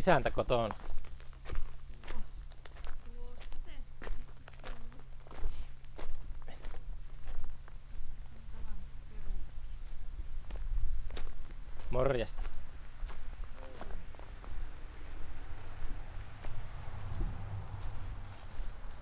isäntä 0.00 0.30
kotona. 0.30 0.74
Tuossa 3.04 3.58
se. 3.64 3.72
Morjesta. 11.90 12.42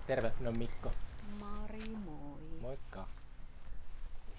Terve, 0.07 0.33
minä 0.39 0.49
on 0.49 0.57
Mikko. 0.57 0.91
Mari, 1.39 1.89
moi. 2.05 2.39
Moikka. 2.61 3.07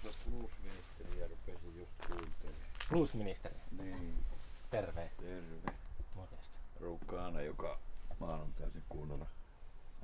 Tuossa 0.01 0.29
bluesministeriä 0.29 1.27
rupesin 1.27 1.79
just 1.79 1.91
kuuntelemaan. 2.07 2.61
Bluesministeri. 2.89 3.55
Niin, 3.71 4.25
Terve. 4.71 5.11
terve. 5.17 5.71
Morjesta. 6.15 6.57
Ruukkaa 6.79 7.25
aina 7.25 7.41
joka 7.41 7.79
maanantaisin 8.19 8.83
kuunnella 8.89 9.25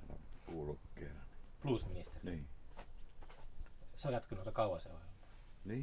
aina 0.02 0.20
kuulokkeena. 0.46 1.20
Bluesministeri. 1.62 2.20
Niin. 2.24 2.48
Se 3.96 4.08
on 4.08 4.14
jatkunut 4.14 4.48
aika 4.48 4.52
kauan 4.56 4.82
se 4.82 4.90
ohjelma. 4.90 5.14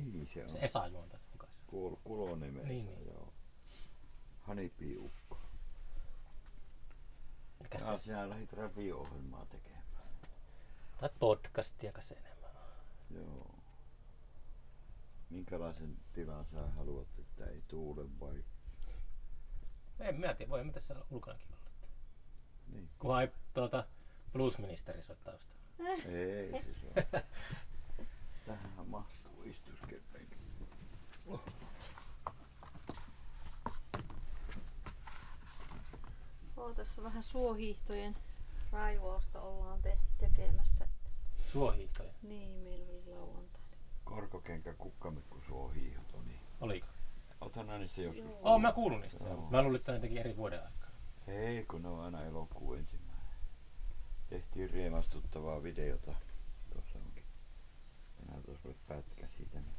Niin 0.03 0.29
se 0.35 0.45
on. 0.45 0.51
Se 0.51 0.59
Esa 0.59 0.87
juontaa 0.87 1.19
sen 1.19 1.29
mukaan. 1.33 1.53
Kuul, 1.67 1.97
kulonimellä. 2.05 2.69
Niin, 2.69 2.87
niin. 2.87 3.07
Joo. 3.07 3.33
Hanipiukko. 4.41 5.39
Mikä 7.63 7.79
Ja 7.79 7.79
sitä? 7.79 7.99
sinä 7.99 8.29
lähdit 8.31 8.53
radio-ohjelmaa 8.53 9.47
tekemään. 9.47 9.85
Tai 11.01 11.11
podcastia 11.19 11.93
kas 11.93 12.13
enemmän. 12.13 12.51
Joo. 13.11 13.55
Minkälaisen 15.31 15.97
tilan 16.13 16.45
sä 16.45 16.67
haluat, 16.67 17.09
että 17.19 17.47
ei 17.47 17.63
tuule 17.69 18.21
vai? 18.21 18.45
En 20.01 20.21
mä 20.21 20.35
tiedä, 20.35 20.51
voi 20.51 20.65
mitä 20.65 20.81
siellä 20.81 21.05
ulkonakin 21.11 21.47
olla. 21.53 21.71
Niin. 22.73 22.89
Kunhan 22.99 23.23
ei 23.23 23.29
tuolta 23.55 23.87
bluesministeri 24.33 25.03
soi 25.03 25.17
taustalla. 25.25 25.61
Ei 26.09 26.51
se 26.53 26.87
on. 26.87 27.23
Tähän 28.47 28.87
mahtuu 28.87 29.43
istuskelpenki. 29.45 30.37
Oo, 36.57 36.75
tässä 36.75 37.03
vähän 37.03 37.23
suohiihtojen 37.23 38.17
raivausta 38.73 39.41
ollaan 39.41 39.83
te- 39.83 39.99
tekemässä. 40.19 40.89
Suohiihtoja. 41.45 42.13
Niin, 42.23 42.51
meillä 42.51 42.87
oli 42.91 43.03
lauantaina. 43.07 43.69
Korkokenkä 44.05 44.73
kukkamikku 44.75 45.41
suo 45.47 45.69
hiihto, 45.69 46.23
niin. 46.23 46.41
Oliko? 46.61 46.87
Oothan 47.41 47.67
nää 47.67 47.79
niistä 47.79 48.01
joskus 48.01 48.25
Joo. 48.25 48.39
Oo, 48.43 48.59
mä 48.59 48.73
kuulun 48.73 49.01
niistä. 49.01 49.25
Joo. 49.25 49.51
Mä 49.51 49.63
luulin, 49.63 49.77
että 49.79 49.93
ne 49.93 49.99
teki 50.01 50.19
eri 50.19 50.37
vuoden 50.37 50.65
aikaa. 50.65 50.91
Ei, 51.27 51.65
kun 51.65 51.83
ne 51.83 51.89
on 51.89 52.01
aina 52.01 52.25
elokuun 52.25 52.79
ensimmäinen. 52.79 53.25
Tehtiin 54.31 54.71
riemastuttavaa 54.71 55.63
videota. 55.63 56.15
Enää 58.35 58.45
tuossa 58.47 58.69
olisi 58.69 58.81
pätkä 58.89 59.27
siitä. 59.37 59.59
Niin. 59.61 59.75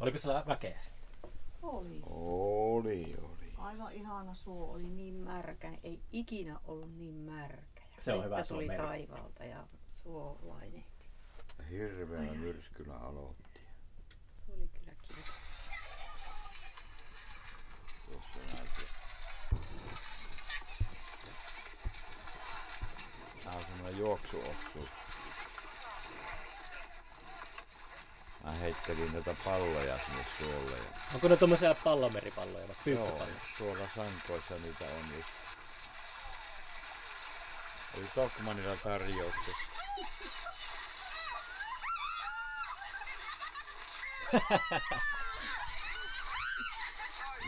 Oliko 0.00 0.18
siellä 0.18 0.44
väkeä 0.46 0.78
sitten? 0.84 1.30
Oli. 1.62 2.00
Oli, 2.06 3.16
oli. 3.22 3.54
Aivan 3.58 3.92
ihana 3.92 4.34
suo, 4.34 4.72
oli 4.72 4.86
niin 4.88 5.14
märkä. 5.14 5.72
Ei 5.82 6.00
ikinä 6.12 6.60
ollut 6.64 6.96
niin 6.96 7.14
märkä. 7.14 7.82
Ja 7.96 8.02
Se 8.02 8.12
on 8.12 8.24
hyvä, 8.24 8.44
se 8.44 8.54
on 8.54 8.58
tuli 8.58 8.66
merkki. 8.68 8.86
taivaalta 8.86 9.44
ja 9.44 9.66
suo 9.94 10.38
lainehti. 10.42 11.06
Hirveällä 11.70 12.32
myrskyllä 12.34 12.96
aloitti. 12.98 13.60
Se 14.46 14.52
oli 14.52 14.68
kyllä 14.68 14.92
kiva. 15.08 15.26
Tuossa 18.06 18.56
näytti. 18.56 18.82
Tää 23.44 23.52
on 23.56 23.64
semmonen 23.64 23.98
juoksuosuus. 23.98 24.90
Mä 28.46 28.52
heittelin 28.52 29.12
noita 29.12 29.34
palloja 29.44 29.98
sinne 30.06 30.26
suolle. 30.38 30.76
Ja 30.76 31.00
Onko 31.14 31.28
ne 31.28 31.36
tommosia 31.36 31.74
pallomeripalloja 31.84 32.68
vai 32.68 32.76
Joo, 32.86 33.26
tuolla 33.58 33.88
sankoissa 33.96 34.54
niitä 34.54 34.84
on 34.84 35.16
just. 35.16 35.28
Oli 37.96 38.06
Tokmanilla 38.14 38.76
tarjouksessa. 38.76 39.66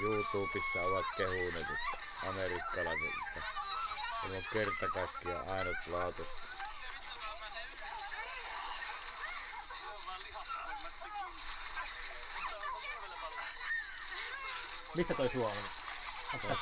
YouTubessa 0.03 0.81
ovat 0.85 1.07
kehuneet, 1.17 1.57
että 1.57 2.29
amerikkalaiset, 2.29 3.11
että 3.27 3.43
on 4.25 4.43
kerta 4.53 4.89
kaikkiaan 4.95 5.49
ainutlaatuista. 5.49 6.48
Missä 14.95 15.15
toi 15.15 15.29
suo 15.29 15.47
on? 15.47 15.57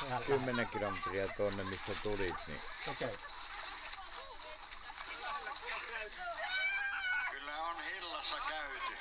Ihan 0.05 0.23
10 0.23 0.67
kilometriä 0.67 1.27
tonne, 1.27 1.63
missä 1.63 1.93
tulit, 2.03 2.35
niin 2.47 2.61
Okei. 2.87 3.07
Okay. 3.07 3.19
Kyllä 7.31 7.57
on 7.57 7.75
hillassa 7.81 8.35
käyty. 8.49 8.93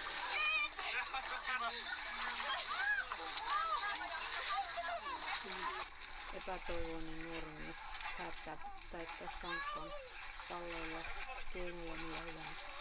Epätoivoinen 6.35 7.23
nuori 7.23 7.47
mies 7.47 7.77
päättää 8.19 8.57
täyttää 8.93 9.29
sankkoon 9.43 9.91
palloilla 10.49 11.05
keinoilla 11.53 12.21
hyvänsä. 12.21 12.76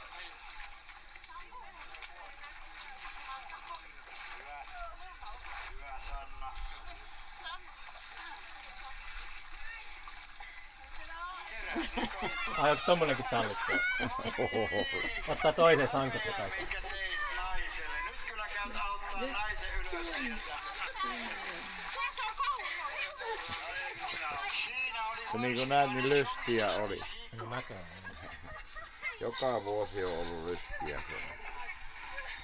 Ai 12.57 12.71
onks 12.71 12.83
tommonenkin 12.85 13.25
sallittu? 13.29 13.71
Ottaa 15.27 15.53
toisen 15.53 15.87
sankosta 15.87 16.31
kaikki. 16.37 16.63
Naiselle? 17.37 17.97
Nyt 18.05 18.17
kyllä 18.29 18.47
käyt 18.53 18.75
auttaa 18.75 19.21
naisen 19.21 19.69
ylös 19.79 20.17
sieltä. 20.17 20.55
Se 25.31 25.37
niin 25.37 25.55
kuin 25.55 25.69
näet, 25.69 25.91
niin 25.91 26.09
lystiä 26.09 26.71
oli. 26.71 27.01
Niin. 27.31 27.75
Joka 29.19 29.63
vuosi 29.63 30.05
on 30.05 30.11
ollut 30.11 30.45
lystiä 30.45 31.01
se. 31.09 31.35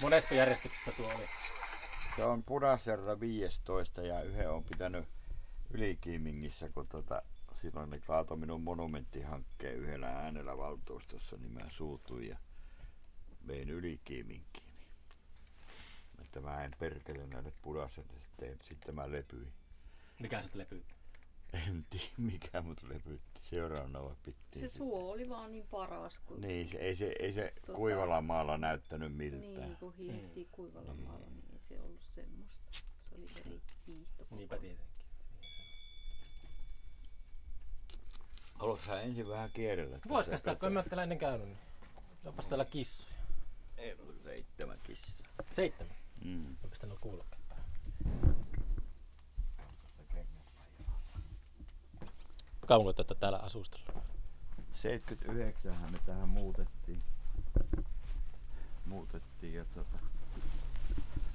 Monesko 0.02 0.36
järjestyksessä 0.36 0.92
tuo 0.92 1.14
oli? 1.16 1.30
Se 2.16 2.24
on 2.24 2.44
Pudasjärvellä 2.44 3.20
15 3.20 4.02
ja 4.02 4.22
yhden 4.22 4.52
on 4.52 4.64
pitänyt 4.64 5.08
Ylikiimingissä, 5.74 6.70
kun 6.70 6.88
tota, 6.88 7.22
silloin 7.62 7.90
ne 7.90 8.00
kaatoi 8.00 8.38
minun 8.38 8.62
monumenttihankkeen 8.62 9.76
yhdellä 9.76 10.08
äänellä 10.08 10.58
valtuustossa, 10.58 11.38
niin 11.38 11.52
mä 11.52 11.70
suutuin 11.70 12.28
ja 12.30 12.38
vein 13.48 13.70
Ylikiiminkiin. 13.70 14.66
Niin. 14.66 14.88
Että 16.22 16.40
mä 16.42 16.64
en 16.64 16.72
perkele 16.80 17.28
näille 17.34 17.54
Pudasjärvelle, 17.62 18.22
sitten, 18.22 18.60
sitten 18.68 18.96
mä 18.96 19.12
lepyin. 19.12 19.54
Mikä 20.20 20.42
se 20.42 20.50
lepy? 20.54 20.84
En 21.54 21.86
tiedä 21.90 22.06
mikä 22.18 22.62
mut 22.62 22.84
lepyytti. 22.84 23.42
Seuraavana 23.50 24.04
vaan 24.04 24.18
pittiin. 24.24 24.70
Se 24.70 24.78
suo 24.78 25.12
oli 25.12 25.30
vaan 25.30 25.52
niin 25.52 25.68
paras, 25.72 26.20
kun, 26.20 26.42
Niin, 26.42 26.70
se, 26.70 26.78
ei 26.78 26.96
se, 26.96 27.16
ei 27.20 27.34
se 27.34 27.54
Tota- 27.68 27.76
kuivalla 27.76 28.22
maalla 28.22 28.58
näyttänyt 28.58 29.16
miltään. 29.16 29.68
niin, 29.68 29.78
kun 29.78 29.94
hiihtii 29.94 30.48
kuivalla 30.52 30.94
Niin. 30.94 31.04
maalla, 31.08 31.26
niin 31.30 31.46
ei 31.54 31.60
se 31.60 31.80
ollut 31.82 32.02
semmoista. 32.10 32.62
Se 33.00 33.16
oli 33.16 33.28
eri 33.46 33.62
hiihto. 33.88 34.26
Niinpä 34.32 34.58
tietenkin. 34.58 34.91
Haluatko 38.62 38.86
sä 38.86 39.02
ensin 39.02 39.30
vähän 39.30 39.50
kierrellä? 39.54 40.00
Voisiko 40.10 40.32
tätä 40.32 40.38
sitä, 40.38 40.56
kun 40.56 40.68
en 40.68 40.74
mä 40.74 40.84
täällä 40.84 41.04
ennen 41.04 41.18
käynyt, 41.18 41.48
niin 41.48 41.58
onpas 42.26 42.46
täällä 42.46 42.66
kissoja. 42.66 43.16
Ei 43.78 43.94
ollut 43.94 44.24
seitsemän 44.24 44.80
kissaa. 44.84 45.26
Seitsemän. 45.52 45.96
Mm. 46.26 46.56
Onko 46.64 46.76
täällä 46.80 46.98
kuulokkeet 47.02 47.42
päällä? 47.50 47.66
Kauanko 52.66 52.94
tätä 52.94 53.16
täällä 53.16 53.38
asustella? 53.38 54.02
79 54.74 55.92
me 55.92 56.00
tähän 56.06 56.30
muutettiin. 56.30 57.02
Muutettiin 58.86 59.54
ja 59.54 59.66
tota... 59.66 59.98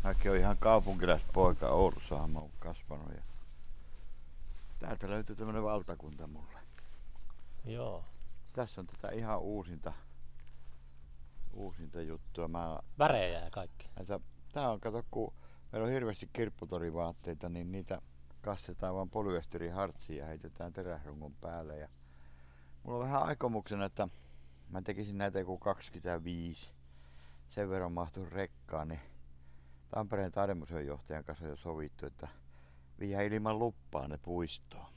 Mäkin 0.04 0.30
on 0.30 0.36
ihan 0.36 0.56
kaupunkilaispoika 0.58 1.68
Oulussahan 1.68 2.30
mä 2.30 2.38
oon 2.38 2.50
kasvanut 2.58 3.14
ja 3.14 3.22
täältä 4.78 5.10
löytyy 5.10 5.36
tämmönen 5.36 5.62
valtakunta 5.62 6.26
mulle. 6.26 6.65
Joo. 7.66 8.04
Tässä 8.52 8.80
on 8.80 8.86
tätä 8.86 9.08
ihan 9.08 9.40
uusinta, 9.40 9.92
uusinta 11.52 12.02
juttua. 12.02 12.48
Mä, 12.48 12.78
Värejä 12.98 13.40
ja 13.40 13.50
kaikki. 13.50 13.88
näitä, 13.96 14.20
tää 14.52 14.70
on, 14.70 14.80
kato, 14.80 15.04
kun 15.10 15.32
meillä 15.72 15.86
on 15.86 15.92
hirveästi 15.92 16.30
kirpputorivaatteita, 16.32 17.48
niin 17.48 17.72
niitä 17.72 18.02
kastetaan 18.42 18.94
vaan 18.94 19.10
polyesterihartsia 19.10 20.16
ja 20.16 20.26
heitetään 20.26 20.72
teräsrungon 20.72 21.34
päälle. 21.34 21.78
Ja 21.78 21.88
mulla 22.82 22.98
on 22.98 23.04
vähän 23.04 23.22
aikomuksena, 23.22 23.84
että 23.84 24.08
mä 24.68 24.82
tekisin 24.82 25.18
näitä 25.18 25.38
joku 25.38 25.58
25. 25.58 26.72
Sen 27.50 27.70
verran 27.70 27.92
mahtuu 27.92 28.26
rekkaan, 28.30 28.88
niin 28.88 29.00
Tampereen 29.88 30.32
taidemuseon 30.32 30.86
johtajan 30.86 31.24
kanssa 31.24 31.44
on 31.44 31.50
jo 31.50 31.56
sovittu, 31.56 32.06
että 32.06 32.28
viedään 33.00 33.32
ilman 33.32 33.58
luppaa 33.58 34.08
ne 34.08 34.18
puistoon. 34.18 34.95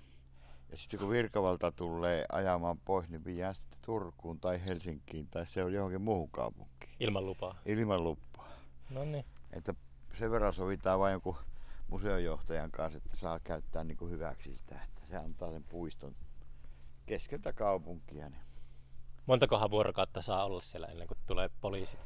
Ja 0.71 0.77
sitten 0.77 0.99
kun 0.99 1.09
virkavalta 1.09 1.71
tulee 1.71 2.25
ajamaan 2.31 2.77
pois, 2.77 3.09
niin 3.09 3.25
viedään 3.25 3.55
sitten 3.55 3.79
Turkuun 3.85 4.39
tai 4.39 4.65
Helsinkiin 4.65 5.27
tai 5.27 5.47
se 5.47 5.63
on 5.63 5.73
johonkin 5.73 6.01
muuhun 6.01 6.29
kaupunkiin. 6.29 6.91
Ilman 6.99 7.25
lupaa. 7.25 7.55
Ilman 7.65 8.03
luppaa. 8.03 8.49
No 8.89 9.05
niin. 9.05 9.25
Että 9.51 9.73
sen 10.19 10.31
verran 10.31 10.53
sovitaan 10.53 10.99
vain 10.99 11.11
jonkun 11.11 11.37
museojohtajan 11.87 12.71
kanssa, 12.71 12.97
että 12.97 13.17
saa 13.17 13.39
käyttää 13.39 13.83
niin 13.83 13.97
kuin 13.97 14.11
hyväksi 14.11 14.57
sitä, 14.57 14.81
että 14.83 15.01
se 15.07 15.17
antaa 15.17 15.51
sen 15.51 15.63
puiston 15.63 16.15
keskeltä 17.05 17.53
kaupunkia. 17.53 18.29
Niin. 18.29 18.41
Montakohan 19.25 19.71
vuorokautta 19.71 20.21
saa 20.21 20.45
olla 20.45 20.61
siellä 20.61 20.87
ennen 20.87 21.07
kuin 21.07 21.17
tulee 21.27 21.49
poliisit 21.61 21.99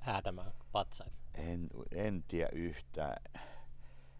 häätämään 0.00 0.52
patsaita? 0.72 1.16
En, 1.34 1.68
en 1.92 2.24
tiedä 2.28 2.48
yhtään. 2.52 3.16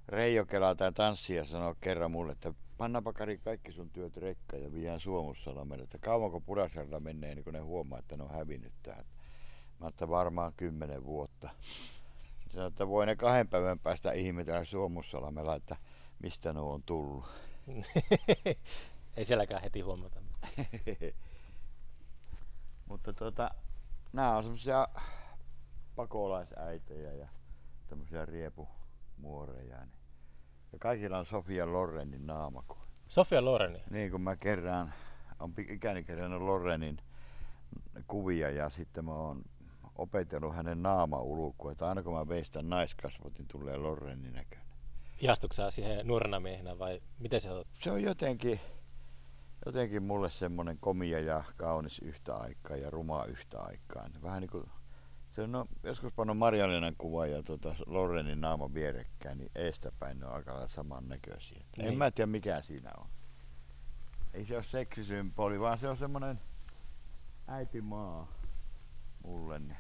Reijo 0.09 0.47
Kela 0.47 0.75
tai 0.75 0.93
tanssija 0.93 1.45
sanoi 1.45 1.75
kerran 1.81 2.11
mulle, 2.11 2.33
että 2.33 2.55
panna 2.79 3.03
pakari 3.03 3.39
kaikki 3.39 3.73
sun 3.73 3.91
työt 3.91 4.17
rekkaan 4.17 4.63
ja 4.63 4.73
viedään 4.73 5.01
Suomussalmelle, 5.01 5.85
että 5.85 5.99
kauanko 5.99 6.41
Pudasjärvellä 6.41 7.01
menee, 7.01 7.35
niin 7.35 7.45
kun 7.45 7.53
ne 7.53 7.61
huomaa, 7.61 7.99
että 7.99 8.17
ne 8.17 8.23
on 8.23 8.31
hävinnyt 8.31 8.73
tähän. 8.83 9.05
Mä 9.81 9.89
että 9.89 10.09
varmaan 10.09 10.53
kymmenen 10.57 11.05
vuotta. 11.05 11.51
Sanoin, 12.53 12.73
että 12.73 12.89
voi 12.89 13.07
ne 13.07 13.17
kahden 13.17 13.49
päivän 13.49 13.79
päästä 13.79 14.13
ihmetellä 14.13 14.65
Suomussalmella, 14.65 15.55
että 15.55 15.77
mistä 16.19 16.53
ne 16.53 16.61
on 16.61 16.83
tullut. 16.83 17.25
Ei 19.17 19.25
sielläkään 19.25 19.63
heti 19.63 19.81
huomata. 19.81 20.21
Mutta 22.89 23.13
tota, 23.13 23.51
nämä 24.13 24.37
on 24.37 24.43
semmosia 24.43 24.89
pakolaisäitejä 25.97 27.13
ja 27.13 27.29
tämmöisiä 27.87 28.27
riepumuoreja. 29.17 29.79
Niin. 29.79 29.93
Ja 30.73 30.79
kaikilla 30.79 31.19
on 31.19 31.27
Sofia 31.27 31.73
Lorenin 31.73 32.27
naama. 32.27 32.63
Kun, 32.69 32.77
Sofia 33.09 33.45
Loreni. 33.45 33.83
niin 33.91 34.11
kun 34.11 34.21
mä 34.21 34.37
kerään, 34.37 34.95
on 35.41 35.55
ikäni 35.69 36.05
kerännyt 36.05 36.43
Lorenin 36.43 36.99
kuvia 38.07 38.51
ja 38.51 38.71
sitten 38.71 39.05
mä 39.05 39.15
oon 39.15 39.43
opetellut 39.99 40.55
hänen 40.55 40.83
naamaulukua, 40.83 41.73
että 41.73 41.89
aina 41.89 42.03
kun 42.03 42.15
mä 42.15 42.29
veistän 42.29 42.69
naiskasvot, 42.69 43.39
niin 43.39 43.49
tulee 43.49 43.77
Lorenin 43.77 44.33
näköinen. 44.33 44.67
Ihastuksä 45.21 45.71
siihen 45.71 46.07
nuorena 46.07 46.41
miehenä 46.41 46.79
vai 46.79 47.01
miten 47.19 47.41
se 47.41 47.51
on? 47.51 47.65
Se 47.73 47.91
on 47.91 48.03
jotenkin, 48.03 48.61
jotenkin 49.67 50.03
mulle 50.03 50.31
semmonen 50.31 50.79
komia 50.81 51.21
ja 51.21 51.45
kaunis 51.57 51.99
yhtä 51.99 52.35
aikaa 52.35 52.77
ja 52.77 52.91
ruma 52.91 53.25
yhtä 53.25 53.61
aikaa. 53.61 54.09
Vähän 54.23 54.41
niin 54.41 54.51
kuin, 54.51 54.71
se 55.37 55.43
on, 55.43 55.53
no, 55.53 55.67
joskus 55.83 56.13
pannut 56.13 56.39
Marjalinan 56.39 56.97
kuva 56.99 57.27
ja 57.27 57.43
tuota 57.43 57.75
Lorenin 57.87 58.41
naama 58.41 58.75
vierekkäin, 58.75 59.39
niin 59.39 59.51
eestäpäin 59.55 60.19
ne 60.21 60.27
on 60.27 60.33
aika 60.33 60.53
lailla 60.53 60.69
saman 60.69 61.09
näköisiä. 61.09 61.65
Niin. 61.77 61.89
En 61.89 61.99
mä 61.99 62.11
tiedä 62.11 62.27
mikä 62.27 62.63
siinä 62.63 62.93
on. 62.99 63.07
Ei 64.35 64.47
se 64.47 64.57
ole 64.57 64.65
seksisymboli, 64.65 65.61
vaan 65.61 65.79
se 65.79 65.89
on 65.89 65.97
semmonen 65.97 66.41
äitimaa 67.49 68.33
mulle. 69.25 69.59
Niin. 69.59 69.77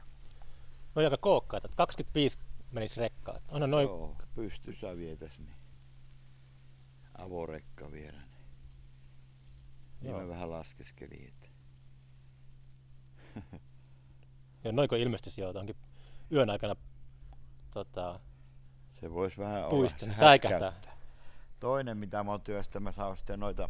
No 0.94 1.03
aika 1.03 1.17
kookkaita. 1.17 1.69
25 1.76 2.38
menisi 2.70 3.00
rekkaan. 3.00 3.41
Anna 3.49 3.67
noin. 3.67 3.88
Joo, 3.88 4.17
pystyssä 4.35 4.97
vietäs 4.97 5.38
niin. 5.38 5.56
Avorekka 7.19 7.93
vielä. 7.93 8.19
Niin. 8.19 8.31
Niin 10.00 10.11
Joo. 10.11 10.20
mä 10.20 10.29
vähän 10.29 10.50
laskeskelin, 10.50 11.29
että 11.29 11.49
Ja 14.67 14.73
noinko 14.73 14.97
ilmestyisi 14.97 15.41
jo 15.41 15.49
johonkin 15.49 15.77
yön 16.33 16.51
aikana 16.51 16.77
tota, 17.71 18.21
se 19.01 19.13
voisi 19.13 19.39
vähän 19.39 19.59
olla 19.59 19.71
puista, 19.71 20.07
se 20.07 20.15
säikähtää. 20.15 20.73
Toinen, 21.61 21.97
mitä 21.97 22.25
mä 22.25 22.31
oon 22.31 22.41
työstämässä, 22.41 23.07
on 23.07 23.17
sitten 23.17 23.41
noita 23.41 23.69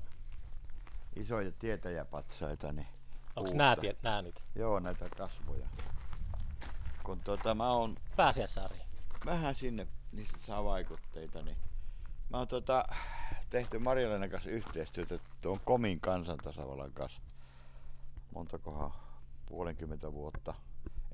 isoja 1.17 1.53
tietäjäpatsaita. 1.59 2.73
Niin 2.73 2.87
Onko 3.37 3.51
nää, 3.55 3.77
tie, 3.77 3.97
nää 4.03 4.23
nyt? 4.23 4.43
Joo, 4.55 4.81
näitä 4.81 5.09
kasvoja. 5.17 5.67
Kun 7.03 7.21
tota, 7.21 7.55
mä 7.55 7.73
oon 7.73 7.97
Pääsiäissaari. 8.17 8.77
vähän 9.27 9.55
sinne, 9.55 9.87
niistä 10.13 10.39
saa 10.47 10.65
vaikutteita, 10.65 11.43
niin 11.43 11.57
mä 12.31 12.39
oon 12.39 12.49
tota, 12.49 12.85
tehty 13.51 13.79
Marjalainen 13.79 14.31
kanssa 14.31 14.51
yhteistyötä 14.51 15.19
tuon 15.41 15.59
Komin 15.65 16.01
kansantasavallan 16.01 16.93
kanssa. 16.93 17.21
Montakohan 18.35 18.93
puolenkymmentä 19.47 20.13
vuotta 20.13 20.55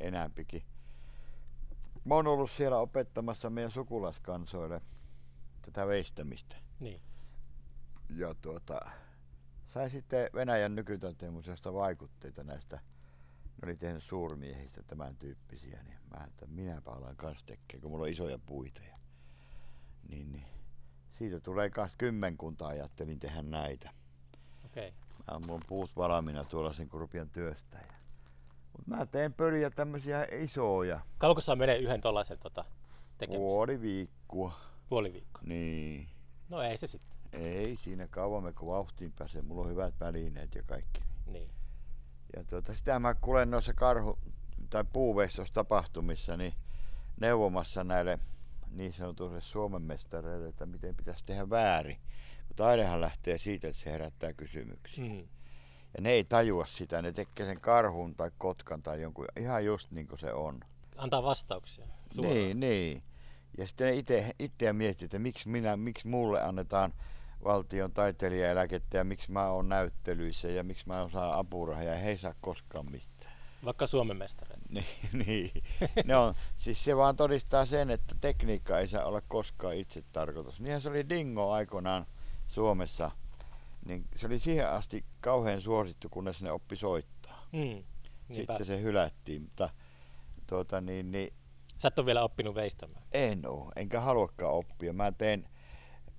enämpikin. 0.03 0.63
Mä 2.05 2.15
oon 2.15 2.27
ollut 2.27 2.51
siellä 2.51 2.79
opettamassa 2.79 3.51
meidän 3.51 3.71
sukulaskansoille 3.71 4.81
tätä 5.63 5.87
veistämistä. 5.87 6.57
Niin. 6.81 7.01
Ja 8.17 8.35
tuota, 8.35 8.81
sai 9.69 9.91
sitten 9.91 10.31
Venäjän 10.35 10.75
nykytanteemuseosta 10.75 11.73
vaikutteita 11.73 12.45
näistä. 12.45 12.77
Ne 12.77 13.67
oli 13.67 13.77
tehnyt 13.77 14.03
suurmiehistä 14.03 14.83
tämän 14.83 15.17
tyyppisiä, 15.17 15.83
niin 15.83 15.99
mä 16.11 16.25
että 16.25 16.47
minäpä 16.47 16.91
alan 16.91 17.17
kanssa 17.17 17.47
tekemään, 17.47 17.81
kun 17.83 17.91
mulla 17.91 18.05
on 18.05 18.11
isoja 18.11 18.39
puita. 18.47 18.81
Ja, 18.83 18.99
niin, 20.09 20.33
niin. 20.33 20.47
Siitä 21.11 21.41
tulee 21.41 21.71
kans 21.71 21.97
kymmenkunta 21.99 22.67
ajattelin 22.67 23.19
tehdä 23.19 23.43
näitä. 23.43 23.91
Okei. 24.65 24.89
Okay. 24.89 25.01
Mä 25.31 25.39
mulla 25.39 25.55
on 25.55 25.61
puut 25.67 25.97
valmiina 25.97 26.45
tuolla 26.45 26.73
sen 26.73 26.89
kun 26.89 27.01
rupean 27.01 27.31
työstä. 27.31 27.79
Ja... 27.79 28.02
Mut 28.79 28.87
mä 28.87 29.07
teen 29.07 29.33
pöliä 29.33 29.71
tämmösiä 29.71 30.27
isoja. 30.41 31.01
Kauanko 31.19 31.41
sulla 31.41 31.57
menee 31.57 31.77
yhden 31.77 32.01
tollasen 32.01 32.39
tota, 32.39 32.65
tekemiseen? 33.19 33.41
Puoli 33.43 33.81
viikkoa. 33.81 34.61
Puoli 34.89 35.13
viikkoa. 35.13 35.43
Niin. 35.47 36.09
No 36.49 36.63
ei 36.63 36.77
se 36.77 36.87
sitten. 36.87 37.11
Ei 37.33 37.77
siinä 37.77 38.09
kauan 38.09 38.43
me 38.43 38.53
kun 38.53 38.69
vauhtiin 38.69 39.13
pääsee. 39.13 39.43
Mulla 39.43 39.63
on 39.63 39.71
hyvät 39.71 39.95
välineet 40.01 40.55
ja 40.55 40.63
kaikki. 40.63 41.01
Niin. 41.27 41.51
Ja 42.37 42.45
tuota, 42.45 42.75
sitä 42.75 42.99
mä 42.99 43.15
kuulen 43.15 43.51
noissa 43.51 43.73
karhu- 43.73 44.19
tai 44.71 44.85
puuveistostapahtumissa 44.93 46.37
niin 46.37 46.55
neuvomassa 47.21 47.85
näille 47.85 48.19
niin 48.71 48.93
sanotuille 48.93 49.41
Suomen 49.41 49.83
mestareille, 49.83 50.49
että 50.49 50.67
miten 50.67 50.97
pitäisi 50.97 51.25
tehdä 51.25 51.51
väärin. 51.51 51.99
Taidehan 52.57 53.01
lähtee 53.01 53.39
siitä, 53.39 53.69
että 53.69 53.83
se 53.83 53.91
herättää 53.91 54.33
kysymyksiä. 54.33 55.05
Mm. 55.05 55.29
Ja 55.95 56.01
ne 56.01 56.11
ei 56.11 56.25
tajua 56.25 56.67
sitä, 56.67 57.03
ne 57.03 57.13
tekee 57.13 57.47
sen 57.47 57.61
karhun 57.61 58.15
tai 58.15 58.31
kotkan 58.39 58.83
tai 58.83 59.03
jonkun 59.03 59.27
ihan 59.41 59.65
just 59.65 59.91
niin 59.91 60.09
kuin 60.09 60.19
se 60.19 60.33
on. 60.33 60.61
Antaa 60.97 61.23
vastauksia. 61.23 61.87
Suoraan. 62.15 62.37
Niin, 62.37 62.61
niin. 62.61 63.03
Ja 63.59 63.67
sitten 63.67 63.87
ne 63.87 63.95
itse, 63.95 64.31
itseä 64.39 64.73
miettii, 64.73 65.05
että 65.05 65.19
miksi, 65.19 65.49
minä, 65.49 65.77
miksi 65.77 66.09
mulle 66.09 66.43
annetaan 66.43 66.93
valtion 67.45 67.93
taiteilijaeläkettä 67.93 68.99
ja 68.99 69.05
miksi 69.05 69.33
mä 69.33 69.49
oon 69.49 69.69
näyttelyissä 69.69 70.49
ja 70.49 70.65
miksi 70.65 70.85
mä 70.87 71.09
saan 71.13 71.39
apurahaa 71.39 71.83
ja 71.85 71.95
he 71.95 72.11
ei 72.11 72.19
saa 72.19 72.35
koskaan 72.41 72.91
mistään. 72.91 73.33
Vaikka 73.65 73.87
Suomen 73.87 74.17
mestari. 74.17 74.53
Niin, 74.73 74.87
niin. 75.27 75.51
Ne 76.05 76.17
on, 76.17 76.35
siis 76.59 76.85
se 76.85 76.97
vaan 76.97 77.17
todistaa 77.17 77.67
sen, 77.67 77.91
että 77.91 78.15
tekniikka 78.21 78.79
ei 78.79 78.89
saa 78.89 79.05
olla 79.05 79.21
koskaan 79.21 79.77
itse 79.77 80.03
tarkoitus. 80.13 80.61
Niinhän 80.61 80.83
se 80.83 80.89
oli 80.89 81.09
Dingo 81.09 81.53
aikoinaan 81.53 82.07
Suomessa. 82.49 83.11
Niin 83.87 84.05
se 84.17 84.27
oli 84.27 84.39
siihen 84.39 84.71
asti 84.71 85.05
kauhean 85.21 85.61
suosittu, 85.63 86.09
kunnes 86.09 86.43
ne 86.43 86.53
oppi 86.53 86.77
soittaa. 86.77 87.47
Mm. 87.53 87.59
Niinpä. 87.59 87.85
Sitten 88.35 88.67
se 88.67 88.81
hylättiin, 88.83 89.43
mutta 89.43 89.71
tuota, 90.47 90.81
niin, 90.81 91.11
niin, 91.13 91.33
Sä 91.79 91.89
et 91.89 91.99
ole 91.99 92.07
vielä 92.07 92.23
oppinut 92.23 92.55
veistämään. 92.55 93.03
en 93.13 93.47
oo, 93.47 93.73
enkä 93.77 94.01
haluakaan 94.01 94.53
oppia. 94.55 94.93
Mä 94.93 95.13
teen, 95.13 95.49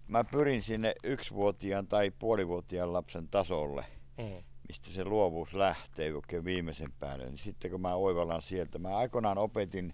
mä 0.07 0.23
pyrin 0.23 0.61
sinne 0.61 0.95
yksivuotiaan 1.03 1.87
tai 1.87 2.11
puolivuotiaan 2.19 2.93
lapsen 2.93 3.27
tasolle, 3.27 3.85
Mm. 4.17 4.43
mistä 4.67 4.89
se 4.89 5.05
luovuus 5.05 5.53
lähtee 5.53 6.13
oikein 6.13 6.45
viimeisen 6.45 6.91
päälle. 6.99 7.25
Niin 7.25 7.37
sitten 7.37 7.71
kun 7.71 7.81
mä 7.81 7.95
oivallan 7.95 8.41
sieltä, 8.41 8.79
mä 8.79 8.97
aikoinaan 8.97 9.37
opetin 9.37 9.93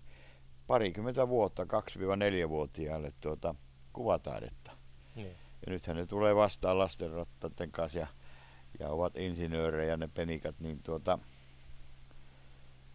parikymmentä 0.67 1.27
vuotta 1.27 1.65
2-4-vuotiaille 1.65 3.13
tuota 3.21 3.55
kuvataidetta. 3.93 4.71
Niin. 5.15 5.35
Ja 5.65 5.71
nythän 5.71 5.97
ne 5.97 6.05
tulee 6.05 6.35
vastaan 6.35 6.79
lastenrattaiden 6.79 7.71
kanssa 7.71 7.99
ja, 7.99 8.07
ja 8.79 8.89
ovat 8.89 9.17
insinöörejä 9.17 9.97
ne 9.97 10.07
penikat, 10.13 10.59
niin 10.59 10.83
tuota, 10.83 11.19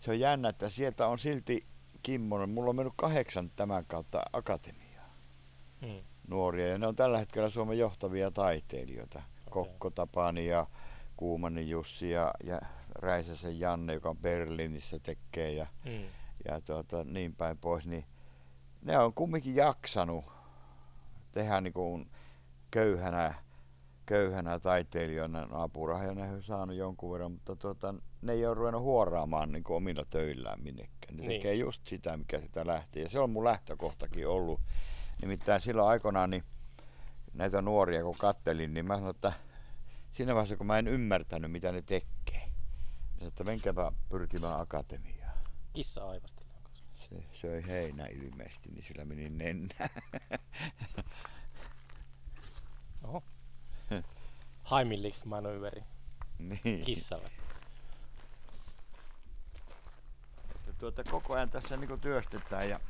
se 0.01 0.11
on 0.11 0.21
jännä, 0.21 0.49
että 0.49 0.69
sieltä 0.69 1.07
on 1.07 1.19
silti 1.19 1.67
Kimmonen, 2.03 2.51
mulla 2.51 2.71
on 2.71 2.77
mennyt 2.77 2.95
kahdeksan 2.97 3.51
tämän 3.57 3.85
kautta 3.87 4.23
akatemiaa 4.33 4.85
Mm. 5.81 6.03
nuoria 6.29 6.69
ja 6.69 6.79
ne 6.79 6.87
on 6.87 6.97
tällä 6.97 7.19
hetkellä 7.19 7.51
Suomen 7.51 7.79
johtavia 7.79 8.31
taiteilijoita. 8.31 9.23
Kokko 9.51 9.91
Tapani 9.91 10.47
ja 10.47 10.67
Kuumanin 11.17 11.69
Jussi 11.71 12.11
ja, 12.11 12.31
ja 12.45 12.61
Räisäsen 12.95 13.61
Janne, 13.61 13.95
joka 13.95 14.09
on 14.11 14.17
Berliinissä 14.17 14.99
tekee 14.99 15.53
ja, 15.53 15.67
Mm. 15.85 16.05
ja 16.49 16.61
tuota, 16.61 17.05
niin 17.05 17.35
päin 17.35 17.59
pois, 17.59 17.87
niin 17.87 18.05
ne 18.83 18.99
on 18.99 19.15
kumminkin 19.15 19.57
jaksanut 19.57 20.25
tehdä 21.33 21.61
niin 21.61 21.73
kuin 21.73 22.11
köyhänä, 22.75 23.35
köyhänä 24.07 24.59
taiteilijana. 24.59 25.49
Apurahoja 25.51 26.15
ne 26.15 26.33
on 26.33 26.43
saanut 26.43 26.77
jonkun 26.77 27.13
verran, 27.13 27.33
mutta 27.33 27.57
tuota, 27.57 27.95
ne 28.23 28.33
ei 28.33 28.47
ole 28.47 28.55
ruvennut 28.55 28.83
huoraamaan 28.83 29.53
niin 29.53 29.65
kuin 29.65 29.77
omilla 29.77 30.05
töillään 30.11 30.63
minnekään. 30.63 30.95
Ne 31.11 31.17
Niin. 31.17 31.29
niin. 31.29 31.41
tekee 31.41 31.55
just 31.55 31.87
sitä, 31.87 32.17
mikä 32.17 32.41
sitä 32.41 32.67
lähtee. 32.67 33.03
Ja 33.03 33.09
se 33.09 33.19
on 33.19 33.31
mun 33.31 33.45
lähtökohtakin 33.45 34.29
ollut. 34.29 34.61
Nimittäin 35.23 35.61
silloin 35.61 35.89
aikoinaan 35.89 36.31
niin 36.31 36.45
näitä 37.33 37.63
nuoria 37.63 38.03
kun 38.03 38.15
kattelin, 38.19 38.75
niin 38.75 38.87
mä 38.87 38.95
sanoin, 38.95 39.15
että 39.15 39.33
siinä 40.13 40.35
vaiheessa 40.35 40.57
kun 40.57 40.67
mä 40.67 40.79
en 40.79 40.89
ymmärtänyt 40.89 41.51
mitä 41.51 41.73
ne 41.73 41.83
tekee, 41.83 42.49
niin 43.19 43.29
että 43.29 43.45
menkääpä 43.45 43.93
pyrkimään 44.09 44.61
akatemiaan. 44.61 45.35
Kissa 45.73 46.09
aivasteli. 46.09 46.49
Se 46.95 47.25
söi 47.33 47.67
heinä 47.67 48.07
ilmeisesti, 48.07 48.71
niin 48.71 48.85
sillä 48.85 49.05
meni 49.05 49.31
nennä. 49.31 49.75
Oho. 53.05 53.23
Heimlich 54.71 55.25
manöveri. 55.25 55.85
niin. 56.39 56.85
Kissalle. 56.85 57.29
Että 60.55 60.73
tuota, 60.79 61.05
koko 61.11 61.35
ajan 61.35 61.51
tässä 61.51 61.77
niinku 61.77 61.97
työstetään 61.97 62.69
ja 62.69 62.81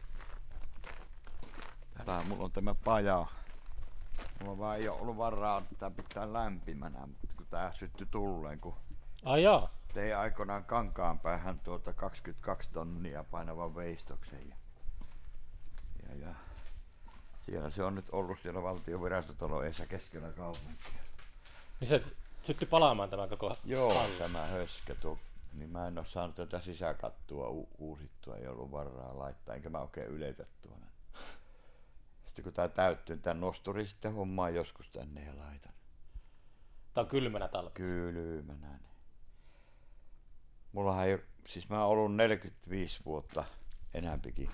täällä 2.05 2.25
mulla 2.25 2.45
on 2.45 2.53
tämä 2.53 2.75
paja. 2.75 3.27
Mulla 4.43 4.59
vaan 4.59 4.77
ei 4.79 4.89
ole 4.89 5.01
ollut 5.01 5.17
varaa 5.17 5.57
ottaa 5.57 5.91
pitää 5.91 6.33
lämpimänä, 6.33 7.07
mutta 7.07 7.29
kun 7.37 7.47
tää 7.51 7.73
syttyi 7.73 8.07
tulleen, 8.11 8.61
kun 8.61 8.75
Ai 9.25 9.43
jaa. 9.43 9.69
tein 9.95 10.17
aikoinaan 10.17 10.65
kankaan 10.65 11.19
päähän 11.19 11.59
tuota 11.59 11.93
22 11.93 12.71
tonnia 12.71 13.25
painavan 13.25 13.75
veistoksen. 13.75 14.49
Ja, 14.49 14.57
ja, 16.09 16.15
ja 16.27 16.35
siellä 17.47 17.71
se 17.71 17.83
on 17.83 17.95
nyt 17.95 18.11
ollut 18.13 18.39
siellä 18.43 18.63
valtion 18.63 19.03
virastotaloissa 19.03 19.87
keskellä 19.87 20.29
kaupunkia. 20.33 21.01
Niin 21.81 21.89
se 21.89 22.03
syttyi 22.43 22.69
palaamaan 22.69 23.11
tämä 23.11 23.29
koko 23.29 23.57
Joo, 23.65 23.95
halli. 23.95 24.17
tämä 24.19 24.47
höskä 24.47 24.95
tuo, 24.95 25.19
niin 25.53 25.71
mä 25.71 25.87
en 25.87 25.99
ole 25.99 26.07
saanut 26.07 26.37
tätä 26.37 26.61
sisäkattua 26.61 27.49
u- 27.49 27.69
uusittua, 27.79 28.37
ei 28.37 28.47
ollut 28.47 28.71
varaa 28.71 29.19
laittaa, 29.19 29.55
enkä 29.55 29.71
mä 29.71 29.79
oikein 29.79 30.07
yletä 30.07 30.47
tuonne. 30.63 30.87
Sitten 32.27 32.45
kun 32.45 32.53
tää 32.53 32.69
täyttyy, 32.69 33.17
tän 33.17 33.41
nosturi 33.41 33.87
sitten 33.87 34.15
hommaa 34.15 34.51
joskus 34.51 34.89
tänne 34.91 35.25
ja 35.25 35.39
laitan. 35.39 35.73
Tää 36.95 37.03
on 37.05 37.11
kylmänä 37.11 37.49
talvi. 37.49 37.71
Kylmänä. 37.75 38.67
niin. 38.69 38.81
Mullahan 40.73 41.09
ei, 41.09 41.19
siis 41.49 41.69
mä 41.69 41.85
oon 41.85 41.91
ollut 41.99 42.17
45 42.17 43.01
vuotta 43.05 43.45
enämpikin 43.95 44.51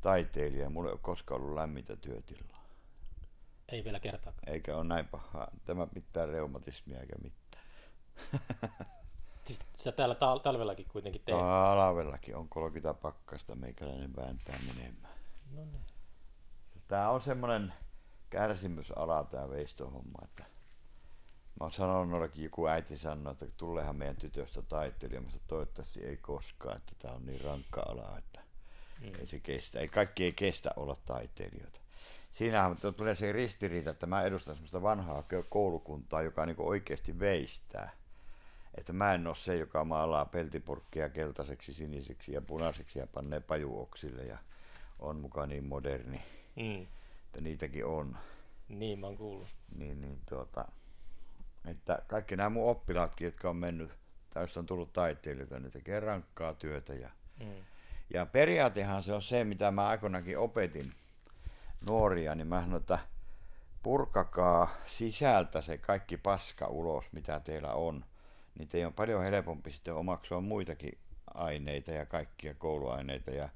taiteilija, 0.00 0.70
mulla 0.70 0.88
ei 0.88 0.92
ole 0.92 1.00
koskaan 1.02 1.40
ollut 1.40 1.54
lämmintä 1.54 1.96
työtilaa. 1.96 2.64
Ei 3.68 3.84
vielä 3.84 4.00
kertaakaan. 4.00 4.48
Eikä 4.48 4.76
ole 4.76 4.84
näin 4.84 5.08
pahaa, 5.08 5.50
tämä 5.64 5.86
mitään 5.94 6.28
reumatismia 6.28 7.00
eikä 7.00 7.16
mitään. 7.22 7.64
Siis 9.44 9.60
sitä 9.76 9.92
täällä 9.92 10.14
tal- 10.14 10.40
talvellakin 10.40 10.86
kuitenkin 10.88 11.22
teet. 11.24 11.38
Talvellakin 11.38 12.36
on 12.36 12.48
30 12.48 13.00
pakkasta, 13.00 13.54
meikäläinen 13.54 14.16
vääntää 14.16 14.58
menemään. 14.66 15.14
No 15.54 15.64
niin. 15.64 15.84
Tää 16.88 17.10
on 17.10 17.20
semmonen 17.20 17.72
kärsimysala 18.30 19.24
tää 19.24 19.50
veistohomma, 19.50 20.18
että 20.24 20.42
mä 21.60 21.64
oon 21.64 21.72
sanonut 21.72 22.08
noillekin, 22.08 22.44
joku 22.44 22.66
äiti 22.66 22.96
sanoi, 22.98 23.32
että 23.32 23.46
tuleehan 23.56 23.96
meidän 23.96 24.16
tytöstä 24.16 24.62
taiteilija, 24.62 25.20
mutta 25.20 25.38
toivottavasti 25.46 26.00
ei 26.00 26.16
koskaan, 26.16 26.76
että 26.76 26.92
tää 26.98 27.12
on 27.12 27.26
niin 27.26 27.44
rankka 27.44 27.82
ala, 27.88 28.18
että 28.18 28.40
Mm. 29.00 29.12
ei 29.20 29.26
se 29.26 29.38
kestä. 29.40 29.80
Ei 29.80 29.88
kaikki 29.88 30.24
ei 30.24 30.32
kestä 30.32 30.70
olla 30.76 30.96
taiteilijoita. 31.06 31.80
Siinähän 32.32 32.76
tulee 32.96 33.14
se 33.16 33.32
ristiriita, 33.32 33.90
että 33.90 34.06
mä 34.06 34.22
edustan 34.22 34.54
semmoista 34.54 34.82
vanhaa 34.82 35.24
koulukuntaa, 35.48 36.22
joka 36.22 36.46
niinku 36.46 36.68
oikeasti 36.68 37.18
veistää. 37.18 37.90
Että 38.74 38.92
mä 38.92 39.14
en 39.14 39.26
ole 39.26 39.36
se, 39.36 39.56
joka 39.56 39.84
maalaa 39.84 40.24
peltipurkkia 40.24 41.08
keltaiseksi, 41.08 41.72
siniseksi 41.72 42.32
ja 42.32 42.40
punaiseksi 42.40 42.98
ja 42.98 43.06
panee 43.06 43.40
pajuoksille 43.40 44.22
ja 44.22 44.38
on 44.98 45.16
mukaan 45.20 45.48
niin 45.48 45.64
moderni, 45.64 46.22
Mm. 46.56 46.82
että 47.26 47.40
niitäkin 47.40 47.84
on. 47.86 48.16
Niin, 48.68 48.98
mä 48.98 49.06
oon 49.06 49.16
kuullut. 49.16 49.48
Niin, 49.76 50.00
niin 50.00 50.18
tuota, 50.28 50.64
että 51.64 52.02
kaikki 52.06 52.36
nämä 52.36 52.50
mun 52.50 52.70
oppilaatkin, 52.70 53.24
jotka 53.24 53.50
on 53.50 53.56
mennyt, 53.56 53.90
tai 54.34 54.46
on 54.56 54.66
tullut 54.66 54.92
taiteilijoita, 54.92 55.60
ne 55.60 55.70
tekee 55.70 56.00
rankkaa 56.00 56.54
työtä. 56.54 56.94
Ja, 56.94 57.10
Mm. 57.40 57.46
Ja 58.14 58.26
periaatehan 58.26 59.02
se 59.02 59.12
on 59.12 59.22
se, 59.22 59.44
mitä 59.44 59.70
mä 59.70 59.88
aikoinakin 59.88 60.38
opetin 60.38 60.94
nuoria, 61.88 62.34
niin 62.34 62.46
mä 62.46 62.60
sanoin, 62.60 62.80
että 62.80 62.98
purkakaa 63.82 64.70
sisältä 64.86 65.60
se 65.60 65.78
kaikki 65.78 66.16
paska 66.16 66.66
ulos, 66.66 67.04
mitä 67.12 67.40
teillä 67.40 67.72
on. 67.72 68.04
Niin 68.58 68.68
teidän 68.68 68.86
on 68.86 68.94
paljon 68.94 69.22
helpompi 69.22 69.70
sitten 69.70 69.94
omaksua 69.94 70.40
muitakin 70.40 70.98
aineita 71.34 71.90
ja 71.90 72.06
kaikkia 72.06 72.54
kouluaineita 72.54 73.30
ja 73.30 73.48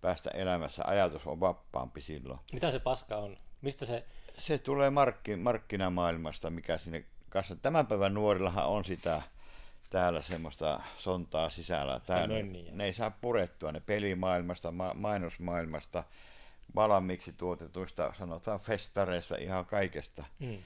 päästä 0.00 0.30
elämässä. 0.30 0.82
Ajatus 0.86 1.26
on 1.26 1.40
vapaampi 1.40 2.00
silloin. 2.00 2.40
Mitä 2.52 2.70
se 2.70 2.78
paska 2.78 3.16
on? 3.16 3.36
Mistä 3.62 3.86
se... 3.86 4.06
Se 4.38 4.58
tulee 4.58 4.90
markki, 4.90 5.36
markkinamaailmasta, 5.36 6.50
mikä 6.50 6.78
sinne 6.78 7.04
kanssa. 7.28 7.56
Tämän 7.56 7.86
päivän 7.86 8.14
nuorillahan 8.14 8.66
on 8.66 8.84
sitä 8.84 9.22
täällä 9.94 10.22
semmoista 10.22 10.80
sontaa 10.98 11.50
sisällä. 11.50 12.00
Tää, 12.06 12.26
mönniä. 12.26 12.72
ne 12.72 12.84
ei 12.84 12.94
saa 12.94 13.10
purettua 13.10 13.72
ne 13.72 13.80
pelimaailmasta, 13.80 14.72
ma- 14.72 14.94
mainosmaailmasta, 14.94 16.04
valmiiksi 16.74 17.32
tuotetuista, 17.32 18.12
sanotaan 18.18 18.60
festareista, 18.60 19.36
ihan 19.36 19.66
kaikesta. 19.66 20.24
Mm. 20.38 20.58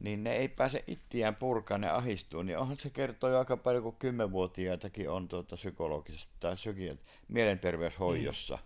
Niin 0.00 0.24
ne 0.24 0.36
ei 0.36 0.48
pääse 0.48 0.84
ittiään 0.86 1.34
purkaan, 1.34 1.80
ne 1.80 1.90
ahistuu. 1.90 2.42
Niin 2.42 2.58
onhan 2.58 2.76
se 2.80 2.90
kertoo 2.90 3.30
jo 3.30 3.38
aika 3.38 3.56
paljon, 3.56 3.82
kun 3.82 3.96
kymmenvuotiaitakin 3.98 5.10
on 5.10 5.28
tuota 5.28 5.56
psykologisessa 5.56 6.28
tai 6.40 6.54
psyki- 6.54 6.98
mielenterveyshoidossa. 7.28 8.54
Mm. 8.54 8.62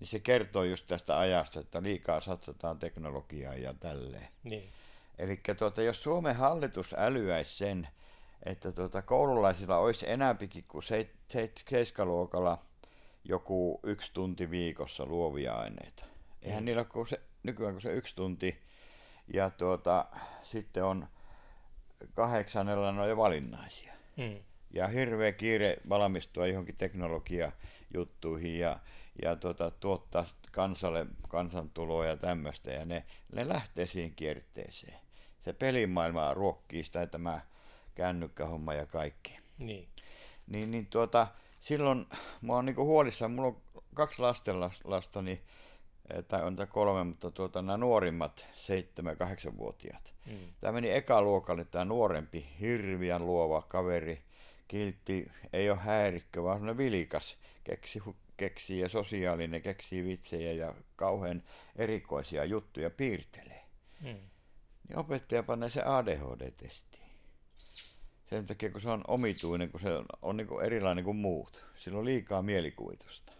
Niin 0.00 0.08
se 0.08 0.18
kertoo 0.18 0.64
just 0.64 0.86
tästä 0.86 1.18
ajasta, 1.18 1.60
että 1.60 1.82
liikaa 1.82 2.20
satsataan 2.20 2.78
teknologiaan 2.78 3.62
ja 3.62 3.74
tälleen. 3.74 4.28
Niin. 4.44 4.68
Eli 5.18 5.40
tuota, 5.58 5.82
jos 5.82 6.02
Suomen 6.02 6.36
hallitus 6.36 6.94
älyäisi 6.98 7.56
sen, 7.56 7.88
että 8.42 8.72
tuota, 8.72 9.02
koululaisilla 9.02 9.78
olisi 9.78 10.10
enääpikin 10.10 10.64
kuin 10.68 10.82
seit, 10.82 11.10
seit, 11.28 11.64
seiskaluokalla 11.70 12.58
joku 13.24 13.80
yksi 13.82 14.12
tunti 14.14 14.50
viikossa 14.50 15.06
luovia 15.06 15.54
aineita. 15.54 16.04
Eihän 16.42 16.62
Mm. 16.62 16.64
niillä 16.64 16.80
ole 16.80 16.86
kuin 16.86 17.08
se, 17.08 17.20
nykyään 17.42 17.74
kuin 17.74 17.82
se 17.82 17.92
yksi 17.92 18.16
tunti, 18.16 18.62
ja 19.34 19.50
tuota, 19.50 20.06
sitten 20.42 20.84
on 20.84 21.08
kahdeksannella 22.14 22.92
ne 22.92 23.00
on 23.00 23.08
jo 23.08 23.16
valinnaisia. 23.16 23.92
Mm. 24.16 24.36
Ja 24.70 24.88
hirveä 24.88 25.32
kiire 25.32 25.76
valmistua 25.88 26.46
johonkin 26.46 26.76
teknologiajuttuihin 26.76 28.58
ja, 28.58 28.78
ja 29.22 29.36
tuota, 29.36 29.70
tuottaa 29.70 30.26
kansalle 30.52 31.06
kansantuloa 31.28 32.06
ja 32.06 32.16
tämmöistä. 32.16 32.70
Ja 32.70 32.84
ne, 32.84 33.04
ne 33.32 33.48
lähtee 33.48 33.86
siihen 33.86 34.14
kierteeseen. 34.14 35.00
Se 35.44 35.52
pelimaailma 35.52 36.34
ruokkii 36.34 36.82
sitä 36.82 37.06
tämä 37.06 37.40
kännykkähomma 38.00 38.74
ja 38.74 38.86
kaikki. 38.86 39.38
Niin. 39.58 39.88
Niin, 40.46 40.70
niin 40.70 40.86
tuota, 40.86 41.26
silloin 41.60 42.06
mä 42.40 42.52
oon 42.52 42.66
niinku 42.66 42.84
huolissaan, 42.84 43.30
mulla 43.30 43.48
on 43.48 43.62
kaksi 43.94 44.22
lastenlastani, 44.22 45.42
eh, 46.14 46.24
tai 46.24 46.42
on 46.42 46.56
kolme, 46.68 47.04
mutta 47.04 47.30
tuota, 47.30 47.62
nämä 47.62 47.76
nuorimmat, 47.76 48.46
7-8-vuotiaat. 48.56 50.12
Mm. 50.26 50.38
Tämä 50.60 50.72
meni 50.72 50.90
ekaluokalle, 50.90 51.64
tämä 51.64 51.84
nuorempi, 51.84 52.48
hirviän 52.60 53.26
luova 53.26 53.62
kaveri, 53.62 54.22
kiltti, 54.68 55.30
ei 55.52 55.70
ole 55.70 55.78
häirikkö, 55.78 56.42
vaan 56.42 56.56
semmoinen 56.56 56.78
vilikas, 56.78 57.36
keksi, 57.64 58.02
keksii 58.36 58.80
ja 58.80 58.88
sosiaalinen, 58.88 59.62
keksii 59.62 60.04
vitsejä 60.04 60.52
ja 60.52 60.74
kauhean 60.96 61.42
erikoisia 61.76 62.44
juttuja 62.44 62.90
piirtelee. 62.90 63.64
Mm. 64.00 64.20
Niin 64.88 64.98
opettaja 64.98 65.42
panee 65.42 65.70
se 65.70 65.82
ADHD-testiin. 65.82 67.10
Sen 68.30 68.46
takia, 68.46 68.70
kun 68.70 68.80
se 68.80 68.88
on 68.88 69.04
omituinen, 69.08 69.70
kun 69.70 69.80
se 69.80 69.92
on, 69.92 70.06
on 70.22 70.36
niin 70.36 70.46
kuin 70.46 70.64
erilainen 70.64 71.04
kuin 71.04 71.16
muut. 71.16 71.64
Sillä 71.78 71.98
on 71.98 72.04
liikaa 72.04 72.42
mielikuvitusta. 72.42 73.32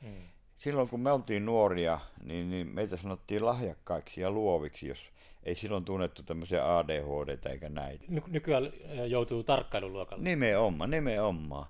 Mm. 0.00 0.28
Silloin 0.58 0.88
kun 0.88 1.00
me 1.00 1.12
oltiin 1.12 1.46
nuoria, 1.46 2.00
niin, 2.24 2.50
niin 2.50 2.66
meitä 2.66 2.96
sanottiin 2.96 3.44
lahjakkaiksi 3.44 4.20
ja 4.20 4.30
luoviksi, 4.30 4.88
jos 4.88 4.98
ei 5.42 5.54
silloin 5.54 5.84
tunnettu 5.84 6.22
tämmöisiä 6.22 6.78
ADHD 6.78 7.50
eikä 7.50 7.68
näitä. 7.68 8.04
Ny- 8.08 8.22
nykyään 8.26 8.72
joutuu 9.06 9.42
tarkkailuluokalle. 9.42 10.24
Nimenomaan, 10.24 10.90
nimenomaan. 10.90 11.66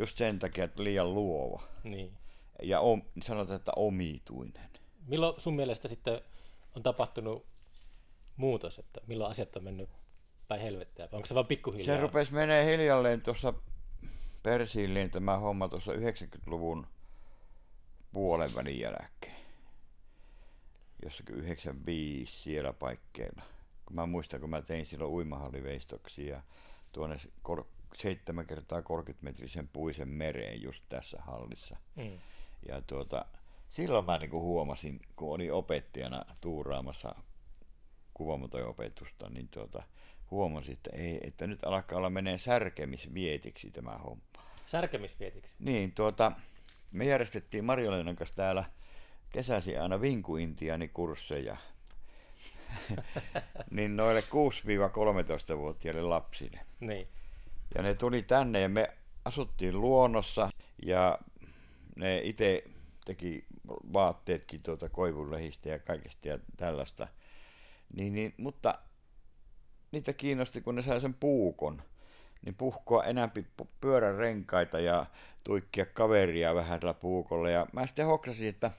Just 0.00 0.18
sen 0.18 0.38
takia, 0.38 0.64
että 0.64 0.84
liian 0.84 1.14
luova. 1.14 1.62
Niin. 1.84 2.12
Ja 2.62 2.80
om, 2.80 3.02
sanotaan, 3.22 3.56
että 3.56 3.72
omituinen. 3.76 4.70
Milloin 5.06 5.40
sun 5.40 5.56
mielestä 5.56 5.88
sitten 5.88 6.20
on 6.76 6.82
tapahtunut 6.82 7.46
muutos, 8.36 8.78
että 8.78 9.00
milloin 9.06 9.30
asiat 9.30 9.56
on 9.56 9.64
mennyt 9.64 9.88
päin 10.48 10.60
helvettiä? 10.60 11.08
Onko 11.12 11.26
se 11.26 11.34
vaan 11.34 11.46
pikkuhiljaa? 11.46 11.96
Se 11.96 12.02
rupesi 12.02 12.34
menee 12.34 12.66
hiljalleen 12.66 13.22
tuossa 13.22 13.54
persiilleen 14.42 15.10
tämä 15.10 15.38
homma 15.38 15.68
tuossa 15.68 15.92
90-luvun 15.92 16.86
puolen 18.12 18.54
välin 18.54 18.80
jälkeen. 18.80 19.42
Jossakin 21.04 21.34
95 21.34 22.42
siellä 22.42 22.72
paikkeilla. 22.72 23.42
kun 23.86 23.96
mä 23.96 24.06
muistan, 24.06 24.40
kun 24.40 24.50
mä 24.50 24.62
tein 24.62 24.86
silloin 24.86 25.10
uimahalliveistoksia 25.10 26.42
tuonne 26.92 27.16
kor- 27.42 27.66
7 27.96 28.46
kertaa 28.46 28.82
30 28.82 29.24
metrisen 29.24 29.68
puisen 29.68 30.08
mereen 30.08 30.62
just 30.62 30.84
tässä 30.88 31.18
hallissa. 31.20 31.76
Mm. 31.96 32.18
Ja 32.68 32.82
tuota, 32.82 33.24
silloin 33.70 34.04
mä 34.04 34.18
niin 34.18 34.30
huomasin, 34.30 35.00
kun 35.16 35.34
olin 35.34 35.52
opettajana 35.52 36.24
tuuraamassa 36.40 37.14
kuvamotojen 38.14 38.66
niin 39.30 39.48
tuota, 39.48 39.82
huomasin, 40.32 40.72
että, 40.72 40.90
ei, 40.92 41.20
että 41.22 41.46
nyt 41.46 41.64
alkaa 41.64 41.98
olla 41.98 42.10
menee 42.10 42.38
särkemisvietiksi 42.38 43.70
tämä 43.70 43.90
homma. 43.90 44.22
Särkemisvietiksi? 44.66 45.54
Niin, 45.58 45.92
tuota, 45.92 46.32
me 46.92 47.04
järjestettiin 47.04 47.64
Marjolenan 47.64 48.16
kanssa 48.16 48.36
täällä 48.36 48.64
kesäsi 49.30 49.76
aina 49.76 50.00
vinkuintiaanikursseja 50.00 51.56
niin 53.70 53.96
noille 53.96 54.20
6-13-vuotiaille 54.20 56.02
lapsille. 56.02 56.60
Niin. 56.80 57.08
Ja 57.74 57.82
ne 57.82 57.94
tuli 57.94 58.22
tänne 58.22 58.60
ja 58.60 58.68
me 58.68 58.90
asuttiin 59.24 59.80
luonnossa 59.80 60.50
ja 60.82 61.18
ne 61.96 62.18
itse 62.18 62.64
teki 63.04 63.44
vaatteetkin 63.68 64.62
tuota 64.62 64.88
koivunlehistä 64.88 65.68
ja 65.68 65.78
kaikesta 65.78 66.28
ja 66.28 66.38
tällaista. 66.56 67.08
Niin, 67.94 68.12
niin, 68.12 68.34
mutta 68.36 68.78
niitä 69.92 70.12
kiinnosti, 70.12 70.60
kun 70.60 70.74
ne 70.74 70.82
sai 70.82 71.00
sen 71.00 71.14
puukon, 71.14 71.82
niin 72.44 72.54
puhkoa 72.54 73.04
enämpi 73.04 73.46
pyörän 73.80 74.16
renkaita 74.16 74.80
ja 74.80 75.06
tuikkia 75.44 75.86
kaveria 75.86 76.54
vähän 76.54 76.80
tällä 76.80 76.94
puukolla. 76.94 77.50
Ja 77.50 77.66
mä 77.72 77.86
sitten 77.86 78.06
hoksasin, 78.06 78.48
että 78.48 78.70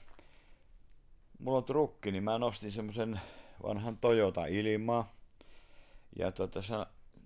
mulla 1.38 1.58
on 1.58 1.64
trukki, 1.64 2.12
niin 2.12 2.24
mä 2.24 2.38
nostin 2.38 2.72
semmoisen 2.72 3.20
vanhan 3.62 3.96
Toyota 4.00 4.46
Ilmaa. 4.46 5.14
Ja 6.18 6.32
tota, 6.32 6.60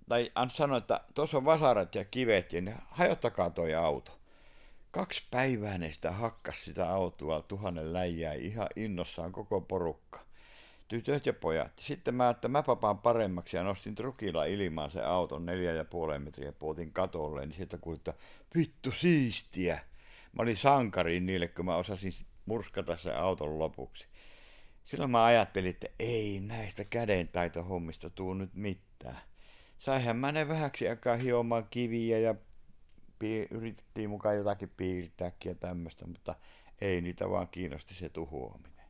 tai 0.09 0.33
sanoi, 0.53 0.79
että 0.79 1.01
tuossa 1.15 1.37
on 1.37 1.45
vasarat 1.45 1.95
ja 1.95 2.05
kivet, 2.05 2.53
ne, 2.53 2.77
hajottakaa 2.91 3.51
toi 3.51 3.75
auto. 3.75 4.19
Kaksi 4.91 5.23
päivää 5.31 5.79
ne 5.79 5.93
sitä 5.93 6.11
hakkas 6.11 6.65
sitä 6.65 6.91
autoa, 6.91 7.43
tuhannen 7.43 7.93
läjää, 7.93 8.33
ihan 8.33 8.67
innossaan 8.77 9.33
koko 9.33 9.61
porukka. 9.61 10.28
Tytöt 10.89 11.27
ja 11.27 11.33
pojat. 11.33 11.73
Sitten 11.81 12.15
mä, 12.15 12.31
että 12.31 12.49
mä 12.49 12.63
papaan 12.63 12.99
paremmaksi 12.99 13.57
ja 13.57 13.63
nostin 13.63 13.95
trukilla 13.95 14.45
ilmaan 14.45 14.91
se 14.91 15.03
auton 15.03 15.47
neljä 15.47 15.73
ja 15.73 15.85
puolen 15.85 16.23
metriä 16.23 16.53
puotin 16.53 16.93
katolle, 16.93 17.47
niin 17.47 17.57
sieltä 17.57 17.79
kuulin, 17.79 17.99
että 17.99 18.15
vittu 18.55 18.93
siistiä. 18.93 19.81
Mä 20.33 20.43
olin 20.43 20.57
sankari 20.57 21.21
niille, 21.21 21.49
kun 21.49 21.65
mä 21.65 21.77
osasin 21.77 22.15
murskata 22.47 22.97
se 22.97 23.15
auton 23.15 23.59
lopuksi. 23.59 24.07
Silloin 24.85 25.11
mä 25.11 25.25
ajattelin, 25.25 25.71
että 25.71 25.87
ei 25.99 26.41
näistä 26.41 26.85
kädentaitohommista 26.85 28.11
tuu 28.11 28.35
nyt 28.35 28.55
mitään. 28.55 29.19
Saihan 29.79 30.17
mä 30.17 30.33
ne 30.33 30.49
vähäksi 30.49 30.89
aikaa 30.89 31.17
hiomaan 31.17 31.67
kiviä 31.71 32.19
ja 32.19 32.35
pi- 33.19 33.49
yritettiin 33.51 34.11
mukaan 34.11 34.37
jotakin 34.37 34.73
piirtääkin 34.77 35.51
ja 35.51 35.55
tämmöistä, 35.55 36.07
mutta 36.07 36.35
ei 36.81 37.01
niitä 37.01 37.31
vaan 37.31 37.49
kiinnosti 37.49 37.95
se 37.95 38.09
tuhoaminen. 38.09 38.87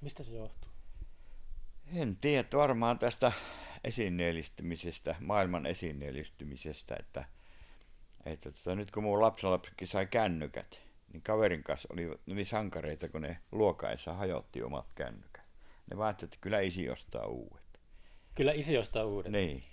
Mistä 0.00 0.22
se 0.22 0.32
johtuu? 0.32 0.69
En 1.94 2.16
tiedä, 2.16 2.48
varmaan 2.54 2.98
tästä 2.98 3.32
esineellistymisestä, 3.84 5.14
maailman 5.20 5.66
esineellistymisestä, 5.66 6.96
että, 6.98 7.24
että 8.24 8.52
tota, 8.52 8.74
nyt 8.74 8.90
kun 8.90 9.02
mun 9.02 9.22
lapsenlapsikin 9.22 9.88
sai 9.88 10.06
kännykät, 10.06 10.80
niin 11.12 11.22
kaverin 11.22 11.62
kanssa 11.62 11.88
oli, 11.92 12.18
oli 12.32 12.44
sankareita, 12.44 13.08
kun 13.08 13.20
ne 13.20 13.38
luokaissa 13.52 14.12
hajotti 14.14 14.62
omat 14.62 14.92
kännykät. 14.94 15.44
Ne 15.90 15.96
vaatii, 15.96 16.26
että 16.26 16.38
kyllä 16.40 16.60
isi 16.60 16.90
ostaa 16.90 17.26
uudet. 17.26 17.80
Kyllä 18.34 18.52
isi 18.52 18.78
ostaa 18.78 19.04
uudet. 19.04 19.32
Niin. 19.32 19.64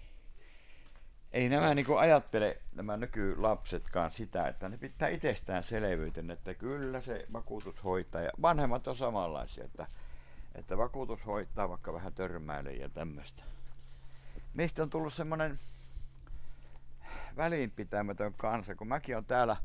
Ei 1.32 1.49
nämä 1.49 1.73
niin 1.73 1.97
ajattele, 1.97 2.58
nämä 2.75 2.97
nykylapsetkaan 2.97 4.12
sitä, 4.12 4.47
että 4.47 4.69
ne 4.69 4.77
pitää 4.77 5.10
itsestään 5.10 5.63
selvyyten, 5.63 6.32
että 6.32 6.53
kyllä 6.53 7.01
se 7.01 7.25
vakuutus 7.34 7.84
hoitaa. 7.84 8.21
Ja 8.21 8.30
vanhemmat 8.41 8.88
on 8.88 8.97
samanlaisia, 8.97 9.65
että, 9.65 9.88
että 10.58 10.78
vakuutus 10.78 11.26
hoitaa 11.26 11.70
vaikka 11.70 11.93
vähän 11.93 12.13
törmäilyä 12.13 12.72
ja 12.72 12.89
tämmöistä. 12.89 13.43
Mistä 14.54 14.84
on 14.84 14.89
tullut 14.89 15.13
semmoinen 15.13 15.60
välinpitämätön 17.38 18.34
kansa, 18.34 18.76
kun 18.76 18.88
mäkin 18.88 19.17
on 19.17 19.26
täällä 19.26 19.58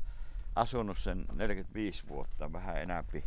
asunut 0.55 0.97
sen 0.97 1.25
45 1.33 2.07
vuotta, 2.07 2.53
vähän 2.53 2.81
enämpi, 2.81 3.23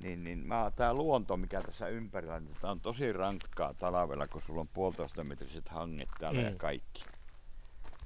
niin, 0.00 0.24
niin 0.24 0.38
mä, 0.38 0.72
tää 0.76 0.94
luonto, 0.94 1.36
mikä 1.36 1.60
tässä 1.62 1.88
ympärillä, 1.88 2.40
niin 2.40 2.56
tää 2.60 2.70
on 2.70 2.80
tosi 2.80 3.12
rankkaa 3.12 3.74
talvella, 3.74 4.26
kun 4.26 4.42
sulla 4.46 4.60
on 4.60 4.68
puolitoista 4.68 5.24
metriset 5.24 5.68
hanget 5.68 6.08
täällä 6.20 6.40
mm. 6.40 6.46
ja 6.46 6.54
kaikki. 6.56 7.04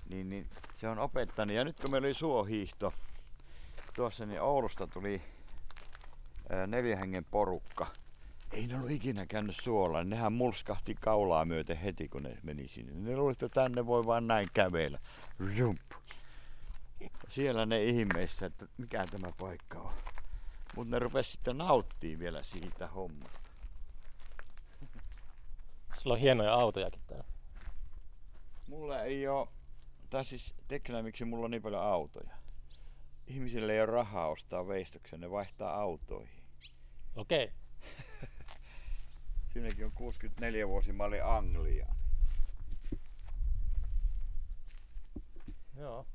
Niin, 0.09 0.29
niin 0.29 0.47
se 0.77 0.89
on 0.89 0.99
opettanut. 0.99 1.57
Ja 1.57 1.65
nyt 1.65 1.81
kun 1.81 1.91
meillä 1.91 2.07
oli 2.07 2.15
suohiihto 2.15 2.93
tuossa, 3.95 4.27
niin 4.27 4.43
Oulusta 4.43 4.87
tuli 4.87 5.23
neljä 6.67 6.97
hengen 6.97 7.25
porukka. 7.25 7.87
Ei 8.55 8.67
ne 8.67 8.77
ollut 8.77 8.91
ikinä 8.91 9.27
käynyt 9.27 9.57
suolla. 9.63 10.05
Nehän 10.05 10.33
mulskahti 10.33 10.95
kaulaa 11.01 11.45
myöten 11.45 11.77
heti, 11.77 12.09
kun 12.09 12.23
ne 12.23 12.39
meni 12.43 12.69
sinne. 12.69 12.93
Ne 12.95 13.17
luulivat, 13.17 13.43
että 13.43 13.61
tänne 13.61 13.87
voi 13.87 14.07
vaan 14.07 14.27
näin 14.27 14.49
kävellä. 14.55 14.99
Jump 15.57 15.81
siellä 17.29 17.67
ne 17.67 17.85
ihmeissä, 17.85 18.47
että 18.47 18.67
mikä 18.79 19.07
tämä 19.07 19.29
paikka 19.41 19.79
on. 19.79 19.93
Mutta 20.77 20.91
ne 20.91 20.99
rupesi 20.99 21.31
sitten 21.31 21.59
nauttii 21.59 22.19
vielä 22.19 22.43
siitä 22.43 22.87
hommasta. 22.87 23.41
Sulla 25.99 26.15
on 26.15 26.21
hienoja 26.21 26.55
autojakin 26.55 27.03
täällä. 27.07 27.25
Mulla 28.69 29.03
ei 29.03 29.29
ole, 29.29 29.49
tai 30.11 30.25
siis 30.25 30.55
teknä 30.69 31.03
miksi 31.03 31.25
mulla 31.25 31.45
on 31.45 31.51
niin 31.51 31.63
paljon 31.63 31.83
autoja. 31.83 32.35
Ihmisille 33.27 33.73
ei 33.73 33.81
ole 33.81 33.87
rahaa 33.87 34.29
ostaa 34.29 34.69
veistoksia, 34.69 35.19
ne 35.19 35.31
vaihtaa 35.31 35.81
autoihin. 35.81 36.45
Okei. 37.17 37.45
Okay. 37.45 37.64
Siinäkin 39.55 39.87
on 39.87 39.93
64 39.93 40.69
vuosi, 40.69 40.93
mä 40.93 41.05
olin 41.05 41.25
Angliaan. 41.25 41.97
Joo. 45.77 46.07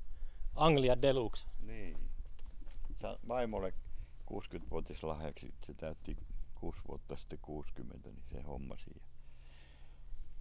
Anglia 0.56 1.02
Deluxe. 1.02 1.48
Niin. 1.60 1.98
Vaimolle 3.28 3.74
60-vuotis 4.32 5.04
lahjaksi, 5.04 5.54
se 5.66 5.74
täytti 5.74 6.18
6 6.56 6.80
vuotta 6.88 7.18
sitten 7.18 7.40
60, 7.42 8.10
niin 8.10 8.24
se 8.32 8.42
hommasi. 8.42 8.92
Ja 8.96 9.02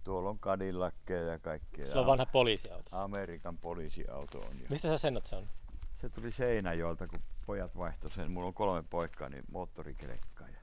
tuolla 0.03 0.29
on 0.29 0.39
Cadillackeja 0.39 1.23
ja 1.23 1.39
kaikkea. 1.39 1.85
Se 1.85 1.99
on 1.99 2.05
vanha 2.05 2.25
poliisiauto. 2.25 2.89
Amerikan 2.91 3.57
poliisiauto 3.57 4.39
on. 4.39 4.55
Mistä 4.69 4.87
sä 4.87 4.97
sen 4.97 5.21
se 5.23 5.35
on? 5.35 5.47
Se 6.01 6.09
tuli 6.09 6.31
Seinäjoelta, 6.31 7.07
kun 7.07 7.19
pojat 7.45 7.77
vaihtoi 7.77 8.11
sen. 8.11 8.31
Mulla 8.31 8.47
on 8.47 8.53
kolme 8.53 8.83
poikaa, 8.89 9.29
niin 9.29 9.43
moottorikelekkaa. 9.51 10.47
Ja... 10.47 10.58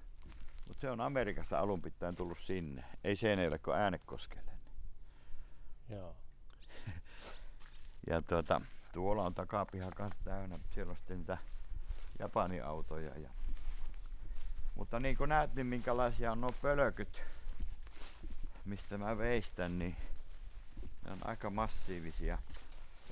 Mutta 0.66 0.80
se 0.80 0.90
on 0.90 1.00
Amerikasta 1.00 1.58
alun 1.58 1.82
pitäen 1.82 2.16
tullut 2.16 2.38
sinne. 2.46 2.84
Ei 3.04 3.16
Seinäjoelle 3.16 3.58
kuin 3.58 3.76
Äänekoskelle. 3.76 4.50
Joo. 5.88 6.16
ja 8.10 8.22
tuota, 8.22 8.60
tuolla 8.92 9.22
on 9.22 9.34
takapiha 9.34 9.90
kanssa 9.90 10.24
täynnä. 10.24 10.58
Siellä 10.74 10.90
on 10.90 10.96
sitten 10.96 11.18
niitä 11.18 11.38
Japani-autoja. 12.18 13.18
Ja... 13.18 13.30
Mutta 14.74 15.00
niin 15.00 15.16
kuin 15.16 15.28
näet, 15.28 15.54
niin 15.54 15.66
minkälaisia 15.66 16.32
on 16.32 16.40
nuo 16.40 16.52
pölkyt, 16.62 17.22
mistä 18.64 18.98
mä 18.98 19.18
veistän, 19.18 19.78
niin 19.78 19.96
ne 21.04 21.12
on 21.12 21.18
aika 21.24 21.50
massiivisia. 21.50 22.38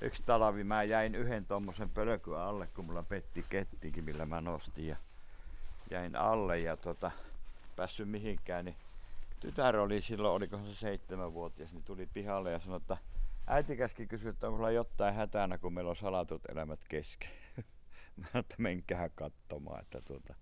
Yksi 0.01 0.23
talavi 0.25 0.63
mä 0.63 0.83
jäin 0.83 1.15
yhden 1.15 1.45
tommosen 1.45 1.89
pölky 1.89 2.37
alle, 2.37 2.67
kun 2.67 2.85
mulla 2.85 3.03
petti 3.03 3.45
kettikin, 3.49 4.03
millä 4.03 4.25
mä 4.25 4.41
nostin 4.41 4.87
ja 4.87 4.95
jäin 5.91 6.15
alle 6.15 6.59
ja 6.59 6.77
tota, 6.77 7.11
päässyt 7.75 8.09
mihinkään, 8.09 8.65
niin 8.65 8.75
tytär 9.39 9.77
oli 9.77 10.01
silloin, 10.01 10.35
oliko 10.35 10.57
se 10.57 10.75
seitsemänvuotias, 10.75 11.73
niin 11.73 11.83
tuli 11.83 12.05
pihalle 12.05 12.51
ja 12.51 12.59
sanoi, 12.59 12.77
että 12.77 12.97
äiti 13.47 13.77
käski 13.77 14.07
kysyä, 14.07 14.29
että 14.29 14.47
onko 14.47 14.69
jotain 14.69 15.15
hätänä, 15.15 15.57
kun 15.57 15.73
meillä 15.73 15.89
on 15.89 15.95
salatut 15.95 16.41
elämät 16.49 16.79
kesken. 16.89 17.29
Mä 18.17 18.39
että 18.39 18.55
menkää 18.57 19.09
katsomaan, 19.09 19.81
että 19.81 20.01
tuota, 20.01 20.35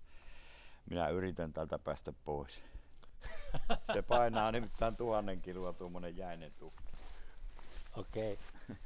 minä 0.90 1.08
yritän 1.08 1.52
tältä 1.52 1.78
päästä 1.78 2.12
pois. 2.24 2.62
Se 3.94 4.02
painaa 4.02 4.52
nimittäin 4.52 4.96
tuhannen 4.96 5.40
kiloa 5.40 5.72
tuommoinen 5.72 6.16
jäinen 6.16 6.52
tukki. 6.58 6.84
Okei. 7.96 8.38
Okay. 8.68 8.76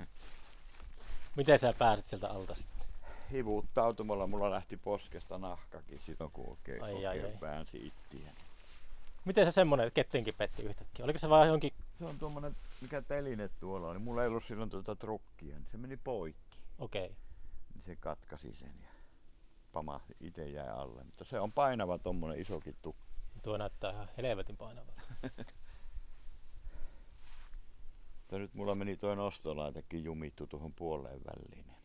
Miten 1.37 1.59
sä 1.59 1.75
pääsit 1.79 2.07
sieltä 2.07 2.29
alta 2.29 2.55
sitten? 2.55 2.78
Hivuuttautumalla 3.33 4.27
mulla 4.27 4.51
lähti 4.51 4.77
poskesta 4.77 5.39
nahkakin 5.39 6.01
silloin, 6.07 6.31
kun 6.33 6.49
oikein, 6.51 6.83
ai, 6.83 6.93
oikein 6.93 7.09
ai, 7.09 7.25
ai. 7.25 7.41
väänsi 7.41 7.87
ittiä. 7.87 8.31
Miten 9.25 9.45
se 9.45 9.51
semmonen 9.51 9.93
kettinkin 9.93 10.35
petti 10.35 10.63
yhtäkkiä? 10.63 11.05
Oliko 11.05 11.19
se 11.19 11.29
vaan 11.29 11.47
johonkin... 11.47 11.73
Se 11.99 12.05
on 12.05 12.19
tuommoinen, 12.19 12.57
mikä 12.81 13.03
teline 13.03 13.49
tuolla 13.61 13.89
on, 13.89 13.97
niin 13.97 14.05
mulla 14.05 14.23
ei 14.23 14.29
ollut 14.29 14.45
silloin 14.49 14.71
tuota 14.71 14.97
trukkia, 14.97 15.55
niin 15.55 15.69
se 15.71 15.79
meni 15.79 15.97
poikki. 15.97 16.59
Okei. 16.79 17.05
Okay. 17.05 17.17
Niin 17.75 17.85
se 17.87 17.97
katkasi 17.97 18.55
sen 18.61 18.75
ja 18.83 18.89
pama 19.73 20.01
itse 20.21 20.49
jäi 20.49 20.69
alle. 20.69 21.05
Mutta 21.05 21.25
se 21.25 21.41
on 21.41 21.53
painava 21.53 21.99
tuommoinen 21.99 22.41
isokin 22.41 22.77
tukki. 22.83 23.09
Tuo 23.43 23.57
näyttää 23.57 23.91
ihan 23.91 24.09
helvetin 24.17 24.57
painavalta. 24.57 25.03
Mutta 28.19 28.39
nyt 28.39 28.55
mulla 28.55 28.75
meni 28.75 28.97
toi 28.97 29.17
nostolaitekin 29.17 30.05
jumittu 30.05 30.47
tuohon 30.47 30.73
puoleen 30.73 31.21
väliin. 31.25 31.78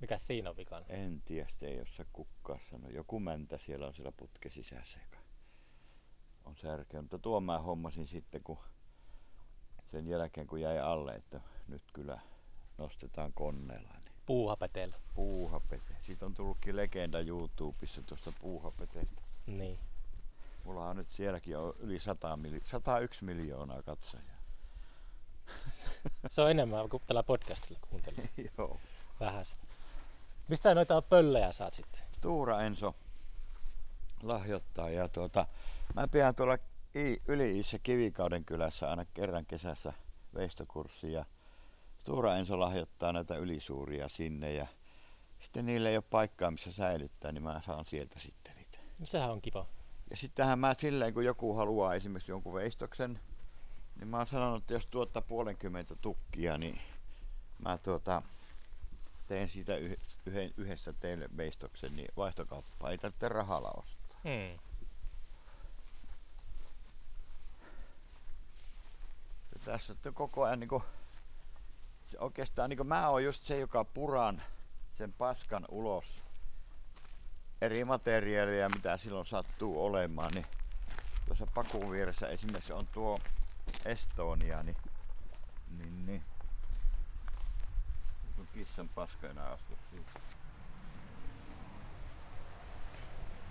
Mikä 0.00 0.18
siinä 0.18 0.50
on 0.50 0.56
vikana? 0.56 0.86
En 0.88 1.22
tiedä, 1.24 1.48
se 1.60 1.66
ei 1.66 1.80
osaa 1.80 2.06
kukaan 2.12 2.60
sanoa. 2.70 2.90
Joku 2.90 3.20
mäntä 3.20 3.58
siellä 3.58 3.86
on 3.86 3.94
siellä 3.94 4.12
putke 4.12 4.50
sisässä, 4.50 4.98
joka 4.98 5.18
on 6.44 6.56
särkeä. 6.56 7.02
Mutta 7.02 7.18
tuon 7.18 7.42
mä 7.42 7.58
hommasin 7.58 8.08
sitten, 8.08 8.42
kun 8.42 8.58
sen 9.90 10.08
jälkeen 10.08 10.46
kun 10.46 10.60
jäi 10.60 10.78
alle, 10.78 11.14
että 11.14 11.40
nyt 11.68 11.82
kyllä 11.92 12.20
nostetaan 12.78 13.32
koneella. 13.32 13.88
Niin 13.92 14.12
Puuhapeteellä. 14.26 14.96
puuhapete. 15.14 15.96
Siitä 16.06 16.26
on 16.26 16.34
tullutkin 16.34 16.76
legenda 16.76 17.20
YouTubessa 17.20 18.02
tuosta 18.02 18.32
puuhapeteesta. 18.40 19.22
Niin. 19.46 19.78
Mulla 20.64 20.88
on 20.88 20.96
nyt 20.96 21.10
sielläkin 21.10 21.52
jo 21.52 21.76
yli 21.78 22.00
100 22.00 22.36
mili- 22.36 22.62
101 22.70 23.24
miljoonaa 23.24 23.82
katsojaa. 23.82 24.38
Se 26.30 26.42
on 26.42 26.50
enemmän 26.50 26.88
kuin 26.88 27.02
tällä 27.06 27.22
podcastilla 27.22 27.80
kuuntelee. 27.90 28.28
Joo. 28.58 28.80
Vähäs. 29.20 29.56
Mistä 30.48 30.74
noita 30.74 31.02
pöllejä 31.02 31.52
saat 31.52 31.74
sitten? 31.74 32.02
Tuura 32.20 32.60
Enso 32.60 32.94
lahjoittaa 34.22 34.90
ja 34.90 35.08
tuota, 35.08 35.46
mä 35.94 36.08
pidän 36.08 36.34
tuolla 36.34 36.58
I- 36.94 37.22
Yli-Iissä 37.28 37.78
Kivikauden 37.78 38.44
kylässä 38.44 38.90
aina 38.90 39.04
kerran 39.04 39.46
kesässä 39.46 39.92
veistokurssia. 40.34 41.24
Tuura 42.04 42.36
Enso 42.36 42.60
lahjoittaa 42.60 43.12
näitä 43.12 43.36
ylisuuria 43.36 44.08
sinne 44.08 44.52
ja 44.52 44.66
sitten 45.40 45.66
niille 45.66 45.88
ei 45.88 45.96
ole 45.96 46.04
paikkaa 46.10 46.50
missä 46.50 46.72
säilyttää, 46.72 47.32
niin 47.32 47.42
mä 47.42 47.60
saan 47.66 47.84
sieltä 47.84 48.18
sitten 48.18 48.56
niitä. 48.56 48.78
No, 48.98 49.06
sehän 49.06 49.30
on 49.30 49.42
kiva. 49.42 49.66
Ja 50.10 50.16
sittenhän 50.16 50.58
mä 50.58 50.74
silleen, 50.78 51.14
kun 51.14 51.24
joku 51.24 51.54
haluaa 51.54 51.94
esimerkiksi 51.94 52.32
jonkun 52.32 52.54
veistoksen, 52.54 53.20
niin 53.96 54.08
mä 54.08 54.16
oon 54.16 54.26
sanonut, 54.26 54.62
että 54.62 54.74
jos 54.74 54.86
tuottaa 54.86 55.22
puolenkymmentä 55.22 55.96
tukkia, 55.96 56.58
niin 56.58 56.80
mä 57.58 57.78
tuota, 57.78 58.22
teen 59.26 59.48
siitä 59.48 59.76
yh- 59.76 59.98
yhden, 60.28 60.54
yhdessä 60.56 60.92
teille 60.92 61.28
veistoksen, 61.36 61.96
niin 61.96 62.08
vaihtokauppaa 62.16 62.90
ei 62.90 62.98
tarvitse 62.98 63.28
rahalla 63.28 63.70
ostaa. 63.76 64.20
Hmm. 64.24 64.58
Ja 69.52 69.60
tässä 69.64 69.94
on 70.06 70.14
koko 70.14 70.44
ajan 70.44 70.60
niin 70.60 70.82
se 72.06 72.18
oikeastaan 72.18 72.70
niin 72.70 72.86
mä 72.86 73.08
oon 73.08 73.24
just 73.24 73.44
se, 73.44 73.58
joka 73.58 73.84
puran 73.84 74.42
sen 74.98 75.12
paskan 75.12 75.64
ulos 75.68 76.04
eri 77.60 77.84
materiaaleja, 77.84 78.68
mitä 78.68 78.96
silloin 78.96 79.26
sattuu 79.26 79.84
olemaan, 79.84 80.30
niin 80.34 80.46
tuossa 81.26 81.46
pakun 81.54 81.90
vieressä 81.90 82.28
esimerkiksi 82.28 82.72
on 82.72 82.86
tuo 82.86 83.20
Estonia, 83.84 84.62
niin, 84.62 84.76
niin, 85.78 86.06
niin. 86.06 86.22
Kissan 88.58 88.88
paska 88.88 89.28
enää 89.28 89.46
astu 89.46 89.78
siitä. 89.90 90.10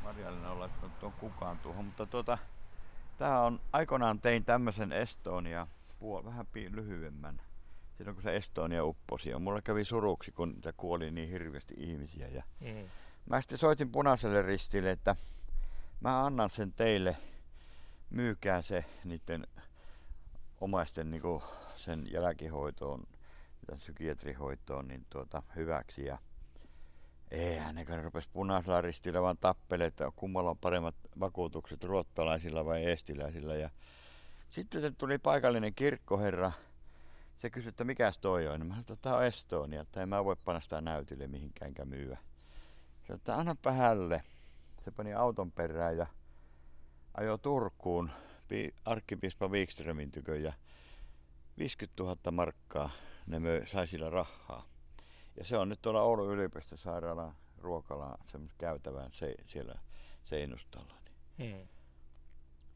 Marjallinen 0.03 0.49
on 0.49 0.59
laittanut 0.59 0.99
tuon 0.99 1.13
kukaan 1.13 1.59
tuohon, 1.59 1.85
mutta 1.85 2.05
tuota, 2.05 2.37
tää 3.17 3.41
on, 3.41 3.59
aikoinaan 3.73 4.19
tein 4.21 4.45
tämmösen 4.45 4.91
Estonia, 4.91 5.67
puol, 5.99 6.25
vähän 6.25 6.47
pi- 6.47 6.71
lyhyemmän. 6.75 7.41
Silloin 7.97 8.15
kun 8.15 8.23
se 8.23 8.35
Estonia 8.35 8.85
upposi 8.85 9.29
ja 9.29 9.39
mulla 9.39 9.61
kävi 9.61 9.85
suruksi, 9.85 10.31
kun 10.31 10.49
niitä 10.49 10.73
kuoli 10.77 11.11
niin 11.11 11.29
hirveästi 11.29 11.73
ihmisiä. 11.77 12.27
Ja 12.27 12.43
Hmm. 12.59 12.89
Mä 13.25 13.41
sitten 13.41 13.57
soitin 13.57 13.91
punaiselle 13.91 14.41
ristille, 14.41 14.91
että 14.91 15.15
mä 16.01 16.25
annan 16.25 16.49
sen 16.49 16.73
teille, 16.73 17.17
myykää 18.09 18.61
se 18.61 18.85
niiden 19.03 19.47
omaisten 20.61 21.11
niin 21.11 21.23
sen 21.75 22.07
jälkihoitoon, 22.11 23.03
psykiatrihoitoon 23.75 24.87
niin 24.87 25.05
tuota, 25.09 25.43
hyväksi. 25.55 26.05
Ja 26.05 26.17
eihän 27.31 27.75
ne 27.75 27.85
kun 27.85 28.03
rupesi 28.03 28.29
punaisella 28.33 28.81
ristillä 28.81 29.21
vaan 29.21 29.37
tappele, 29.37 29.85
että 29.85 30.11
kummalla 30.15 30.49
on 30.49 30.57
paremmat 30.57 30.95
vakuutukset, 31.19 31.83
ruottalaisilla 31.83 32.65
vai 32.65 32.85
eestiläisillä. 32.85 33.55
Ja 33.55 33.69
sitten 34.49 34.81
se 34.81 34.91
tuli 34.91 35.17
paikallinen 35.17 35.75
kirkkoherra, 35.75 36.51
se 37.37 37.49
kysyi, 37.49 37.69
että 37.69 37.83
mikäs 37.83 38.17
toi 38.17 38.47
on. 38.47 38.59
Mä 38.59 38.73
sanoin, 38.73 38.79
että 38.79 38.95
tää 38.95 39.15
on 39.15 39.25
Estonia, 39.25 39.81
että 39.81 40.01
en 40.01 40.09
mä 40.09 40.25
voi 40.25 40.35
panna 40.45 40.61
sitä 40.61 40.81
näytille 40.81 41.27
mihinkään 41.27 41.73
myyä. 41.85 42.17
Se 43.07 43.13
että 43.13 43.35
annapa 43.35 43.71
hälle. 43.71 44.23
Se 44.85 44.91
pani 44.91 45.13
auton 45.13 45.51
perään 45.51 45.97
ja 45.97 46.07
ajoi 47.13 47.39
Turkuun 47.39 48.11
pi- 48.47 48.73
arkkipiispa 48.85 49.47
Wikströmin 49.47 50.11
tykö 50.11 50.37
ja 50.37 50.53
50 51.57 52.03
000 52.03 52.31
markkaa 52.31 52.89
ne 53.27 53.39
möi, 53.39 53.67
sai 53.67 53.87
sillä 53.87 54.09
rahaa. 54.09 54.65
Ja 55.37 55.45
se 55.45 55.57
on 55.57 55.69
nyt 55.69 55.81
tuolla 55.81 56.01
Oulun 56.01 56.33
yliopistosairaalan 56.33 57.35
ruokalaan 57.57 58.17
semmoisen 58.31 58.57
käytävän 58.57 59.11
se, 59.13 59.35
siellä 59.47 59.75
seinustalla. 60.25 60.93
Niin, 61.37 61.55
Hmm. 61.57 61.67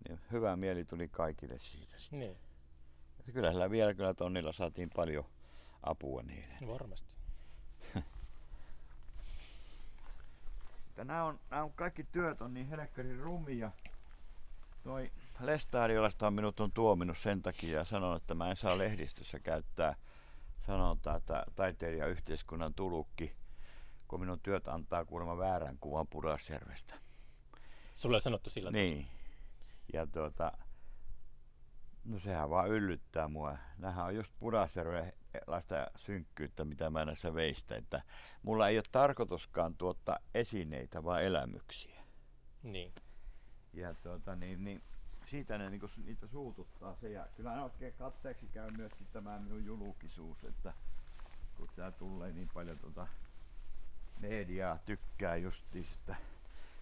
niin 0.07 0.19
hyvä 0.31 0.55
mieli 0.55 0.85
tuli 0.85 1.07
kaikille 1.07 1.59
siitä. 1.59 1.99
sitten. 1.99 2.19
Niin, 2.19 2.37
Ja 3.27 3.33
Kyllä 3.33 3.51
sillä 3.51 3.69
vielä 3.71 3.93
kyllä 3.93 4.13
tonnilla 4.13 4.53
saatiin 4.53 4.89
paljon 4.95 5.25
apua 5.83 6.21
niille. 6.23 6.53
varmasti. 6.67 7.07
Että 10.89 11.03
nämä 11.03 11.23
on, 11.23 11.39
nämä 11.49 11.63
on 11.63 11.73
kaikki 11.73 12.03
työt 12.03 12.41
on 12.41 12.53
niin 12.53 12.67
helekkarin 12.67 13.19
rumia. 13.19 13.71
Toi 14.83 15.11
Lestadiolasta 15.39 16.31
minut 16.31 16.59
on 16.59 16.71
tuominut 16.71 17.17
sen 17.23 17.41
takia 17.41 17.77
ja 17.79 17.85
sanonut, 17.85 18.21
että 18.21 18.35
mä 18.35 18.49
en 18.49 18.55
saa 18.55 18.77
lehdistössä 18.77 19.39
käyttää 19.39 19.95
sanontaa, 20.65 21.15
että 21.15 21.45
taiteilija 21.55 22.07
yhteiskunnan 22.07 22.73
tulukki, 22.73 23.35
kun 24.07 24.19
minun 24.19 24.39
työt 24.39 24.67
antaa 24.67 25.05
kuulemma 25.05 25.37
väärän 25.37 25.77
kuvan 25.79 26.07
Pudasjärvestä. 26.07 26.95
Sulle 27.95 28.15
on 28.15 28.21
sanottu 28.21 28.49
sillä 28.49 28.71
Niin. 28.71 29.07
Ja 29.93 30.07
tuota, 30.07 30.51
no 32.05 32.19
sehän 32.19 32.49
vaan 32.49 32.69
yllyttää 32.69 33.27
mua. 33.27 33.57
Nämähän 33.77 34.05
on 34.05 34.15
just 34.15 34.31
Pudasjärveläistä 34.39 35.87
synkkyyttä, 35.95 36.65
mitä 36.65 36.89
mä 36.89 37.05
näissä 37.05 37.33
veistä, 37.33 37.75
että 37.75 38.01
mulla 38.43 38.67
ei 38.67 38.77
ole 38.77 38.83
tarkoituskaan 38.91 39.75
tuottaa 39.77 40.19
esineitä, 40.33 41.03
vaan 41.03 41.23
elämyksiä. 41.23 42.03
Niin. 42.63 42.93
Ja 43.73 43.93
tuota, 43.93 44.35
niin, 44.35 44.63
niin, 44.63 44.83
siitä 45.31 45.57
ne 45.57 45.69
niinku, 45.69 45.89
niitä 46.05 46.27
suututtaa 46.27 46.95
se. 46.95 47.09
Ja 47.09 47.27
kyllä 47.37 47.55
ne 47.55 47.61
oikein 47.61 47.93
katteeksi 47.93 48.47
käy 48.47 48.71
myöskin 48.71 49.07
tämä 49.13 49.39
minun 49.39 49.65
julkisuus, 49.65 50.43
että 50.43 50.73
kun 51.57 51.69
tää 51.75 51.91
tulee 51.91 52.31
niin 52.31 52.49
paljon 52.53 52.79
tuota 52.79 53.07
mediaa 54.19 54.77
tykkää 54.85 55.35
justiin, 55.35 55.85
että 55.99 56.15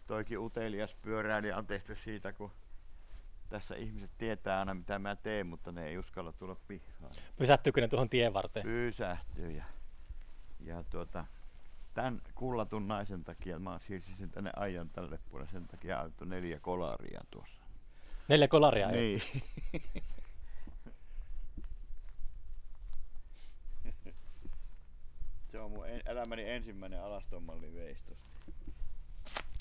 toikin 0.08 0.40
utelias 0.40 0.96
pyöräilijä 1.02 1.58
on 1.58 1.68
tehty 1.68 1.96
siitä, 1.96 2.34
kun 2.34 2.52
tässä 3.50 3.76
ihmiset 3.76 4.12
tietää 4.18 4.60
aina 4.60 4.74
mitä 4.74 5.00
mä 5.00 5.16
teen, 5.16 5.48
mutta 5.48 5.72
ne 5.72 5.88
ei 5.88 5.98
uskalla 5.98 6.34
tulla 6.34 6.56
pihaan. 6.68 7.12
Pysättyykö 7.38 7.82
ne 7.82 7.88
tuohon 7.88 8.10
tien 8.10 8.34
varteen? 8.34 8.66
Pysähtyy 8.66 9.52
ja, 9.52 9.64
ja 10.60 10.84
tuota, 10.84 11.26
tämän 11.94 12.22
kullatun 12.36 12.88
naisen 12.88 13.24
takia 13.24 13.60
mä 13.60 13.80
siirsin 13.88 14.18
sen 14.18 14.30
tänne 14.30 14.52
ajan 14.56 14.90
tälle 14.90 15.20
puolelle, 15.30 15.52
sen 15.52 15.68
takia 15.68 16.00
ajettu 16.00 16.26
neljä 16.26 16.60
kolaria 16.60 17.22
tuossa. 17.32 17.59
Neljä 18.30 18.48
kolaria 18.48 18.90
ei. 18.90 19.22
Niin. 19.74 19.84
Se 25.52 25.60
on 25.60 25.72
mun 25.72 25.88
en, 25.88 26.02
elämäni 26.06 26.50
ensimmäinen 26.50 27.04
alastomallin 27.04 27.76
veistos. 27.76 28.18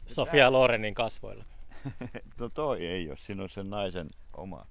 Sofia 0.06 0.52
Lorenin 0.52 0.94
kasvoilla. 0.94 1.44
no 2.40 2.48
toi 2.48 2.86
ei 2.86 3.08
ole, 3.08 3.18
siinä 3.26 3.42
on 3.42 3.48
sen 3.48 3.70
naisen 3.70 4.08
oma. 4.32 4.66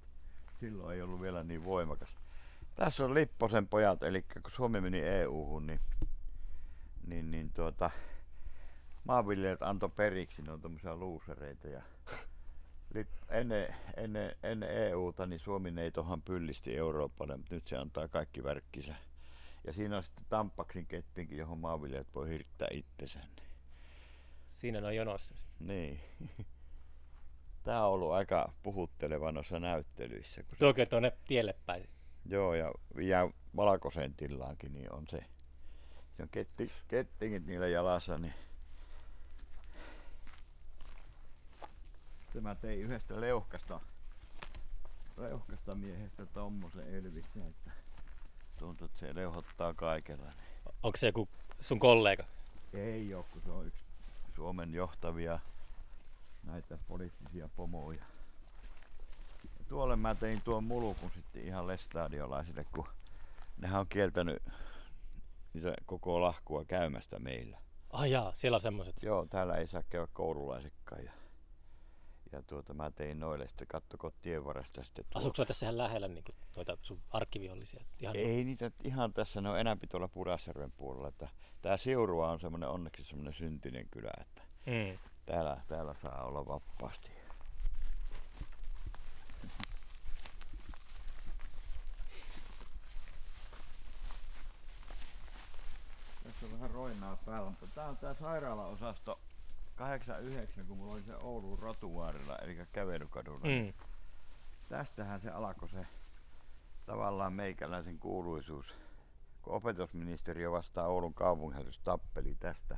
Silloin 0.60 0.96
ei 0.96 1.02
ollut 1.02 1.22
vielä 1.22 1.44
niin 1.44 1.66
voimakas. 1.66 2.10
Tässä 2.76 3.06
on 3.06 3.14
Lipposen 3.14 3.68
pojat, 3.68 4.04
eli 4.04 4.22
kun 4.22 4.52
Suomi 4.56 4.82
meni 4.82 5.00
EU-hun, 5.00 5.68
niin, 5.68 5.80
niin, 7.08 7.32
niin 7.32 7.50
tuota, 7.54 7.90
maanviljelijät 9.04 9.62
antoi 9.62 9.90
periksi, 9.90 10.42
ne 10.42 10.52
on 10.52 10.62
tommosia 10.62 10.96
luusereita. 10.96 11.68
Ja 11.68 11.82
ennen, 13.30 13.76
ennen, 13.98 14.36
ennen 14.44 14.70
EUta 14.70 15.26
niin 15.26 15.40
Suomi 15.40 15.72
neitohan 15.72 16.22
pyllisti 16.22 16.78
Euroopalle, 16.78 17.38
mutta 17.38 17.56
nyt 17.56 17.68
se 17.68 17.78
antaa 17.78 18.08
kaikki 18.08 18.44
värkkinsä. 18.44 18.96
Ja 19.64 19.74
siinä 19.74 19.98
on 19.98 20.04
sitten 20.04 20.26
Tampaksin 20.30 20.86
kettinkin, 20.86 21.38
johon 21.38 21.58
maanviljelijät 21.58 22.16
voi 22.16 22.30
hirttää 22.30 22.68
itsensä. 22.72 23.20
Siinä 24.54 24.88
on 24.88 24.96
jonossa. 24.96 25.36
Niin. 25.60 26.00
Tämä 27.64 27.86
on 27.86 27.94
ollut 27.94 28.12
aika 28.12 28.54
puhutteleva 28.64 29.32
noissa 29.32 29.60
näyttelyissä. 29.60 30.44
Kun 30.44 30.76
se, 30.76 30.86
tuonne 30.86 31.12
tielle 31.28 31.56
päin. 31.66 31.90
joo, 32.26 32.54
ja, 32.54 32.72
ja 33.02 33.30
valkoisen 33.56 34.14
tillaankin 34.14 34.74
niin 34.74 34.94
on 34.94 35.06
se. 35.10 35.20
Se 36.18 36.24
on 36.24 36.30
ketti, 36.30 36.72
kettingit 36.88 37.46
niillä 37.46 37.68
jalassa, 37.68 38.18
niin 38.18 38.34
Tämä 42.34 42.56
tein 42.56 42.80
yhdestä 42.80 43.22
leuhkasta, 43.22 43.80
leuhkasta 45.18 45.76
miehestä 45.76 46.26
tommosen 46.26 46.96
elviksen, 46.96 47.48
että 47.48 47.72
Tuntuu, 48.58 48.86
että 48.86 49.00
se 49.00 49.16
leuhottaa 49.16 49.74
kaikella. 49.74 50.26
Onko 50.84 50.98
se 50.98 51.08
joku 51.08 51.30
sun 51.60 51.80
kollega? 51.80 52.24
Ei 52.74 53.14
ole, 53.14 53.26
kun 53.32 53.42
se 53.42 53.52
on 53.52 53.68
yksi 53.68 53.84
Suomen 54.36 54.74
johtavia 54.74 55.40
näitä 56.44 56.78
poliittisia 56.88 57.50
pomoja. 57.56 58.04
Ja 59.60 59.66
tuolle 59.70 59.96
mä 59.96 60.16
tein 60.16 60.42
tuon 60.42 60.64
mulukun 60.64 61.12
sitten 61.16 61.46
ihan 61.46 61.68
lestadiolaisille, 61.68 62.66
kun 62.76 62.88
nehän 63.58 63.80
on 63.80 63.88
kieltänyt 63.88 64.44
niitä 65.54 65.74
koko 65.86 66.22
lahkua 66.22 66.66
käymästä 66.66 67.20
meillä. 67.20 67.58
Ah 67.90 68.10
jaa, 68.10 68.34
siellä 68.34 68.56
on 68.56 68.62
semmoset. 68.62 69.04
Joo, 69.04 69.26
täällä 69.26 69.56
ei 69.56 69.68
saa 69.68 69.84
käydä 69.90 70.08
koululaisekkaan. 70.14 71.06
Ja, 71.06 71.12
ja 72.32 72.42
tuota, 72.44 72.74
mä 72.74 72.92
tein 72.92 73.20
noille 73.20 73.48
sitten, 73.48 73.68
kattoko 73.68 74.12
tien 74.22 74.44
sitten. 74.84 75.06
tuo- 75.10 75.20
Asuuko 75.20 75.46
tässä 75.46 75.66
ihan 75.66 75.78
lähellä 75.78 76.08
niin 76.08 76.24
noita 76.56 76.78
sun 76.82 77.02
arkkiviollisia? 77.12 77.84
Ihan 78.00 78.16
Ei 78.16 78.44
niitä 78.44 78.72
ihan 78.84 79.14
tässä, 79.14 79.42
ne 79.42 79.50
on 79.50 79.60
enämpi 79.60 79.88
tuolla 79.88 80.08
Pudasjärven 80.08 80.72
puolella. 80.72 81.08
Että 81.08 81.28
tää 81.62 81.78
Siurua 81.78 82.32
on 82.32 82.40
semmoinen 82.40 82.70
onneksi 82.70 83.04
semmoinen 83.04 83.34
syntinen 83.34 83.88
kylä, 83.92 84.12
että 84.22 84.42
Mm. 84.66 84.98
täällä, 85.26 85.62
täällä 85.68 85.96
saa 86.02 86.24
olla 86.24 86.46
vapaasti. 86.48 87.12
Tässä 96.24 96.46
on 96.46 96.52
vähän 96.52 96.72
roinaa 96.72 97.18
päällä, 97.26 97.50
mutta 97.50 97.68
tää 97.76 97.88
on 97.90 97.98
tää 97.98 98.14
sairaalaosasto 98.14 99.20
89, 99.78 100.66
kun 100.68 100.78
mulla 100.78 100.94
oli 100.94 101.04
se 101.04 101.16
Oulun 101.16 101.60
rotuvaarilla, 101.60 102.36
eli 102.36 102.58
kävelykadulla. 102.72 103.48
Mm. 103.48 103.74
Tästähän 104.70 105.22
se 105.22 105.30
alkoi 105.30 105.70
se 105.70 105.86
tavallaan 106.86 107.34
meikäläisen 107.34 108.00
kuuluisuus. 108.00 108.76
Kun 109.42 109.54
opetusministeriö 109.54 110.52
vastaa 110.52 110.88
Oulun 110.88 111.14
kaupunginhallitus 111.14 111.80
tappeli 111.80 112.36
tästä, 112.36 112.78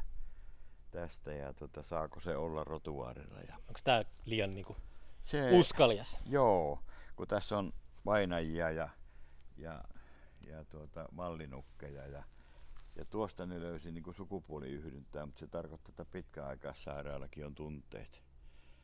tästä 0.92 1.34
ja 1.34 1.54
tota, 1.54 1.84
saako 1.84 2.20
se 2.20 2.38
olla 2.38 2.64
rotuvaarilla. 2.64 3.40
Ja 3.40 3.56
Onko 3.56 3.80
tää 3.84 4.06
liian 4.26 4.56
niinku 4.56 4.78
se, 5.26 5.52
uskalias? 5.52 6.18
Joo, 6.26 6.80
kun 7.16 7.28
tässä 7.28 7.58
on 7.58 7.74
vainajia 8.06 8.72
ja, 8.72 8.90
ja, 9.58 9.84
ja 10.48 10.66
tuota, 10.66 11.06
mallinukkeja 11.12 12.08
ja, 12.08 12.24
ja 13.00 13.06
tuosta 13.06 13.46
ne 13.46 13.62
löysi 13.62 13.92
niin 13.92 14.04
sukupuoliyhdyntää, 14.16 15.26
mutta 15.26 15.40
se 15.40 15.48
tarkoittaa, 15.48 15.92
että 15.92 16.06
pitkäaikaissairaallakin 16.06 17.46
on 17.46 17.56
tunteet. 17.56 18.24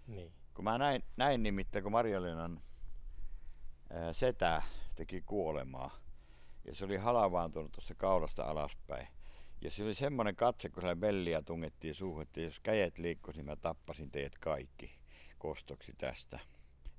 Niin. 0.07 0.31
Kun 0.53 0.63
mä 0.63 0.77
näin, 0.77 1.03
näin 1.17 1.43
nimittäin, 1.43 1.83
kun 1.83 1.91
Marjalinan 1.91 2.61
setä 4.11 4.61
teki 4.95 5.21
kuolemaa, 5.21 5.97
ja 6.65 6.75
se 6.75 6.85
oli 6.85 6.97
halavaantunut 6.97 7.71
tuosta 7.71 7.95
kaulasta 7.95 8.43
alaspäin. 8.43 9.07
Ja 9.61 9.71
se 9.71 9.83
oli 9.83 9.95
semmoinen 9.95 10.35
katse, 10.35 10.69
kun 10.69 10.81
sillä 10.81 11.01
velliä 11.01 11.41
tungettiin 11.41 11.95
suuhun, 11.95 12.21
että 12.21 12.41
jos 12.41 12.59
käjet 12.59 12.97
liikkuisi, 12.97 13.39
niin 13.39 13.45
mä 13.45 13.55
tappasin 13.55 14.11
teidät 14.11 14.37
kaikki 14.37 14.95
kostoksi 15.37 15.93
tästä. 15.97 16.39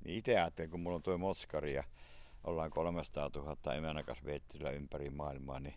Niin 0.04 0.18
itse 0.18 0.32
ajattelin, 0.38 0.70
kun 0.70 0.80
mulla 0.80 0.96
on 0.96 1.02
tuo 1.02 1.18
Motskari 1.18 1.74
ja 1.74 1.84
ollaan 2.44 2.70
300 2.70 3.30
000 3.34 3.74
emänakas 3.74 4.24
veettyllä 4.24 4.70
ympäri 4.70 5.10
maailmaa, 5.10 5.60
niin 5.60 5.74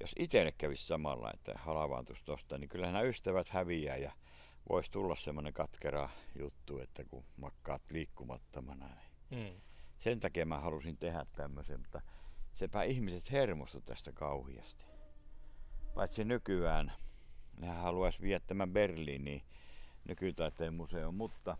jos 0.00 0.12
itselle 0.18 0.52
kävisi 0.52 0.86
samalla, 0.86 1.30
että 1.34 1.52
halavaantuisi 1.56 2.24
tosta, 2.24 2.58
niin 2.58 2.68
kyllähän 2.68 2.92
nämä 2.94 3.04
ystävät 3.04 3.48
häviää 3.48 3.96
ja 3.96 4.12
voisi 4.68 4.90
tulla 4.90 5.16
semmoinen 5.16 5.52
katkera 5.52 6.08
juttu, 6.38 6.78
että 6.78 7.04
kun 7.04 7.24
makkaat 7.36 7.82
liikkumattomana. 7.90 8.86
Niin 9.30 9.54
Mm. 9.54 9.60
sen 9.98 10.20
takia 10.20 10.46
mä 10.46 10.60
halusin 10.60 10.96
tehdä 10.98 11.26
tämmöisen, 11.32 11.80
mutta 11.80 12.00
sepä 12.54 12.82
ihmiset 12.82 13.30
hermostu 13.32 13.80
tästä 13.80 14.12
kauhiasti. 14.12 14.84
Paitsi 15.94 16.24
nykyään, 16.24 16.92
nehän 17.60 17.76
haluaisi 17.76 18.20
viedä 18.20 18.40
tämän 18.46 18.72
Berliiniin 18.72 19.42
nykytaiteen 20.04 20.74
museoon, 20.74 21.14
mutta 21.14 21.56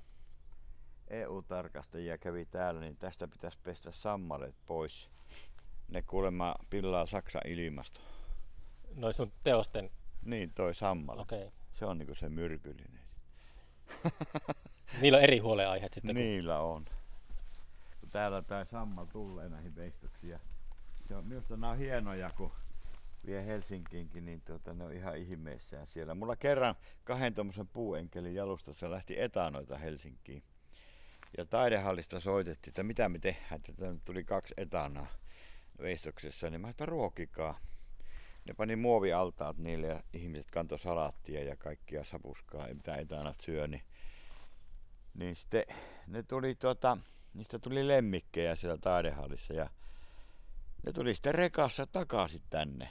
EU-tarkastajia 1.10 2.18
kävi 2.18 2.44
täällä, 2.44 2.80
niin 2.80 2.96
tästä 2.96 3.28
pitäisi 3.28 3.58
pestä 3.62 3.92
sammalet 3.92 4.54
pois. 4.66 5.10
Ne 5.88 6.02
kuulemma 6.02 6.54
pillaa 6.70 7.06
Saksan 7.06 7.42
ilmasto. 7.46 8.00
Noin 8.98 9.14
sun 9.14 9.32
teosten, 9.44 9.90
Niin, 10.24 10.52
toi 10.54 10.74
sammale. 10.74 11.20
okei. 11.20 11.38
Okay. 11.38 11.50
Se 11.74 11.84
on 11.84 11.98
niinku 11.98 12.14
se 12.14 12.28
myrkyllinen. 12.28 13.00
Niillä 15.00 15.18
on 15.18 15.24
eri 15.24 15.38
huolenaiheet 15.38 15.92
sitten. 15.92 16.14
Kun... 16.16 16.22
Niillä 16.22 16.58
on. 16.58 16.84
Kun 18.00 18.10
täällä 18.10 18.42
tää 18.42 18.64
sammal 18.64 19.04
tulee 19.04 19.48
näihin 19.48 19.76
veistoksiin. 19.76 20.38
Se 21.08 21.16
on, 21.16 21.26
minusta 21.26 21.56
nämä 21.56 21.70
on 21.70 21.78
hienoja, 21.78 22.30
kun 22.36 22.52
vie 23.26 23.46
Helsinkiinkin, 23.46 24.24
niin 24.24 24.40
tuota, 24.40 24.74
ne 24.74 24.84
on 24.84 24.92
ihan 24.92 25.16
ihmeissään 25.16 25.86
siellä. 25.86 26.14
Mulla 26.14 26.36
kerran 26.36 26.74
kahden 27.04 27.34
tuommoisen 27.34 27.68
puuenkelin 27.68 28.34
jalustassa 28.34 28.90
lähti 28.90 29.20
etanoita 29.20 29.78
Helsinkiin. 29.78 30.42
Ja 31.38 31.44
taidehallista 31.44 32.20
soitettiin, 32.20 32.70
että 32.70 32.82
mitä 32.82 33.08
me 33.08 33.18
tehdään, 33.18 33.60
että 33.68 33.94
tuli 34.04 34.24
kaksi 34.24 34.54
etanaa 34.56 35.06
veistoksessa, 35.82 36.50
niin 36.50 36.60
mä 36.60 36.68
että 36.68 36.86
ruokikaa. 36.86 37.58
Ne 38.48 38.54
pani 38.54 38.76
muovialtaat 38.76 39.58
niille 39.58 39.86
ja 39.86 40.02
ihmiset 40.12 40.50
kantoi 40.50 40.78
salaattia 40.78 41.44
ja 41.44 41.56
kaikkia 41.56 42.04
sapuskaa, 42.04 42.66
ei 42.66 42.74
mitään 42.74 43.00
etanat 43.00 43.40
syö, 43.40 43.66
niin 43.66 43.82
niin 45.14 45.36
sitten 45.36 45.64
ne 46.06 46.22
tuli 46.22 46.54
tota, 46.54 46.98
niistä 47.34 47.58
tuli 47.58 47.88
lemmikkejä 47.88 48.56
siellä 48.56 48.78
taidehallissa 48.78 49.54
ja 49.54 49.70
ne 50.86 50.92
tuli 50.92 51.14
sitten 51.14 51.34
rekassa 51.34 51.86
takaisin 51.86 52.42
tänne 52.50 52.88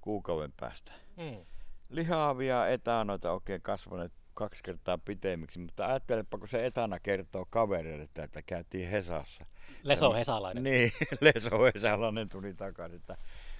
kuukauden 0.00 0.52
päästä. 0.52 0.92
Mm. 1.16 1.44
Lihaavia 1.90 2.68
etanoita 2.68 3.32
oikein 3.32 3.62
kasvaneet 3.62 4.12
kaksi 4.34 4.62
kertaa 4.62 4.98
pitemmiksi, 4.98 5.58
mutta 5.58 5.86
ajattelepa, 5.86 6.38
kun 6.38 6.48
se 6.48 6.66
etana 6.66 7.00
kertoo 7.00 7.46
kavereille, 7.50 8.02
että, 8.02 8.24
että 8.24 8.42
käytiin 8.42 8.88
Hesassa. 8.88 9.46
Leso 9.82 10.12
Hesalainen. 10.12 10.62
Niin, 10.62 10.92
Leso 11.20 11.64
Hesalainen 11.74 12.28
tuli 12.28 12.54
takaisin, 12.54 12.96
että 12.96 13.16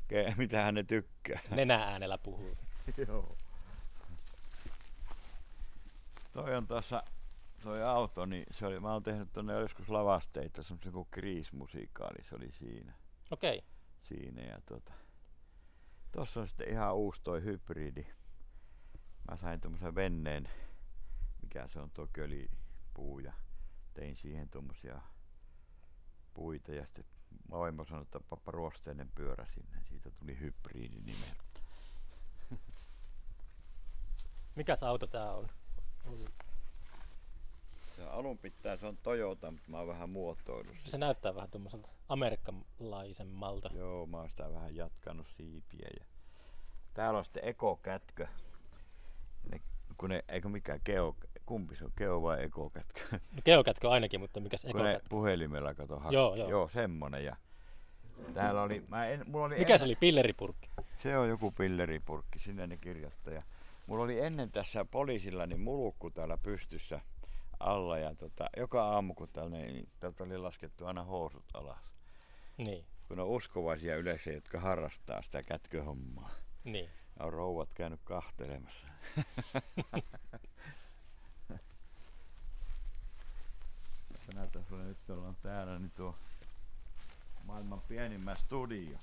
mitä 0.37 0.63
hän 0.63 0.75
ne 0.75 0.83
tykkää. 0.83 1.41
Nenä 1.51 1.85
äänellä 1.85 2.19
puhuu. 2.19 2.57
Joo. 3.09 3.37
Toi 6.33 6.57
on 6.57 6.67
tuossa, 6.67 7.03
toi 7.63 7.83
auto, 7.83 8.27
niin 8.27 8.45
se 8.51 8.67
oli, 8.67 8.81
mä 8.81 8.93
oon 8.93 9.03
tehnyt 9.03 9.33
tonne 9.33 9.53
joskus 9.53 9.89
lavasteita, 9.89 10.63
semmoisen 10.63 10.93
kuin 10.93 11.09
Kriis-musikaali, 11.11 12.25
se 12.29 12.35
oli 12.35 12.53
siinä. 12.53 12.93
Okei. 13.31 13.59
Okay. 13.59 13.69
siinä 14.03 14.43
ja 14.43 14.61
tota, 14.67 14.93
tossa 16.13 16.41
on 16.41 16.49
sitten 16.49 16.69
ihan 16.69 16.95
uusi 16.95 17.21
toi 17.25 17.43
hybridi. 17.43 18.07
Mä 19.31 19.37
sain 19.37 19.61
tommosen 19.61 19.95
venneen, 19.95 20.49
mikä 21.43 21.69
se 21.69 21.81
on 21.81 21.91
tuo 21.91 22.09
kölipuu 22.13 23.19
ja 23.19 23.33
tein 23.95 24.17
siihen 24.17 24.49
tommosia 24.49 25.01
puita 26.35 26.73
ja 26.73 26.85
sitten 26.85 27.05
vaimo 27.51 27.85
sanoi, 27.85 28.03
että 28.03 28.21
pappa 28.31 28.53
ruosteinen 28.53 29.11
pyörä 29.15 29.47
sinne. 29.55 29.85
Siitä 29.89 30.11
tuli 30.11 30.39
hybridi 30.41 31.01
nimeltä. 31.01 31.45
Mikäs 34.55 34.83
auto 34.83 35.07
tää 35.07 35.33
on? 35.33 35.49
Se 37.97 38.05
alun 38.05 38.39
pitää, 38.39 38.77
se 38.77 38.87
on 38.87 38.97
Toyota, 38.97 39.51
mutta 39.51 39.71
mä 39.71 39.79
oon 39.79 39.89
vähän 39.89 40.11
muotoillut 40.11 40.77
sitä. 40.77 40.91
Se 40.91 40.99
näyttää 40.99 41.35
vähän 41.35 41.51
tommoselta 41.51 41.89
amerikkalaisemmalta. 42.09 43.71
Joo, 43.75 44.07
mä 44.07 44.17
oon 44.17 44.31
sitä 44.31 44.53
vähän 44.53 44.77
jatkanut 44.77 45.27
siipiä. 45.37 45.89
Ja... 46.01 46.07
Täällä 46.95 47.19
on 47.19 47.25
sitten 47.25 47.49
ekokätkö. 47.49 48.27
Ne, 49.53 49.61
kun 49.99 50.11
ne, 50.11 50.25
eikö 50.29 50.49
mikään 50.49 50.81
keo, 50.85 51.17
kumpi 51.47 51.77
se 51.77 51.85
on, 51.85 51.91
keo 51.97 52.23
vai 52.23 52.45
ekokätkö? 52.45 53.01
No 53.13 53.43
geokätkö 53.45 53.91
ainakin, 53.91 54.21
mutta 54.21 54.41
mikäs 54.41 54.63
kun 54.63 54.71
ne 54.75 54.81
ekokätkö? 54.91 55.09
puhelimella 55.09 55.75
kato 55.75 55.97
hak- 55.99 56.13
Joo, 56.13 56.35
joo. 56.35 56.49
joo, 56.51 56.69
semmonen. 56.69 57.25
Ja 57.25 57.37
täällä 58.35 58.63
oli, 58.63 58.85
mä 58.89 59.07
en, 59.09 59.25
mulla 59.27 59.47
oli 59.47 59.55
Mikä 59.55 59.63
ennen, 59.73 59.79
se 59.79 59.85
oli? 59.85 59.97
Pilleripurkki? 59.97 60.71
Se 61.03 61.19
on 61.19 61.29
joku 61.29 61.51
pilleripurkki, 61.51 62.39
sinne 62.39 62.67
ne 62.67 62.77
kirjoittaa. 62.77 63.35
Ja 63.35 63.43
mulla 63.87 64.05
oli 64.05 64.21
ennen 64.21 64.51
tässä 64.51 64.85
poliisilla 64.85 65.47
niin 65.47 65.61
mulukku 65.61 66.11
täällä 66.11 66.37
pystyssä 66.37 67.01
alla 67.61 67.99
ja 67.99 68.15
tota, 68.15 68.47
joka 68.57 68.85
aamu 68.85 69.15
kun 69.15 69.29
täällä, 69.33 69.51
niin 69.57 69.89
täältä 70.01 70.25
oli 70.25 70.39
laskettu 70.39 70.87
aina 70.87 71.03
housut 71.05 71.45
alas. 71.55 71.79
Niin, 72.57 72.85
Kun 73.09 73.21
on 73.21 73.27
uskovaisia 73.29 73.97
yleisöjä, 73.97 74.37
jotka 74.37 74.61
harrastaa 74.61 75.23
sitä 75.23 75.43
kätköhommaa. 75.43 76.31
niin. 76.65 76.91
On 77.21 77.33
rouvat 77.33 77.69
käynyt 77.75 78.01
kahtelemassa. 78.05 78.87
Tässä 84.27 84.39
näyttää 84.39 84.63
sulle 84.69 84.85
nyt 84.85 85.11
ollaan 85.11 85.37
täällä 85.43 85.79
niin 85.79 85.91
tuo 85.97 86.15
maailman 87.45 87.81
pienimmä 87.89 88.35
studio, 88.35 88.99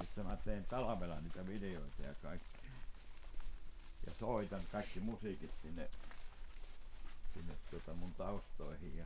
missä 0.00 0.22
mä 0.22 0.36
teen 0.36 0.64
talvella 0.64 1.20
niitä 1.20 1.46
videoita 1.46 2.02
ja 2.02 2.14
kaikki. 2.22 2.48
Ja 4.06 4.12
soitan 4.20 4.60
kaikki 4.72 5.00
musiikit 5.00 5.50
sinne, 5.62 5.90
sinne 7.34 7.54
tuota 7.70 7.94
mun 7.94 8.14
taustoihin. 8.14 8.98
Ja 8.98 9.04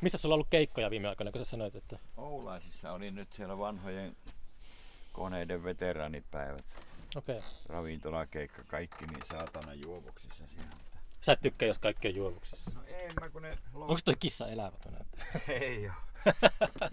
Missä 0.00 0.18
sulla 0.18 0.32
on 0.32 0.36
ollut 0.36 0.50
keikkoja 0.50 0.90
viime 0.90 1.08
aikoina, 1.08 1.32
kun 1.32 1.44
sä 1.44 1.50
sanoit, 1.50 1.76
että... 1.76 1.98
Oulaisissa 2.16 2.92
oli 2.92 3.10
nyt 3.10 3.32
siellä 3.32 3.58
vanhojen 3.58 4.16
koneiden 5.12 5.64
veteraanipäivät, 5.64 6.64
Okei. 7.16 7.38
Okay. 7.38 7.48
ravintolakeikka, 7.68 8.62
kaikki 8.66 9.06
niin 9.06 9.26
saatana 9.30 9.74
juovuksissa. 9.74 10.31
Sä 11.22 11.32
et 11.32 11.40
tykkää, 11.40 11.66
jos 11.66 11.78
kaikki 11.78 12.08
on 12.08 12.14
juovuksissa. 12.14 12.70
No 12.74 12.80
ei 12.86 13.10
mä 13.20 13.28
kun 13.30 13.42
ne 13.42 13.58
lou- 13.74 13.80
Onko 13.80 13.98
toi 14.04 14.14
kissa 14.18 14.48
elävä 14.48 14.72
tuo? 14.82 14.92
Ei 15.48 15.88
oo. 15.88 15.94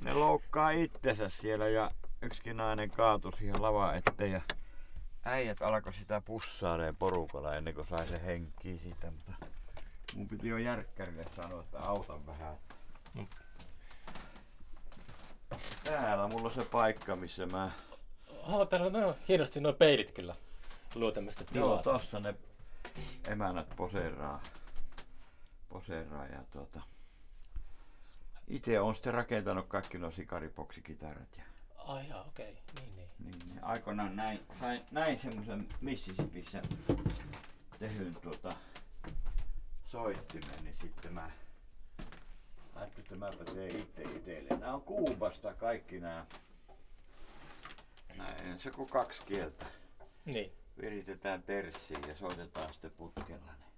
ne 0.03 0.13
loukkaa 0.13 0.69
itsensä 0.71 1.29
siellä 1.29 1.67
ja 1.69 1.89
yksikin 2.21 2.57
nainen 2.57 2.91
kaatui 2.91 3.31
siihen 3.37 3.61
lava 3.61 3.93
eteen 3.93 4.31
ja 4.31 4.41
äijät 5.25 5.61
alkoi 5.61 5.93
sitä 5.93 6.21
pussaaleen 6.21 6.95
porukalla 6.95 7.55
ennen 7.55 7.73
kuin 7.73 7.87
sai 7.87 8.07
se 8.07 8.25
henkiä 8.25 8.77
siitä, 8.77 9.11
mutta 9.11 9.45
mun 10.15 10.27
piti 10.27 10.47
jo 10.47 10.57
järkkärille 10.57 11.25
sanoa, 11.35 11.61
että 11.61 11.79
autan 11.79 12.25
vähän. 12.27 12.55
Mm. 13.13 13.27
Täällä 15.83 16.27
mulla 16.27 16.47
on 16.47 16.53
se 16.55 16.65
paikka, 16.65 17.15
missä 17.15 17.45
mä... 17.45 17.71
Oh, 18.29 18.67
täällä 18.67 18.87
on 18.87 18.93
no, 18.93 19.15
hienosti 19.27 19.59
nuo 19.59 19.73
peilit 19.73 20.11
kyllä. 20.11 20.35
Luo 20.95 21.11
tämmöistä 21.11 21.43
Joo, 21.53 21.77
tilaa. 21.77 21.83
tossa 21.83 22.19
ne 22.19 22.35
emänät 23.27 23.69
poseeraa. 23.75 24.43
Poseeraa 25.69 26.25
ja 26.25 26.43
tuota... 26.51 26.81
Itse 28.47 28.79
on 28.79 28.95
sitten 28.95 29.13
rakentanut 29.13 29.67
kaikki 29.67 29.97
nuo 29.97 30.11
sikaripoksikitarat 30.11 31.37
ja 31.37 31.43
Ai 31.89 32.09
jaa, 32.09 32.23
okei. 32.23 32.51
Okay. 32.51 32.85
Niin, 32.85 32.95
niin. 32.95 33.09
Niin, 33.19 33.49
niin 33.49 33.63
aikoinaan 33.63 34.15
näin, 34.15 34.39
sain, 34.59 34.81
näin 34.91 35.19
semmoisen 35.19 35.67
Mississippissä 35.81 36.61
tehyn 37.79 38.15
tuota 38.15 38.53
soittimen, 39.85 40.63
niin 40.63 40.75
sitten 40.81 41.13
mä 41.13 41.31
ajattelin, 42.75 43.05
että 43.05 43.15
mäpä 43.15 43.53
teen 43.53 43.79
itse 43.79 44.01
itselle. 44.01 44.49
Nämä 44.49 44.73
on 44.73 44.81
Kuubasta 44.81 45.53
kaikki 45.53 45.99
nämä. 45.99 46.25
Näin, 48.17 48.59
se 48.59 48.71
kuin 48.71 48.89
kaksi 48.89 49.21
kieltä. 49.25 49.65
Niin. 50.25 50.51
Viritetään 50.81 51.43
terssiin 51.43 52.07
ja 52.07 52.15
soitetaan 52.15 52.73
sitten 52.73 52.91
putkella. 52.91 53.51
Niin. 53.51 53.69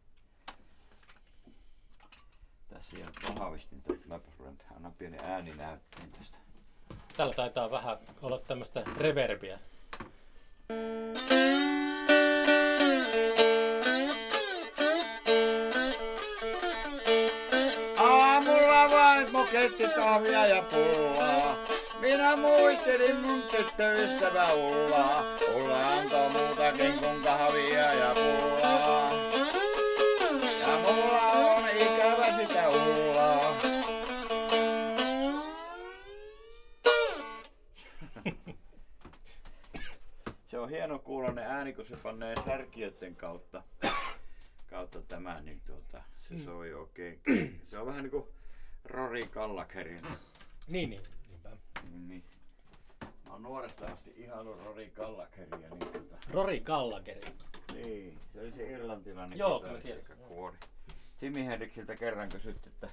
Tässä 2.69 2.97
ei 2.97 3.03
ole 3.03 3.97
mäpä 4.05 4.31
ruven, 4.39 4.57
annan 4.75 4.93
pieni 4.93 5.17
ääninäytteen 5.23 6.11
tästä. 6.11 6.37
Täällä 7.17 7.33
taitaa 7.33 7.71
vähän 7.71 7.97
olla 8.21 8.39
tämmöistä 8.39 8.83
reverbiä. 8.97 9.59
Aamulla 17.97 18.89
vain 18.89 19.31
moketti 19.31 19.83
kahvia 19.95 20.47
ja 20.47 20.61
pullaa. 20.61 21.80
Minä 22.01 22.37
muistelin 22.37 23.21
mun 23.21 23.41
tyttöystävä 23.41 24.53
Ullaa. 24.53 25.23
Ulla 25.55 25.89
antoi 25.91 26.29
muutakin 26.29 26.99
kuin 26.99 27.23
kahvia 27.23 27.93
ja 27.93 28.13
pullaa. 28.13 29.11
Ja 30.61 30.77
mulla 30.77 31.21
on 31.21 31.69
ikävä 31.69 32.37
sitä 32.37 32.69
Ullaa. 32.69 33.55
Se 40.51 40.59
on 40.59 40.69
hieno 40.69 40.99
kuulonen 40.99 41.45
ääni, 41.45 41.73
kun 41.73 41.85
se 41.85 41.95
panee 41.97 42.35
särkiöiden 42.45 43.15
kautta, 43.15 43.63
kautta 44.69 45.01
tämä, 45.01 45.41
niin 45.41 45.61
tuota, 45.67 46.03
se 46.29 46.45
soi 46.45 46.73
oikein. 46.73 47.21
Se 47.69 47.77
on 47.77 47.85
vähän 47.85 48.03
niin 48.03 48.11
kuin 48.11 48.25
Rory 48.85 49.21
Gallagherin. 49.23 50.01
Niin, 50.67 50.89
niin. 50.89 51.01
Niin, 51.91 52.07
niin. 52.07 52.23
Mä 53.25 53.31
oon 53.31 53.43
nuoresta 53.43 53.85
asti 53.85 54.13
ihannut 54.17 54.63
Rory 54.65 54.89
Gallagheria. 54.89 55.69
Niin, 55.69 55.79
tuota, 55.91 56.17
Rory 56.31 56.59
Gallagher. 56.59 57.17
niin, 57.73 58.19
se 58.33 58.39
oli 58.41 58.51
se 58.51 58.71
irlantilainen 58.71 59.37
Joo, 59.37 59.59
kyllä 59.59 59.79
tiedän. 59.79 60.03
kuoli. 60.27 60.57
Jimi 61.21 61.45
Hendrixiltä 61.45 61.95
kerran 61.95 62.29
kysytty, 62.29 62.69
että 62.69 62.89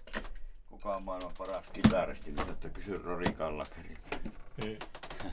kuka 0.70 0.96
on 0.96 1.02
maailman 1.04 1.32
paras 1.38 1.66
kitaristi, 1.72 2.32
niin 2.32 2.50
että 2.50 2.68
kysy 2.68 2.98
Rory 2.98 3.32
Gallagherilta. 3.32 4.16
Mm. 4.64 4.76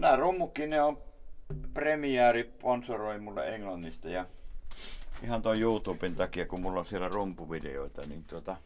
Nämä 0.00 0.16
rummukin 0.16 0.70
ne 0.70 0.82
on 0.82 0.98
premiääri 1.74 2.52
sponsoroi 2.58 3.18
mulle 3.18 3.54
Englannista 3.54 4.08
ja 4.08 4.26
ihan 5.22 5.42
tuon 5.42 5.60
YouTuben 5.60 6.14
takia, 6.14 6.46
kun 6.46 6.60
mulla 6.60 6.80
on 6.80 6.86
siellä 6.86 7.08
rumpuvideoita, 7.08 8.02
niin 8.02 8.24
tuota, 8.24 8.56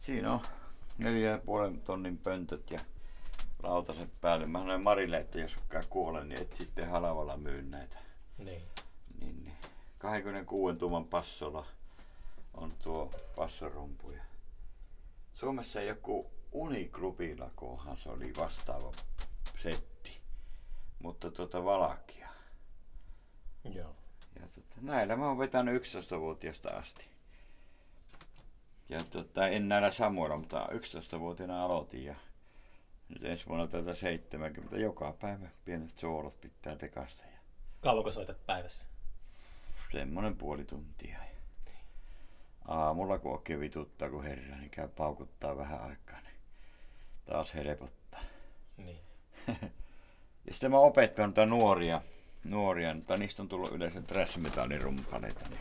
siinä 0.00 0.32
on 0.32 0.40
neljä 0.98 1.30
ja 1.30 1.38
puolen 1.38 1.80
tonnin 1.80 2.18
pöntöt 2.18 2.70
ja 2.70 2.80
lautaset 3.62 4.20
päälle. 4.20 4.46
Mä 4.46 4.58
sanoin 4.58 4.82
Marille, 4.82 5.16
että 5.18 5.38
jos 5.38 5.56
kuolen, 5.88 6.28
niin 6.28 6.42
et 6.42 6.54
sitten 6.56 6.88
halavalla 6.88 7.36
myy 7.36 7.62
näitä. 7.62 7.98
Niin. 8.38 8.62
Niin, 9.20 9.44
niin. 9.44 9.56
26 9.98 10.78
tuuman 10.78 11.04
passolla 11.04 11.66
on 12.54 12.72
tuo 12.82 13.10
passorumpu. 13.36 14.10
Ja 14.10 14.22
Suomessa 15.34 15.82
joku 15.82 16.30
Uniklubilla, 16.52 17.50
kohan 17.56 17.96
se 17.96 18.08
oli 18.08 18.32
vastaava 18.38 18.92
setti. 19.62 20.20
Mutta 21.02 21.30
tuota 21.30 21.64
Valakia. 21.64 22.28
Joo. 23.64 23.96
Ja 24.40 24.48
tota, 24.54 24.74
näillä 24.80 25.16
mä 25.16 25.26
oon 25.26 25.38
vetänyt 25.38 25.82
11-vuotiaasta 25.82 26.68
asti. 26.68 27.15
Ja 28.88 28.98
tota, 29.10 29.48
en 29.48 29.68
näillä 29.68 29.92
samoilla, 29.92 30.36
mutta 30.36 30.68
11-vuotiaana 30.72 31.64
aloitin 31.64 32.04
ja 32.04 32.14
nyt 33.08 33.24
ensi 33.24 33.46
vuonna 33.46 33.66
tätä 33.66 33.94
70 33.94 34.76
joka 34.76 35.12
päivä 35.20 35.48
pienet 35.64 35.98
soolot 35.98 36.40
pitää 36.40 36.76
tekasta 36.76 37.22
ja 37.22 37.38
Kauanko 37.80 38.12
soitat 38.12 38.46
päivässä? 38.46 38.86
semmonen 39.92 40.36
puoli 40.36 40.64
tuntia. 40.64 41.18
Aamulla 42.68 43.18
kun 43.18 43.32
oikein 43.32 43.60
vituttaa 43.60 44.10
kun 44.10 44.24
herra, 44.24 44.56
niin 44.56 44.70
käy 44.70 44.88
paukuttaa 44.88 45.56
vähän 45.56 45.80
aikaa, 45.80 46.20
niin 46.20 46.34
taas 47.24 47.54
helpottaa. 47.54 48.20
Niin. 48.76 49.00
Ja 50.46 50.52
sitten 50.52 50.70
mä 50.70 50.78
opettanut 50.78 51.36
nuoria, 51.48 52.02
nuoria, 52.44 52.94
mutta 52.94 53.16
niistä 53.16 53.42
on 53.42 53.48
tullut 53.48 53.72
yleensä 53.72 54.02
thrash 54.02 54.38
metalin 54.38 54.80
rumpaleita. 54.80 55.48
Niin, 55.48 55.60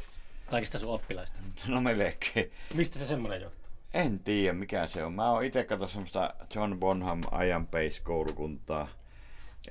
Kaikista 0.50 0.80
sun 0.80 0.94
oppilaista. 0.94 1.40
no 1.68 1.82
melkein. 1.82 2.52
Mistä 2.74 3.00
se 3.00 3.06
semmonen 3.06 3.42
johtuu? 3.42 3.66
En 3.94 4.20
tiedä 4.20 4.54
mikä 4.54 4.88
se 4.88 5.04
on. 5.04 5.14
Mä 5.14 5.32
oon 5.32 5.44
itse 5.44 5.64
katsonut 5.64 5.92
semmoista 5.92 6.34
John 6.56 6.80
Bonham 6.80 7.22
Iron 7.48 7.68
Base 7.68 8.02
koulukuntaa. 8.04 8.88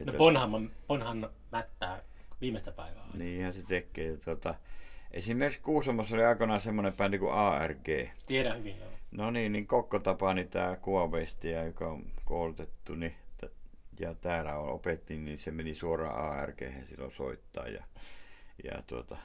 No 0.04 0.12
Bonham, 0.12 0.54
on, 0.54 0.70
Bonham 0.88 1.24
mättää 1.52 2.02
viimeistä 2.40 2.72
päivää. 2.72 3.06
Niinhän 3.14 3.54
se 3.54 3.62
tekee. 3.68 4.16
Tota, 4.16 4.54
esimerkiksi 5.10 5.60
Kuusamossa 5.60 6.14
oli 6.14 6.24
aikoinaan 6.24 6.60
semmoinen 6.60 6.92
bändi 6.92 7.18
kuin 7.18 7.32
ARG. 7.32 7.88
Tiedän 8.26 8.58
hyvin, 8.58 8.78
joo. 8.78 8.88
No 9.10 9.30
niin, 9.30 9.52
niin 9.52 9.66
Kokko 9.66 9.98
Tapani, 9.98 10.44
tämä 10.44 10.76
kuvavestiä, 10.76 11.64
joka 11.64 11.86
on 11.86 12.04
koulutettu, 12.24 12.94
niin, 12.94 13.14
ja 14.00 14.14
täällä 14.14 14.58
on 14.58 14.68
opetti, 14.72 15.16
niin 15.16 15.38
se 15.38 15.50
meni 15.50 15.74
suoraan 15.74 16.38
ARG 16.38 16.58
silloin 16.88 17.12
soittaa. 17.12 17.68
Ja, 17.68 17.84
ja 18.64 18.82
tuota, 18.86 19.16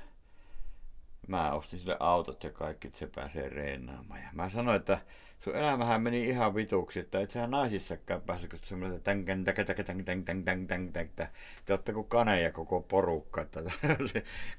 mä 1.27 1.51
ostin 1.51 1.79
sille 1.79 1.97
autot 1.99 2.43
ja 2.43 2.51
kaikki, 2.51 2.87
että 2.87 2.99
se 2.99 3.07
pääsee 3.07 3.49
reenaamaan. 3.49 4.21
Ja 4.21 4.29
mä 4.33 4.49
sanoin, 4.49 4.77
että 4.77 4.99
sun 5.39 5.55
elämähän 5.55 6.01
meni 6.01 6.27
ihan 6.27 6.55
vituksi, 6.55 6.99
että 6.99 7.19
et 7.19 7.31
sähän 7.31 7.51
naisissakaan 7.51 8.21
pääse, 8.21 8.47
kun 8.47 8.59
semmoinen 8.63 9.01
tän 9.01 9.25
tän 9.25 9.43
tän 9.43 9.55
tän 9.55 9.65
tän 9.65 10.05
tän 10.05 10.23
tän 10.25 10.43
tän 10.45 10.67
tän 10.67 10.93
tän 10.93 11.09
tän 11.15 11.27
Te 11.65 11.73
ootte 11.73 11.93
kuin 11.93 12.07
kaneja 12.07 12.51
koko 12.51 12.81
porukka, 12.81 13.41
että 13.41 13.59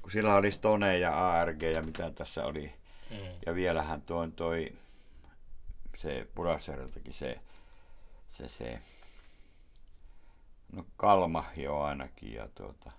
kun 0.01 0.11
sillä 0.11 0.35
oli 0.35 0.51
Stone 0.51 0.97
ja 0.97 1.39
ARG 1.39 1.61
ja 1.63 1.81
mitä 1.81 2.11
tässä 2.11 2.45
oli. 2.45 2.73
Mm. 3.11 3.17
Ja 3.45 3.55
vielähän 3.55 4.01
tuo 4.01 4.27
toi, 4.27 4.73
se 5.97 6.27
Pudasjärveltäkin 6.35 7.13
se, 7.13 7.39
se, 8.31 8.47
se, 8.47 8.79
no 10.71 10.85
Kalmahi 10.97 11.67
on 11.67 11.85
ainakin 11.85 12.33
ja 12.33 12.47
tuota, 12.55 12.91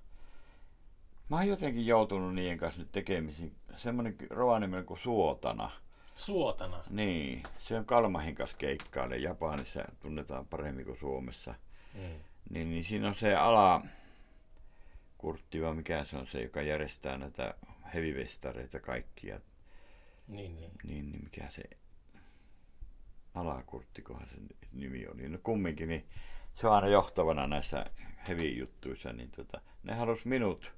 mä 1.32 1.38
oon 1.38 1.48
jotenkin 1.48 1.86
joutunut 1.86 2.34
niiden 2.34 2.58
kanssa 2.58 2.80
nyt 2.80 2.92
tekemisiin. 2.92 3.54
Semmonen 3.76 4.16
Rovaniemellä 4.30 4.84
kuin 4.84 5.00
Suotana. 5.00 5.70
Suotana. 6.16 6.84
Niin, 6.90 7.42
se 7.58 7.78
on 7.78 7.84
Kalmahin 7.84 8.34
kanssa 8.34 8.56
keikkaille. 8.56 9.16
Japanissa 9.16 9.84
tunnetaan 10.00 10.46
paremmin 10.46 10.84
kuin 10.84 10.98
Suomessa. 10.98 11.54
Mm. 11.94 12.00
Niin, 12.50 12.70
niin 12.70 12.84
siinä 12.84 13.08
on 13.08 13.14
se 13.14 13.34
ala, 13.34 13.82
Kurtti 15.18 15.62
vai 15.62 15.74
mikä 15.74 16.04
se 16.04 16.16
on 16.16 16.26
se, 16.26 16.42
joka 16.42 16.62
järjestää 16.62 17.18
näitä 17.18 17.54
heavy-vestareita 17.94 18.80
kaikkia. 18.80 19.40
Niin, 20.28 20.56
niin. 20.56 20.70
Niin, 20.84 21.12
niin 21.12 21.24
mikä 21.24 21.50
se 21.50 21.62
alakurttikohan 23.34 24.26
se 24.28 24.36
nimi 24.72 25.06
oli. 25.06 25.28
No 25.28 25.38
kumminkin, 25.42 25.88
niin 25.88 26.06
se 26.54 26.66
on 26.66 26.72
aina 26.72 26.88
johtavana 26.88 27.46
näissä 27.46 27.86
heavy-juttuissa. 28.28 29.12
Niin 29.12 29.30
tota, 29.30 29.60
ne 29.82 29.94
halus 29.94 30.24
minut 30.24 30.72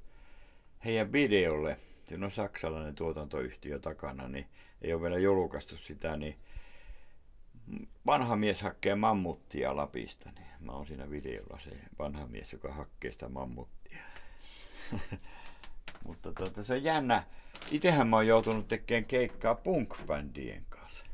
heidän 0.84 1.12
videolle. 1.12 1.76
Siinä 2.04 2.26
on 2.26 2.32
saksalainen 2.32 2.94
tuotantoyhtiö 2.94 3.78
takana, 3.78 4.28
niin 4.28 4.46
ei 4.82 4.94
ole 4.94 5.02
vielä 5.02 5.18
julkaistu 5.18 5.76
sitä, 5.76 6.16
niin 6.16 6.36
vanha 8.06 8.36
mies 8.36 8.62
hakkee 8.62 8.94
mammuttia 8.94 9.76
Lapista, 9.76 10.30
niin 10.30 10.46
mä 10.60 10.72
oon 10.72 10.86
siinä 10.86 11.10
videolla 11.10 11.58
se 11.64 11.70
vanha 11.98 12.26
mies, 12.26 12.52
joka 12.52 12.72
hakkee 12.72 13.12
sitä 13.12 13.28
mammuttia. 13.28 13.98
Mutta 16.06 16.32
tuota, 16.32 16.64
se 16.64 16.72
on 16.72 16.84
jännä. 16.84 17.24
Itehän 17.70 18.08
mä 18.08 18.16
oon 18.16 18.26
joutunut 18.26 18.68
tekemään 18.68 19.04
keikkaa 19.04 19.54
punk-bändien 19.54 20.64
kanssa. 20.68 21.04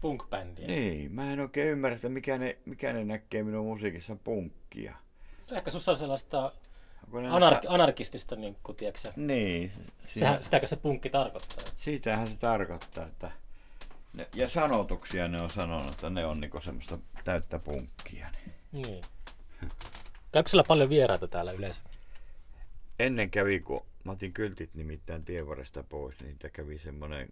Punk-bändiä. 0.00 0.66
Niin, 0.66 1.12
mä 1.12 1.32
en 1.32 1.40
oikein 1.40 1.68
ymmärrä, 1.68 1.96
että 1.96 2.08
mikä 2.08 2.38
ne, 2.38 2.58
mikä 2.64 2.92
ne 2.92 3.04
näkee 3.04 3.42
minun 3.42 3.66
musiikissa 3.66 4.16
punkkia. 4.16 4.96
Ehkä 5.50 5.70
sussa 5.70 5.92
on 5.92 5.98
sellaista 5.98 6.52
Onko 7.08 7.20
ne 7.20 7.28
anar- 7.28 7.62
sa- 7.62 7.74
anarkistista, 7.74 8.36
niin 8.36 8.56
kuin, 8.62 8.76
tiedätkö? 8.76 9.12
Niin, 9.16 9.72
Sehän, 10.14 10.42
sitäkö 10.44 10.66
se 10.66 10.76
punkki 10.76 11.10
tarkoittaa? 11.10 11.64
siitähän 11.78 12.28
se 12.28 12.36
tarkoittaa, 12.36 13.06
että 13.06 13.30
ne, 14.16 14.28
ja 14.34 14.48
sanotuksia 14.48 15.28
ne 15.28 15.42
on 15.42 15.50
sanonut, 15.50 15.90
että 15.92 16.10
ne 16.10 16.26
on 16.26 16.40
niinku 16.40 16.60
semmoista 16.60 16.98
täyttä 17.24 17.58
punkkia. 17.58 18.26
Niin. 18.72 18.82
Niin. 18.82 19.04
Käykö 20.32 20.48
sillä 20.48 20.64
paljon 20.64 20.88
vieraita 20.88 21.28
täällä 21.28 21.52
yleensä? 21.52 21.80
Ennen 22.98 23.30
kävi, 23.30 23.60
kun 23.60 23.86
mä 24.04 24.12
otin 24.12 24.32
kyltit 24.32 24.74
nimittäin 24.74 25.24
tienvarresta 25.24 25.82
pois, 25.82 26.20
niin 26.20 26.28
niitä 26.28 26.50
kävi 26.50 26.78
semmoinen, 26.78 27.28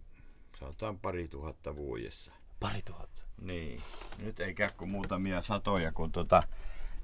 sanotaan 0.59 0.99
pari 0.99 1.27
tuhatta 1.27 1.75
vuodessa. 1.75 2.31
Pari 2.59 2.81
tuhatta. 2.81 3.21
Niin, 3.41 3.81
nyt 4.17 4.39
ei 4.39 4.53
käy 4.53 4.69
kuin 4.77 4.89
muutamia 4.89 5.41
satoja, 5.41 5.91
kun 5.91 6.11
tota, 6.11 6.43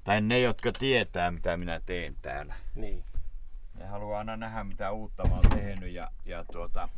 tai 0.04 0.20
ne, 0.20 0.40
jotka 0.40 0.72
tietää, 0.72 1.30
mitä 1.30 1.56
minä 1.56 1.80
teen 1.86 2.16
täällä. 2.22 2.54
Niin. 2.74 3.04
Ne 3.78 3.86
haluaa 3.86 4.18
aina 4.18 4.36
nähdä, 4.36 4.64
mitä 4.64 4.92
uutta 4.92 5.28
mä 5.28 5.34
oon 5.34 5.50
tehnyt 5.50 5.92
ja, 5.92 6.10
ja, 6.24 6.44
tuota, 6.44 6.88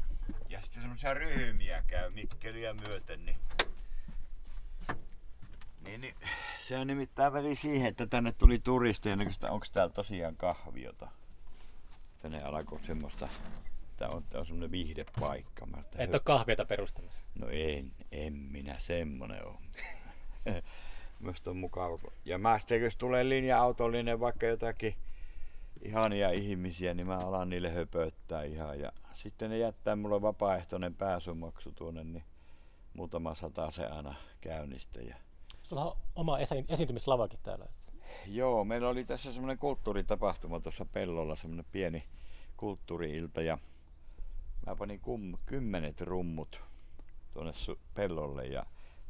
ja 0.48 0.62
sitten 0.62 0.82
semmoisia 0.82 1.14
ryhmiä 1.14 1.82
käy 1.86 2.10
Mikkeliä 2.10 2.74
myöten, 2.74 3.26
niin, 3.26 3.38
niin, 5.80 6.00
niin 6.00 6.14
sehän 6.66 6.86
nimittäin 6.86 7.32
veli 7.32 7.56
siihen, 7.56 7.88
että 7.88 8.06
tänne 8.06 8.32
tuli 8.32 8.58
turisteja, 8.58 9.16
niin 9.16 9.34
onko 9.50 9.66
täällä 9.72 9.92
tosiaan 9.92 10.36
kahviota. 10.36 11.08
Tänne 12.22 12.42
alkoi 12.42 12.80
semmoista, 12.86 13.28
tää 13.96 14.08
on, 14.08 14.24
tää 14.24 14.40
on 14.40 14.46
semmoinen 14.46 14.70
viihdepaikka. 14.70 15.66
Mä, 15.66 15.80
että 15.80 16.02
Et 16.02 16.14
ole 16.14 16.20
kahviota 16.24 16.64
perustamassa. 16.64 17.20
No 17.34 17.48
en, 17.48 17.92
en 18.12 18.32
minä 18.32 18.80
semmonen 18.80 19.46
oo. 19.46 19.60
Musta 21.20 21.50
on 21.50 21.56
mukava. 21.56 21.98
Ja 22.24 22.38
mä 22.38 22.58
sitten 22.58 22.82
jos 22.82 22.96
tulee 22.96 23.28
linja-autollinen 23.28 24.20
vaikka 24.20 24.46
jotakin 24.46 24.94
ihania 25.82 26.30
ihmisiä, 26.30 26.94
niin 26.94 27.06
mä 27.06 27.16
alan 27.18 27.48
niille 27.48 27.70
höpöttää 27.70 28.42
ihan. 28.42 28.80
Ja 28.80 28.92
sitten 29.14 29.50
ne 29.50 29.58
jättää 29.58 29.96
mulle 29.96 30.22
vapaaehtoinen 30.22 30.94
pääsymaksu 30.94 31.72
tuonne, 31.72 32.04
niin 32.04 32.24
muutama 32.94 33.34
sata 33.34 33.70
se 33.70 33.86
aina 33.86 34.14
käynnistä. 34.40 35.00
Ja 35.00 35.16
Sulla 35.62 35.84
on 35.84 35.96
oma 36.14 36.38
esi- 36.38 36.64
esiintymislavakin 36.68 37.38
täällä. 37.42 37.66
Joo, 38.26 38.64
meillä 38.64 38.88
oli 38.88 39.04
tässä 39.04 39.32
semmoinen 39.32 39.58
kulttuuritapahtuma 39.58 40.60
tuossa 40.60 40.84
pellolla, 40.84 41.36
semmoinen 41.36 41.66
pieni 41.72 42.04
kulttuuriilta 42.56 43.42
ja 43.42 43.58
mä 44.66 44.76
panin 44.76 45.00
kum, 45.00 45.38
kymmenet 45.46 46.00
rummut 46.00 46.60
tuonne 47.32 47.52
su- 47.52 47.78
pellolle 47.94 48.46
ja 48.46 48.66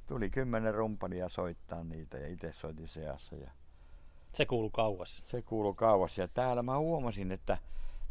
tuli 0.07 0.31
kymmenen 0.31 0.75
rumpania 0.75 1.29
soittaa 1.29 1.85
niitä 1.85 2.19
ja 2.19 2.29
itse 2.29 2.53
soitin 2.53 2.89
seassa 2.89 3.37
ja 3.37 3.51
Se 4.33 4.47
kuuluu 4.47 4.71
kauas. 4.71 5.23
se 5.27 5.43
kuului 5.43 5.75
kauas 5.75 6.19
ja 6.19 6.29
täällä 6.29 6.63
mä 6.63 6.79
huomasin, 6.79 7.33
että 7.33 7.59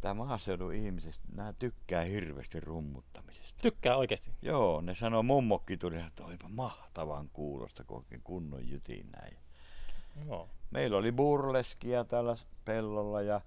tämä 0.02 0.14
maaseudun 0.14 0.74
ihmiset, 0.74 1.20
nämä 1.36 1.54
tykkää 1.54 2.04
hirveästi 2.04 2.60
rummuttamisesta. 2.60 3.62
Tykkää 3.62 3.96
oikeasti. 3.96 4.32
Joo, 4.42 4.82
ne 4.82 4.96
sanoo 4.96 5.24
mummokki 5.24 5.78
tuli, 5.78 5.96
että 5.96 6.24
toipa 6.24 6.50
mahtavan 6.50 7.30
kuulosta, 7.34 7.84
kun 7.84 7.98
oikein 7.98 8.22
kunnon 8.24 8.70
jytin 8.70 9.12
näin. 9.12 9.38
Joo. 10.28 10.50
Meillä 10.72 10.98
oli 10.98 11.12
burleskia 11.12 12.04
täällä 12.04 12.36
pellolla 12.66 13.22
ja 13.22 13.42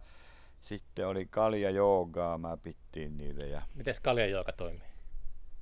sitten 0.63 1.07
oli 1.09 1.27
kalja 1.27 1.71
joogaa, 1.71 2.39
mä 2.39 2.57
pittiin 2.57 3.17
niille 3.17 3.47
ja 3.47 3.63
Mites 3.75 4.01
kaljanjooga 4.01 4.53
toimii? 4.53 4.89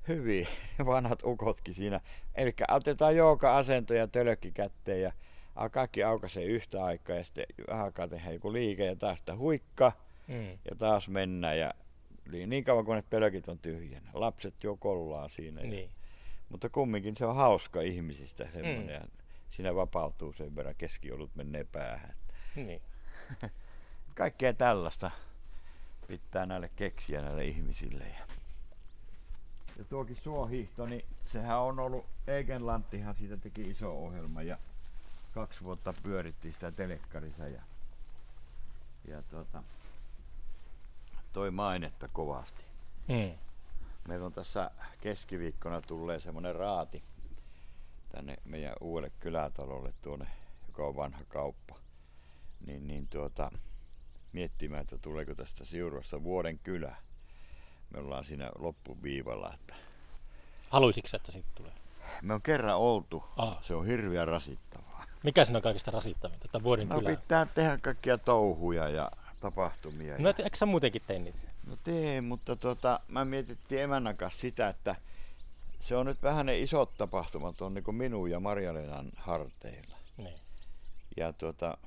Hyvin 0.09 0.47
vanhat 0.87 1.23
ukotkin 1.25 1.75
siinä. 1.75 2.01
Eli 2.35 2.55
otetaan 2.71 3.17
jooga-asentoja 3.17 4.07
tölkki 4.09 4.51
kätteen 4.53 5.03
ja 5.03 5.13
kaikki 5.71 6.05
aukaisee 6.05 6.45
yhtä 6.45 6.85
aikaa 6.85 7.17
ja 7.17 7.25
sitten 7.25 7.45
vähän 7.71 7.85
aikaa 7.85 8.09
tehdään 8.09 8.35
joku 8.35 8.53
liike 8.53 8.85
ja 8.85 8.97
taas 8.97 9.19
sitä 9.19 9.37
huikka 9.37 9.93
Mm. 10.29 10.51
ja 10.51 10.77
taas 10.79 11.09
mennään 11.09 11.59
ja 11.59 11.75
niin 12.33 12.49
niin 12.51 12.65
kauan 12.65 12.85
kuin 12.85 12.97
ne 12.97 13.03
tölkit 13.11 13.49
on 13.49 13.59
tyhjänä. 13.59 14.11
Lapset 14.15 14.65
jo 14.65 14.77
kollaa 14.77 15.29
siinä. 15.29 15.61
ja- 15.61 15.67
Niin. 15.67 15.91
Mutta 16.49 16.69
kumminkin 16.69 17.17
se 17.17 17.27
on 17.27 17.37
hauska 17.37 17.81
ihmisistä 17.81 18.45
semmoinen 18.53 18.83
Mm. 18.83 18.89
ja 18.89 19.01
siinä 19.51 19.75
vapautuu 19.75 20.33
sen 20.33 20.57
verran 20.57 20.75
keskiolut 20.79 21.35
menee 21.35 21.65
päähän. 21.65 22.15
niin. 22.57 22.83
kaikkea 24.15 24.53
tällaista 24.55 25.11
pitää 26.09 26.47
näille 26.47 26.71
keksiä 26.77 27.23
näille 27.23 27.45
ihmisille. 27.45 28.05
Ja, 28.05 28.27
ja 29.79 29.85
tuokin 29.85 30.17
suohiihto, 30.17 30.87
niin 30.87 31.05
sehän 31.27 31.59
on 31.59 31.81
ollut, 31.81 32.05
Egenlanttihan 32.27 33.15
siitä 33.15 33.37
teki 33.37 33.63
iso 33.63 33.93
ohjelma 33.93 34.43
ja 34.43 34.59
kaksi 35.35 35.65
vuotta 35.65 35.95
pyörittiin 36.03 36.55
sitä 36.55 36.73
telekkarissa 36.73 37.49
ja, 37.49 37.63
ja 39.09 39.23
tuota, 39.23 39.63
toi 41.33 41.51
mainetta 41.51 42.09
kovasti. 42.09 42.65
Mm. 43.09 43.39
Meillä 44.09 44.27
on 44.27 44.33
tässä 44.33 44.71
keskiviikkona 45.01 45.83
tulee 45.83 46.21
semmonen 46.21 46.55
raati 46.55 47.03
tänne 48.13 48.37
meidän 48.45 48.75
uudelle 48.81 49.13
kylätalolle 49.21 49.93
tuonne, 50.03 50.27
joka 50.69 50.87
on 50.87 50.97
vanha 50.97 51.21
kauppa. 51.29 51.77
Niin, 52.67 52.87
niin 52.87 53.09
tuota, 53.09 53.51
miettimään, 54.33 54.83
että 54.83 54.99
tuleeko 54.99 55.35
tästä 55.35 55.65
Siurosta 55.65 56.23
vuoden 56.23 56.59
kylä. 56.59 56.97
Me 57.91 58.01
ollaan 58.01 58.25
siinä 58.25 58.51
loppuviivalla, 58.59 59.53
että 59.55 59.75
Haluaisitko 60.71 61.17
että 61.17 61.33
siitä 61.33 61.49
tulee? 61.55 61.73
me 62.23 62.35
on 62.35 62.43
kerran 62.43 62.77
oltu. 62.77 63.25
Aa. 63.37 63.63
Se 63.67 63.75
on 63.75 63.87
hirveän 63.87 64.29
rasittavaa. 64.29 65.05
Mikä 65.23 65.45
siinä 65.45 65.59
on 65.59 65.63
kaikista 65.63 65.91
rasittavinta? 65.91 66.45
Että 66.45 66.63
vuoden 66.63 66.89
No 66.89 66.99
kylä. 66.99 67.11
pitää 67.11 67.47
tehdä 67.47 67.79
kaikkia 67.83 68.19
touhuja 68.19 68.89
ja 68.89 69.11
tapahtumia. 69.41 70.19
No 70.19 70.29
ja... 70.29 70.35
eikö 70.45 70.57
sä 70.57 70.67
muutenkin 70.67 71.03
tee 71.07 71.19
niitä? 71.19 71.39
No 71.67 71.77
teen, 71.85 72.25
mutta 72.25 72.57
tota, 72.57 73.01
mä 73.09 73.25
mietittiin 73.25 73.83
emännän 73.83 74.17
kanssa 74.17 74.41
sitä, 74.41 74.69
että 74.69 74.97
se 75.81 75.97
on 75.97 76.07
nyt 76.07 76.23
vähän 76.23 76.47
ne 76.47 76.59
isot 76.59 76.95
tapahtumat 76.99 77.63
on 77.63 77.75
niin 77.75 77.95
minun 77.95 78.31
ja 78.31 78.41
Marjalenan 78.41 79.11
harteilla. 79.17 79.97
Niin. 80.17 80.39
Ja 81.17 81.33
tuota, 81.33 81.79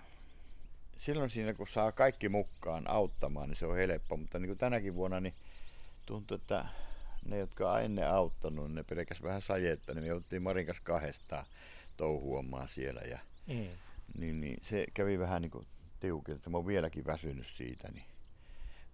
silloin 0.97 1.29
siinä 1.29 1.53
kun 1.53 1.67
saa 1.67 1.91
kaikki 1.91 2.29
mukaan 2.29 2.89
auttamaan, 2.89 3.49
niin 3.49 3.57
se 3.57 3.65
on 3.65 3.75
helppo. 3.77 4.17
Mutta 4.17 4.39
niin 4.39 4.49
kuin 4.49 4.57
tänäkin 4.57 4.95
vuonna, 4.95 5.19
niin 5.19 5.33
tuntuu, 6.09 6.35
että 6.35 6.65
ne, 7.25 7.37
jotka 7.37 7.71
on 7.71 7.81
ennen 7.81 8.09
auttanut, 8.11 8.71
ne 8.73 8.83
pelkäs 8.83 9.21
vähän 9.23 9.41
sajetta, 9.41 9.93
niin 9.93 10.03
me 10.03 10.07
jouttiin 10.07 10.41
Marin 10.41 10.65
kanssa 10.65 10.83
kahdestaan 10.83 11.45
touhuamaan 11.97 12.69
siellä. 12.69 13.01
Ja, 13.01 13.19
Mm. 13.47 13.67
niin, 14.17 14.41
niin, 14.41 14.57
se 14.69 14.85
kävi 14.93 15.19
vähän 15.19 15.41
niin 15.41 15.51
kuin 15.51 15.67
tiukin, 15.99 16.35
että 16.35 16.49
mä 16.49 16.57
oon 16.57 16.67
vieläkin 16.67 17.05
väsynyt 17.05 17.47
siitä. 17.55 17.87
Niin, 17.91 18.05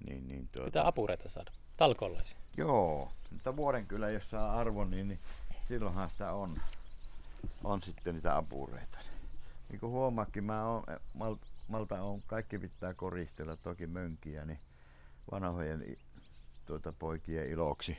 niin, 0.07 0.28
niin 0.28 0.47
tuota, 0.51 0.66
Pitää 0.66 0.88
apureita 0.88 1.30
saada. 1.30 1.51
Talkollaisia. 1.78 2.38
Joo, 2.57 3.11
mutta 3.32 3.55
vuoden 3.55 3.86
kyllä, 3.88 4.09
jos 4.09 4.30
saa 4.30 4.59
arvon, 4.59 4.91
niin, 4.91 5.07
niin 5.07 5.20
silloinhan 5.68 6.09
sitä 6.09 6.34
on, 6.34 6.61
on 7.63 7.84
sitten 7.84 8.16
niitä 8.16 8.38
apureita. 8.38 8.97
Niin 9.70 9.80
kuin 9.80 9.91
huomaakin, 9.91 10.43
mä 10.43 10.66
oon, 10.68 10.84
mal, 11.13 11.36
malta 11.68 12.01
on, 12.01 12.22
kaikki 12.28 12.59
pitää 12.59 12.93
koristella, 12.93 13.55
toki 13.57 13.88
mönkiä, 13.88 14.45
niin 14.45 14.59
vanhojen 15.32 15.97
tuota, 16.66 16.93
poikien 16.99 17.49
iloksi. 17.49 17.97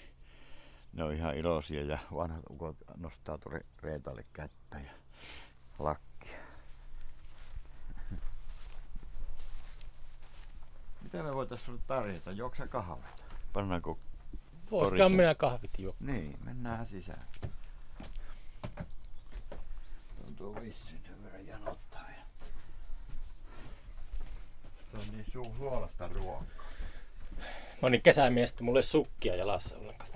Ne 0.93 1.05
on 1.05 1.14
ihan 1.14 1.37
iloisia 1.37 1.83
ja 1.83 1.99
vanhat 2.14 2.45
ukot 2.51 2.77
nostaa 2.97 3.39
tuonne 3.39 3.61
reetalle 3.83 4.25
kättä 4.33 4.79
ja 4.79 4.91
lakkia. 5.79 6.39
Mitä 11.03 11.23
me 11.23 11.35
voitais 11.35 11.64
sulle 11.64 11.81
tarjota? 11.87 12.33
Juoksa 12.33 12.67
kahvit? 12.67 13.25
Pannaanko 13.53 13.99
Voisikaan 14.71 15.12
minä 15.12 15.35
kahvit 15.35 15.79
juo. 15.79 15.95
niin, 16.01 16.39
mennään 16.45 16.87
sisään. 16.87 17.27
Tuntuu 20.25 20.55
vissiin 20.55 21.01
sen 21.07 21.25
verran 21.25 21.47
janottaa. 21.47 22.11
Ja... 22.11 22.47
Se 24.91 24.97
on 24.97 25.17
niin 25.17 25.27
suu 25.33 25.55
suolasta 25.59 26.09
ruokaa. 26.09 26.55
Mä 27.87 27.91
niin 27.91 28.03
kesämies, 28.03 28.51
että 28.51 28.64
mulla 28.64 28.78
ei 28.78 28.82
sukkia 28.82 29.37
jalassa 29.37 29.76
ollenkaan. 29.76 30.11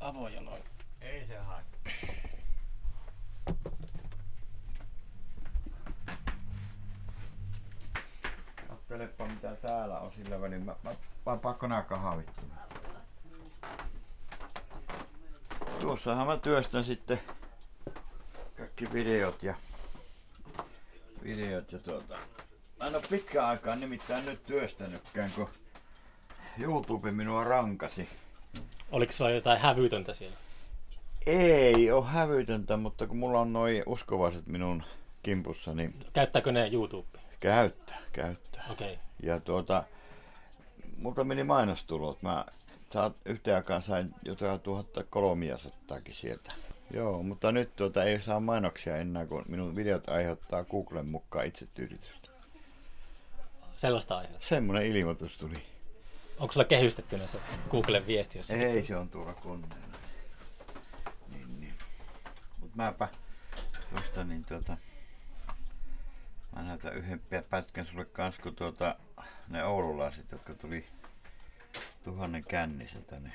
Avojaloin. 0.00 0.62
Ei 1.00 1.26
se 1.26 1.36
haittaa. 1.36 1.92
Katselepa 8.68 9.26
mitä 9.26 9.56
täällä 9.56 10.00
on 10.00 10.12
sillä 10.12 10.40
välin. 10.40 10.62
Mä, 10.62 10.76
mä, 10.82 10.94
mä 11.26 11.36
pakko 11.36 11.66
nää 11.66 11.82
kahvit. 11.82 12.30
Tuossahan 15.80 16.26
mä 16.26 16.36
työstän 16.36 16.84
sitten 16.84 17.20
kaikki 18.56 18.92
videot 18.92 19.42
ja 19.42 19.54
videot 21.24 21.72
ja 21.72 21.78
tuota. 21.78 22.18
Mä 22.80 22.86
en 22.86 22.94
oo 22.94 23.02
pitkään 23.10 23.48
aikaan 23.48 23.80
nimittäin 23.80 24.26
nyt 24.26 24.46
työstänytkään, 24.46 25.30
kun 25.30 25.48
YouTube 26.58 27.12
minua 27.12 27.44
rankasi. 27.44 28.08
Oliko 28.92 29.12
sulla 29.12 29.30
jotain 29.30 29.60
hävytöntä 29.60 30.12
siellä? 30.14 30.36
Ei 31.26 31.90
oo 31.90 32.02
hävytöntä, 32.02 32.76
mutta 32.76 33.06
kun 33.06 33.16
mulla 33.16 33.40
on 33.40 33.52
noin 33.52 33.82
uskovaiset 33.86 34.46
minun 34.46 34.82
kimpussa, 35.22 35.74
niin 35.74 35.94
Käyttääkö 36.12 36.52
ne 36.52 36.68
YouTube? 36.72 37.18
käyttää, 37.40 37.98
käyttää. 38.12 38.66
Okei. 38.70 38.92
Okay. 38.92 39.04
Ja 39.22 39.40
tuota, 39.40 39.84
multa 40.96 41.24
meni 41.24 41.44
mainostulot. 41.44 42.22
Mä 42.22 42.44
saat, 42.92 43.16
yhteen 43.24 43.56
aikaan 43.56 43.82
sain 43.82 44.08
jotain 44.24 44.60
1300 44.60 45.98
sieltä. 46.12 46.54
Joo, 46.90 47.22
mutta 47.22 47.52
nyt 47.52 47.76
tuota 47.76 48.04
ei 48.04 48.20
saa 48.20 48.40
mainoksia 48.40 48.96
enää, 48.96 49.26
kun 49.26 49.44
minun 49.48 49.76
videot 49.76 50.08
aiheuttaa 50.08 50.64
Googlen 50.64 51.06
mukaan 51.06 51.46
itsetyydytystä. 51.46 52.28
Sellaista 53.76 54.18
aihetta. 54.18 54.46
Semmonen 54.46 54.86
ilmoitus 54.86 55.38
tuli. 55.38 55.71
Onko 56.42 56.52
sulla 56.52 56.64
kehystettynä 56.64 57.26
se 57.26 57.38
Googlen 57.70 58.06
viesti 58.06 58.38
jossakin? 58.38 58.62
Ei, 58.62 58.86
se 58.86 58.96
on 58.96 59.08
tuolla 59.08 59.34
koneella. 59.34 59.98
Niin, 61.28 61.60
niin. 61.60 61.74
Mut 62.58 62.74
mäpä 62.74 63.08
tosta 63.94 64.24
niin 64.24 64.44
tuota... 64.44 64.76
Mä 66.56 66.62
näytän 66.62 66.94
yhden 66.94 67.20
pä- 67.20 67.44
pätkän 67.50 67.86
sulle 67.86 68.04
kans, 68.04 68.38
kun 68.38 68.56
tuota, 68.56 68.96
ne 69.48 69.64
oululaiset, 69.64 70.32
jotka 70.32 70.54
tuli 70.54 70.86
tuhannen 72.04 72.44
kännissä 72.44 73.00
tänne 73.00 73.32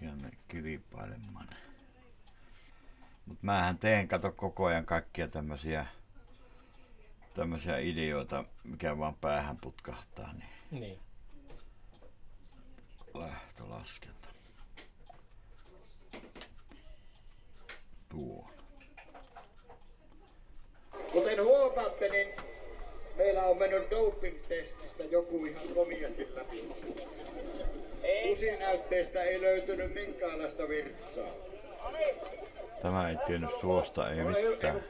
tänne 0.00 0.30
kilpailemaan. 0.48 1.48
Mut 3.26 3.42
mähän 3.42 3.78
teen, 3.78 4.08
kato 4.08 4.32
koko 4.32 4.64
ajan 4.64 4.86
kaikkia 4.86 5.28
tämmösiä 5.28 5.86
tämmösiä 7.34 7.78
ideoita, 7.78 8.44
mikä 8.64 8.98
vaan 8.98 9.14
päähän 9.14 9.56
putkahtaa, 9.56 10.32
niin 10.32 10.80
Niin. 10.80 10.98
lähtölaskenta. 13.14 14.28
Tuo. 18.08 18.46
Kuten 21.12 21.42
huomaatte, 21.44 22.08
niin 22.08 22.28
meillä 23.16 23.42
on 23.42 23.58
mennyt 23.58 23.90
doping-testistä 23.90 25.04
joku 25.10 25.44
ihan 25.46 25.68
komiasti 25.68 26.28
läpi. 26.34 26.68
Kusinäytteestä 28.28 29.22
ei 29.22 29.40
löytynyt 29.40 29.94
minkäänlaista 29.94 30.68
virtsaa. 30.68 31.32
Tämä 32.84 33.08
ei 33.08 33.16
tiennyt 33.26 33.50
suosta, 33.60 34.10
ei 34.10 34.24
mitään. 34.24 34.84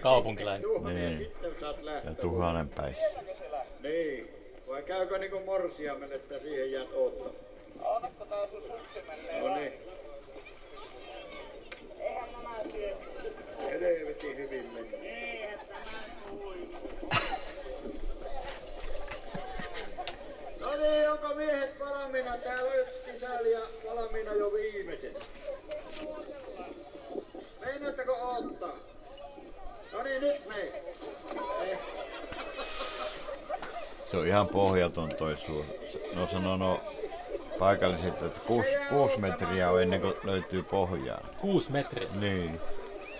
Kaupunkilainen. 0.00 0.68
Niin. 0.84 1.32
ja 2.04 2.14
tuhannen 2.20 2.68
päissä. 2.68 3.02
Niin. 3.82 4.30
Vai 4.68 4.82
käykö 4.82 5.18
niinku 5.18 5.40
morsiamen, 5.40 6.12
että 6.12 6.38
siihen 6.38 6.72
jäät 6.72 6.88
oottamaan? 6.92 7.34
Otatko 7.80 8.24
taas 8.24 8.50
sun 8.50 8.62
No 9.42 9.54
niin. 9.54 9.72
Helvetin 13.70 14.36
hyvin 14.36 14.70
meni. 14.74 14.90
No 20.60 20.76
niin, 20.76 21.10
onko 21.10 21.34
miehet 21.34 21.80
valmiina? 21.80 22.36
Täällä 22.36 22.70
on 22.70 22.78
yksi 22.80 23.12
kisäli 23.12 23.52
ja 23.52 23.60
valmiina 23.84 24.32
jo 24.32 24.52
viimeiset. 24.52 25.30
Meinaatteko 27.78 28.12
ottaa? 28.38 28.72
No 29.92 30.02
niin, 30.02 30.20
nyt 30.20 30.46
me. 30.46 30.54
Eh. 31.62 31.78
Se 34.10 34.16
on 34.16 34.26
ihan 34.26 34.48
pohjaton 34.48 35.08
toi 35.08 35.36
suo. 35.46 35.64
No 36.14 36.26
sanoo 36.26 36.56
no 36.56 36.80
paikalliset, 37.58 38.22
että 38.22 38.40
kuusi, 38.40 38.68
kuusi 38.88 39.18
metriä 39.18 39.70
on 39.70 39.82
ennen 39.82 40.00
kuin 40.00 40.14
löytyy 40.24 40.62
pohjaa. 40.62 41.20
Kuusi 41.40 41.72
metriä. 41.72 42.08
Niin. 42.14 42.60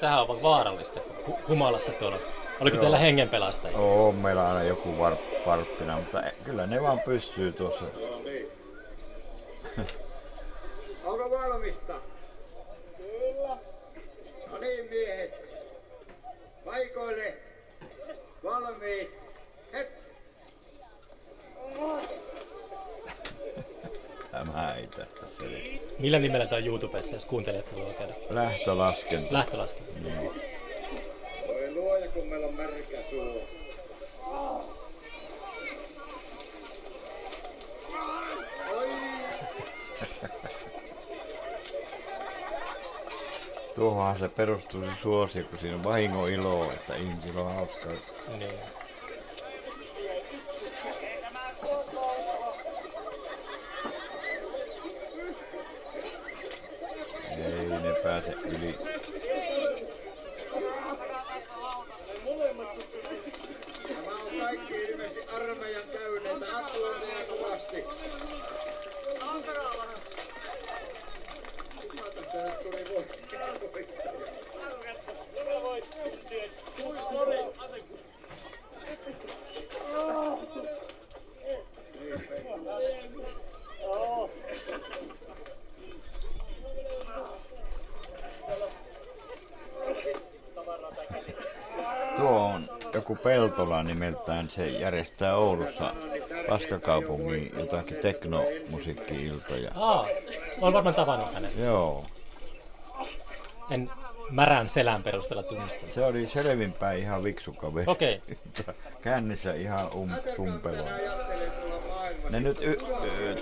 Sehän 0.01 0.21
on 0.21 0.43
vaarallista 0.43 1.01
hu- 1.29 1.49
humalassa 1.49 1.93
tuolla. 1.93 2.19
Oliko 2.61 2.77
Joo. 2.77 2.81
teillä 2.81 2.99
hengenpelastajia? 2.99 3.79
On 3.79 4.15
meillä 4.15 4.49
aina 4.49 4.63
joku 4.63 4.99
var, 4.99 5.13
varppina, 5.47 5.97
mutta 5.97 6.23
kyllä 6.45 6.67
ne 6.67 6.83
vaan 6.83 7.01
pystyy 7.01 7.53
tuossa. 7.53 7.85
Onko 11.05 11.31
valmista? 11.31 11.95
No 14.59 14.67
niin 14.67 14.91
miehet. 14.91 15.35
Paikoille. 16.65 17.37
Valmiit. 18.45 19.11
Het. 19.73 19.89
Tämä 24.31 24.75
ei 24.79 24.87
tästä. 24.87 25.27
Millä 25.99 26.19
nimellä 26.19 26.47
tämä 26.47 26.59
on 26.59 26.67
YouTubessa, 26.67 27.17
jos 27.17 27.27
kuuntelijat 27.27 27.73
haluaa 27.73 27.93
käydä? 27.93 28.15
Lähtölaskenta. 28.31 29.35
Lähtölaskenta. 29.35 29.99
Niin. 30.01 30.31
Voi 31.47 31.75
luoja 31.75 32.09
kun 32.09 32.27
meillä 32.27 32.47
on 32.47 32.55
märkä 32.55 32.99
suu. 33.11 33.58
Tuohonhan 43.79 44.19
se 44.19 44.29
perustuu 44.29 44.85
se 44.85 44.91
suosio, 45.03 45.45
kun 45.45 45.59
siinä 45.59 45.77
on 45.77 45.85
vahingon 45.85 46.31
iloa, 46.31 46.73
että 46.73 46.97
ihmisillä 46.97 47.41
on 47.41 47.55
hauskaa. 47.55 47.93
Niin. 48.39 48.51
Ei 57.31 57.69
ne 57.69 57.93
pääse 58.03 58.31
yli. 58.31 58.79
Armeijan 65.35 65.83
käyneitä. 65.93 66.59
Aplodeja 66.59 67.27
kovasti. 67.29 67.85
Kuka 71.83 72.05
tässä 72.15 72.37
nyt 72.37 72.58
tuli 72.58 72.58
voittaja? 72.58 72.58
Tuo 92.17 92.29
on 92.31 92.69
joku 92.95 93.17
Peltola 93.17 93.83
nimeltään, 93.83 94.51
se 94.51 94.67
järjestää 94.67 95.37
Oulussa 95.37 95.95
Paskakaupungin 96.49 97.53
jotakin 97.59 97.97
teknomusiikki-iltoja. 97.97 99.71
Aa, 99.75 100.07
olen 100.61 100.75
varmaan 100.75 100.95
tavannut 100.95 101.35
hänet. 101.35 101.59
Joo, 101.59 102.05
En 103.71 103.91
märän 104.31 104.69
selän 104.69 105.03
perusteella 105.03 105.43
tunnista. 105.43 105.87
se 105.95 106.05
oli 106.05 106.27
selvinpäin 106.27 107.01
ihan 107.01 107.25
viksu 107.25 107.53
kaveri. 107.53 107.85
Okei. 107.87 108.23
Kännissä 109.03 109.55
ihan 109.55 109.93
um, 109.93 110.11
tumpelo. 110.37 110.85
Ne 112.31 112.41
nyt 112.41 112.61
y- 112.61 112.79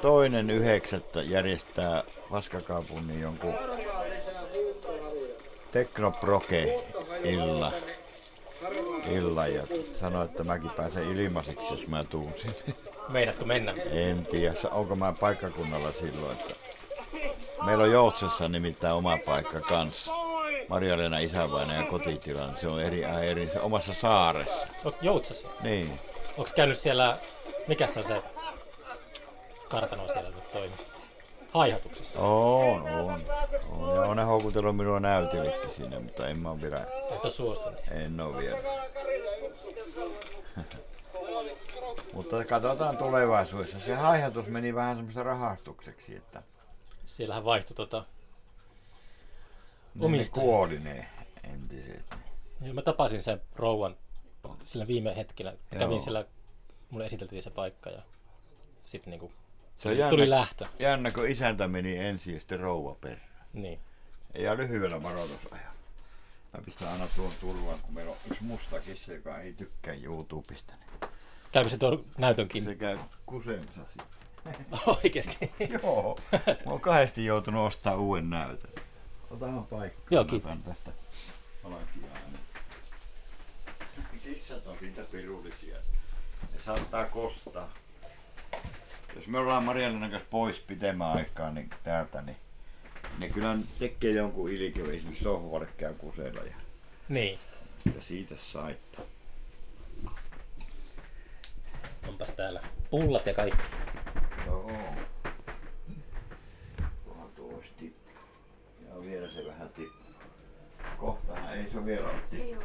toinen 0.01 0.51
yhdeksättä 0.51 1.23
järjestää 1.23 2.03
Paskakaupungin 2.31 3.21
jonkun 3.21 3.55
teknoproke 5.71 6.85
illa, 7.25 7.73
illa 9.11 9.47
ja 9.47 9.63
sanoi, 10.01 10.25
että 10.25 10.45
mäkin 10.45 10.71
pääsen 10.71 11.19
ilmaiseksi, 11.19 11.67
jos 11.71 11.87
mä 11.87 12.05
tuun 12.05 12.33
sinne. 12.37 12.75
Meidätkö 13.09 13.45
mennä? 13.45 13.75
En 13.91 14.27
tiedä, 14.27 14.55
onko 14.71 14.97
mä 14.97 15.15
paikkakunnalla 15.21 15.93
silloin, 16.01 16.33
että 16.33 16.55
meillä 17.65 17.85
on 17.85 17.93
Joutsessa 17.93 18.49
nimittäin 18.49 18.95
oma 18.95 19.19
paikka 19.27 19.61
kanssa. 19.61 20.13
Marja-Leena 20.69 21.19
isävaina 21.19 21.75
ja 21.75 21.83
kotitila, 21.83 22.47
niin 22.47 22.61
se 22.61 22.69
on 22.69 22.83
eri, 22.83 23.05
eri 23.05 23.51
se 23.53 23.61
omassa 23.61 23.95
saaressa. 24.01 24.67
Joutsassa. 25.03 25.49
Niin, 25.63 26.01
Onko 26.37 26.51
käynyt 26.57 26.79
siellä, 26.79 27.19
mikä 27.69 27.87
se 27.87 27.99
on 27.99 28.05
se 28.05 28.23
kartano 29.69 30.09
siellä 30.09 30.31
nyt 30.31 30.53
toimii? 30.53 30.79
Haihatuksessa. 31.53 32.19
on, 32.19 32.83
on. 32.83 33.23
on. 33.71 33.97
Ja 33.97 34.03
on 34.03 34.17
ne 34.17 34.23
houkutellut 34.25 34.77
minua 34.77 35.01
näytellekin 35.01 35.71
sinne, 35.77 35.99
mutta 35.99 36.29
en 36.29 36.39
mä 36.41 36.51
oo 36.51 36.59
vielä, 36.63 36.77
Et 37.11 37.25
ole 37.25 37.31
suostunut. 37.33 37.81
en 37.91 38.21
oo 38.21 38.37
vielä. 38.37 38.59
mutta 42.13 42.45
katsotaan 42.45 42.97
tulevaisuudessa. 42.97 43.81
Se 43.81 43.95
haihatus 43.95 44.47
meni 44.47 44.75
vähän 44.75 44.97
semmoisen 44.97 45.25
rahastukseksi, 45.25 46.17
että 46.17 46.43
Siellähän 47.05 47.45
vaihtui 47.45 47.77
tota 47.77 48.05
Ne 49.99 50.07
omistajat. 50.07 50.45
kuoli 50.45 50.79
ne 50.79 51.07
entiset. 51.45 52.15
Joo, 52.61 52.75
mä 52.75 52.83
tapasin 52.83 53.21
sen 53.23 53.41
rouvan 53.57 53.97
sillä 54.65 54.87
viime 54.87 55.17
hetkellä. 55.17 55.51
Joo. 55.51 55.79
Kävin 55.79 56.01
siellä, 56.01 56.25
mulle 56.91 57.07
esiteltiin 57.07 57.43
se 57.43 57.51
paikka 57.51 57.91
ja 57.91 58.03
sitten 58.85 59.11
niinku 59.11 59.33
Se 59.79 59.89
on 59.89 60.11
tuli 60.11 60.21
jännä, 60.23 60.37
lähtö. 60.37 60.67
jännä, 60.79 61.11
kun 61.11 61.29
isäntä 61.29 61.69
meni 61.69 61.97
ensin 61.99 62.35
ja 62.35 62.41
sitten 62.41 62.61
rouva 62.61 62.95
perään. 63.01 63.29
Niin. 63.53 63.79
Ja 64.35 64.57
lyhyellä 64.57 65.03
varoitusajalla. 65.03 65.77
Mä 66.53 66.61
pistän 66.65 66.89
aina 66.89 67.09
tuon 67.17 67.33
turvaan, 67.41 67.79
kun 67.83 67.95
meillä 67.95 68.11
on 68.13 68.17
yksi 68.31 68.43
musta 68.45 68.81
kissa, 68.81 69.13
joka 69.13 69.39
ei 69.41 69.53
tykkää 69.53 69.95
YouTubesta. 70.03 70.75
Niin 70.75 71.11
Käykö 71.53 71.69
se 71.71 71.79
tuon 71.79 72.05
näytönkin? 72.19 72.65
se 72.65 72.75
käy 72.75 72.99
kusemassa 73.27 73.81
sitten. 73.89 74.17
Oikeesti. 75.05 75.53
Joo, 75.83 76.19
mä 76.49 76.73
oon 76.73 76.81
kahdesti 76.81 77.25
joutunut 77.25 77.67
ostaa 77.67 77.97
uuden 77.97 78.31
näytön. 78.31 78.71
Otahan 79.31 79.67
paikkaa. 79.67 80.07
Joo, 80.11 80.25
kiitos. 80.25 80.51
otan 80.51 80.63
tästä 80.63 80.91
valkiaa. 81.65 82.17
Kissat 84.23 84.67
on 84.67 84.77
siitä 84.81 85.03
pirullisia. 85.03 85.77
Ne 86.53 86.61
saattaa 86.65 87.05
kostaa. 87.05 87.73
Jos 89.17 89.27
me 89.27 89.39
ollaan 89.39 89.65
Mariannan 89.65 90.11
kanssa 90.11 90.29
pois 90.31 90.57
pitemmän 90.57 91.13
aikaa 91.13 91.51
niin 91.51 91.71
täältä, 91.85 92.23
niin 92.23 92.37
ne 93.19 93.29
kyllä 93.29 93.59
tekee 93.79 94.13
jonkun 94.13 94.51
ilkeä, 94.51 94.85
esimerkiksi 94.85 95.25
sohvalle 95.25 95.69
käy 95.77 95.95
kusella 95.95 96.41
ja 96.41 96.57
niin. 97.09 97.39
että 97.87 98.03
siitä 98.03 98.35
saittaa. 98.53 99.05
Onpas 102.09 102.31
täällä 102.31 102.63
pullat 102.91 103.27
ja 103.27 103.35
kaikki. 103.35 103.63
Joo. 104.47 104.71
Tuohan 107.05 107.29
tuo 107.37 107.57
olisi 107.57 107.71
tippu. 107.77 108.11
Ja 108.89 108.95
vielä 109.07 109.29
se 109.29 109.47
vähän 109.49 109.69
tippu. 109.69 110.07
Kohtahan 110.99 111.55
ei 111.59 111.71
se 111.73 111.85
vielä 111.85 112.09
ole 112.09 112.19
tippu. 112.31 112.65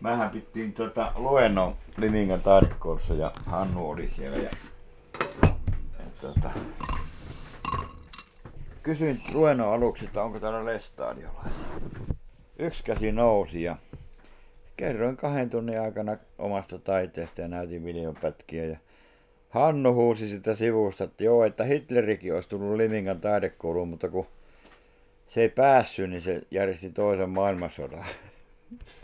Mähän 0.00 0.30
pittiin 0.30 0.72
tota 0.72 1.12
luennon 1.16 1.76
Limingan 1.96 2.42
taidekoulussa 2.42 3.14
ja 3.14 3.32
Hannu 3.46 3.90
oli 3.90 4.10
siellä 4.16 4.36
ja, 4.36 4.50
ja 5.98 6.04
tota, 6.20 6.50
kysyin 8.82 9.20
luennon 9.32 9.72
aluksi, 9.72 10.04
että 10.04 10.22
onko 10.22 10.40
täällä 10.40 10.64
lestadiolaisia. 10.64 11.52
Yksi 12.58 12.84
käsi 12.84 13.12
nousi 13.12 13.62
ja 13.62 13.76
kerroin 14.76 15.16
kahden 15.16 15.50
tunnin 15.50 15.80
aikana 15.80 16.16
omasta 16.38 16.78
taiteesta 16.78 17.40
ja 17.40 17.48
näytin 17.48 17.84
videopätkiä 17.84 18.64
ja 18.64 18.76
Hannu 19.50 19.94
huusi 19.94 20.28
sitä 20.28 20.56
sivusta, 20.56 21.04
että 21.04 21.24
joo, 21.24 21.44
että 21.44 21.64
Hitlerikin 21.64 22.34
olisi 22.34 22.48
tullut 22.48 22.76
Limingan 22.76 23.20
taidekouluun, 23.20 23.88
mutta 23.88 24.08
kun 24.08 24.26
se 25.28 25.40
ei 25.40 25.48
päässyt, 25.48 26.10
niin 26.10 26.22
se 26.22 26.42
järjesti 26.50 26.90
toisen 26.90 27.30
maailmansodan. 27.30 28.04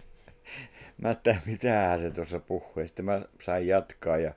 Mä 1.02 1.10
että 1.10 1.36
mitähän 1.46 2.00
se 2.00 2.10
tuossa 2.10 2.40
puhui. 2.40 2.86
Sitten 2.86 3.04
mä 3.04 3.22
sain 3.44 3.66
jatkaa 3.66 4.18
ja 4.18 4.32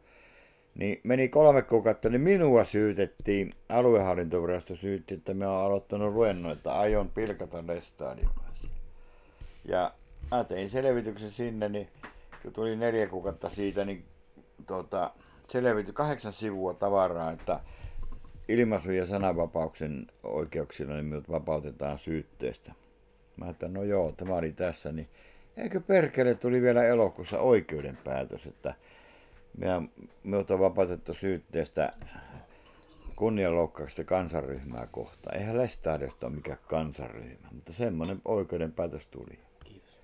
niin 0.76 1.00
meni 1.04 1.30
kolme 1.30 1.62
kuukautta, 1.62 2.10
niin 2.10 2.22
minua 2.22 2.66
syytettiin, 2.66 3.54
aluehallintovirasto 3.70 4.76
syytti, 4.76 5.14
että 5.14 5.34
mä 5.34 5.52
oon 5.52 5.66
aloittanut 5.66 6.14
luennon, 6.14 6.52
että 6.52 6.74
aion 6.74 7.10
pilkata 7.10 7.68
lestadiolaisia. 7.68 8.70
Ja 9.66 9.94
mä 10.32 10.44
tein 10.44 10.70
selvityksen 10.70 11.32
sinne, 11.32 11.70
niin 11.70 11.88
kun 12.42 12.54
tuli 12.54 12.76
neljä 12.76 13.08
kuukautta 13.08 13.50
siitä, 13.50 13.86
niin 13.86 14.04
tota, 14.68 15.12
selvity 15.50 15.94
kahdeksan 15.94 16.34
sivua 16.34 16.74
tavaraa, 16.74 17.32
että 17.32 17.60
ilmaisu- 18.48 18.92
ja 18.92 19.08
sananvapauksen 19.08 20.08
oikeuksilla 20.24 20.94
niin 20.94 21.06
minut 21.06 21.30
vapautetaan 21.30 22.00
syytteestä. 22.00 22.72
Mä 23.38 23.50
että 23.50 23.68
no 23.68 23.84
joo, 23.84 24.12
tämä 24.12 24.36
oli 24.36 24.52
tässä, 24.52 24.92
niin 24.92 25.08
eikö 25.58 25.80
perkele 25.80 26.36
tuli 26.36 26.62
vielä 26.62 26.84
elokuussa 26.84 27.40
oikeudenpäätös, 27.40 28.46
että 28.46 28.74
minut 30.24 30.52
on 30.52 30.60
vapautettu 30.60 31.14
syytteestä 31.14 31.94
kunnianloukkauksesta 33.16 34.04
kansanryhmää 34.04 34.88
kohtaan. 34.92 35.38
Eihän 35.38 35.58
Lestadiosta 35.58 36.28
ole 36.28 36.36
mikään 36.36 36.58
kansanryhmä, 36.68 37.48
mutta 37.52 37.74
semmoinen 37.74 38.22
oikeudenpäätös 38.26 39.08
tuli 39.12 39.40
Kiitos. 39.64 39.98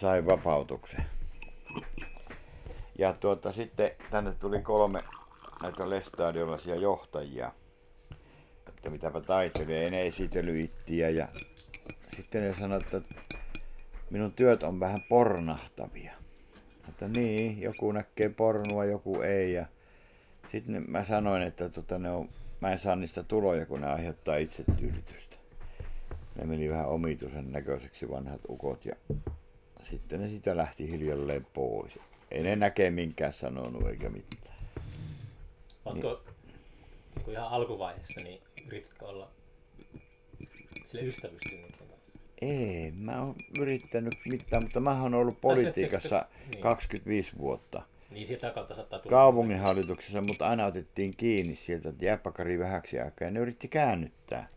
sai 0.00 0.26
vapautuksen. 0.26 1.04
Ja 2.98 3.12
tuota, 3.12 3.52
sitten 3.52 3.90
tänne 4.10 4.32
tuli 4.32 4.62
kolme 4.62 5.04
näitä 5.62 5.90
lestadiolaisia 5.90 6.74
johtajia, 6.74 7.52
että 8.68 8.90
mitäpä 8.90 9.20
taiteilija, 9.20 9.80
ei 9.80 9.90
ne 9.90 10.06
esitellyt 10.06 10.64
ittiä 10.64 11.10
ja 11.10 11.28
sitten 12.16 12.42
ne 12.42 12.54
sanoivat, 12.58 12.94
että 12.94 13.14
minun 14.10 14.32
työt 14.32 14.62
on 14.62 14.80
vähän 14.80 15.00
pornahtavia. 15.08 16.12
Että 16.88 17.08
niin, 17.08 17.60
joku 17.60 17.92
näkee 17.92 18.28
pornua, 18.28 18.84
joku 18.84 19.20
ei 19.20 19.52
ja 19.52 19.66
sitten 20.52 20.84
mä 20.88 21.04
sanoin, 21.04 21.42
että 21.42 21.68
tota, 21.68 21.98
ne 21.98 22.10
on, 22.10 22.28
mä 22.60 22.72
en 22.72 22.80
saa 22.80 22.96
niistä 22.96 23.22
tuloja, 23.22 23.66
kun 23.66 23.80
ne 23.80 23.86
aiheuttaa 23.86 24.36
itsetyydytystä. 24.36 25.36
Ne 26.36 26.44
meni 26.44 26.70
vähän 26.70 26.88
omituisen 26.88 27.52
näköiseksi 27.52 28.10
vanhat 28.10 28.40
ukot 28.48 28.84
ja 28.84 28.94
sitten 29.90 30.20
ne 30.20 30.28
sitä 30.28 30.56
lähti 30.56 30.90
hiljalleen 30.90 31.46
pois. 31.54 31.98
Ei 32.30 32.42
ne 32.42 32.56
näkee 32.56 32.90
minkään 32.90 33.32
sanonut 33.32 33.88
eikä 33.88 34.08
mitään. 34.08 34.54
Oletko 35.84 36.20
niin. 37.16 37.32
ihan 37.32 37.48
alkuvaiheessa, 37.48 38.20
niin 38.24 38.40
yritätkö 38.66 39.06
olla 39.06 39.30
sille 40.86 41.12
kanssa? 41.30 41.74
Ei, 42.42 42.92
mä 42.96 43.22
oon 43.22 43.34
yrittänyt 43.60 44.14
mitään, 44.28 44.62
mutta 44.62 44.80
mä 44.80 45.02
oon 45.02 45.14
ollut 45.14 45.40
politiikassa 45.40 46.20
te- 46.20 46.50
niin. 46.52 46.62
25 46.62 47.30
vuotta. 47.38 47.82
Niin 48.10 48.26
sieltä 48.26 48.50
kautta 48.50 48.74
saattaa 48.74 48.98
tulla. 48.98 49.16
Kaupunginhallituksessa, 49.16 50.20
mutta 50.20 50.48
aina 50.48 50.66
otettiin 50.66 51.14
kiinni 51.16 51.58
sieltä, 51.66 51.88
että 51.88 52.04
jääpä 52.04 52.32
Kari 52.32 52.58
vähäksi 52.58 53.00
aikaa. 53.00 53.28
Ja 53.28 53.30
ne 53.30 53.40
yritti 53.40 53.68
käännyttää. 53.68 54.48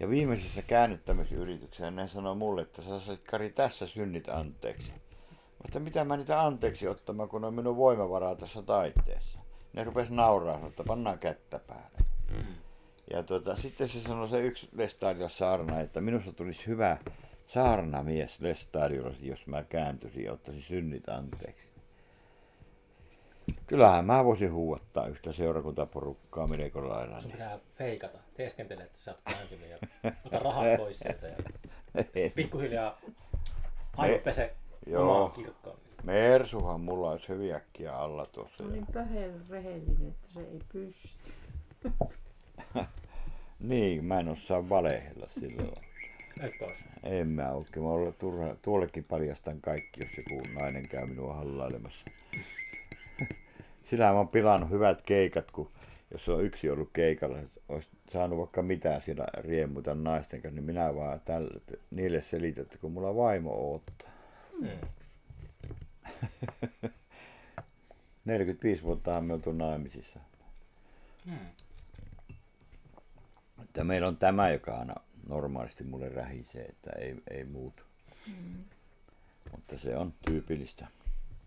Ja 0.00 0.10
viimeisessä 0.10 0.62
käännyttämisyrityksessä 0.62 1.90
ne 1.90 2.08
sanoi 2.08 2.36
mulle, 2.36 2.62
että 2.62 2.82
sä 2.82 3.00
sait 3.00 3.20
Kari 3.30 3.50
tässä 3.50 3.86
synnit 3.86 4.28
anteeksi. 4.28 4.92
Mutta 5.62 5.80
mitä 5.80 6.04
mä 6.04 6.16
niitä 6.16 6.42
anteeksi 6.42 6.88
ottamaan, 6.88 7.28
kun 7.28 7.44
on 7.44 7.54
minun 7.54 7.76
voimavaraa 7.76 8.34
tässä 8.34 8.62
taiteessa. 8.62 9.38
Ne 9.72 9.84
rupes 9.84 10.10
nauraa, 10.10 10.66
että 10.66 10.84
pannaan 10.86 11.18
kättä 11.18 11.58
päälle. 11.58 11.98
Ja 13.10 13.22
tuota, 13.22 13.56
sitten 13.56 13.88
se 13.88 14.00
sanoi 14.00 14.28
se 14.28 14.40
yksi 14.40 14.68
Lestadion 14.72 15.30
saarna, 15.30 15.80
että 15.80 16.00
minusta 16.00 16.32
tulisi 16.32 16.66
hyvä 16.66 16.96
saarnamies 17.46 18.40
Lestadiolla, 18.40 19.14
jos 19.20 19.46
mä 19.46 19.64
kääntyisin 19.64 20.24
ja 20.24 20.32
ottaisin 20.32 20.62
synnit 20.62 21.08
anteeksi. 21.08 21.72
Kyllähän 23.66 24.04
mä 24.04 24.24
voisin 24.24 24.52
huuattaa 24.52 25.06
yhtä 25.06 25.32
seurakuntaporukkaa 25.32 26.46
melko 26.46 26.88
lailla. 26.88 27.20
Sun 27.20 27.32
pitää 27.32 27.58
feikata, 27.74 28.18
teeskentele, 28.34 28.82
että 28.82 28.98
sä 28.98 29.10
oot 29.10 29.20
kääntynyt 29.24 29.70
ja 29.70 29.78
ota 30.24 30.38
rahat 30.38 30.76
pois 30.76 30.98
sieltä 30.98 31.26
ja 31.26 31.36
pikkuhiljaa 32.34 32.98
aivopese 33.96 34.54
Joo. 34.86 35.34
Mersuhan 36.04 36.80
mulla 36.80 37.10
olisi 37.10 37.28
hyvin 37.28 37.54
äkkiä 37.54 37.96
alla 37.96 38.26
tuossa. 38.26 38.56
Se 38.56 38.62
on 38.62 38.72
niin 38.72 38.86
pöhel 38.92 39.32
rehellinen, 39.50 40.08
että 40.08 40.28
se 40.34 40.40
ei 40.40 40.60
pysty. 40.72 41.32
Niin, 43.62 44.04
mä 44.04 44.20
en 44.20 44.28
osaa 44.28 44.68
valehella 44.68 45.28
silloin. 45.40 45.72
En 47.02 47.28
mä 47.28 47.52
oikein. 47.52 47.84
Mä 47.84 47.90
olla 47.90 48.12
turha, 48.12 48.56
tuollekin 48.62 49.04
paljastan 49.04 49.60
kaikki, 49.60 50.00
jos 50.00 50.16
joku 50.16 50.42
nainen 50.60 50.88
käy 50.88 51.06
minua 51.06 51.34
hallailemassa. 51.34 52.04
Sillä 53.90 54.12
mä 54.12 54.18
oon 54.18 54.28
pilannut 54.28 54.70
hyvät 54.70 55.02
keikat, 55.02 55.50
kun 55.50 55.70
jos 56.10 56.28
on 56.28 56.44
yksi 56.44 56.70
ollut 56.70 56.90
keikalla, 56.92 57.38
olisi 57.68 57.88
saanut 58.12 58.38
vaikka 58.38 58.62
mitään 58.62 59.02
siellä 59.02 59.26
riemuta 59.34 59.94
naisten 59.94 60.42
kanssa, 60.42 60.54
niin 60.54 60.64
minä 60.64 60.94
vaan 60.94 61.20
tälle, 61.24 61.60
niille 61.90 62.24
selitän, 62.30 62.62
että 62.62 62.78
kun 62.78 62.92
mulla 62.92 63.16
vaimo 63.16 63.70
odottaa. 63.70 64.11
Mm. 64.62 64.88
45 68.24 68.82
vuotta 68.82 69.20
me 69.20 69.32
oltu 69.32 69.52
naimisissa. 69.52 70.20
Mm. 71.26 71.38
Että 73.62 73.84
meillä 73.84 74.08
on 74.08 74.16
tämä, 74.16 74.50
joka 74.50 74.78
aina 74.78 74.94
normaalisti 75.28 75.84
mulle 75.84 76.08
rähisee, 76.08 76.64
että 76.64 76.90
ei, 76.90 77.22
ei 77.30 77.44
muutu. 77.44 77.82
Mutta 79.52 79.78
se 79.78 79.96
on 79.96 80.14
tyypillistä. 80.26 80.86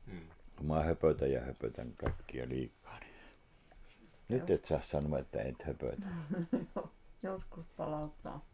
Mm. 0.08 0.20
Kun 0.56 0.66
mä 0.66 0.84
höpötän 0.84 1.32
ja 1.32 1.42
höpötän 1.42 1.94
kaikkia 1.98 2.50
liikaa. 2.50 3.00
Niin... 3.00 3.12
Nyt 4.30 4.50
et 4.50 4.66
saa 4.66 4.82
sanoa, 4.92 5.20
että 5.20 5.42
et 5.42 5.64
höpötä. 5.64 6.08
Joskus 7.24 7.66
palauttaa, 7.78 8.46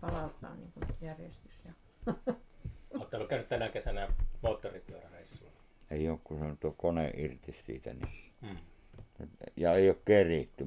palauttaa 0.00 0.54
niin 0.54 0.72
järjestys. 1.00 1.62
Ja... 1.64 1.72
Ollut 2.94 3.28
käynyt 3.28 3.48
tänä 3.48 3.68
kesänä 3.68 4.08
moottoripyöräreissulla. 4.42 5.52
Ei 5.90 6.08
ole, 6.08 6.18
kun 6.24 6.38
se 6.38 6.44
on 6.44 6.58
tuo 6.58 6.74
kone 6.76 7.10
irti 7.16 7.56
siitä. 7.66 7.94
Niin... 7.94 8.08
Mm. 8.40 8.56
Ja 9.56 9.74
ei 9.74 9.88
ole 9.88 9.98
keritty. 10.04 10.66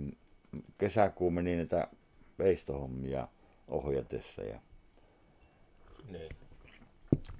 kesäkuun 0.77 1.33
meni 1.33 1.55
näitä 1.55 1.87
veistohommia 2.39 3.27
ohjatessa 3.67 4.41
ja 4.41 4.59
Niin. 6.11 6.35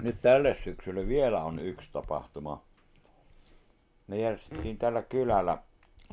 nyt 0.01 0.21
tälle 0.21 0.57
syksylle 0.63 1.07
vielä 1.07 1.43
on 1.43 1.59
yksi 1.59 1.89
tapahtuma. 1.93 2.63
Me 4.07 4.19
järjestettiin 4.19 4.77
tällä 4.77 5.01
kylällä 5.01 5.57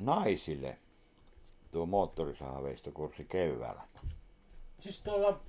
naisille 0.00 0.78
tuo 1.72 1.86
moottorisahaveistokurssi 1.86 3.24
keväällä. 3.24 3.82
Siis 4.80 5.00
tuolla 5.02 5.40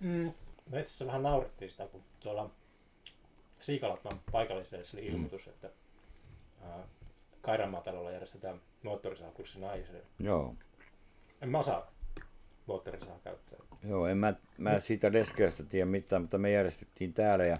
mm, 0.00 0.32
metsässä 0.70 1.06
vähän 1.06 1.22
naurettiin 1.22 1.70
sitä, 1.70 1.86
kun 1.86 2.02
tuolla 2.20 2.50
Siikalatman 3.60 4.20
paikallisessa 4.32 4.96
oli 4.96 5.06
ilmoitus, 5.06 5.48
että 5.48 5.70
ää, 6.62 6.84
Kairanmaatalolla 7.40 8.10
järjestetään 8.10 8.60
moottorisahakurssi 8.82 9.60
naisille. 9.60 10.02
Joo. 10.18 10.54
En 11.42 11.48
mä 11.48 11.58
osaa 11.58 11.92
moottorisahaa 12.66 13.18
käyttää. 13.24 13.58
Joo, 13.88 14.06
en 14.06 14.16
mä, 14.18 14.34
mä 14.58 14.80
siitä 14.80 15.12
leskeästä 15.12 15.64
tiedä 15.64 15.86
mitään, 15.86 16.22
mutta 16.22 16.38
me 16.38 16.50
järjestettiin 16.50 17.12
täällä 17.12 17.44
ja 17.44 17.56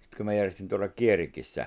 sitten 0.00 0.16
kun 0.16 0.26
mä 0.26 0.34
järjestin 0.34 0.68
tuolla 0.68 0.88
Kierikissä 0.88 1.66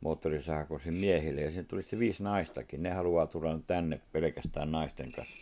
moottorisahakurssin 0.00 0.94
miehille 0.94 1.40
ja 1.40 1.50
sinne 1.50 1.64
tuli 1.64 1.82
sitten 1.82 1.98
viisi 1.98 2.22
naistakin. 2.22 2.82
Ne 2.82 2.90
haluaa 2.90 3.26
tulla 3.26 3.58
tänne 3.66 4.00
pelkästään 4.12 4.72
naisten 4.72 5.12
kanssa. 5.12 5.34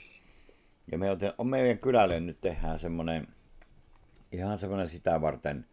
Ja 0.93 0.99
me 0.99 1.07
on 1.39 1.47
meidän 1.47 1.79
kylälle 1.79 2.21
nyt 2.21 2.41
tehdään 2.41 2.81
semmoinen, 2.81 3.29
ihan 4.33 4.59
semmoinen 4.59 4.91
sitä 4.91 5.21
varten 5.21 5.67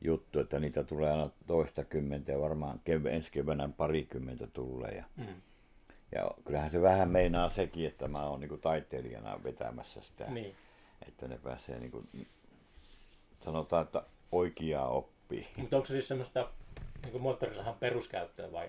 juttu, 0.00 0.40
että 0.40 0.60
niitä 0.60 0.84
tulee 0.84 1.10
aina 1.10 1.30
toista 1.46 1.84
kymmentä 1.84 2.32
ja 2.32 2.40
varmaan 2.40 2.80
kev- 2.90 3.06
ensi 3.08 3.30
keväänä 3.32 3.68
parikymmentä 3.76 4.46
tulee. 4.46 4.90
Ja, 4.90 5.04
Mm. 5.16 5.34
ja 6.12 6.30
kyllähän 6.44 6.70
se 6.70 6.82
vähän 6.82 7.10
meinaa 7.10 7.50
sekin, 7.50 7.86
että 7.86 8.08
mä 8.08 8.26
oon 8.26 8.40
niinku 8.40 8.56
taiteilijana 8.56 9.40
vetämässä 9.44 10.00
sitä 10.00 10.24
Niin. 10.24 10.54
että 11.08 11.28
ne 11.28 11.38
pääsee 11.38 11.78
niin 11.78 11.90
kuin, 11.90 12.08
sanotaan, 13.44 13.84
että 13.84 14.02
oikeaa 14.32 14.88
oppii. 14.88 15.46
Mutta 15.58 15.76
onko 15.76 15.86
se 15.86 15.92
siis 15.92 16.08
semmoista 16.08 16.48
niin 17.02 17.22
moottorisahan 17.22 17.74
peruskäyttöä 17.80 18.52
vai? 18.52 18.68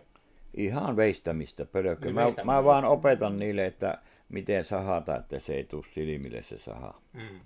Ihan 0.54 0.96
veistämistä, 0.96 1.66
pölökkö. 1.66 2.06
Niin 2.06 2.16
Mä, 2.16 2.22
veistämistä. 2.24 2.52
mä 2.54 2.64
vaan 2.64 2.86
opetan 2.86 3.40
niille, 3.40 3.66
että 3.66 3.98
miten 4.30 4.66
sahata, 4.66 5.16
että 5.16 5.40
se 5.40 5.54
ei 5.54 5.64
tule 5.64 5.86
silmille 5.94 6.44
se 6.44 6.60
saha. 6.60 7.02
Mm. 7.14 7.40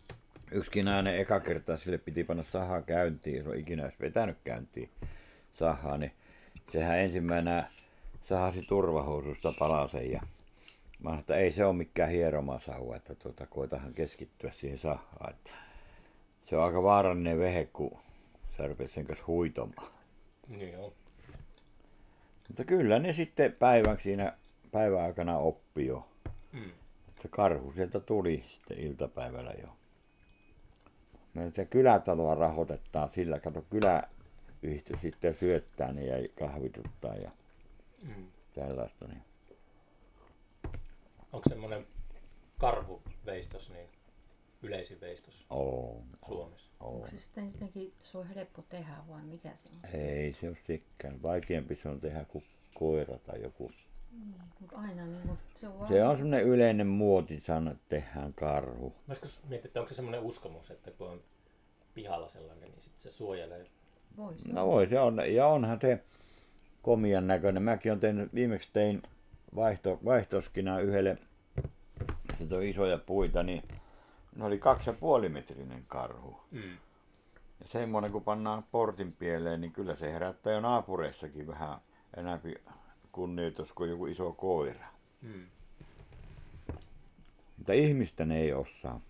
Yksikin 0.51 0.85
nainen 0.85 1.17
eka 1.17 1.39
kertaa 1.39 1.77
sille 1.77 1.97
piti 1.97 2.23
panna 2.23 2.43
sahaa 2.43 2.81
käyntiin, 2.81 3.37
jos 3.37 3.47
on 3.47 3.57
ikinä 3.57 3.83
edes 3.83 3.99
vetänyt 3.99 4.37
käyntiin 4.43 4.89
sahaa, 5.53 5.97
niin 5.97 6.11
sehän 6.71 6.99
ensimmäisenä 6.99 7.67
sahasi 8.25 8.61
turvahoususta 8.61 9.53
palasen 9.59 10.11
ja 10.11 10.21
mä 10.99 11.03
sanoin, 11.03 11.19
että 11.19 11.35
ei 11.35 11.51
se 11.51 11.65
ole 11.65 11.75
mikään 11.75 12.09
hieromasahu, 12.09 12.93
että 12.93 13.15
tuota, 13.15 13.45
koitahan 13.45 13.93
keskittyä 13.93 14.51
siihen 14.51 14.79
sahaan. 14.79 15.29
Että 15.29 15.51
se 16.49 16.57
on 16.57 16.63
aika 16.63 16.83
vaarallinen 16.83 17.39
vehe, 17.39 17.69
kun 17.73 17.99
sä 18.57 18.67
rupeat 18.67 18.91
sen 18.91 19.05
kanssa 19.05 19.25
huitomaan. 19.27 19.91
Niin 20.47 20.73
joo. 20.73 20.93
Mutta 22.47 22.63
kyllä 22.65 22.99
ne 22.99 23.13
sitten 23.13 23.53
päivän 23.53 23.97
siinä 24.03 24.33
päivän 24.71 25.01
aikana 25.01 25.37
oppi 25.37 25.85
jo. 25.85 26.07
Mm. 26.51 26.71
Että 27.09 27.27
karhu 27.29 27.71
sieltä 27.71 27.99
tuli 27.99 28.43
sitten 28.53 28.79
iltapäivällä 28.79 29.53
jo. 29.61 29.78
No 31.33 31.51
se 31.55 31.65
kylätaloa 31.65 32.35
rahoitetaan 32.35 33.09
sillä, 33.15 33.39
kato 33.39 33.61
kyläyhdistys 33.61 35.01
sitten 35.01 35.35
syöttää 35.39 35.93
ne 35.93 36.05
ja 36.05 36.27
kahvituttaa 36.39 37.15
ja 37.15 37.31
Mm. 38.03 38.27
tällaista. 38.55 39.07
Niin. 39.07 39.23
Onko 41.33 41.49
semmoinen 41.49 41.87
karhuveistos 42.57 43.69
niin 43.69 43.87
yleisin 44.61 45.01
veistos 45.01 45.45
On, 45.49 46.03
Suomessa? 46.27 46.71
on. 46.79 46.93
Onko 46.93 47.07
se 47.07 47.19
sitten 47.19 47.51
jotenkin, 47.53 47.93
se 48.01 48.17
on 48.17 48.27
helppo 48.27 48.61
tehdä 48.69 48.93
vai 49.09 49.21
mikä 49.23 49.51
se 49.55 49.69
on? 49.69 49.89
Ei 49.99 50.33
se 50.41 50.47
ole 50.49 50.57
sikkään. 50.67 51.21
Vaikeampi 51.23 51.75
se 51.75 51.89
on 51.89 51.99
tehdä 51.99 52.25
kuin 52.25 52.43
koira 52.73 53.17
tai 53.17 53.41
joku. 53.41 53.71
Mutta 54.59 54.77
aina 54.77 55.05
niin, 55.05 55.27
mutta 55.27 55.43
se 55.55 55.67
on 55.67 55.79
vaan... 55.79 55.89
Se 55.89 56.03
on 56.03 56.17
semmoinen 56.17 56.47
yleinen 56.47 56.87
muotisana, 56.87 57.71
että 57.71 57.83
tehdään 57.89 58.33
karhu. 58.33 58.93
Mä 59.07 59.11
joskus 59.11 59.43
mietin, 59.49 59.67
että 59.67 59.79
onko 59.79 59.89
se 59.89 59.95
semmoinen 59.95 60.21
uskomus, 60.21 60.71
että 60.71 60.91
kun 60.91 61.09
on 61.09 61.21
pihalla 61.93 62.27
sellainen, 62.27 62.71
niin 62.71 62.81
sitten 62.81 63.01
se 63.01 63.11
suojelee. 63.11 63.65
Vois 64.17 64.45
No 64.45 64.67
voi 64.67 64.87
se 64.87 64.99
on, 64.99 65.33
ja 65.33 65.47
onhan 65.47 65.79
se 65.81 66.03
komian 66.81 67.27
näköinen. 67.27 67.63
Mäkin 67.63 67.91
on 67.91 67.99
tehnyt, 67.99 68.33
viimeksi 68.33 68.69
tein 68.73 69.01
vaihto, 69.55 69.99
vaihtoskina 70.05 70.79
yhdelle, 70.79 71.17
se 72.49 72.55
on 72.55 72.63
isoja 72.63 72.97
puita, 72.97 73.43
niin 73.43 73.63
ne 74.35 74.45
oli 74.45 74.57
kaksi 74.57 74.89
ja 74.89 74.93
puoli 74.93 75.29
metrinen 75.29 75.83
karhu. 75.87 76.39
Mm. 76.51 76.77
Ja 77.59 77.67
semmoinen 77.67 78.11
kun 78.11 78.23
pannaan 78.23 78.63
portin 78.71 79.13
pieleen, 79.13 79.61
niin 79.61 79.71
kyllä 79.71 79.95
se 79.95 80.13
herättää 80.13 80.53
jo 80.53 80.59
naapureissakin 80.59 81.47
vähän 81.47 81.79
enemmän 82.17 82.41
kunnioitus 83.19 83.71
kuin 83.71 83.89
joku 83.89 84.05
iso 84.05 84.31
koira. 84.31 84.87
Mm. 85.21 85.45
Mutta 87.57 87.73
ihmistä 87.73 88.25
ne 88.25 88.39
ei 88.39 88.53
osaa. 88.53 89.01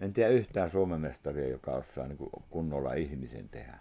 En 0.00 0.12
tiedä 0.12 0.30
yhtään 0.30 0.70
Suomen 0.70 1.00
mestaria, 1.00 1.48
joka 1.48 1.70
osaa 1.70 2.06
niin 2.06 2.18
kunnolla 2.50 2.94
ihmisen 2.94 3.48
tehdä. 3.48 3.78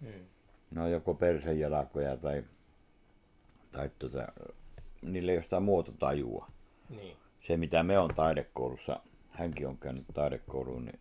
Mm. 0.00 0.26
Ne 0.70 0.80
on 0.80 0.90
joko 0.90 1.14
persenjalkoja 1.14 2.16
tai, 2.16 2.44
tai 3.72 3.90
tuota, 3.98 4.28
niillä 5.02 5.32
ei 5.32 5.38
ole 5.38 5.44
sitä 5.44 5.60
muototajua. 5.60 6.46
Niin. 6.88 7.16
Se 7.46 7.56
mitä 7.56 7.82
me 7.82 7.98
on 7.98 8.14
taidekoulussa, 8.14 9.00
hänkin 9.30 9.68
on 9.68 9.78
käynyt 9.78 10.04
taidekouluun, 10.14 10.84
niin 10.84 10.98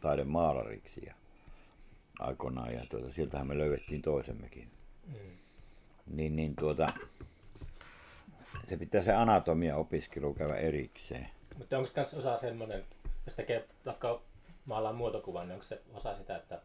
taidemaalariksi 0.00 1.02
ja 1.06 1.14
aikoinaan 2.18 2.74
ja 2.74 2.84
tuota, 2.90 3.12
sieltähän 3.12 3.46
me 3.46 3.58
löydettiin 3.58 4.02
toisemmekin. 4.02 4.68
Mm. 5.06 5.40
Niin, 6.10 6.36
niin 6.36 6.56
tuota, 6.56 6.92
se 8.68 8.76
pitää 8.76 9.02
se 9.02 9.12
anatomia 9.12 9.76
opiskelu 9.76 10.34
käydä 10.34 10.56
erikseen. 10.56 11.28
Mutta 11.58 11.78
onko 11.78 11.90
kans 11.94 12.14
osa 12.14 12.36
semmoinen, 12.36 12.84
jos 13.26 13.34
tekee 13.34 13.68
vaikka 13.86 14.22
maalaa 14.64 14.92
muotokuvan, 14.92 15.48
niin 15.48 15.52
onko 15.54 15.64
se 15.64 15.82
osa 15.94 16.14
sitä, 16.14 16.36
että 16.36 16.60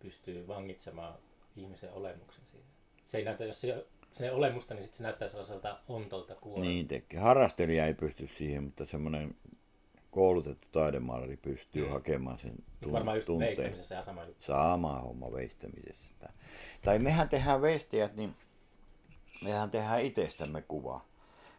pystyy 0.00 0.48
vangitsemaan 0.48 1.14
ihmisen 1.56 1.92
olemuksen 1.92 2.44
siinä? 2.44 2.66
Se 3.08 3.18
ei 3.18 3.24
näytä, 3.24 3.44
jos 3.44 3.60
se, 3.60 3.86
se 4.12 4.24
ei 4.24 4.30
ole 4.30 4.38
olemusta, 4.38 4.74
niin 4.74 4.84
sitten 4.84 4.98
se 4.98 5.02
näyttää 5.02 5.28
sellaiselta 5.28 5.78
ontolta 5.88 6.34
kuolelta. 6.34 6.68
Niin 6.68 6.88
tekee. 6.88 7.20
Harrastelija 7.20 7.86
ei 7.86 7.94
pysty 7.94 8.28
siihen, 8.38 8.64
mutta 8.64 8.86
semmoinen 8.86 9.34
koulutettu 10.18 10.68
taidemaalari 10.72 11.36
pystyy 11.36 11.84
Mm. 11.86 11.92
hakemaan 11.92 12.38
sen 12.38 12.52
Mut 12.84 12.92
varmaan 12.92 13.16
just 13.16 13.26
tunteen. 13.26 13.48
veistämisessä 13.48 13.94
ja 13.94 14.02
sama 14.02 14.24
juttu. 14.24 14.46
Sama 14.46 15.00
homma 15.00 15.32
veistämisestä. 15.32 16.28
Tai 16.82 16.98
mehän 16.98 17.28
tehdään 17.28 17.62
veistejät, 17.62 18.16
niin 18.16 18.34
mehän 19.44 19.70
tehdään 19.70 20.02
itsestämme 20.02 20.62
kuva. 20.62 21.00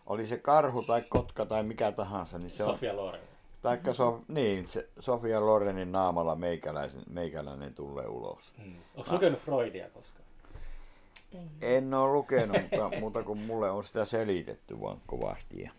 Oli 0.06 0.28
se 0.28 0.38
karhu 0.38 0.84
tai 0.84 1.02
kotka 1.10 1.46
tai 1.46 1.64
mikä 1.64 1.92
tahansa, 1.92 2.38
niin 2.40 2.52
se 2.52 2.64
on... 2.64 2.70
Sofia 2.72 2.96
Loren. 2.96 3.22
Taikka 3.62 3.94
so, 3.94 4.22
niin, 4.28 4.68
se 4.68 4.90
Sofia 5.00 5.46
Lorenin 5.46 5.92
naamalla 5.92 6.36
meikäläisen, 6.36 7.04
meikäläinen 7.10 7.74
tulee 7.74 8.08
ulos. 8.08 8.54
Mm. 8.66 8.74
Onko 8.96 9.12
lukenut 9.14 9.40
Freudia 9.40 9.90
koskaan? 9.90 10.26
En 11.62 11.94
ole 11.94 12.14
lukenut, 12.14 12.58
mutta 12.62 12.90
muuta 13.00 13.24
kuin 13.24 13.40
mulle 13.40 13.72
on 13.72 13.84
sitä 13.86 14.06
selitetty 14.06 14.82
vaan 14.82 14.98
kovasti. 15.08 15.70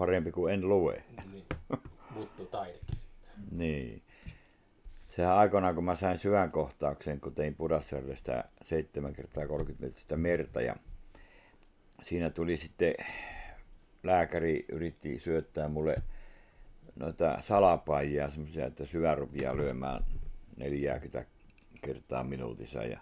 Parempi 0.00 0.32
kuin 0.32 0.54
en 0.54 0.68
lue. 0.68 1.04
Niin. 1.32 1.44
Muuttuu 2.10 2.46
taideksi. 2.46 2.96
sitten. 2.96 3.58
Niin. 3.58 4.02
Sehän 5.16 5.36
aikoinaan, 5.36 5.74
kun 5.74 5.84
mä 5.84 5.96
sain 5.96 6.18
syvänkohtauksen, 6.18 7.20
kun 7.20 7.34
tein 7.34 7.54
Pudasjärvestä 7.54 8.44
7 8.62 9.12
kertaa 9.12 9.46
30 9.46 9.86
metristä 9.86 10.16
merta 10.16 10.60
ja 10.60 10.76
siinä 12.04 12.30
tuli 12.30 12.56
sitten 12.56 12.94
lääkäri 14.02 14.64
yritti 14.68 15.18
syöttää 15.18 15.68
mulle 15.68 15.94
noita 16.96 17.42
salapaijia, 17.42 18.30
semmoisia, 18.30 18.66
että 18.66 18.86
syvä 18.86 19.14
rupeaa 19.14 19.56
lyömään 19.56 20.04
40 20.56 21.24
kertaa 21.84 22.24
minuutissa 22.24 22.84
ja 22.84 23.00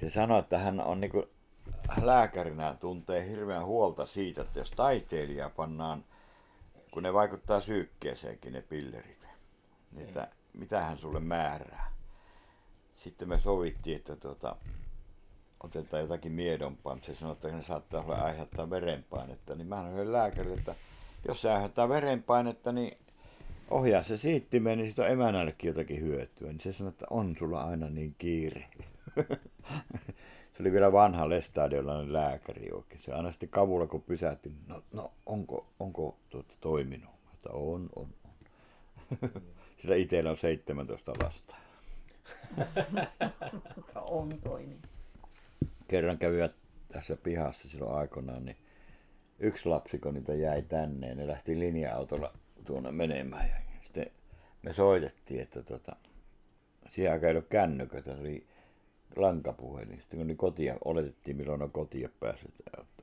se 0.00 0.10
sanoi, 0.10 0.40
että 0.40 0.58
hän 0.58 0.80
on 0.80 1.00
niinku 1.00 1.28
lääkärinä 2.02 2.76
tuntee 2.80 3.28
hirveän 3.28 3.64
huolta 3.64 4.06
siitä, 4.06 4.42
että 4.42 4.58
jos 4.58 4.70
taiteilija 4.70 5.50
pannaan, 5.50 6.04
kun 6.90 7.02
ne 7.02 7.12
vaikuttaa 7.12 7.60
syykkeeseenkin 7.60 8.52
ne 8.52 8.62
pillerit, 8.62 9.26
niin 9.92 10.08
että 10.08 10.28
mitä 10.54 10.80
hän 10.80 10.98
sulle 10.98 11.20
määrää. 11.20 11.92
Sitten 12.96 13.28
me 13.28 13.40
sovittiin, 13.40 13.96
että 13.96 14.16
tuota, 14.16 14.56
otetaan 15.64 16.02
jotakin 16.02 16.32
miedompaa, 16.32 16.94
mutta 16.94 17.06
se 17.06 17.14
sanoi, 17.14 17.32
että 17.32 17.48
ne 17.48 17.62
saattaa 17.62 18.02
olla 18.02 18.14
aiheuttaa 18.14 18.70
verenpainetta. 18.70 19.54
Niin 19.54 19.66
mä 19.66 19.76
sanoin 19.76 20.12
lääkärille, 20.12 20.58
että 20.58 20.74
jos 21.28 21.42
se 21.42 21.50
aiheuttaa 21.50 21.88
verenpainetta, 21.88 22.72
niin 22.72 22.98
ohjaa 23.70 24.02
se 24.02 24.16
siittimeen, 24.16 24.78
niin 24.78 24.86
siitä 24.86 25.02
on 25.02 25.10
emännällekin 25.10 25.68
jotakin 25.68 26.00
hyötyä. 26.00 26.48
Niin 26.48 26.60
se 26.60 26.72
sanoi, 26.72 26.90
että 26.90 27.06
on 27.10 27.36
sulla 27.38 27.62
aina 27.62 27.90
niin 27.90 28.14
kiire. 28.18 28.68
Se 30.56 30.62
oli 30.62 30.72
vielä 30.72 30.92
vanha 30.92 31.28
lestadiolainen 31.28 32.12
lääkäri 32.12 32.72
oikein. 32.72 33.02
Se 33.02 33.12
aina 33.12 33.30
sitten 33.30 33.48
kavulla 33.48 33.86
kun 33.86 34.02
pysähti, 34.02 34.52
no, 34.66 34.82
no 34.92 35.12
onko, 35.26 35.66
onko 35.80 36.18
tuota, 36.30 36.54
toiminut? 36.60 37.10
Mä 37.24 37.30
Että 37.34 37.50
on, 37.52 37.88
on, 37.96 38.08
on. 38.24 38.32
Sillä 39.82 39.96
itsellä 39.96 40.30
on 40.30 40.36
17 40.36 41.12
lasta. 41.22 41.54
Mutta 43.76 44.00
on 44.00 44.38
toimi. 44.44 44.76
Kerran 45.88 46.18
kävivät 46.18 46.52
tässä 46.88 47.16
pihassa 47.16 47.68
silloin 47.68 47.96
aikoinaan, 47.96 48.44
niin 48.44 48.56
yksi 49.38 49.68
lapsi, 49.68 49.98
kun 49.98 50.14
niitä 50.14 50.34
jäi 50.34 50.62
tänne, 50.62 51.08
ja 51.08 51.14
ne 51.14 51.26
lähti 51.26 51.58
linja-autolla 51.58 52.32
tuonne 52.64 52.92
menemään. 52.92 53.48
Ja 53.48 53.56
sitten 53.84 54.06
me 54.62 54.74
soitettiin, 54.74 55.40
että 55.40 55.62
tota, 55.62 55.96
siihen 56.90 57.12
aikaan 57.12 57.30
ei 57.30 57.36
ollut 57.36 57.48
kännyköitä, 57.48 58.12
oli 58.12 58.46
lankapuhelin. 59.16 60.00
Sitten 60.00 60.18
kun 60.18 60.26
ne 60.26 60.34
kotia, 60.34 60.76
oletettiin 60.84 61.36
milloin 61.36 61.62
on 61.62 61.70
kotia 61.70 62.08
päässyt. 62.20 62.54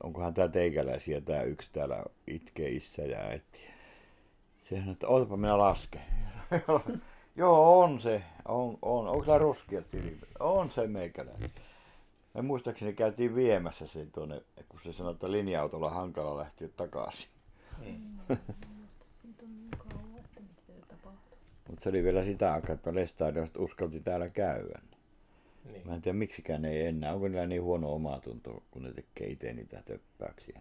Onkohan 0.02 0.34
tää 0.34 0.48
teikäläisiä, 0.48 1.20
tää 1.20 1.42
yksi 1.42 1.68
täällä 1.72 2.04
itkee 2.26 2.68
isä 2.68 3.02
ja 3.02 3.18
äiti. 3.18 3.60
Se 4.68 4.76
sanoi, 4.76 4.92
että 4.92 5.08
ootapa 5.08 5.36
minä 5.36 5.58
lasken. 5.58 6.02
Joo, 7.36 7.80
on 7.80 8.00
se. 8.00 8.22
On, 8.48 8.78
on. 8.82 9.08
Onko 9.08 9.24
sillä 9.24 9.38
ruskeat 9.38 9.86
silmät? 9.90 10.28
On 10.40 10.70
se 10.70 10.86
meikäläinen. 10.86 11.50
Me 12.34 12.42
muistaakseni 12.42 12.92
käytiin 12.92 13.34
viemässä 13.34 13.86
sen 13.86 14.12
tuonne, 14.12 14.42
kun 14.68 14.80
se 14.84 14.92
sanoi, 14.92 15.12
että 15.12 15.32
linja-autolla 15.32 15.90
hankala 15.90 16.38
lähteä 16.38 16.68
takaisin. 16.76 17.28
Niin. 17.80 18.00
Mutta 21.68 21.82
se 21.84 21.88
oli 21.88 22.04
vielä 22.04 22.24
sitä 22.24 22.52
aikaa, 22.52 22.74
että 22.74 22.94
Lestadiosta 22.94 23.58
uskalti 23.62 24.00
täällä 24.00 24.28
käydä. 24.28 24.80
Niin. 25.64 25.86
Mä 25.86 25.94
en 25.94 26.02
tiedä 26.02 26.18
miksikään 26.18 26.62
ne 26.62 26.70
ei 26.70 26.86
enää. 26.86 27.14
Onko 27.14 27.28
niillä 27.28 27.46
niin 27.46 27.62
huono 27.62 27.92
omatunto, 27.92 28.62
kun 28.70 28.82
ne 28.82 28.92
tekee 28.92 29.26
itse 29.26 29.52
niitä 29.52 29.82
töppäyksiä. 29.84 30.60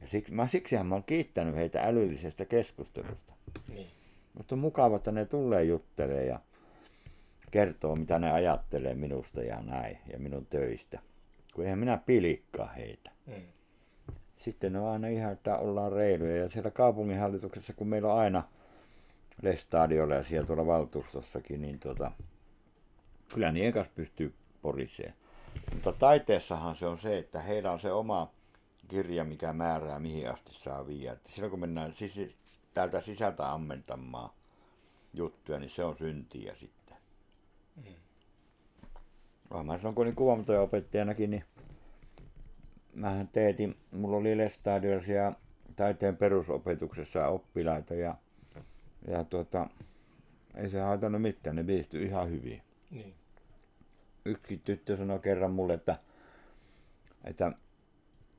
Ja 0.00 0.08
siksi, 0.08 0.32
mä, 0.32 0.48
siksihän 0.48 0.86
mä 0.86 0.94
oon 0.94 1.04
kiittänyt 1.04 1.54
heitä 1.54 1.82
älyllisestä 1.82 2.44
keskustelusta. 2.44 3.32
Niin. 3.68 3.86
Mutta 4.34 4.54
on 4.54 4.58
mukava, 4.58 4.96
että 4.96 5.12
ne 5.12 5.24
tulee 5.24 5.64
juttelee 5.64 6.24
ja 6.24 6.40
kertoo, 7.50 7.96
mitä 7.96 8.18
ne 8.18 8.32
ajattelee 8.32 8.94
minusta 8.94 9.42
ja 9.42 9.60
näin, 9.62 9.98
ja 10.12 10.18
minun 10.18 10.46
töistä. 10.46 10.98
Kun 11.54 11.64
eihän 11.64 11.78
minä 11.78 11.98
pilikkaa 12.06 12.66
heitä. 12.66 13.10
Mm. 13.26 13.42
Sitten 14.38 14.76
on 14.76 14.88
aina 14.88 15.08
ihan, 15.08 15.32
että 15.32 15.58
ollaan 15.58 15.92
reiluja. 15.92 16.36
Ja 16.36 16.50
siellä 16.50 16.70
kaupunginhallituksessa, 16.70 17.72
kun 17.72 17.88
meillä 17.88 18.12
on 18.12 18.20
aina 18.20 18.42
Lestadiolla 19.42 20.14
ja 20.14 20.24
siellä 20.24 20.46
tuolla 20.46 20.66
valtuustossakin, 20.66 21.62
niin 21.62 21.78
tota, 21.78 22.12
kyllä 23.34 23.52
niiden 23.52 23.72
kanssa 23.72 23.92
pystyy 23.94 24.34
poriseen. 24.62 25.14
Mutta 25.74 25.92
taiteessahan 25.92 26.76
se 26.76 26.86
on 26.86 26.98
se, 26.98 27.18
että 27.18 27.40
heillä 27.40 27.72
on 27.72 27.80
se 27.80 27.92
oma 27.92 28.30
kirja, 28.88 29.24
mikä 29.24 29.52
määrää, 29.52 29.98
mihin 29.98 30.30
asti 30.30 30.52
saa 30.52 30.86
viedä. 30.86 31.12
Että 31.12 31.32
silloin 31.32 31.50
kun 31.50 31.60
mennään 31.60 31.94
sisi, 31.94 32.36
täältä 32.74 33.00
sisältä 33.00 33.52
ammentamaan 33.52 34.30
juttuja, 35.14 35.58
niin 35.58 35.70
se 35.70 35.84
on 35.84 35.96
syntiä 35.98 36.54
sitten. 36.54 36.96
Mm. 37.76 37.94
Vaan 39.50 39.66
mä 39.66 39.78
sanon, 39.78 39.94
kun 39.94 40.06
olin 40.06 40.60
opettajanakin, 40.60 41.30
niin 41.30 41.44
mähän 42.94 43.28
teetin, 43.28 43.76
mulla 43.90 44.16
oli 44.16 44.36
Lestadiossa 44.36 45.12
ja 45.12 45.32
taiteen 45.76 46.16
perusopetuksessa 46.16 47.28
oppilaita 47.28 47.94
ja, 47.94 48.14
ja 49.08 49.24
tuota, 49.24 49.66
ei 50.54 50.70
se 50.70 50.80
haitannut 50.80 51.22
mitään, 51.22 51.56
ne 51.56 51.66
viihtyi 51.66 52.06
ihan 52.06 52.30
hyvin. 52.30 52.62
Niin. 52.90 53.14
Yksi 54.24 54.60
tyttö 54.64 54.96
sanoi 54.96 55.18
kerran 55.18 55.52
mulle, 55.52 55.74
että, 55.74 55.98
että 57.24 57.52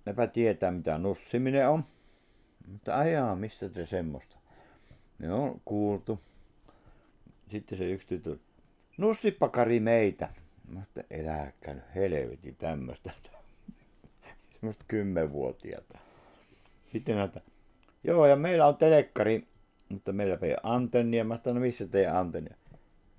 nepä 0.05 0.27
tietää 0.27 0.71
mitä 0.71 0.97
nussiminen 0.97 1.69
on. 1.69 1.83
Mutta 2.67 2.97
ajaa, 2.97 3.35
mistä 3.35 3.69
te 3.69 3.85
semmoista? 3.85 4.35
Ne 5.19 5.33
on 5.33 5.61
kuultu. 5.65 6.19
Sitten 7.51 7.77
se 7.77 7.91
yksi 7.91 8.07
tyttö, 8.07 8.37
nussipakari 8.97 9.79
meitä. 9.79 10.29
Mä 10.67 10.81
että 10.81 11.03
eläkää 11.09 11.73
nyt 11.73 11.95
helvetin 11.95 12.55
tämmöistä. 12.55 13.11
Semmoista 14.59 14.85
kymmenvuotiaata. 14.87 15.99
Sitten 16.91 17.15
näitä, 17.15 17.41
joo 18.03 18.25
ja 18.25 18.35
meillä 18.35 18.67
on 18.67 18.77
telekkari, 18.77 19.47
mutta 19.89 20.11
meillä 20.11 20.37
ei 20.41 20.51
ole 20.51 20.57
antennia. 20.63 21.23
Mä 21.23 21.37
sanoin, 21.37 21.55
no 21.55 21.61
missä 21.61 21.87
teidän 21.87 22.15
antennia? 22.15 22.55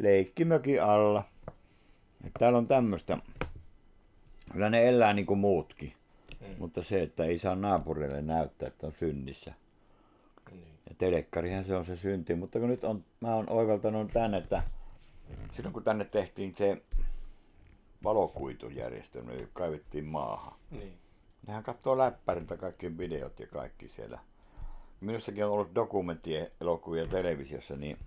Leikkimökin 0.00 0.82
alla. 0.82 1.24
Et 2.24 2.32
täällä 2.38 2.58
on 2.58 2.66
tämmöistä. 2.66 3.18
Kyllä 4.52 4.70
ne 4.70 4.88
elää 4.88 5.12
niin 5.12 5.26
kuin 5.26 5.40
muutkin. 5.40 5.92
Mm. 6.40 6.46
Mutta 6.58 6.82
se, 6.82 7.02
että 7.02 7.24
ei 7.24 7.38
saa 7.38 7.54
naapureille 7.54 8.22
näyttää, 8.22 8.68
että 8.68 8.86
on 8.86 8.92
synnissä. 8.98 9.52
Niin. 10.50 10.66
Ja 10.88 10.94
telekkarihan 10.98 11.64
se 11.64 11.76
on 11.76 11.86
se 11.86 11.96
synti. 11.96 12.34
Mutta 12.34 12.58
kun 12.58 12.68
nyt 12.68 12.84
on, 12.84 13.04
mä 13.20 13.34
oon 13.34 13.50
oivaltanut 13.50 14.12
tänne, 14.12 14.38
että 14.38 14.62
silloin 15.56 15.72
kun 15.72 15.84
tänne 15.84 16.04
tehtiin 16.04 16.54
se 16.54 16.82
valokuitujärjestelmä, 18.04 19.32
joka 19.32 19.50
kaivettiin 19.52 20.04
maahan. 20.04 20.58
Niin. 20.70 20.92
Nehän 21.46 21.62
katsoo 21.62 21.98
läppäriltä 21.98 22.56
kaikki 22.56 22.98
videot 22.98 23.40
ja 23.40 23.46
kaikki 23.46 23.88
siellä. 23.88 24.18
Minustakin 25.00 25.44
on 25.44 25.50
ollut 25.50 25.74
dokumenttielokuvia 25.74 27.06
televisiossa, 27.06 27.76
niin 27.76 27.98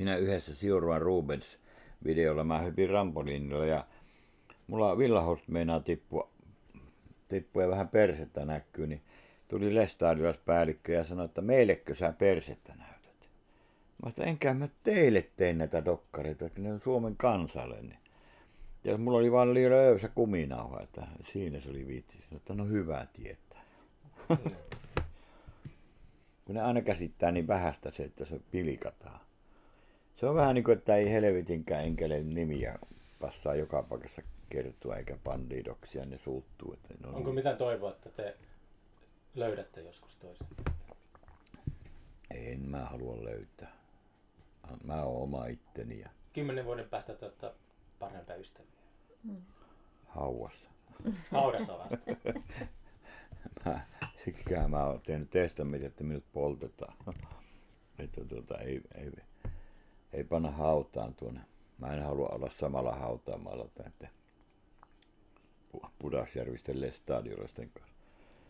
siinä 0.00 0.16
yhdessä 0.16 0.54
Siuruan 0.54 1.02
Rubens 1.02 1.58
videolla 2.04 2.44
mä 2.44 2.58
hypin 2.58 2.90
rampoliinilla 2.90 3.64
ja 3.64 3.84
mulla 4.66 4.98
villahost 4.98 5.48
meinaa 5.48 5.80
tippua, 5.80 6.30
tippua 7.28 7.62
ja 7.62 7.68
vähän 7.68 7.88
persettä 7.88 8.44
näkyy, 8.44 8.86
niin 8.86 9.02
tuli 9.48 9.74
päällikkö 10.44 10.92
ja 10.92 11.04
sanoi, 11.04 11.24
että 11.24 11.40
meillekö 11.40 11.94
sä 11.94 12.12
persettä 12.18 12.74
näytät. 12.78 13.28
Mä 14.02 14.08
että 14.08 14.24
enkä 14.24 14.54
mä 14.54 14.68
teille 14.84 15.26
tee 15.36 15.52
näitä 15.52 15.84
dokkareita, 15.84 16.46
että 16.46 16.60
ne 16.60 16.72
on 16.72 16.80
Suomen 16.84 17.16
kansalle. 17.16 17.82
Niin. 17.82 17.98
Ja 18.84 18.98
mulla 18.98 19.18
oli 19.18 19.32
vaan 19.32 19.54
liian 19.54 19.72
löysä 19.72 20.08
kuminauha, 20.08 20.80
että 20.80 21.06
siinä 21.32 21.60
se 21.60 21.70
oli 21.70 21.86
viitsi. 21.86 22.18
Sanoin, 22.18 22.36
että 22.36 22.54
no 22.54 22.64
hyvä 22.64 23.06
tietää. 23.12 23.62
Kun 26.44 26.54
ne 26.54 26.62
aina 26.62 26.80
käsittää 26.80 27.30
niin 27.30 27.46
vähästä 27.46 27.90
se, 27.90 28.02
että 28.02 28.24
se 28.24 28.40
pilikataan. 28.50 29.29
Se 30.20 30.26
on 30.26 30.34
vähän 30.34 30.54
niin 30.54 30.64
kuin, 30.64 30.78
että 30.78 30.96
ei 30.96 31.10
helvetinkään 31.10 31.84
enkeleen 31.84 32.34
nimiä 32.34 32.78
passaa 33.20 33.54
joka 33.54 33.82
paikassa 33.82 34.22
kertoa 34.50 34.96
eikä 34.96 35.16
bandiidoksia, 35.24 36.04
ne 36.04 36.18
suuttuu. 36.18 36.72
Että 36.72 36.94
ne 37.00 37.08
on 37.08 37.14
Onko 37.14 37.32
mitään 37.32 37.56
toivoa, 37.56 37.90
että 37.90 38.10
te 38.10 38.36
löydätte 39.34 39.80
joskus 39.80 40.16
toisen? 40.16 40.46
En 42.30 42.60
mä 42.60 42.84
halua 42.84 43.24
löytää. 43.24 43.72
Mä 44.84 45.02
oon 45.02 45.22
oma 45.22 45.46
itteni 45.46 46.00
ja 46.00 46.08
Kymmenen 46.32 46.64
vuoden 46.64 46.88
päästä 46.88 47.14
te 47.14 47.24
olette 47.24 47.50
parempia 47.98 48.36
ystäviä. 48.36 48.70
hauvassa. 50.06 50.68
Haudassa 51.30 51.78
vasta. 51.78 51.96
Mä, 53.64 53.80
siksikään 54.24 54.70
mä 54.70 54.86
oon 54.86 55.00
tehnyt 55.00 55.30
testamentin, 55.30 55.88
että 55.88 56.04
minut 56.04 56.24
poltetaan. 56.32 56.94
että 57.98 58.24
tuota, 58.24 58.58
ei, 58.58 58.80
ei, 58.94 59.10
ei 60.12 60.24
panna 60.24 60.50
hautaan 60.50 61.14
tuonne. 61.14 61.40
Mä 61.78 61.94
en 61.94 62.02
halua 62.02 62.28
olla 62.28 62.50
samalla 62.50 62.92
hautaamalla 62.92 63.68
Pu- 65.76 65.88
Pudasjärvisten 65.98 66.80
lestadiolaisten 66.80 67.70
kanssa. 67.74 67.94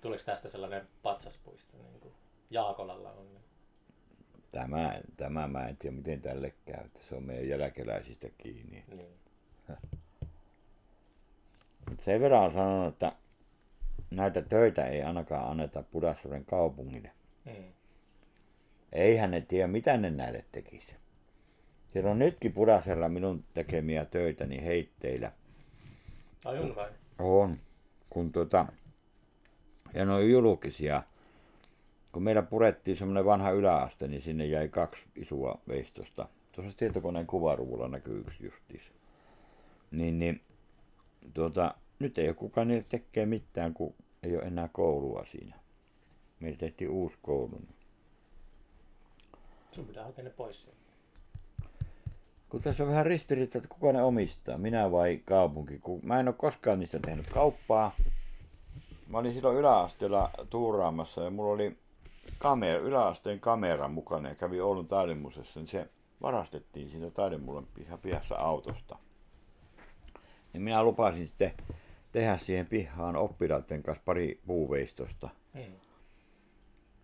Tuliko 0.01 0.23
tästä 0.25 0.49
sellainen 0.49 0.89
patsaspuisto, 1.03 1.77
niin 1.77 2.01
kuin 2.01 2.15
Jaakolalla 2.51 3.11
on? 3.11 3.27
Tämä, 4.53 5.01
tämä 5.17 5.49
mä 5.49 5.69
en 5.69 5.77
tiedä 5.77 5.97
miten 5.97 6.21
tälle 6.21 6.55
käy. 6.67 6.85
Se 7.09 7.15
on 7.15 7.23
meidän 7.23 7.49
jälkeläisistä 7.49 8.29
kiinni. 8.39 8.85
Niin. 8.89 9.15
Mutta 11.89 12.05
sen 12.05 12.21
verran 12.21 12.45
on 12.45 12.53
sanonut, 12.53 12.93
että 12.93 13.13
näitä 14.11 14.43
töitä 14.43 14.87
ei 14.87 15.03
ainakaan 15.03 15.51
anneta 15.51 15.83
Pudasjoen 15.83 16.45
kaupungille. 16.45 17.11
Mm. 17.45 17.73
Eihän 18.93 19.31
ne 19.31 19.41
tiedä, 19.41 19.67
mitä 19.67 19.97
ne 19.97 20.11
näille 20.11 20.45
tekisi. 20.53 20.95
Siellä 21.93 22.11
on 22.11 22.19
nytkin 22.19 22.53
Pudasella 22.53 23.09
minun 23.09 23.45
tekemiä 23.55 24.05
töitä 24.05 24.47
niin 24.47 24.63
heitteillä. 24.63 25.33
Ai 26.45 26.59
on 26.59 26.77
vai? 26.77 26.91
On. 27.19 27.59
Kun 28.11 28.33
tuota, 28.33 28.67
ja 29.95 30.05
ne 30.05 30.13
on 30.13 30.31
julkisia. 30.31 31.03
Kun 32.13 32.23
meillä 32.23 32.43
purettiin 32.43 32.97
semmoinen 32.97 33.25
vanha 33.25 33.51
yläaste, 33.51 34.09
niin 34.09 34.23
sinne 34.23 34.47
jäi 34.47 34.69
kaksi 34.69 35.03
isoa 35.17 35.61
veistosta. 35.69 36.29
Tuossa 36.53 36.79
tietokoneen 36.79 37.27
kuvaruvulla 37.27 37.89
näkyy 37.89 38.21
yksi 38.21 38.45
justiis. 38.45 38.83
Niin, 39.91 40.19
niin 40.19 40.41
tuota, 41.35 41.75
nyt 41.99 42.19
ei 42.19 42.29
ole 42.29 42.35
kukaan 42.35 42.69
niille 42.69 42.87
tekee 42.89 43.27
mitään, 43.27 43.75
kun 43.75 43.95
ei 44.23 44.37
ole 44.37 44.45
enää 44.45 44.69
koulua 44.73 45.25
siinä. 45.31 45.57
Meillä 46.41 46.59
tehtiin 46.59 46.91
uusi 46.91 47.17
koulu. 47.23 47.59
niin 47.59 47.75
Sun 49.73 49.87
pitää 49.87 50.05
hakea 50.05 50.25
ne 50.25 50.31
pois 50.31 50.63
sieltä. 50.63 50.80
Kun 52.51 52.61
tässä 52.61 52.83
on 52.83 52.89
vähän 52.89 53.07
ristiriita, 53.07 53.59
että 53.59 53.69
kuka 53.69 53.93
ne 53.93 54.03
omistaa, 54.03 54.59
minä 54.59 54.93
vai 54.93 55.21
kaupunki. 55.25 55.79
Kun 55.79 56.01
mä 56.03 56.21
en 56.21 56.29
ole 56.29 56.35
koskaan 56.39 56.79
niistä 56.79 56.99
tehnyt 56.99 57.27
kauppaa. 57.29 57.95
Mä 59.07 59.19
olin 59.19 59.35
silloin 59.35 59.57
yläasteella 59.57 60.31
tuuraamassa 60.51 61.23
ja 61.23 61.31
mulla 61.31 61.53
oli 61.53 61.77
kamera, 62.39 62.79
yläasteen 62.79 63.41
kamera 63.41 63.89
mukana 63.89 64.29
ja 64.29 64.35
kävi 64.35 64.61
Oulun 64.61 64.89
taidemuseossa, 64.89 65.61
niin 65.61 65.69
se 65.69 65.87
varastettiin 66.23 66.91
siitä 66.91 67.11
taidemullon 67.11 67.67
piha- 67.75 67.99
pihassa 68.03 68.35
autosta. 68.35 68.99
Niin 70.53 70.63
minä 70.63 70.85
lupasin 70.85 71.27
sitten 71.27 71.53
tehdä 72.13 72.39
siihen 72.39 72.67
pihaan 72.67 73.17
oppilaiden 73.17 73.83
kanssa 73.83 74.03
pari 74.05 74.41
puuveistosta. 74.47 75.29
Mm. 75.55 75.61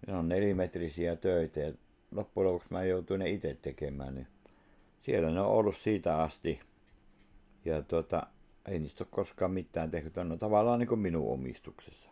Ne 0.07 0.15
on 0.15 0.29
nelimetrisiä 0.29 1.17
töitä 1.17 1.61
ja 1.61 1.73
loppujen 2.11 2.49
lopuksi 2.49 2.69
mä 2.71 2.85
joutuin 2.85 3.19
ne 3.19 3.31
itse 3.31 3.57
tekemään. 3.63 4.15
Niin 4.15 4.27
siellä 5.07 5.31
ne 5.31 5.41
on 5.41 5.47
ollut 5.47 5.77
siitä 5.77 6.23
asti. 6.23 6.61
Ja 7.65 7.83
tuota, 7.83 8.27
ei 8.69 8.79
niistä 8.79 9.05
ole 9.05 9.09
koskaan 9.11 9.51
mitään 9.51 9.91
tehty. 9.91 10.25
Ne 10.25 10.33
on 10.33 10.39
tavallaan 10.39 10.79
niin 10.79 10.89
kuin 10.89 11.01
minun 11.01 11.33
omistuksessa. 11.33 12.11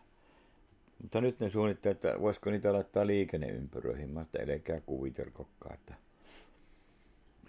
Mutta 1.01 1.21
nyt 1.21 1.39
ne 1.39 1.49
suunnittelee, 1.49 1.91
että 1.91 2.21
voisiko 2.21 2.49
niitä 2.49 2.73
laittaa 2.73 3.07
liikenneympyröihin. 3.07 4.09
Mä 4.09 4.21
että 4.21 4.39
älkää 4.53 4.79
kuvitelkokaan, 4.79 5.73
että, 5.73 5.95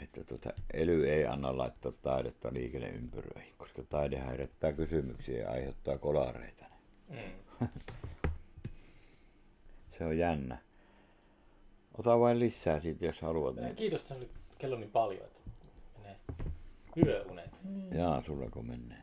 että 0.02 0.24
tuota, 0.24 0.52
ely 0.74 1.08
ei 1.08 1.26
anna 1.26 1.58
laittaa 1.58 1.92
taidetta 1.92 2.52
liikenneympyröihin, 2.52 3.54
koska 3.58 3.82
taide 3.82 4.20
herättää 4.20 4.72
kysymyksiä 4.72 5.38
ja 5.38 5.50
aiheuttaa 5.50 5.98
kolareita. 5.98 6.64
Mm. 7.08 7.68
Se 9.98 10.04
on 10.04 10.18
jännä. 10.18 10.58
Ota 11.98 12.18
vain 12.18 12.38
lisää 12.38 12.80
siitä, 12.80 13.06
jos 13.06 13.20
haluat. 13.20 13.56
Kiitos, 13.76 14.00
että 14.00 14.14
oli 14.14 14.28
kello 14.58 14.76
niin 14.76 14.90
paljon, 14.90 15.35
yöunet. 17.06 17.50
Jaa, 17.94 18.22
sulla 18.22 18.50
kun 18.50 18.66
menee. 18.66 19.02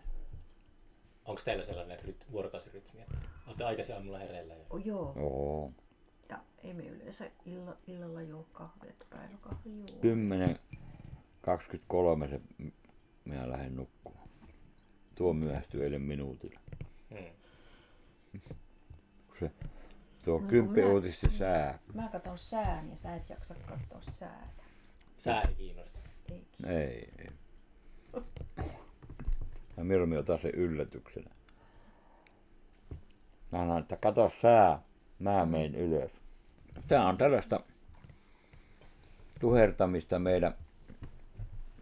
Onko 1.26 1.42
teillä 1.46 1.64
sellainen 1.64 2.00
ryt, 2.00 2.26
vuorokausirytmi, 2.32 3.02
että 3.02 3.18
olette 3.48 3.64
aikaisin 3.64 3.96
aamulla 3.96 4.18
hereillä? 4.20 4.54
Ja... 4.54 4.66
Oh, 4.70 4.86
joo. 4.86 5.14
Joo. 5.16 5.72
Ja 6.30 6.40
ei 6.64 6.74
me 6.74 6.84
yleensä 6.84 7.32
illa, 7.46 7.78
illalla 7.88 8.22
juo 8.22 8.46
kahvia, 8.54 8.90
että 8.90 9.06
päiväkahvi 9.10 9.70
juo. 9.92 10.00
10, 10.02 10.60
23 11.42 12.28
se 12.28 12.42
minä 13.26 13.50
lähden 13.50 13.76
nukkumaan. 13.76 14.30
Tuo 15.16 15.34
myöhästyy 15.34 15.84
eilen 15.84 16.02
minuutilla. 16.02 16.60
Mm. 17.10 17.18
Kun 19.28 19.38
se 19.40 19.52
tuo 20.26 20.40
No, 20.40 20.48
kymppi 20.48 20.82
mä- 20.82 20.88
uutisten 20.88 21.32
sää. 21.38 21.80
Mä 21.94 22.10
katon 22.12 22.38
sään 22.38 22.90
ja 22.90 22.96
sä 22.96 23.16
et 23.16 23.30
jaksa 23.30 23.54
katsoa 23.66 24.02
säätä. 24.02 24.64
Sää 25.18 25.42
ei 25.42 25.56
kiinnosta. 25.56 26.00
Eikin. 26.32 26.66
Ei, 26.66 27.10
ei. 27.18 27.30
Mä 29.78 29.84
mieluummin 29.84 30.20
otan 30.20 30.40
sen 30.42 30.52
yllätyksenä. 30.52 31.30
Mä 33.52 33.60
sanon, 33.60 33.80
että 33.82 33.98
kato 33.98 34.32
sää, 34.42 34.80
mä 35.20 35.46
menen 35.46 35.76
ylös. 35.76 36.12
Tää 36.88 37.08
on 37.08 37.18
tällaista 37.18 37.60
tuhertamista 39.40 40.20
meidän. 40.20 40.54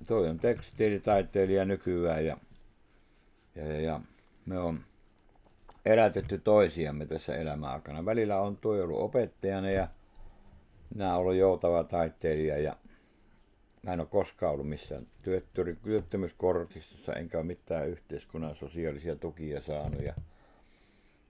Toi 0.07 0.29
on 0.29 0.39
tekstiilitaiteilija 0.39 1.65
nykyään 1.65 2.25
ja, 2.25 2.38
ja, 3.55 3.65
ja, 3.65 3.82
ja 3.82 4.01
me 4.45 4.59
on 4.59 4.79
elätetty 5.86 6.38
toisiamme 6.38 7.05
tässä 7.05 7.36
elämäaikana. 7.36 8.05
Välillä 8.05 8.39
on 8.39 8.57
tuo 8.57 8.84
ollut 8.84 8.99
opettajana 8.99 9.69
ja 9.69 9.88
minä 10.93 11.07
olen 11.07 11.19
ollut 11.19 11.36
joutava 11.36 11.84
taiteilija 11.84 12.57
ja 12.57 12.75
Mä 13.84 13.93
en 13.93 13.99
ole 13.99 14.07
koskaan 14.07 14.53
ollut 14.53 14.69
missään 14.69 15.07
työttömyyskortistossa, 15.84 17.13
enkä 17.13 17.38
ole 17.38 17.45
mitään 17.45 17.88
yhteiskunnan 17.89 18.55
sosiaalisia 18.55 19.15
tukia 19.15 19.61
saanut. 19.61 20.01
Ja 20.03 20.13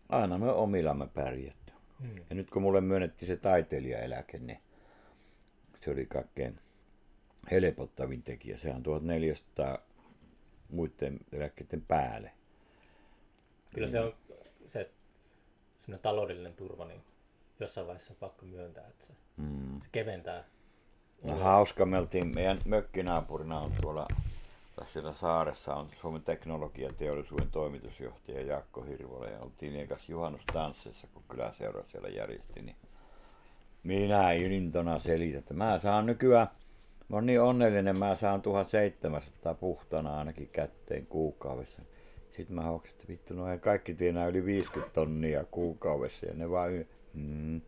aina 0.10 0.38
me 0.38 0.52
omillamme 0.52 1.08
pärjätty. 1.08 1.74
Mm. 2.00 2.16
Ja 2.30 2.36
nyt 2.36 2.50
kun 2.50 2.62
mulle 2.62 2.82
myönnettiin 2.82 3.28
se 3.28 3.38
taiteilijaeläke, 3.38 4.38
niin 4.40 4.60
se 5.84 5.92
oli 5.92 6.06
kaikkein 6.06 6.60
helpottavin 7.52 8.24
tekijä. 8.24 8.58
Se 8.58 8.70
on 8.70 8.84
1400 8.84 9.78
muiden 10.70 11.20
eläkkeiden 11.32 11.82
päälle. 11.82 12.32
Kyllä 13.74 13.88
se 13.88 14.00
on 14.00 14.14
se 14.68 14.90
taloudellinen 16.02 16.54
turva, 16.54 16.86
niin 16.86 17.02
jossain 17.60 17.88
vaiheessa 17.88 18.14
on 18.14 18.18
pakko 18.20 18.46
myöntää, 18.46 18.88
että 18.88 19.06
se, 19.06 19.14
Mm. 19.38 19.82
se 19.82 19.88
keventää. 19.92 20.44
No 21.24 21.36
hauska, 21.36 21.86
me 21.86 21.98
oltiin, 21.98 22.36
meidän 22.36 22.58
mökkinaapurina 22.66 23.60
on 23.60 23.72
tuolla 23.82 24.08
siellä 24.94 25.14
saaressa 25.14 25.76
on 25.76 25.90
Suomen 26.02 26.22
teknologiateollisuuden 26.22 27.52
toimitusjohtaja 27.52 28.42
Jaakko 28.42 28.82
Hirvola 28.82 29.28
ja 29.28 29.40
oltiin 29.40 29.88
kanssa 29.88 30.12
juhannustansseissa, 30.12 31.08
kun 31.14 31.24
kyläseura 31.30 31.84
siellä 31.92 32.10
järjesti, 32.10 32.62
niin 32.62 32.76
minä 33.84 34.32
intona 34.32 35.00
selitän, 35.00 35.40
että 35.40 35.54
mä 35.54 35.80
saan 35.84 36.06
nykyään, 36.06 36.48
mä 37.10 37.18
oon 37.18 37.26
niin 37.26 37.42
onnellinen, 37.42 38.00
mä 38.00 38.18
saan 38.22 38.42
1700 38.42 39.54
puhtana 39.54 40.18
ainakin 40.18 40.50
kätteen 40.54 41.06
kuukaudessa. 41.06 41.82
Sitten 42.38 42.56
mä 42.56 42.62
hoksin, 42.62 42.96
että 42.96 43.08
vittu, 43.08 43.34
no 43.34 43.52
ei 43.52 43.60
kaikki 43.60 43.94
tienaa 43.94 44.28
yli 44.28 44.46
50 44.46 44.94
tonnia 44.94 45.44
kuukaudessa 45.52 46.26
ja 46.26 46.34
ne 46.34 46.50
vaan, 46.50 46.72
mm, 47.14 47.62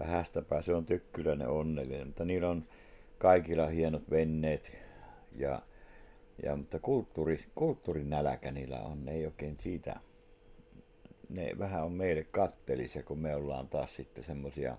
vähästäpä 0.00 0.62
se 0.62 0.74
on 0.74 0.86
tykkyläinen 0.86 1.48
onnellinen, 1.48 2.06
mutta 2.06 2.24
niillä 2.24 2.50
on 2.50 2.64
kaikilla 3.18 3.66
hienot 3.66 4.10
venneet 4.10 4.72
ja, 5.36 5.62
ja 6.42 6.56
mutta 6.56 6.78
kulttuuri, 6.78 7.44
kulttuurinäläkä 7.54 8.50
niillä 8.50 8.80
on, 8.80 9.04
ne 9.04 9.12
ei 9.12 9.26
oikein 9.26 9.56
siitä, 9.60 10.00
ne 11.28 11.52
vähän 11.58 11.84
on 11.84 11.92
meille 11.92 12.24
kattelisia, 12.24 13.02
kun 13.02 13.18
me 13.18 13.34
ollaan 13.34 13.68
taas 13.68 13.96
sitten 13.96 14.24
semmosia, 14.24 14.78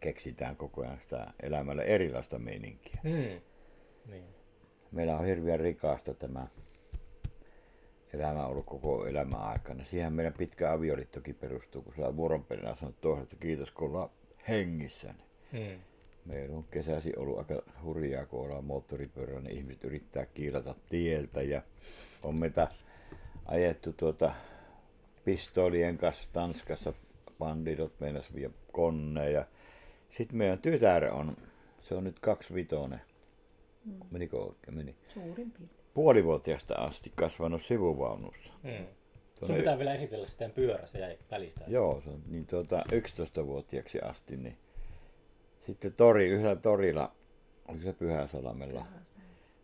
keksitään 0.00 0.56
koko 0.56 0.82
ajan 0.82 0.98
sitä 1.02 1.32
elämälle 1.42 1.82
erilaista 1.82 2.38
meininkiä. 2.38 3.00
Mm. 3.04 3.40
Niin. 4.10 4.24
Meillä 4.92 5.18
on 5.18 5.24
hirveän 5.26 5.60
rikasta 5.60 6.14
tämä 6.14 6.46
elämä 8.12 8.46
ollut 8.46 8.66
koko 8.66 9.06
elämän 9.06 9.40
aikana. 9.40 9.84
Siihen 9.84 10.12
meidän 10.12 10.32
pitkä 10.32 10.72
avioliittokin 10.72 11.34
perustuu, 11.34 11.82
kun 11.82 11.94
saa 11.96 12.16
vuoronperään 12.16 12.76
sanonut 12.76 13.00
toiselle, 13.00 13.22
että 13.22 13.36
kiitos 13.36 13.70
kun 13.70 13.88
ollaan 13.88 14.10
hengissä. 14.48 15.14
Mm. 15.52 15.80
Meillä 16.24 16.56
on 16.56 16.64
kesäsi 16.70 17.12
ollut 17.16 17.38
aika 17.38 17.62
hurjaa, 17.82 18.26
kun 18.26 18.40
ollaan 18.40 18.64
moottoripyörällä, 18.64 19.40
niin 19.40 19.56
ihmiset 19.56 19.84
yrittää 19.84 20.26
kiilata 20.26 20.74
tieltä 20.88 21.42
ja 21.42 21.62
on 22.22 22.40
meitä 22.40 22.68
ajettu 23.46 23.92
tuota 23.92 24.34
pistoolien 25.24 25.98
kanssa 25.98 26.28
Tanskassa 26.32 26.92
bandidot 27.38 28.00
meinas 28.00 28.34
vie 28.34 28.50
koneen 28.72 29.32
ja 29.32 29.46
sitten 30.16 30.38
meidän 30.38 30.58
tytär 30.58 31.04
on, 31.04 31.36
se 31.80 31.94
on 31.94 32.04
nyt 32.04 32.18
kaksivitonen. 32.18 33.00
Menikö 34.10 34.36
oikein? 34.36 34.76
Meni. 34.76 34.94
Suurin 35.14 35.50
piirtein. 35.50 35.81
Puolivuotiaasta 35.94 36.74
asti 36.74 37.12
kasvanut 37.16 37.62
sivuvaunussa. 37.68 38.52
Mm. 38.62 38.86
Sun 39.46 39.56
pitää 39.56 39.78
vielä 39.78 39.94
esitellä 39.94 40.26
sitten 40.26 40.50
pyörä, 40.50 40.86
se 40.86 40.98
jäi 40.98 41.18
välistä. 41.30 41.64
Joo, 41.68 42.00
se 42.04 42.10
on 42.10 42.22
niin 42.26 42.46
tuota 42.46 42.84
11-vuotiaaksi 42.92 44.00
asti, 44.00 44.36
niin 44.36 44.58
sitten 45.66 45.92
tori, 45.92 46.28
yhdellä 46.28 46.56
torilla, 46.56 47.12
oliko 47.68 47.84
se 47.84 47.92
Pyhäsalamella, 47.92 48.86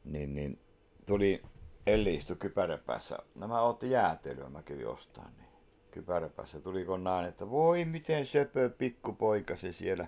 niin, 0.04 0.34
niin 0.34 0.58
tuli 1.06 1.42
Elli 1.86 2.14
istui 2.14 2.36
kypäräpäässä. 2.36 3.18
Nämä 3.34 3.62
otti 3.62 3.90
jäätelyä, 3.90 4.48
mä 4.48 4.62
kävin 4.62 4.86
ostamaan, 4.88 5.32
niin 5.36 5.48
kypäräpäässä 5.90 6.60
tuli 6.60 6.84
kun 6.84 7.04
näin, 7.04 7.26
että 7.26 7.50
voi 7.50 7.84
miten 7.84 8.26
söpö 8.26 8.70
pikkupoika 8.70 9.56
se 9.56 9.72
siellä 9.72 10.06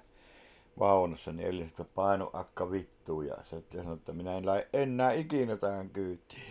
vaunussa, 0.79 1.33
niin 1.33 1.49
Elli 1.49 1.65
sitten 1.67 1.87
painu 1.95 2.31
akka 2.33 2.71
vittuun 2.71 3.27
ja 3.27 3.37
se 3.45 3.63
sanoi, 3.83 3.95
että 3.95 4.13
minä 4.13 4.37
en 4.37 4.47
lähde 4.47 4.69
enää 4.73 5.13
ikinä 5.13 5.57
tähän 5.57 5.91
kyytiin. 5.91 6.43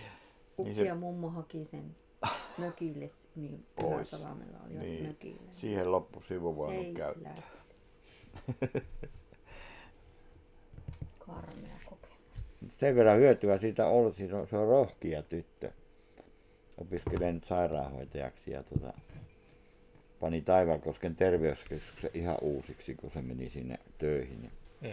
Ukki 0.60 0.76
se- 0.76 0.84
ja 0.86 0.96
mummo 0.96 1.30
haki 1.30 1.66
sen 1.66 1.96
mökille, 2.58 3.06
niin 3.36 3.66
Pois. 3.76 3.90
Pyhäsalamella 3.90 4.58
oli 4.66 4.74
Niin. 4.78 5.08
mökille. 5.08 5.52
Siihen 5.56 5.92
loppu 5.92 6.24
käyttö. 6.94 7.24
lähde. 7.24 7.44
Karmea 11.20 11.80
kokemus. 11.86 12.18
sen 12.80 12.96
verran 12.96 13.18
hyötyä 13.20 13.58
siitä 13.58 13.88
ollut, 13.88 14.16
siis 14.16 14.34
on, 14.34 14.48
se 14.48 14.58
on 14.58 14.68
rohkia 14.68 15.24
tyttö. 15.24 15.72
Opiskelee 16.78 17.34
nyt 17.34 17.46
sairaanhoitajaksi 17.46 18.52
ja 18.52 18.64
tota, 18.64 18.94
pani 20.20 20.42
Taivalkosken 20.42 21.16
terveyskeskuksen 21.16 22.12
ihan 22.14 22.38
uusiksi, 22.42 22.96
kun 22.96 23.12
se 23.12 23.22
meni 23.22 23.50
sinne 23.50 23.80
töihin. 23.98 24.44
Ja, 24.44 24.50
Mm. 24.82 24.88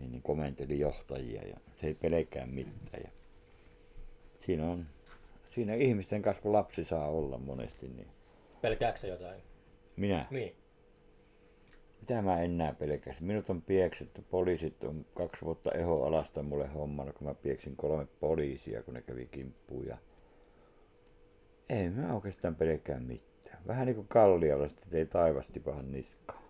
niin, 0.00 0.12
niin 0.12 0.22
komenteli 0.22 0.78
johtajia 0.78 1.42
ja 1.48 1.56
se 1.80 1.86
ei 1.86 1.94
pelkää 1.94 2.46
mitään. 2.46 3.02
Ja 3.04 3.10
siinä 4.46 4.70
on 4.70 4.86
siinä 5.54 5.74
ihmisten 5.74 6.22
kanssa, 6.22 6.42
kun 6.42 6.52
lapsi 6.52 6.84
saa 6.84 7.08
olla 7.08 7.38
monesti, 7.38 7.88
niin 7.88 8.06
Pelkääksä 8.60 9.06
jotain? 9.06 9.42
minä, 9.96 10.26
Niin. 10.30 10.54
mitä 12.00 12.22
mä 12.22 12.42
enää 12.42 12.74
pelkäsin. 12.74 13.24
Minut 13.24 13.50
on 13.50 13.62
pieksetty, 13.62 14.22
poliisit 14.30 14.84
on 14.84 15.06
kaksi 15.14 15.44
vuotta 15.44 15.72
eho 15.72 16.04
alasta 16.04 16.42
mulle 16.42 16.66
hommalla, 16.66 17.12
kun 17.12 17.26
mä 17.28 17.34
pieksin 17.34 17.76
kolme 17.76 18.06
poliisia, 18.20 18.82
kun 18.82 18.94
ne 18.94 19.02
kävi 19.02 19.26
kimppuun. 19.26 19.86
Ja... 19.86 19.98
Ei 21.68 21.90
mä 21.90 22.14
oikeastaan 22.14 22.54
pelkää 22.54 23.00
mitään. 23.00 23.31
Vähän 23.66 23.86
niin 23.86 23.94
kuin 23.96 24.08
Kallialla, 24.08 24.66
että 24.66 24.86
ei 24.92 25.06
taivasti 25.06 25.60
pahan 25.60 25.92
niskaan. 25.92 26.42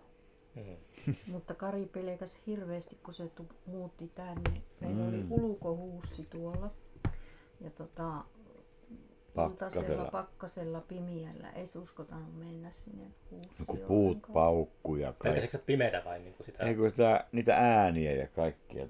Mm. 0.55 0.75
Mutta 1.31 1.53
Kari 1.53 1.85
pelkäs 1.85 2.39
hirveästi, 2.47 2.97
kun 3.03 3.13
se 3.13 3.27
tu- 3.27 3.47
muutti 3.65 4.11
tänne. 4.15 4.61
Meillä 4.81 5.05
oli 5.07 5.23
Mm. 5.23 5.31
ulkohuussi 5.31 6.27
tuolla. 6.29 6.71
Ja 7.61 7.69
tota, 7.69 8.23
Pakkasella. 9.35 9.87
iltasella, 9.87 10.11
pakkasella, 10.11 10.81
pimiällä. 10.81 11.51
Ei 11.51 11.65
se 11.67 11.79
uskotanut 11.79 12.39
mennä 12.39 12.71
sinne 12.71 13.03
huussiin 13.31 13.65
No 13.67 13.75
puut 13.87 14.07
ollenkaan. 14.07 14.33
paukkuu 14.33 14.95
ja 14.95 15.07
Pelkäsitkö 15.13 15.39
kaikki. 15.41 15.57
sä 15.57 15.63
pimeätä 15.65 16.01
vai 16.05 16.19
niin 16.19 16.33
kuin 16.33 16.45
sitä? 16.45 16.63
Ei 16.63 16.75
kun 16.75 16.91
sitä, 16.91 17.25
niitä 17.31 17.55
ääniä 17.55 18.11
ja 18.11 18.27
kaikkia, 18.27 18.87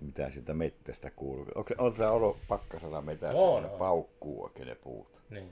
mitä 0.00 0.30
sieltä 0.30 0.54
mettästä 0.54 1.10
kuuluu. 1.10 1.46
Onko, 1.54 1.74
on 1.78 1.96
se 1.96 2.06
ollut 2.06 2.36
pakkasella 2.48 3.02
kun 3.02 3.16
ne 3.20 3.28
on. 3.38 3.70
paukkuu 3.78 4.42
oikein 4.44 4.68
ne 4.68 4.74
puut. 4.74 5.08
Niin. 5.30 5.48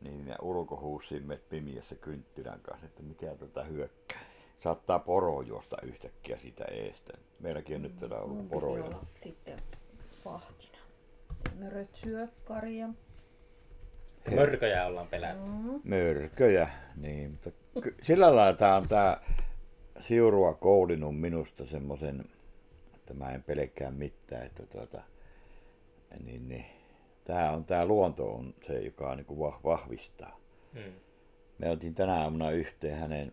Niin 0.00 0.26
ja 0.28 0.36
ulkohuussiin 0.42 1.26
met 1.26 1.48
pimiässä 1.48 1.94
kynttilän 1.94 2.60
kanssa, 2.60 2.86
että 2.86 3.02
mikä 3.02 3.36
tätä 3.36 3.64
hyökkää. 3.64 4.20
Saattaa 4.62 4.98
poro 4.98 5.42
juosta 5.42 5.76
yhtäkkiä 5.82 6.38
siitä 6.38 6.64
eestä. 6.64 7.12
Meilläkin 7.40 7.76
on 7.76 7.82
nyt 7.82 7.96
täällä 7.98 8.16
Mun 8.16 8.24
ollut 8.24 8.38
piti 8.42 8.54
poroja. 8.54 8.84
olla 8.84 9.06
sitten 9.14 9.58
vahtina. 10.24 10.78
Möröt 11.58 11.94
syö 11.94 12.28
Karia. 12.44 12.88
Mörköjä 14.30 14.86
ollaan 14.86 15.06
pelätty. 15.08 15.42
Mm. 15.48 15.80
Mörköjä, 15.84 16.68
niin. 16.96 17.30
Mutta 17.30 17.50
ky- 17.82 17.96
sillä 18.02 18.36
lailla 18.36 18.52
tää 18.56 18.76
on 18.76 18.88
tää 18.88 19.20
Siurua 20.00 20.54
koulinut 20.54 21.20
minusta 21.20 21.66
semmoisen, 21.66 22.24
että 22.94 23.14
mä 23.14 23.30
en 23.32 23.42
pelkää 23.42 23.90
mitään, 23.90 24.46
että 24.46 24.66
tuota, 24.66 25.02
niin, 26.24 26.48
niin. 26.48 26.66
Tää 27.24 27.52
on 27.52 27.64
tää 27.64 27.86
luonto 27.86 28.34
on 28.34 28.54
se, 28.66 28.78
joka 28.80 29.16
niinku 29.16 29.34
vah- 29.34 29.60
vahvistaa. 29.64 30.36
Mm. 30.72 30.92
Me 31.58 31.70
oltiin 31.70 31.94
tänä 31.94 32.14
aamuna 32.14 32.50
yhteen 32.50 32.98
hänen 32.98 33.32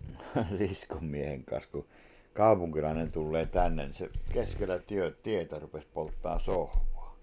liskon 0.58 1.04
miehen 1.04 1.44
kanssa, 1.44 1.70
kun 1.72 1.86
kaupunkilainen 2.34 3.12
tulee 3.12 3.46
tänne, 3.46 3.84
niin 3.84 3.94
se 3.94 4.10
keskellä 4.32 4.78
työ, 4.78 5.10
tietä 5.22 5.58
rupesi 5.58 5.86
polttaa 5.94 6.38
sohvaa. 6.38 7.16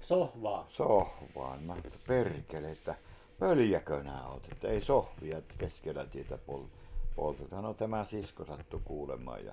Sohvaa. 0.00 0.66
Sohvaa, 0.70 1.56
niin 1.56 1.66
mä 1.66 1.76
perkele, 2.08 2.70
että 2.70 2.94
pöljäkö 3.38 4.02
nää 4.02 4.28
oot, 4.28 4.48
että 4.52 4.68
ei 4.68 4.80
sohvia 4.80 5.42
keskellä 5.58 6.06
tietä 6.06 6.38
pol- 6.46 6.68
polteta. 7.16 7.62
No 7.62 7.74
tämä 7.74 8.04
sisko 8.04 8.44
sattui 8.44 8.80
kuulemaan 8.84 9.44
ja 9.44 9.52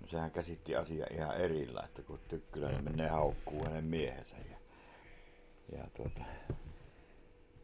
no, 0.00 0.06
sehän 0.06 0.30
käsitti 0.30 0.76
asiaa 0.76 1.06
ihan 1.10 1.36
erillä, 1.36 1.82
että 1.84 2.02
kun 2.02 2.18
Tykkyläinen 2.28 2.84
menee 2.84 3.08
haukkuu 3.08 3.64
hänen 3.64 3.84
miehensä 3.84 4.36
ja, 5.72 5.84
tuota, 5.96 6.20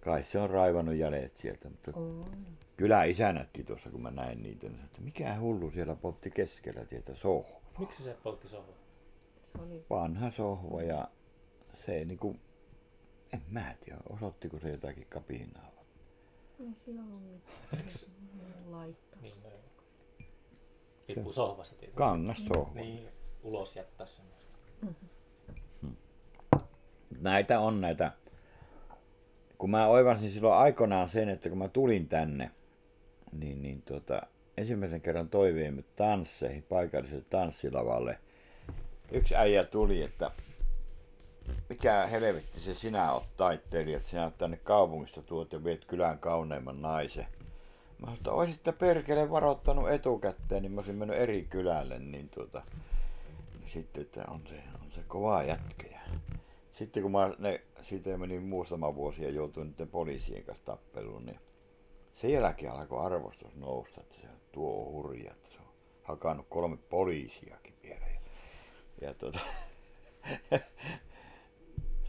kai 0.01 0.25
se 0.25 0.39
on 0.39 0.51
raivannut 0.51 0.95
jäljet 0.95 1.37
sieltä, 1.37 1.69
mutta 1.69 1.91
On. 1.95 2.27
Kyllä 2.77 3.05
isänätkin 3.05 3.67
tuossa, 3.67 3.91
kun 3.91 4.03
mä 4.03 4.11
näin 4.11 4.43
niitä, 4.43 4.69
niin 4.69 4.85
että 4.85 5.01
mikä 5.01 5.41
hullu 5.41 5.71
siellä 5.71 5.95
poltti 5.95 6.31
keskellä 6.31 6.85
tietä 6.85 7.15
sohva. 7.15 7.61
Miksi 7.79 8.03
se 8.03 8.17
poltti 8.23 8.49
sohvaa? 8.49 8.75
Se 9.57 9.63
oli 9.63 9.85
Vanha 9.91 10.31
sohva 10.31 10.83
ja 10.83 11.09
se 11.75 11.93
ei 11.93 12.05
niinku, 12.05 12.37
en 13.33 13.43
mä 13.51 13.75
tiedä, 13.85 13.99
osoittiko 14.11 14.59
se 14.59 14.71
jotakin 14.71 15.07
kapinaa. 15.09 15.71
ei 16.61 16.75
siinä 16.85 17.03
ollut 17.03 17.23
mitään. 17.23 17.83
Laittaa. 18.71 19.21
Niin, 19.23 19.35
no, 19.45 19.51
Riippuu 21.09 21.33
sohvasta 21.33 21.77
tietysti. 21.77 21.99
Kangas 21.99 22.39
sohva. 22.55 22.81
Niin, 22.81 23.09
ulos 23.43 23.77
jättää 23.77 24.07
semmoista. 24.07 24.59
Näitä 27.21 27.61
on 27.61 27.81
näitä. 27.81 28.13
Kun 29.59 29.71
mä 29.71 29.87
oivalsin 29.87 30.33
silloin 30.33 30.59
aikoinaan 30.59 31.09
sen, 31.09 31.29
että 31.29 31.49
kun 31.49 31.59
mä 31.59 31.69
tulin 31.69 32.09
tänne, 32.09 32.51
niin, 33.33 33.63
niin 33.63 33.83
tuota, 33.83 34.23
ensimmäisen 34.57 35.01
kerran 35.01 35.29
toiveemme 35.29 35.85
tansseihin, 35.97 36.63
paikalliselle 36.63 37.25
tanssilavalle. 37.31 38.19
Yksi 39.13 39.37
äijä 39.37 39.65
tuli, 39.65 40.03
että 40.03 40.31
mikä 41.69 42.07
helvetti 42.07 42.61
se 42.61 42.75
sinä 42.75 43.13
oot 43.13 43.37
taitteilija, 43.37 43.97
että 43.97 44.11
sinä 44.11 44.25
oot 44.25 44.39
tänne 44.39 44.57
kaupungista 44.57 45.23
tuot 45.23 45.53
ja 45.53 45.65
viet 45.65 45.85
kylän 45.85 46.19
kauneimman 46.19 46.83
naisen. 46.83 47.27
Mä 47.99 48.07
sanoin, 48.07 48.17
että 48.17 48.33
oisitte 48.33 48.73
perkele 48.73 49.31
varoittanut 49.31 49.91
etukäteen, 49.91 50.63
niin 50.63 50.73
mä 50.73 50.79
olisin 50.79 50.95
mennyt 50.95 51.17
eri 51.17 51.47
kylälle, 51.51 51.99
niin 51.99 52.29
tuota, 52.29 52.63
sitten, 53.73 54.03
että 54.03 54.25
on 54.29 54.41
se, 54.49 54.63
on 54.83 54.93
se 54.95 55.01
kova 55.09 55.43
jätkä. 55.43 55.98
Sitten 56.79 57.03
kun 57.03 57.13
mä 57.13 57.35
ne, 57.39 57.61
siitä 57.83 58.19
meni 58.19 58.39
muutama 58.39 58.95
vuosi 58.95 59.23
ja 59.23 59.31
joutuin 59.31 59.69
niiden 59.69 59.89
poliisien 59.89 60.45
kanssa 60.45 60.65
tappeluun, 60.65 61.27
niin 61.27 61.41
sen 62.15 62.31
jälkeen 62.31 62.73
alkoi 62.73 63.07
arvostus 63.07 63.57
nousta, 63.57 64.01
että 64.01 64.15
se 64.21 64.29
tuo 64.53 64.87
on 64.87 64.93
hurja, 64.93 65.31
että 65.33 65.49
se 65.51 65.59
on 65.59 65.67
hakannut 66.03 66.47
kolme 66.49 66.77
poliisiakin 66.77 67.75
vielä. 67.83 68.07
Ja, 68.07 68.21
ja 69.01 69.15
tota, 69.15 69.39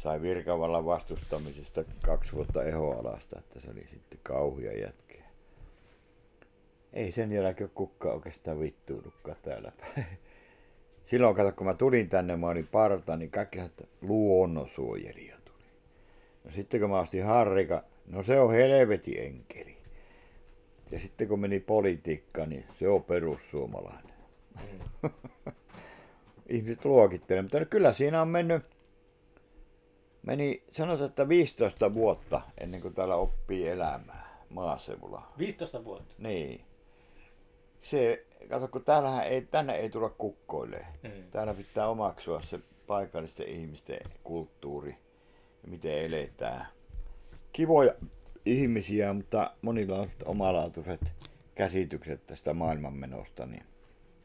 sai 0.03 0.21
virkavallan 0.21 0.85
vastustamisesta 0.85 1.83
kaksi 2.05 2.33
vuotta 2.33 2.63
ehoalasta, 2.63 3.39
että 3.39 3.59
se 3.59 3.71
oli 3.71 3.87
sitten 3.89 4.19
kauhia 4.23 4.79
jätkeä. 4.79 5.25
Ei 6.93 7.11
sen 7.11 7.31
jälkeen 7.31 7.69
kukaan 7.69 8.15
oikeastaan 8.15 8.59
vittuudukkaan 8.59 9.37
täällä 9.41 9.71
päin. 9.79 10.07
Silloin 11.09 11.35
kato, 11.35 11.51
kun 11.51 11.67
mä 11.67 11.73
tulin 11.73 12.09
tänne, 12.09 12.35
mä 12.35 12.47
olin 12.47 12.67
parta, 12.67 13.17
niin 13.17 13.31
kaikki 13.31 13.59
että 13.59 13.83
luonnonsuojelija 14.01 15.35
tuli. 15.45 15.63
No 16.43 16.51
sitten 16.51 16.79
kun 16.79 16.89
mä 16.89 16.99
ostin 16.99 17.25
harrika, 17.25 17.83
no 18.07 18.23
se 18.23 18.39
on 18.39 18.51
helveti 18.51 19.19
enkeli. 19.19 19.77
Ja 20.91 20.99
sitten 20.99 21.27
kun 21.27 21.39
meni 21.39 21.59
politiikkaan, 21.59 22.49
niin 22.49 22.65
se 22.79 22.87
on 22.87 23.03
perussuomalainen. 23.03 24.13
Ihmiset 26.49 26.85
luokittelee, 26.85 27.41
mutta 27.41 27.65
kyllä 27.65 27.93
siinä 27.93 28.21
on 28.21 28.27
mennyt, 28.27 28.63
meni 30.25 30.63
sanotaan, 30.71 31.09
että 31.09 31.29
15 31.29 31.93
vuotta 31.93 32.41
ennen 32.57 32.81
kuin 32.81 32.93
täällä 32.93 33.15
oppii 33.15 33.67
elämää 33.67 34.43
maaseudulla. 34.49 35.31
15 35.37 35.85
vuotta. 35.85 36.15
Niin. 36.17 36.61
Se, 37.81 38.25
kato, 38.49 38.67
kun 38.67 38.83
täällähän 38.83 39.23
ei, 39.23 39.41
tänne 39.41 39.75
ei 39.75 39.89
tulla 39.89 40.09
kukkoille. 40.09 40.85
Mm. 41.03 41.31
Täällä 41.31 41.53
pitää 41.53 41.87
omaksua 41.87 42.41
se 42.41 42.59
paikallisten 42.87 43.47
ihmisten 43.47 43.99
kulttuuri 44.23 44.97
ja 45.63 45.69
miten 45.69 46.05
eletään. 46.05 46.67
Kivoja 47.53 47.93
ihmisiä, 48.45 49.13
mutta 49.13 49.51
monilla 49.61 49.99
on 49.99 50.09
omalaatuiset 50.25 51.01
käsitykset 51.55 52.27
tästä 52.27 52.53
maailmanmenosta, 52.53 53.45
niin 53.45 53.63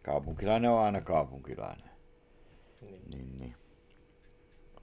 kaupunkilainen 0.02 0.70
on 0.70 0.78
aina 0.78 1.00
kaupunkilainen. 1.00 1.90
Niin. 2.80 3.02
Niin, 3.10 3.38
niin. 3.38 3.54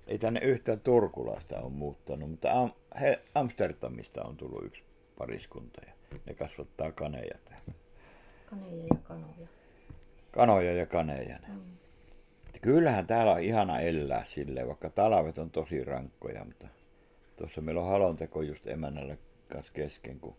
Ei 0.08 0.20
tänne 0.20 0.40
yhtään 0.40 0.80
turkulaista 0.80 1.60
on 1.60 1.72
muuttanut, 1.72 2.30
mutta 2.30 2.52
Am- 2.52 2.74
he, 3.02 3.22
Amsterdamista 3.36 4.24
on 4.24 4.38
tullut 4.38 4.66
yksi 4.66 4.84
pariskunta 5.18 5.82
ja 5.88 5.94
ne 6.26 6.34
kasvattaa 6.34 6.92
kaneja 6.92 7.38
täällä. 7.46 7.81
Kaneja 8.52 8.84
ja 8.84 9.00
kanoja. 9.04 9.48
Kanoja 10.32 10.74
ja 10.74 10.86
kaneja. 10.86 11.40
Ne. 11.40 11.48
Mm. 11.48 11.62
Kyllähän 12.62 13.08
täällä 13.08 13.32
on 13.32 13.42
ihana 13.42 13.80
elää 13.80 14.26
silleen, 14.26 14.68
vaikka 14.68 14.90
talvet 14.90 15.38
on 15.38 15.52
tosi 15.52 15.84
rankkoja, 15.84 16.46
mutta 16.46 16.68
tuossa 17.38 17.62
meillä 17.62 17.82
on 17.82 17.88
halonteko 17.88 18.42
just 18.42 18.68
emännälle 18.68 19.18
kanssa 19.48 19.74
kesken, 19.74 20.20
kun 20.20 20.36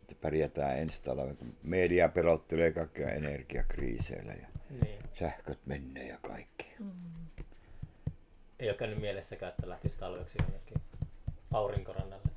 että 0.00 0.14
pärjätään 0.22 0.78
ensi 0.78 1.02
talven, 1.02 1.36
kun 1.36 1.56
media 1.62 2.08
pelottelee 2.08 2.72
kaikkia 2.72 3.10
energiakriiseillä 3.10 4.32
ja 4.32 4.46
niin. 4.82 4.98
sähköt 5.18 5.58
menee 5.66 6.08
ja 6.08 6.18
kaikki. 6.22 6.74
Mm. 6.78 6.90
Ei 8.58 8.68
ole 8.68 8.76
käynyt 8.76 9.00
mielessäkään, 9.00 9.50
että 9.50 9.68
lähtisi 9.68 9.98
talveksi 9.98 10.38
jonnekin 10.42 10.76
aurinkorannalle. 11.54 12.30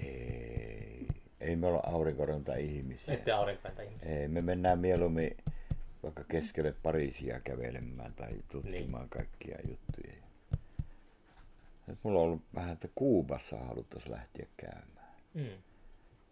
Ei, 0.00 0.69
ei 1.40 1.56
me 1.56 1.66
olla 1.66 1.80
aurinkoranta 1.86 2.54
ihmisiä. 2.54 3.14
Ette 3.14 3.32
aurinkoranta 3.32 3.82
ihmisiä. 3.82 4.08
Ei, 4.20 4.28
me 4.28 4.40
mennään 4.42 4.78
mieluummin 4.78 5.36
vaikka 6.02 6.24
keskelle 6.24 6.74
Pariisia 6.82 7.40
kävelemään 7.40 8.14
tai 8.14 8.30
tutkimaan 8.48 9.02
Niin. 9.02 9.10
kaikkia 9.10 9.58
juttuja. 9.68 10.12
Et 11.88 11.98
mulla 12.02 12.18
on 12.18 12.24
ollut 12.24 12.42
vähän, 12.54 12.72
että 12.72 12.88
Kuubassa 12.94 13.56
haluttaisiin 13.58 14.12
lähteä 14.12 14.46
käymään. 14.56 15.14
Mm. 15.34 15.62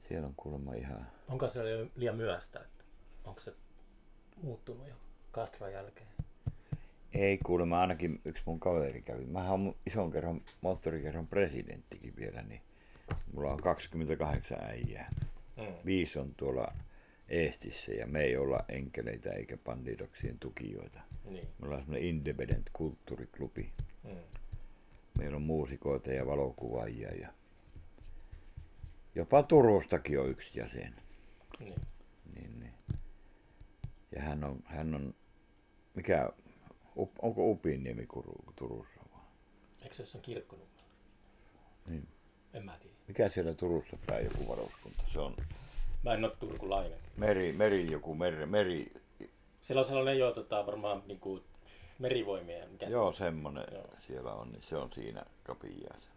Siellä 0.08 0.26
on 0.26 0.34
kuulemma 0.36 0.74
ihan... 0.74 1.06
Onko 1.28 1.48
se 1.48 1.60
liian 1.96 2.16
myöhäistä? 2.16 2.60
Että 2.60 2.84
onko 3.24 3.40
se 3.40 3.52
muuttunut 4.42 4.88
jo 4.88 4.94
Castron 5.32 5.72
jälkeen? 5.72 6.08
Ei 7.12 7.38
kuulemma 7.46 7.80
ainakin 7.80 8.20
yksi 8.24 8.42
mun 8.46 8.60
kaveri 8.60 9.02
kävi. 9.02 9.24
Mä 9.26 9.50
oon 9.50 9.74
ison 9.86 10.10
kerran 10.12 10.40
moottorikerran 10.60 11.26
presidenttikin 11.26 12.16
vielä, 12.16 12.42
niin 12.42 12.60
mulla 13.34 13.52
on 13.52 13.62
28 13.62 14.58
äijää. 14.60 15.08
Mm. 15.56 15.74
Viisi 15.84 16.18
on 16.18 16.34
tuolla 16.34 16.72
Eestissä 17.28 17.92
ja 17.92 18.06
me 18.06 18.22
ei 18.22 18.36
olla 18.36 18.64
enkeleitä 18.68 19.30
eikä 19.30 19.56
bandidoksien 19.56 20.38
tukijoita. 20.38 21.00
Niin. 21.24 21.48
Me 21.58 21.66
ollaan 21.66 21.82
semmoinen 21.82 22.08
independent 22.08 22.66
kulttuuriklubi. 22.72 23.72
Mm. 24.04 24.16
Meillä 25.18 25.36
on 25.36 25.42
muusikoita 25.42 26.12
ja 26.12 26.26
valokuvaajia 26.26 27.14
ja 27.14 27.32
jopa 29.14 29.42
Turustakin 29.42 30.20
on 30.20 30.30
yksi 30.30 30.60
jäsen. 30.60 30.94
Niin. 31.60 31.74
Niin, 32.34 32.60
niin. 32.60 32.74
Ja 34.16 34.22
hän 34.22 34.44
on, 34.44 34.62
hän 34.64 34.94
on, 34.94 35.14
mikä, 35.94 36.32
Up, 36.96 37.12
onko 37.22 37.50
Upinniemi 37.50 38.06
Kuru- 38.06 38.52
Turussa 38.56 39.00
vai? 39.12 39.22
Eikö 39.82 39.94
se 39.94 40.18
kirkkonummella? 40.18 40.82
Niin. 41.86 42.08
En 42.52 42.64
mä 42.64 42.78
tiedä. 42.78 42.97
Mikä 43.08 43.28
siellä 43.28 43.54
Turussa 43.54 43.96
päin 44.06 44.24
joku 44.24 44.48
varuskunta? 44.48 45.02
Se 45.12 45.18
on 45.20 45.36
Mä 46.04 46.12
en 46.14 46.24
ole 46.24 46.32
turkulainen. 46.40 46.98
meri, 47.16 47.52
meri 47.52 47.90
joku 47.90 48.14
meri, 48.14 48.46
meri 48.46 48.92
Siellä 49.62 49.80
on 49.80 49.86
sellainen 49.86 50.18
jo 50.18 50.32
tota, 50.32 50.66
varmaan 50.66 51.02
niin 51.06 51.20
kuin 51.20 51.42
merivoimia. 51.98 52.66
Mikä 52.68 52.86
se- 52.86 52.92
joo 52.92 53.12
semmonen 53.12 53.64
Joo. 53.72 53.90
siellä 54.06 54.32
on, 54.32 54.52
niin 54.52 54.62
se 54.62 54.76
on 54.76 54.92
siinä 54.94 55.22
kapiaisena. 55.42 56.14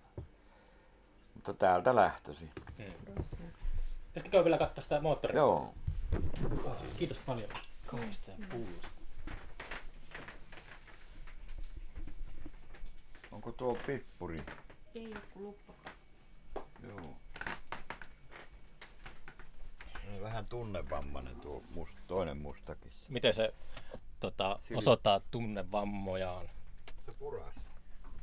Mutta 1.35 1.53
täältä 1.53 1.95
lähtösi. 1.95 2.43
Mm. 2.77 2.85
Pitäisikö 3.05 4.29
käy 4.31 4.43
vielä 4.43 4.57
katsoa 4.57 4.81
sitä 4.83 5.01
moottoria? 5.01 5.37
Joo. 5.37 5.73
Oh, 6.65 6.75
kiitos 6.97 7.19
paljon 7.25 7.49
kahvista 7.85 8.31
ja 8.31 8.37
pullasta. 8.51 8.87
Onko 13.31 13.51
tuo 13.51 13.77
pippuri? 13.87 14.41
Ei 14.95 15.07
ole 15.07 15.21
kuin 15.33 15.45
luppakaan. 15.45 15.80
Joo. 16.81 17.17
Se 20.03 20.09
on 20.15 20.21
Vähän 20.21 20.45
tunnevammainen 20.45 21.35
tuo 21.39 21.63
must, 21.69 21.93
toinen 22.07 22.37
mustakin. 22.37 22.91
Miten 23.09 23.33
se 23.33 23.53
tota, 24.19 24.59
osoittaa 24.75 25.19
tunnevammojaan? 25.19 26.49
Se 27.05 27.11
puras. 27.11 27.53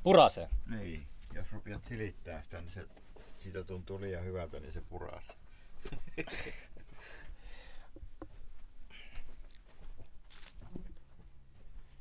Purase. 0.03 0.49
Niin. 0.67 1.07
Jos 1.35 1.53
rupeat 1.53 1.85
silittää 1.85 2.43
sitä, 2.43 2.61
niin 2.61 2.73
se, 2.73 2.87
siitä 3.43 3.65
tuntuu 3.65 4.01
liian 4.01 4.25
hyvältä, 4.25 4.61
niin 4.61 4.73
se 4.73 4.81
puras. 4.81 5.25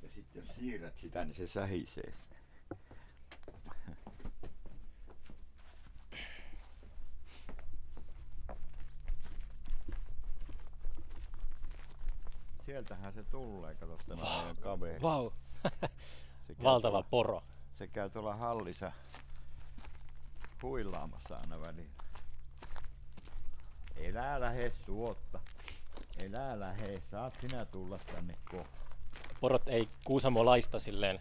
ja 0.01 0.09
sitten 0.15 0.45
jos 0.45 0.55
siirrät 0.55 0.97
sitä, 1.01 1.25
niin 1.25 1.35
se 1.35 1.47
sähisee. 1.47 2.13
Sieltähän 12.67 13.13
se 13.13 13.23
tulee, 13.23 13.75
kato 13.75 13.97
tämä 14.07 14.21
meidän 14.21 14.55
kaveri. 14.61 14.99
Käy 14.99 16.63
Valtava 16.63 16.91
tuolla- 16.91 17.07
poro. 17.09 17.43
se 17.77 17.87
käy 17.87 18.09
tuolla 18.09 18.35
hallissa 18.35 18.91
huilaamassa 20.63 21.37
aina 21.37 21.61
välillä. 21.61 21.89
Elää 23.95 24.39
lähe 24.39 24.71
suotta. 24.85 25.39
Elää 26.23 26.59
lähe, 26.59 27.01
saat 27.11 27.33
sinä 27.41 27.65
tulla 27.65 27.97
tänne 28.15 28.35
kohta. 28.51 28.77
Porot 29.41 29.67
ei 29.67 29.89
Kuusamo 30.03 30.45
laista 30.45 30.79
silleen 30.79 31.19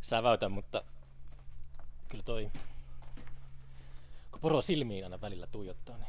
säväytä, 0.00 0.48
mutta 0.48 0.82
kyllä 2.08 2.24
toi, 2.24 2.50
kun 4.30 4.40
poro 4.40 4.62
silmiin 4.62 5.04
aina 5.04 5.20
välillä 5.20 5.46
tuijottaa, 5.46 5.96
niin 5.98 6.08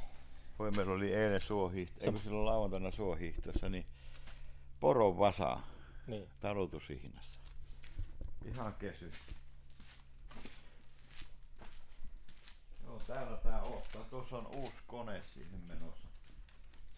Voi 0.60 0.72
meillä 0.72 0.94
oli 0.94 1.14
eilen 1.14 1.42
suohiihto, 1.42 2.00
Se- 2.00 2.06
eikö 2.06 2.20
silloin 2.20 2.46
lauantaina 2.46 2.92
suohiihtossa, 2.92 3.70
niin 3.70 3.86
poron 4.84 5.18
vasa 5.18 5.60
niin. 6.08 6.30
talutushihnassa. 6.40 7.40
Ihan 8.46 8.74
kesy. 8.74 9.12
Joo, 12.86 13.00
täällä 13.08 13.38
tää 13.38 13.62
ottaa. 13.62 14.04
Tuossa 14.04 14.38
on 14.38 14.48
uusi 14.56 14.76
kone 14.88 15.22
siihen 15.24 15.60
menossa. 15.68 16.08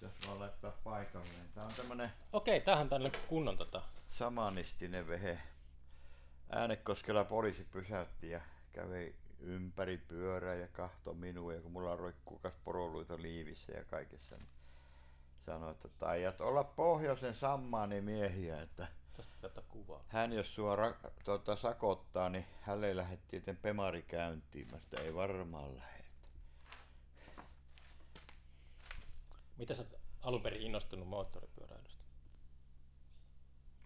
Jos 0.02 0.12
vaan 0.28 0.40
laittaa 0.40 0.72
paikalleen. 0.84 1.50
Tää 1.56 1.64
on 1.64 1.72
tämmönen 1.78 2.12
Okei, 2.34 2.62
tämähän 2.62 2.90
tänne 2.90 3.12
kunnon 3.28 3.58
tota. 3.58 3.82
samanistinen 4.10 5.08
vehe. 5.08 5.40
Äänekoskella 6.50 7.24
poliisi 7.24 7.64
pysäytti 7.64 8.30
ja 8.30 8.42
kävi 8.74 9.16
ympäri 9.40 9.98
pyörää 9.98 10.56
ja 10.56 10.68
kahto 10.68 11.14
minua 11.14 11.54
ja 11.54 11.62
kun 11.62 11.72
mulla 11.72 11.92
on 11.92 12.00
roikkukas 12.00 12.54
poroluita 12.64 13.22
liivissä 13.22 13.72
ja 13.72 13.84
kaikessa, 13.84 14.36
niin 14.38 14.55
sanoi, 15.46 15.72
että 15.72 15.88
taidat 15.90 16.42
olla 16.42 16.64
pohjoisen 16.64 17.36
sammaani 17.36 18.02
miehiä, 18.02 18.62
että 18.62 18.88
Tästä 19.42 19.62
kuvaa. 19.70 20.04
hän 20.08 20.34
jos 20.34 20.56
sua 20.56 20.76
ra- 20.76 21.12
tota, 21.24 21.56
sakottaa, 21.56 22.30
niin 22.30 22.46
hänelle 22.62 22.96
lähdettiin 22.96 23.40
sitten 23.42 23.58
pemari 23.58 24.02
käyntiin. 24.02 24.68
Mä 24.72 24.80
sitä 24.80 25.02
ei 25.02 25.16
varmaan 25.16 25.76
lähde. 25.78 26.06
Miten 29.58 29.76
sä 29.76 29.84
oot 29.84 30.02
alun 30.22 30.42
perin 30.42 30.62
innostunut 30.62 31.08
moottoripyöräilystä? 31.08 32.04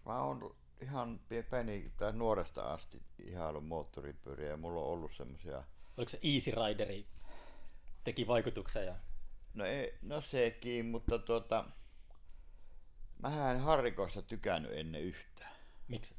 Mä 0.06 0.22
oon 0.22 0.56
ihan 0.80 1.20
pie- 1.28 1.42
pieni 1.50 1.92
tai 1.96 2.12
nuoresta 2.12 2.62
asti 2.72 3.02
ihailu 3.18 3.60
moottoripyöriä 3.60 4.48
ja 4.48 4.56
mulla 4.56 4.80
on 4.80 4.86
ollut 4.86 5.12
semmosia 5.16 5.64
Oliko 5.96 6.08
se 6.10 6.18
Easy 6.22 6.50
Rideri 6.50 7.06
teki 8.04 8.26
vaikutuksen 8.26 8.86
ja 8.86 8.94
No, 9.54 9.64
ei, 9.64 9.98
no 10.02 10.20
sekin, 10.20 10.86
mutta 10.86 11.18
tuota, 11.18 11.64
mähän 13.22 13.56
en 13.56 13.62
harrikoista 13.62 14.22
tykännyt 14.22 14.72
ennen 14.72 15.02
yhtään. 15.02 15.52
miksi? 15.88 16.14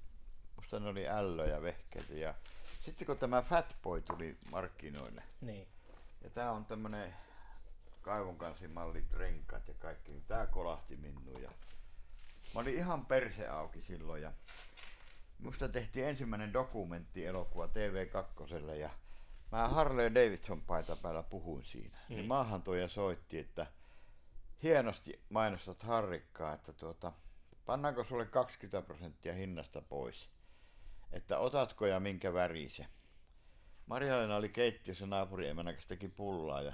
Musta 0.55 0.79
ne 0.79 0.89
oli 0.89 1.07
ällöjä 1.07 1.61
vehkeitä 1.61 2.13
ja 2.13 2.33
sitten 2.81 3.05
kun 3.05 3.17
tämä 3.17 3.41
Fatboy 3.41 4.01
tuli 4.01 4.37
markkinoille 4.51 5.23
Niin. 5.41 5.67
ja 6.23 6.29
tää 6.29 6.51
on 6.51 6.65
tämmönen 6.65 7.13
kaivonkansimallit, 8.01 9.13
renkaat 9.13 9.67
ja 9.67 9.73
kaikki, 9.73 10.11
niin 10.11 10.25
tää 10.27 10.47
kolahti 10.47 10.95
minun 10.95 11.41
ja 11.41 11.49
mä 12.53 12.61
olin 12.61 12.75
ihan 12.75 13.05
perse 13.05 13.47
auki 13.47 13.81
silloin 13.81 14.21
ja 14.21 14.31
musta 15.39 15.69
tehtiin 15.69 16.05
ensimmäinen 16.05 16.53
dokumenttielokuva 16.53 17.65
TV2 17.65 18.55
ja 18.79 18.89
mä 19.51 19.67
Harley 19.67 20.15
Davidson 20.15 20.61
paita 20.61 20.95
päällä 20.95 21.23
puhuin 21.23 21.63
siinä. 21.63 21.97
Mm. 21.97 22.15
Niin 22.15 22.25
Mm. 22.25 22.27
maahantuoja 22.27 22.89
soitti, 22.89 23.39
että 23.39 23.67
hienosti 24.63 25.21
mainostat 25.29 25.83
harrikkaa, 25.83 26.53
että 26.53 26.73
tuota, 26.73 27.13
pannaanko 27.65 28.03
sulle 28.03 28.25
20 28.25 28.81
prosenttia 28.87 29.33
hinnasta 29.33 29.81
pois, 29.81 30.29
että 31.11 31.37
otatko 31.37 31.85
ja 31.85 31.99
minkä 31.99 32.33
värise. 32.33 32.87
Marjalena 33.85 34.35
oli 34.35 34.49
keittiössä 34.49 35.05
naapuri 35.05 35.47
emänäkäs 35.47 35.87
teki 35.87 36.07
pullaa 36.07 36.61
ja 36.61 36.73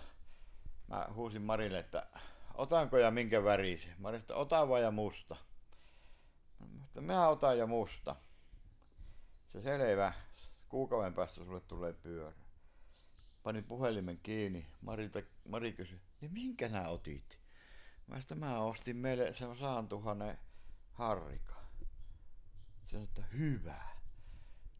mä 0.87 1.07
huusin 1.13 1.41
Marille, 1.41 1.79
että 1.79 2.07
otanko 2.53 2.97
ja 2.97 3.11
minkä 3.11 3.43
värise. 3.43 3.89
Mari 3.97 4.17
että 4.17 4.35
ota 4.35 4.69
vaan 4.69 4.81
ja 4.81 4.91
musta. 4.91 5.35
Mä 6.59 6.83
Että 6.85 7.01
minä 7.01 7.27
otan 7.27 7.57
ja 7.57 7.67
musta. 7.67 8.15
Se 9.49 9.61
selvä. 9.61 10.13
Kuukauden 10.69 11.13
päästä 11.13 11.43
sulle 11.45 11.61
tulee 11.61 11.93
pyörä. 11.93 12.46
Panin 13.47 13.63
puhelimen 13.63 14.19
kiinni. 14.23 14.67
Marilta, 14.81 15.21
Mari 15.49 15.73
kysyi, 15.73 16.01
niin 16.21 16.33
minkä 16.33 16.69
nää 16.69 16.89
otit? 16.89 17.39
Mä 18.07 18.21
sitä 18.21 18.35
mä 18.35 18.59
ostin 18.59 18.97
meille 18.97 19.33
sen 19.33 19.57
saan 19.57 19.87
tuhannen 19.87 20.37
harrika. 20.91 21.55
Se 22.85 22.91
sanoi, 22.91 23.03
että 23.03 23.21
hyvä. 23.21 23.81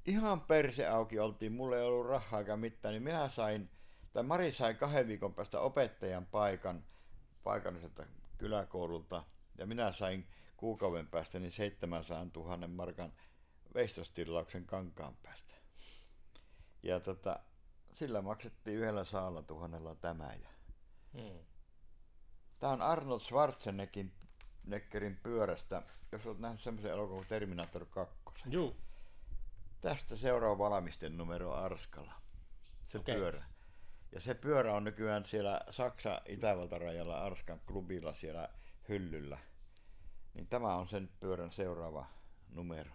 Ihan 0.06 0.41
perse 0.41 0.88
auki 0.88 1.19
oltiin, 1.19 1.52
mulla 1.52 1.76
ei 1.77 1.84
ollut 1.84 2.07
rahaa 2.07 2.39
eikä 2.39 2.57
mitään, 2.57 2.94
niin 2.94 3.03
minä 3.03 3.30
sain, 3.30 3.69
tai 4.14 4.23
Mari 4.23 4.52
sai 4.52 4.73
kahden 4.73 5.07
viikon 5.07 5.34
päästä 5.34 5.60
opettajan 5.60 6.26
paikan 6.26 6.84
paikalliselta 7.44 8.06
kyläkoululta, 8.38 9.23
ja 9.57 9.65
minä 9.65 9.91
sain 9.91 10.27
kuukauden 10.57 11.07
päästä 11.07 11.39
niin 11.39 11.52
700 11.52 12.26
000 12.35 12.68
markan 12.68 13.14
veistostilauksen 13.73 14.65
kankaan 14.65 15.15
päästä. 15.23 15.53
Ja 16.84 16.99
tota, 16.99 17.39
sillä 17.97 18.21
maksettiin 18.21 18.77
yhdellä 18.77 19.05
saalla 19.05 19.41
tuhannella 19.43 19.95
tämä. 19.95 20.33
Ja 20.41 20.49
Mm. 21.13 21.39
Tämä 22.59 22.73
on 22.73 22.81
Arnold 22.81 23.19
Schwarzeneggerin 23.19 24.11
Neckerin 24.63 25.19
pyörästä, 25.23 25.83
jos 26.11 26.25
olet 26.25 26.39
nähnyt 26.39 26.61
semmoisen 26.61 26.91
elokuvan 26.91 27.17
kuin 27.17 27.27
Terminator 27.27 27.85
2. 27.85 28.15
Juu. 28.45 28.75
Tästä 29.81 30.15
seuraava 30.15 30.57
valmisten 30.57 31.17
numero 31.17 31.53
Arskala. 31.53 32.13
Se 32.83 32.97
Okei. 32.97 33.15
pyörä. 33.15 33.43
Ja 34.11 34.21
se 34.21 34.33
pyörä 34.33 34.73
on 34.73 34.83
nykyään 34.83 35.25
siellä 35.25 35.61
Saksa-Itävalta-rajalla 35.69 37.23
Arskan 37.23 37.59
klubilla 37.67 38.13
siellä 38.13 38.49
hyllyllä. 38.89 39.37
Niin 40.33 40.47
tämä 40.47 40.75
on 40.75 40.87
sen 40.87 41.09
pyörän 41.19 41.51
seuraava 41.51 42.05
numero. 42.49 42.91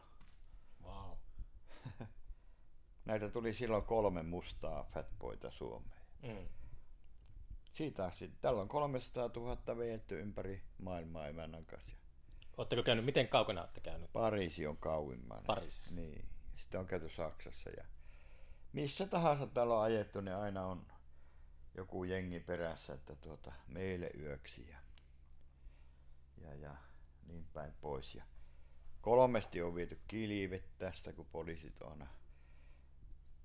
Näitä 3.04 3.28
tuli 3.28 3.54
silloin 3.54 3.84
kolme 3.84 4.22
mustaa 4.22 4.84
fatboita 4.94 5.50
Suomeen. 5.50 6.02
Mm. 6.22 6.48
Siitä 7.72 8.04
asti. 8.04 8.32
Täällä 8.40 8.60
on 8.60 8.68
300 8.68 9.30
000 9.36 9.78
vejetty 9.78 10.20
ympäri 10.20 10.62
maailmaa 10.78 11.28
emännän 11.28 11.66
kanssa. 11.66 11.96
Oletteko 12.56 12.82
käynyt, 12.82 13.04
miten 13.04 13.28
kaukana 13.28 13.60
olette 13.60 13.80
käynyt? 13.80 14.12
Pariisi 14.12 14.66
on 14.66 14.76
kauimman. 14.76 15.44
Pariisi. 15.46 15.94
Niin. 15.94 16.24
Sitten 16.56 16.80
on 16.80 16.86
käyty 16.86 17.08
Saksassa 17.08 17.70
ja 17.70 17.84
missä 18.72 19.06
tahansa 19.06 19.46
täällä 19.46 19.76
on 19.76 19.82
ajettu, 19.82 20.20
niin 20.20 20.36
aina 20.36 20.66
on 20.66 20.86
joku 21.74 22.04
jengi 22.04 22.40
perässä, 22.40 22.94
että 22.94 23.14
tuota, 23.14 23.52
meille 23.68 24.10
yöksi 24.18 24.68
ja, 24.70 24.78
ja, 26.42 26.54
ja 26.54 26.76
niin 27.26 27.46
päin 27.52 27.72
pois. 27.80 28.14
Ja 28.14 28.24
kolmesti 29.00 29.62
on 29.62 29.74
viety 29.74 30.00
kilvet 30.08 30.78
tästä, 30.78 31.12
kun 31.12 31.26
poliisit 31.26 31.82
on 31.82 31.90
aina 31.90 32.06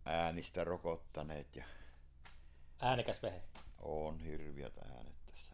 äänistä 0.08 0.64
rokottaneet 0.64 1.56
ja 1.56 1.66
Äänekäs 2.82 3.22
vehe. 3.22 3.42
on 3.80 4.20
hirviöt 4.20 4.78
äänet 4.78 5.26
tässä. 5.26 5.54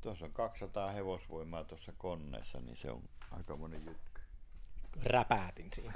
Tuossa 0.00 0.24
on 0.24 0.32
200 0.32 0.90
hevosvoimaa 0.90 1.64
tuossa 1.64 1.92
koneessa, 1.98 2.60
niin 2.60 2.76
se 2.76 2.90
on 2.90 3.02
aika 3.30 3.56
monen 3.56 3.86
juttu. 3.86 4.20
Räpäätin 5.04 5.68
siinä. 5.74 5.92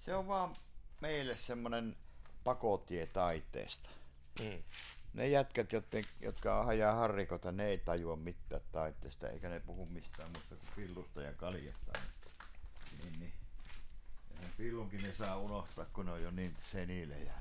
Se 0.00 0.14
on 0.14 0.28
vaan 0.28 0.54
meille 1.00 1.36
semmonen 1.36 1.96
pakotie 2.44 3.06
taiteesta. 3.06 3.88
Mm. 4.40 4.62
Ne 5.14 5.28
jätkät, 5.28 5.72
jotka, 5.72 5.98
jotka 6.20 6.64
hajaa 6.64 6.94
harrikota, 6.94 7.52
ne 7.52 7.66
ei 7.66 7.78
tajua 7.78 8.16
mitään 8.16 8.62
taiteesta, 8.72 9.28
eikä 9.28 9.48
ne 9.48 9.60
puhu 9.60 9.86
mistään 9.86 10.30
muusta 10.32 10.54
kuin 10.56 10.70
pillusta 10.76 11.22
ja 11.22 11.32
kaljasta. 11.32 11.92
Niin, 12.98 13.20
niin. 13.20 13.32
Ja 14.30 14.42
sen 14.42 14.50
pillunkin 14.56 15.02
ne 15.02 15.14
saa 15.18 15.36
unohtaa, 15.36 15.86
kun 15.92 16.06
ne 16.06 16.12
on 16.12 16.22
jo 16.22 16.30
niin 16.30 16.56
senilejä. 16.72 17.34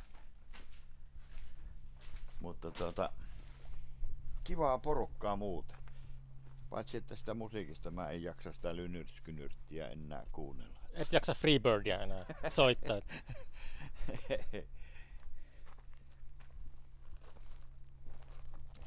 Mutta 2.40 2.72
tota, 2.72 3.10
kivaa 4.44 4.78
porukkaa 4.78 5.36
muuten. 5.36 5.78
Paitsi 6.70 6.98
että 6.98 7.16
sitä 7.16 7.34
musiikista 7.34 7.92
mä 7.92 8.10
en 8.10 8.24
jaksa 8.24 8.54
sitä 8.54 8.76
lynyrskynyrttiä 8.76 9.88
enää 9.88 10.24
kuunnella. 10.32 10.80
Et 10.94 11.14
jaksa 11.14 11.34
Freebirdia 11.34 12.00
enää 12.00 12.26
soittaa. 12.50 13.02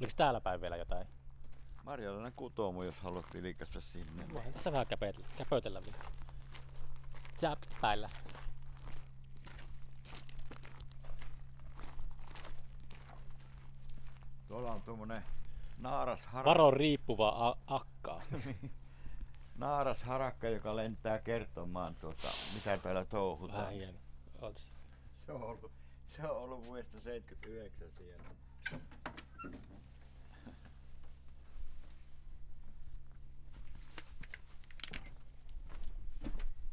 Oliko 0.00 0.12
täällä 0.16 0.40
päin 0.40 0.60
vielä 0.60 0.76
jotain? 0.76 1.06
Marjalainen 1.84 2.32
kutomu, 2.36 2.82
jos 2.82 2.94
haluat 3.00 3.26
vilkasta 3.32 3.80
sinne. 3.80 4.28
Voihan 4.34 4.52
tässä 4.52 4.72
vähän 4.72 4.86
käpötellä, 4.86 5.26
käpötellä 5.38 5.82
vielä. 5.82 5.98
Zäppäillä. 7.40 8.10
Tuolla 14.48 14.72
on 14.72 14.82
tuommoinen 14.82 15.22
naaras 15.78 16.20
harakka. 16.26 16.50
Varo 16.50 16.70
riippuva 16.70 17.28
a- 17.48 17.56
akkaa. 17.66 18.22
naaras 19.56 20.02
harakka, 20.02 20.48
joka 20.48 20.76
lentää 20.76 21.18
kertomaan 21.18 21.94
tuota, 21.94 22.28
mitä 22.54 22.78
täällä 22.78 23.04
touhutaan. 23.04 23.60
Vähän 23.60 23.74
hieno. 23.74 23.98
Oot- 24.40 24.58
Se 25.26 25.32
on 25.32 25.42
ollut, 25.42 25.72
se 26.08 26.22
on 26.22 26.36
ollut 26.36 26.64
vuodesta 26.64 27.00
79 27.00 27.88
siellä. 27.96 28.24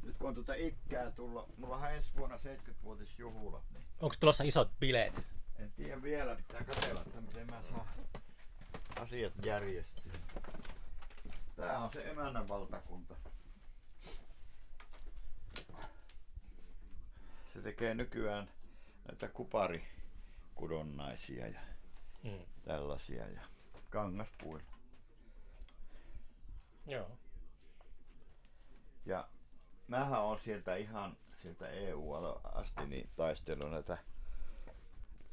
Nyt 0.04 0.18
kun 0.18 0.28
on 0.28 0.34
tuota 0.36 0.54
ikää 0.54 1.12
tulla, 1.12 1.48
mulla 1.58 1.76
on 1.78 1.91
ensi 1.91 2.10
vuonna 2.18 2.38
70-vuotisjuhla, 2.38 3.62
niin 3.74 3.86
Onko 4.00 4.16
tulossa 4.20 4.44
isot 4.44 4.72
bileet? 4.80 5.14
en 5.60 5.72
tiedä 5.72 6.04
vielä, 6.04 6.36
pitää 6.36 6.64
katsella, 6.64 7.02
että 7.02 7.22
miten 7.22 7.48
mä 7.48 7.62
saan 7.70 7.88
asiat 9.00 9.34
järjestyä. 9.46 10.14
Tää 11.56 11.80
on 11.80 11.94
se 11.94 12.10
emännän 12.12 12.48
valtakunta. 12.48 13.16
Se 17.54 17.62
tekee 17.64 17.94
nykyään 17.94 18.50
näitä 19.08 19.28
kuparikudonnaisia 19.28 21.48
ja 21.48 21.60
Mm. 22.24 22.46
tällaisia 22.66 23.28
ja 23.28 23.41
kangaspuilla. 23.90 24.74
Joo. 26.86 27.18
Ja 29.06 29.28
mähän 29.88 30.22
on 30.22 30.40
sieltä 30.40 30.76
ihan 30.76 31.18
sieltä 31.41 31.70
EU 31.70 32.14
asti 32.44 32.86
niin 32.86 33.10
taistellut 33.16 33.72
näitä. 33.72 33.98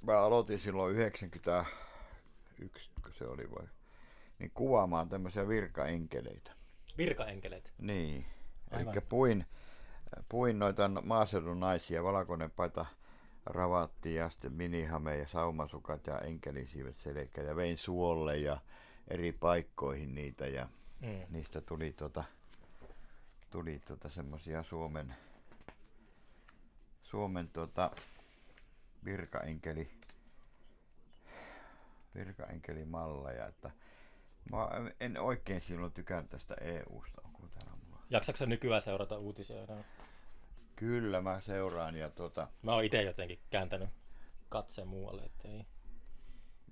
Mä 0.01 0.19
aloitin 0.19 0.59
silloin 0.59 0.95
91, 0.95 2.91
kun 3.03 3.13
se 3.19 3.27
oli 3.27 3.51
vai, 3.51 3.67
niin 4.39 4.51
kuvaamaan 4.55 5.09
tämmöisiä 5.09 5.49
virkaenkeleitä. 5.49 6.53
Virkaenkeleet. 6.99 7.73
Niin. 7.79 8.27
Eli 8.71 9.01
puin, 9.09 9.47
puin 10.29 10.59
noita 10.59 10.89
maaseudun 10.89 11.61
naisia, 11.61 12.03
valkoinen 12.03 12.51
paita, 12.51 12.87
ravatti 13.47 14.14
ja 14.14 14.31
sitten 14.31 14.52
minihame 14.52 15.16
ja 15.16 15.28
saumasukat 15.28 16.06
ja 16.06 16.18
enkelisiivet 16.18 16.98
selkä 16.98 17.43
ja 17.43 17.56
vein 17.56 17.78
suolle 17.78 18.36
ja 18.36 18.59
eri 19.09 19.32
paikkoihin 19.32 20.14
niitä 20.14 20.47
ja 20.47 20.68
Mm. 21.01 21.27
niistä 21.31 21.60
tuli 21.60 21.93
tota, 21.93 22.24
tuli 23.51 23.81
tota 23.86 24.10
semmosia 24.10 24.62
Suomen, 24.62 25.14
Suomen 27.02 27.48
tota, 27.48 27.90
virkaenkeli, 29.05 29.90
virkaenkelimalleja, 32.14 33.47
että 33.47 33.70
mä 34.51 34.68
en 35.01 35.20
oikein 35.20 35.60
silloin 35.60 35.93
tykännyt 35.93 36.31
tästä 36.31 36.55
EUsta, 36.60 37.23
kun 37.32 37.51
täällä 37.51 37.78
mulla. 37.85 38.02
Jaksatko 38.10 38.36
sä 38.36 38.47
nykyään 38.47 38.82
seurata 38.82 39.18
uutisia 39.18 39.62
enää? 39.62 39.85
Kyllä 40.77 41.23
mä 41.23 41.40
seuraan 41.40 41.97
ja 41.97 42.11
tota, 42.11 42.48
Mä 42.62 42.74
oon 42.74 42.85
itse 42.85 43.03
jotenkin 43.03 43.39
kääntänyt 43.51 43.89
katseen 44.48 44.89
muualle, 44.89 45.23
ettei... 45.23 45.66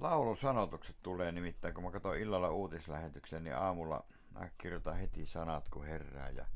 laulusanotukset 0.01 0.97
tulee 1.02 1.32
nimittäin, 1.32 1.74
kun 1.74 1.85
mä 1.85 1.90
katson 1.90 2.16
illalla 2.18 2.51
uutislähetyksen, 2.51 3.44
niin 3.44 3.56
aamulla 3.56 4.05
mä 4.31 4.51
kirjoitan 4.59 4.97
heti 4.97 5.26
sanat 5.26 5.68
kuin 5.68 5.89
herää 5.89 6.31
ja 6.31 6.47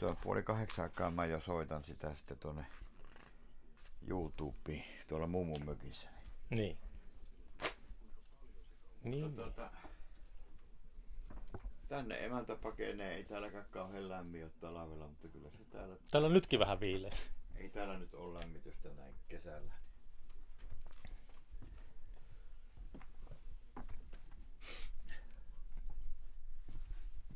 se 0.00 0.06
on 0.06 0.16
puoli 0.16 0.42
kahdeksan 0.42 0.82
aikaa 0.82 1.10
mä 1.10 1.26
jo 1.26 1.40
soitan 1.40 1.84
sitä 1.84 2.14
sitten 2.14 2.38
tuonne 2.38 2.66
YouTubeen 4.08 4.84
tuolla 5.08 5.26
mummun 5.26 5.64
mökissä. 5.64 6.08
Niin. 6.50 6.78
Niin. 9.04 9.36
Tota, 9.36 9.70
tänne 11.94 12.24
emäntä 12.24 12.56
pakenee, 12.56 13.14
ei 13.14 13.24
täälläkään 13.24 13.64
kauhean 13.70 14.08
lämmin 14.08 14.42
ole 14.44 14.50
talvella, 14.60 15.06
mutta 15.08 15.28
kyllä 15.28 15.50
se 15.50 15.64
täällä, 15.64 15.96
Täällä 16.10 16.26
on 16.26 16.32
nytkin 16.32 16.60
vähän 16.60 16.80
viileä. 16.80 17.16
ei 17.56 17.68
täällä 17.68 17.98
nyt 17.98 18.14
ole 18.14 18.38
lämmitystä 18.40 18.88
näin 18.88 19.14
kesällä. 19.28 19.72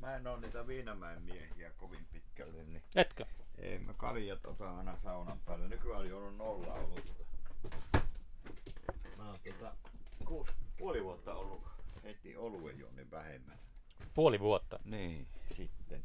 Mä 0.00 0.16
en 0.16 0.26
oo 0.26 0.36
niitä 0.36 0.66
Viinamäen 0.66 1.22
miehiä 1.22 1.70
kovin 1.76 2.06
pitkälle, 2.12 2.64
niin 2.64 2.82
Etkö? 2.94 3.26
ei 3.58 3.78
mä 3.78 3.94
kaljat 3.94 4.46
ota 4.46 4.76
aina 4.78 4.96
saunan 5.02 5.40
päälle. 5.40 5.68
Nykyään 5.68 6.00
oli 6.00 6.12
ollut 6.12 6.36
nolla 6.36 6.74
ollut. 6.74 7.12
Mä 9.16 9.26
oon 9.26 9.38
tota, 9.44 9.74
kuusi, 10.24 10.52
puoli 10.78 11.04
vuotta 11.04 11.34
ollut 11.34 11.62
heti 12.04 12.36
oluen 12.36 12.78
jo 12.78 12.88
niin 12.96 13.10
vähemmän. 13.10 13.58
Puoli 14.14 14.40
vuotta. 14.40 14.78
Niin, 14.84 15.26
sitten. 15.56 16.04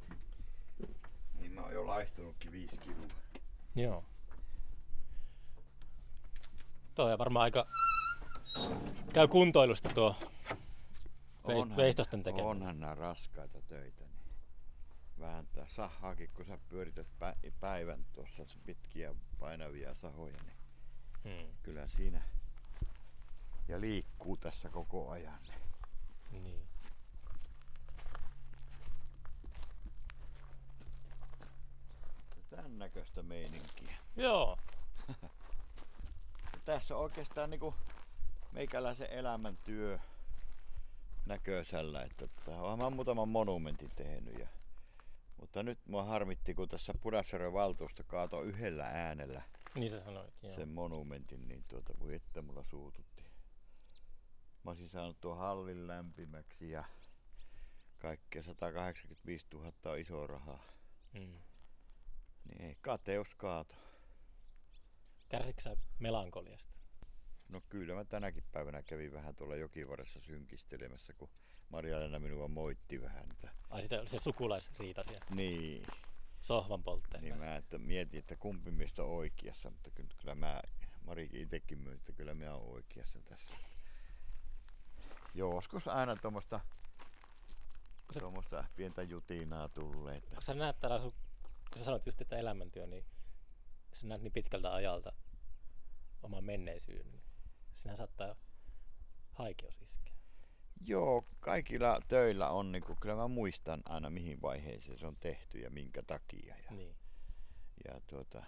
Niin 1.40 1.52
mä 1.52 1.62
oon 1.62 1.74
jo 1.74 1.88
laihtunutkin 1.88 2.52
viisi 2.52 2.78
kiloa. 2.78 3.08
Joo. 3.76 4.04
Toi 6.96 7.14
on 7.14 7.20
varmaan 7.20 7.44
aika... 7.44 7.68
Käy 9.14 9.28
kuntoilusta 9.28 9.90
tuo 9.90 10.16
veist- 11.48 11.76
veistosten 11.78 12.24
tekeminen. 12.24 12.46
Onhan 12.50 12.80
nämä 12.80 12.96
raskaita 12.96 13.62
töitä. 13.62 14.04
Niin 14.06 14.14
vääntää 15.20 15.66
sahaakin, 15.68 16.30
kun 16.34 16.46
sä 16.46 16.58
pyörität 16.70 17.08
pä- 17.20 17.52
päivän 17.60 18.06
tuossa 18.14 18.46
pitkiä 18.66 19.16
painavia 19.40 19.96
sahoja, 19.96 20.38
niin 20.44 20.54
Hmm. 21.24 21.54
kyllä 21.64 21.88
siinä 21.88 22.22
ja 23.68 23.82
liikkuu 23.82 24.38
tässä 24.38 24.70
koko 24.70 25.10
ajan. 25.10 25.40
Niin. 26.32 26.68
Tän 32.56 32.80
näköistä 32.80 33.24
meininkiä. 33.24 33.96
Joo. 34.16 34.58
Tässä 36.66 36.96
on 36.96 37.04
oikeastaan 37.04 37.50
niinku 37.50 37.76
meikäläisen 38.52 39.10
elämäntyö 39.10 40.00
näköisellä, 41.26 42.04
että 42.04 42.28
mä 42.48 42.62
oon 42.62 42.96
muutaman 42.96 43.30
monumentin 43.30 43.92
tehnyt 43.96 44.40
ja 44.40 44.48
Mutta 45.40 45.64
nyt 45.64 45.80
mua 45.88 46.04
harmitti, 46.04 46.54
kun 46.54 46.70
tässä 46.70 46.94
Pudasjärven 47.02 47.54
valtuusto 47.54 48.04
kaatoi 48.08 48.48
yhdellä 48.48 48.86
äänellä 48.86 49.42
Niin 49.76 49.90
sä 49.90 50.04
sanoit, 50.04 50.34
joo. 50.44 50.56
sen 50.56 50.70
monumentin, 50.70 51.48
niin 51.48 51.64
tuota 51.68 51.94
voi 52.00 52.16
että 52.16 52.42
mulla 52.42 52.64
suututti. 52.64 53.24
Mä 54.64 54.72
olisin 54.72 54.90
saanut 54.90 55.22
tuon 55.22 55.38
hallin 55.38 55.88
lämpimäksi 55.88 56.72
ja 56.72 56.84
kaikkea 58.00 58.44
185 58.44 59.46
000 59.54 59.72
on 59.86 60.00
iso 60.00 60.28
raha. 60.28 60.60
Mm. 61.14 61.34
Niin 62.50 62.62
ei, 62.62 62.78
kateus 62.82 63.36
kaato. 63.38 63.76
Kärsitkö 65.30 65.76
melankoliasta? 66.00 66.74
No 67.50 67.62
kyllä 67.70 67.94
mä 67.94 68.06
tänäkin 68.06 68.44
päivänä 68.54 68.84
kävin 68.84 69.14
vähän 69.14 69.36
tuolla 69.36 69.56
jokivarressa 69.56 70.20
synkistelemässä, 70.20 71.14
kun 71.14 71.30
Marja-Leena 71.70 72.20
minua 72.20 72.48
moitti 72.48 73.02
vähän. 73.02 73.32
Että... 73.32 73.50
Ai 73.70 73.82
sitä 73.82 74.00
oli 74.00 74.10
se 74.10 74.18
sukulaisriita 74.18 75.04
siellä 75.04 75.26
Niin, 75.30 75.86
sohvan 76.42 76.84
poltteen 76.84 77.24
niin 77.24 77.32
kanssa. 77.32 77.48
mä 77.48 77.56
että 77.56 77.78
mietin, 77.78 78.20
että 78.20 78.36
kumpi 78.36 78.72
meistä 78.72 79.04
on 79.04 79.10
oikeassa, 79.10 79.70
mutta 79.70 79.90
kyllä, 80.22 80.36
mä, 80.36 80.62
Marikin 81.06 81.42
itsekin 81.42 81.80
myy, 81.80 81.94
että 81.94 82.12
kyllä 82.12 82.34
mä 82.34 82.54
oon 82.54 82.74
oikeassa 82.74 83.20
tässä. 83.22 83.58
Joskus 85.34 85.88
aina 85.88 86.16
tuommoista 86.16 86.60
tuommoista 88.20 88.66
pientä 88.76 89.04
jutinaa 89.04 89.70
tulee. 89.70 90.18
Että... 90.18 90.34
Kun 90.34 90.44
sä 90.44 90.54
näet 90.54 90.80
täällä, 90.80 91.00
sun, 91.00 91.14
kun 91.74 91.80
sä 91.80 91.86
sanoit 91.86 92.06
just, 92.06 92.22
että 92.22 92.38
elämäntyö, 92.38 92.88
niin 92.88 93.06
sä 93.94 94.08
näet 94.08 94.22
niin 94.22 94.34
pitkältä 94.34 94.74
ajalta 94.74 95.12
oman 96.24 96.44
menneisyyden, 96.44 97.12
niin 97.12 97.24
sinä 97.76 97.96
saattaa 97.96 98.36
haikeus 99.32 99.82
iskeä. 99.82 100.14
Joo, 100.86 101.26
kaikilla 101.40 102.00
töillä 102.08 102.50
on, 102.50 102.72
niin 102.72 102.84
kuin, 102.84 103.00
kyllä 103.00 103.16
mä 103.16 103.28
muistan 103.28 103.82
aina 103.86 104.10
mihin 104.10 104.42
vaiheeseen 104.42 104.98
se 105.00 105.08
on 105.08 105.16
tehty 105.20 105.60
ja 105.60 105.70
minkä 105.70 106.04
takia. 106.08 106.56
Ja, 106.58 106.72
Niin. 106.72 106.96
ja 107.88 108.02
tuota, 108.08 108.44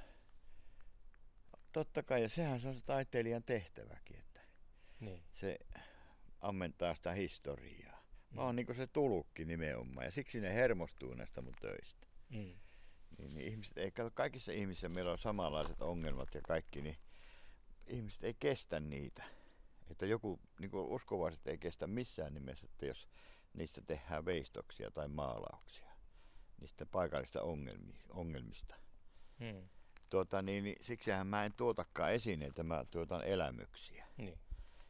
totta 1.71 2.03
kai, 2.03 2.21
ja 2.21 2.29
sehän 2.29 2.59
se 2.61 2.67
on 2.67 2.75
se 2.75 2.81
taiteilijan 2.85 3.43
tehtäväkin, 3.43 4.19
että 4.19 4.41
Niin. 4.99 5.23
se 5.33 5.59
ammentaa 6.41 6.95
sitä 6.95 7.11
historiaa. 7.11 8.01
Mä 8.29 8.41
Mm. 8.41 8.45
oon 8.45 8.55
niin 8.55 8.75
se 8.75 8.87
tulukki 8.87 9.45
nimenomaan, 9.45 10.05
ja 10.05 10.11
siksi 10.11 10.39
ne 10.41 10.53
hermostuu 10.53 11.13
näistä 11.13 11.41
mun 11.41 11.55
töistä. 11.61 12.07
Mm. 12.29 12.55
Niin, 13.17 13.33
niin 13.33 13.47
ihmiset, 13.47 13.77
ei, 13.77 13.91
kaikissa 14.13 14.51
ihmisissä 14.51 14.89
meillä 14.89 15.11
on 15.11 15.17
samanlaiset 15.17 15.81
ongelmat 15.81 16.35
ja 16.35 16.41
kaikki, 16.41 16.81
niin 16.81 16.97
ihmiset 17.87 18.23
ei 18.23 18.33
kestä 18.39 18.79
niitä. 18.79 19.23
Että 19.91 20.05
joku, 20.05 20.39
niin 20.59 20.71
kuin 20.71 20.85
uskovaiset 20.85 21.47
ei 21.47 21.57
kestä 21.57 21.87
missään 21.87 22.33
nimessä, 22.33 22.67
että 22.71 22.85
jos 22.85 23.07
niistä 23.53 23.81
tehdään 23.81 24.25
veistoksia 24.25 24.91
tai 24.91 25.07
maalauksia, 25.07 25.91
niistä 26.61 26.85
paikallista 26.85 27.41
ongelmi, 27.41 27.93
ongelmista. 28.09 28.75
Mm. 29.39 29.69
Tuota, 30.09 30.41
niin, 30.41 30.63
niin, 30.63 30.75
siksihän 30.81 31.27
mä 31.27 31.45
en 31.45 31.53
tuotakaan 31.53 32.13
esineitä, 32.13 32.63
mä 32.63 32.85
tuotan 32.91 33.23
elämyksiä. 33.23 34.07
Niin. 34.17 34.39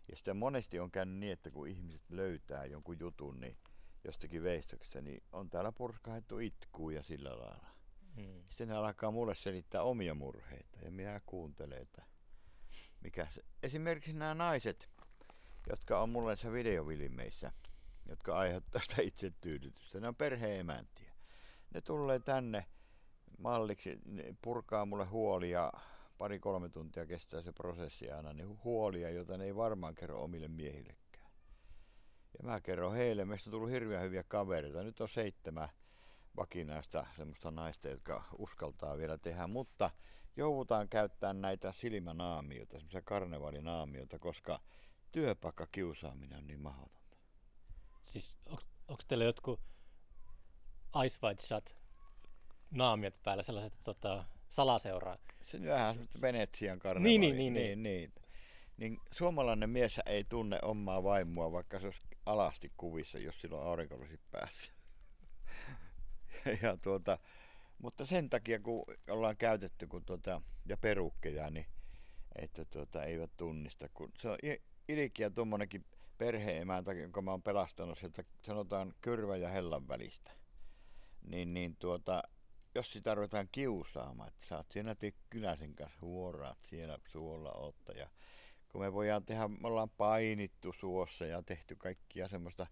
Ja 0.07 0.15
sitten 0.15 0.38
monesti 0.38 0.80
on 0.80 0.91
käynyt 0.91 1.15
niin, 1.15 1.31
että 1.31 1.52
kun 1.52 1.68
ihmiset 1.68 2.02
löytää 2.10 2.65
jonkun 2.65 2.99
jutun 2.99 3.39
niin 3.39 3.57
jostakin 4.03 4.43
veistoksesta, 4.43 5.02
niin 5.02 5.23
on 5.31 5.49
täällä 5.49 5.72
purskahettu 5.72 6.39
itkuu 6.39 6.89
ja 6.89 7.03
sillä 7.03 7.30
lailla. 7.30 7.74
Mm. 8.15 8.43
Sitten 8.49 8.67
ne 8.67 8.75
alkaa 8.75 9.11
mulle 9.11 9.35
selittää 9.35 9.81
omia 9.81 10.13
murheita 10.13 10.79
ja 10.81 10.91
minä 10.91 11.19
kuuntelen, 11.25 11.81
että 11.81 12.03
mikä 13.01 13.27
se. 13.31 13.41
Esimerkiksi 13.63 14.13
nämä 14.13 14.33
naiset, 14.33 14.89
jotka 15.69 16.01
on 16.01 16.09
mulle 16.09 16.27
näissä 16.27 16.51
videovilimeissä, 16.51 17.51
jotka 18.05 18.37
aiheuttaa 18.37 18.81
sitä 18.81 19.01
itsetyydytystä, 19.01 19.99
ne 19.99 20.07
on 20.07 20.15
perheemäntiä. 20.15 21.15
Ne 21.73 21.81
tulee 21.81 22.19
tänne 22.19 22.65
malliksi, 23.37 23.99
ne 24.05 24.35
purkaa 24.41 24.85
mulle 24.85 25.05
huolia, 25.05 25.71
pari-kolme 26.17 26.69
tuntia 26.69 27.05
kestää 27.05 27.41
se 27.41 27.51
prosessi 27.51 28.11
aina, 28.11 28.33
niin 28.33 28.63
huolia, 28.63 29.09
joita 29.09 29.37
ne 29.37 29.45
ei 29.45 29.55
varmaan 29.55 29.95
kerro 29.95 30.23
omille 30.23 30.47
miehillekään. 30.47 31.31
Ja 32.37 32.43
mä 32.43 32.61
kerron 32.61 32.95
heille, 32.95 33.25
meistä 33.25 33.49
on 33.49 33.51
tullut 33.51 33.71
hirveän 33.71 34.03
hyviä 34.03 34.23
kavereita. 34.23 34.83
Nyt 34.83 35.01
on 35.01 35.09
seitsemän 35.09 35.69
vakinaista 36.35 37.05
semmoista 37.15 37.51
naista, 37.51 37.87
jotka 37.87 38.23
uskaltaa 38.37 38.97
vielä 38.97 39.17
tehdä, 39.17 39.47
mutta 39.47 39.91
joudutaan 40.35 40.89
käyttämään 40.89 41.41
näitä 41.41 41.71
silmänaamioita, 41.71 42.77
semmoisia 42.77 43.01
karnevalinaamioita, 43.01 44.19
koska 44.19 44.59
työpaikkakiusaaminen 45.11 46.37
on 46.37 46.47
niin 46.47 46.59
mahdotonta. 46.59 47.17
Siis 48.05 48.37
onko 48.87 49.03
teillä 49.07 49.25
jotkut 49.25 49.59
Ice 51.05 51.19
White 51.23 51.41
Shot 51.41 51.75
naamiot 52.71 53.23
päällä, 53.23 53.43
sellaiset 53.43 53.73
tota, 53.83 54.25
salaseuraa? 54.49 55.17
Se 55.45 55.57
on 55.57 55.65
vähän 55.65 55.95
semmoista 55.95 56.21
Venetsian 56.21 56.79
karnevaali. 56.79 57.17
Niin, 57.17 57.21
niin, 57.21 57.53
niin, 57.53 57.53
niin, 57.53 57.83
niin. 57.83 58.13
niin 58.77 58.99
suomalainen 59.11 59.69
mies 59.69 59.99
ei 60.05 60.23
tunne 60.23 60.59
omaa 60.61 61.03
vaimoa, 61.03 61.51
vaikka 61.51 61.79
se 61.79 61.85
olisi 61.85 62.01
alasti 62.25 62.71
kuvissa, 62.77 63.17
jos 63.17 63.41
sillä 63.41 63.57
on 63.57 63.67
aurinkolasit 63.67 64.21
päässä. 64.31 64.73
ja 66.63 66.77
tuota, 66.77 67.17
mutta 67.77 68.05
sen 68.05 68.30
takia, 68.30 68.59
kun 68.59 68.84
ollaan 69.09 69.38
käytetty 69.38 69.88
kun 69.88 70.05
tuota, 70.05 70.41
ja 70.65 70.77
perukkeja, 70.77 71.49
niin 71.49 71.65
että 72.35 72.65
tuota, 72.65 73.03
eivät 73.03 73.31
tunnista. 73.38 73.89
Kun 73.93 74.11
se 74.17 74.30
on 74.30 74.38
i- 74.43 74.61
ilkeä 74.89 75.30
tuommoinenkin 75.30 75.85
perheemäntä, 76.17 76.93
jonka 76.93 77.22
mä 77.22 77.31
oon 77.31 77.43
pelastanut 77.43 77.97
sieltä, 77.97 78.23
sanotaan 78.45 78.93
kyrvä 79.01 79.38
ja 79.38 79.49
hellan 79.49 79.88
välistä. 79.88 80.31
Niin, 81.22 81.53
niin 81.53 81.76
tuota, 81.80 82.23
jos 82.76 82.93
sitä 82.93 83.15
ruvetaan 83.15 83.47
kiusaamaan, 83.51 84.27
että 84.30 84.47
sä 84.47 84.57
oot 84.57 84.72
siinä 84.72 84.95
Tikkyläisen 84.95 85.76
kanssa 85.76 85.97
huoraat 86.01 86.57
siellä 86.67 86.99
suolla 87.07 87.51
otta 87.51 87.91
ja 87.91 88.09
kun 88.67 88.81
me 88.81 88.93
voidaan 88.93 89.26
tehdä, 89.26 89.47
me 89.47 89.67
ollaan 89.67 89.89
painittu 89.89 90.73
suossa 90.73 91.26
ja 91.26 91.43
tehty 91.43 91.76
kaikkia 91.76 92.27
semmoista 92.27 92.67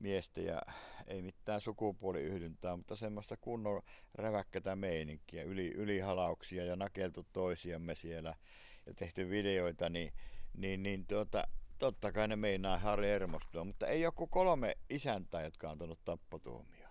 miestä 0.00 0.40
ja 0.40 0.62
ei 1.06 1.22
mitään 1.22 1.60
sukupuoliyhdyntää, 1.60 2.76
mutta 2.76 2.96
semmoista 2.96 3.36
kunnon 3.36 3.82
räväkkätä 4.14 4.76
meininkiä, 4.76 5.42
yli, 5.42 5.68
ylihalauksia 5.68 6.64
ja 6.64 6.76
nakeltu 6.76 7.26
toisiamme 7.32 7.94
siellä 7.94 8.34
ja 8.86 8.94
tehty 8.94 9.30
videoita, 9.30 9.88
niin, 9.88 10.12
niin, 10.56 10.82
niin 10.82 11.06
tuota, 11.06 11.44
totta 11.78 12.12
kai 12.12 12.28
ne 12.28 12.36
meinaa 12.36 12.78
Harri 12.78 13.06
hermostua, 13.06 13.64
mutta 13.64 13.86
ei 13.86 14.00
joku 14.00 14.26
kolme 14.26 14.76
isäntää, 14.90 15.42
jotka 15.42 15.66
on 15.66 15.72
antanut 15.72 16.04
tappotuomio. 16.04 16.88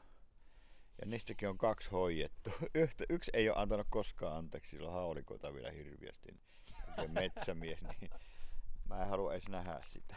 Ja 1.01 1.05
niistäkin 1.05 1.49
on 1.49 1.57
kaksi 1.57 1.89
hoidettu. 1.89 2.51
Yhtä, 2.75 3.03
yksi 3.09 3.31
ei 3.33 3.49
ole 3.49 3.57
antanut 3.57 3.87
koskaan 3.89 4.37
anteeksi, 4.37 4.69
sillä 4.69 4.91
haulikoita 4.91 5.53
vielä 5.53 5.71
hirviästi. 5.71 6.39
Metsämies, 7.07 7.81
niin 7.81 8.11
mä 8.89 9.01
en 9.01 9.07
halua 9.07 9.33
edes 9.33 9.49
nähdä 9.49 9.81
sitä. 9.93 10.15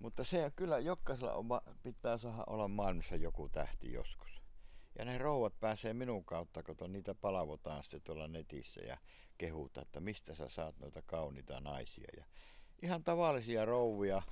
Mutta 0.00 0.24
se 0.24 0.52
kyllä 0.56 0.78
jokaisella 0.78 1.32
on, 1.32 1.46
pitää 1.82 2.18
saada 2.18 2.44
olla 2.46 2.68
maailmassa 2.68 3.16
joku 3.16 3.48
tähti 3.48 3.92
joskus. 3.92 4.42
Ja 4.98 5.04
ne 5.04 5.18
rouvat 5.18 5.60
pääsee 5.60 5.94
minun 5.94 6.24
kautta, 6.24 6.62
kun 6.62 6.92
niitä 6.92 7.14
palavotaan 7.14 7.82
sitten 7.82 8.00
tuolla 8.00 8.28
netissä 8.28 8.80
ja 8.80 8.98
kehuta, 9.38 9.82
että 9.82 10.00
mistä 10.00 10.34
sä 10.34 10.48
saat 10.48 10.78
noita 10.78 11.02
kauniita 11.02 11.60
naisia. 11.60 12.08
Ja 12.16 12.24
ihan 12.82 13.04
tavallisia 13.04 13.64
rouvia, 13.64 14.22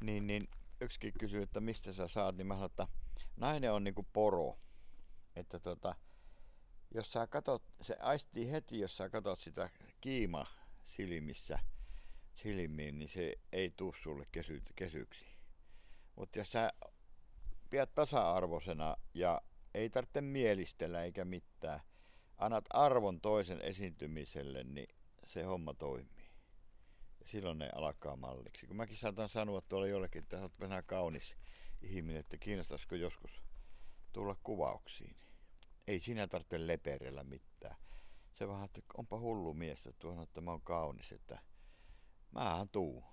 niin, 0.00 0.26
niin 0.26 0.48
yksikin 0.80 1.12
kysyy, 1.20 1.42
että 1.42 1.60
mistä 1.60 1.92
sä 1.92 2.08
saat, 2.08 2.36
niin 2.36 2.46
mä 2.46 2.54
sanon, 2.54 2.70
että 2.70 2.86
nainen 3.36 3.72
on 3.72 3.84
niinku 3.84 4.06
poro. 4.12 4.58
Että 5.36 5.58
tota, 5.58 5.94
jos 6.94 7.12
sä 7.12 7.26
katot, 7.26 7.62
se 7.80 7.96
aistii 8.00 8.52
heti, 8.52 8.80
jos 8.80 8.96
sä 8.96 9.08
katot 9.08 9.40
sitä 9.40 9.70
kiima 10.00 10.46
silmissä, 10.86 11.58
silmiin, 12.42 12.98
niin 12.98 13.08
se 13.08 13.34
ei 13.52 13.70
tuu 13.76 13.94
sulle 14.02 14.26
kesy, 14.32 14.62
kesyksi. 14.76 15.24
Mutta 16.16 16.38
jos 16.38 16.52
sä 16.52 16.72
pidät 17.70 17.94
tasa-arvoisena 17.94 18.96
ja 19.14 19.40
ei 19.74 19.90
tarvitse 19.90 20.20
mielistellä 20.20 21.04
eikä 21.04 21.24
mitään, 21.24 21.80
annat 22.38 22.64
arvon 22.70 23.20
toisen 23.20 23.62
esiintymiselle, 23.62 24.64
niin 24.64 24.88
se 25.26 25.42
homma 25.42 25.74
toimii. 25.74 26.30
Ja 27.20 27.28
silloin 27.28 27.58
ne 27.58 27.70
alkaa 27.74 28.16
malliksi. 28.16 28.66
Kun 28.66 28.76
mäkin 28.76 28.96
saatan 28.96 29.28
sanoa 29.28 29.60
tuolla 29.60 29.86
jollekin, 29.86 30.22
että 30.22 30.42
oot 30.42 30.60
vähän 30.60 30.84
kaunis 30.86 31.34
ihminen, 31.82 32.20
että 32.20 32.36
kiinnostaisiko 32.36 32.94
joskus 32.94 33.42
tulla 34.12 34.36
kuvauksiin. 34.42 35.16
Ei 35.86 36.00
sinä 36.00 36.28
tarvitse 36.28 36.66
leperellä 36.66 37.24
mitään. 37.24 37.76
Se 38.34 38.48
vähän, 38.48 38.64
että 38.64 38.80
onpa 38.98 39.18
hullu 39.18 39.54
mies, 39.54 39.78
että 39.78 39.98
tuohon, 39.98 40.22
että 40.22 40.40
mä 40.40 40.50
oon 40.50 40.62
kaunis, 40.62 41.12
että 41.12 41.40
mähän 42.32 42.66
tuu. 42.72 43.04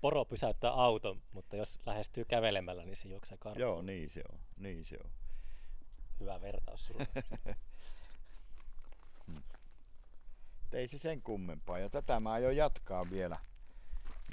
Poro 0.00 0.24
pysäyttää 0.24 0.70
auton, 0.70 1.22
mutta 1.32 1.56
jos 1.56 1.78
lähestyy 1.86 2.24
kävelemällä, 2.24 2.84
niin 2.84 2.96
se 2.96 3.08
juoksee 3.08 3.38
karkuun. 3.38 3.60
Joo, 3.60 3.82
niin 3.82 4.10
se 4.10 4.22
on. 4.32 4.40
Niin 4.56 4.84
se 4.84 4.98
on. 5.04 5.10
Hyvä 6.20 6.40
vertaus 6.40 6.86
sulla. 6.86 7.06
Et 10.72 10.76
ei 10.76 10.88
se 10.88 10.98
sen 10.98 11.22
kummempaa. 11.22 11.78
Ja 11.78 11.90
tätä 11.90 12.20
mä 12.20 12.32
aion 12.32 12.56
jatkaa 12.56 13.10
vielä. 13.10 13.38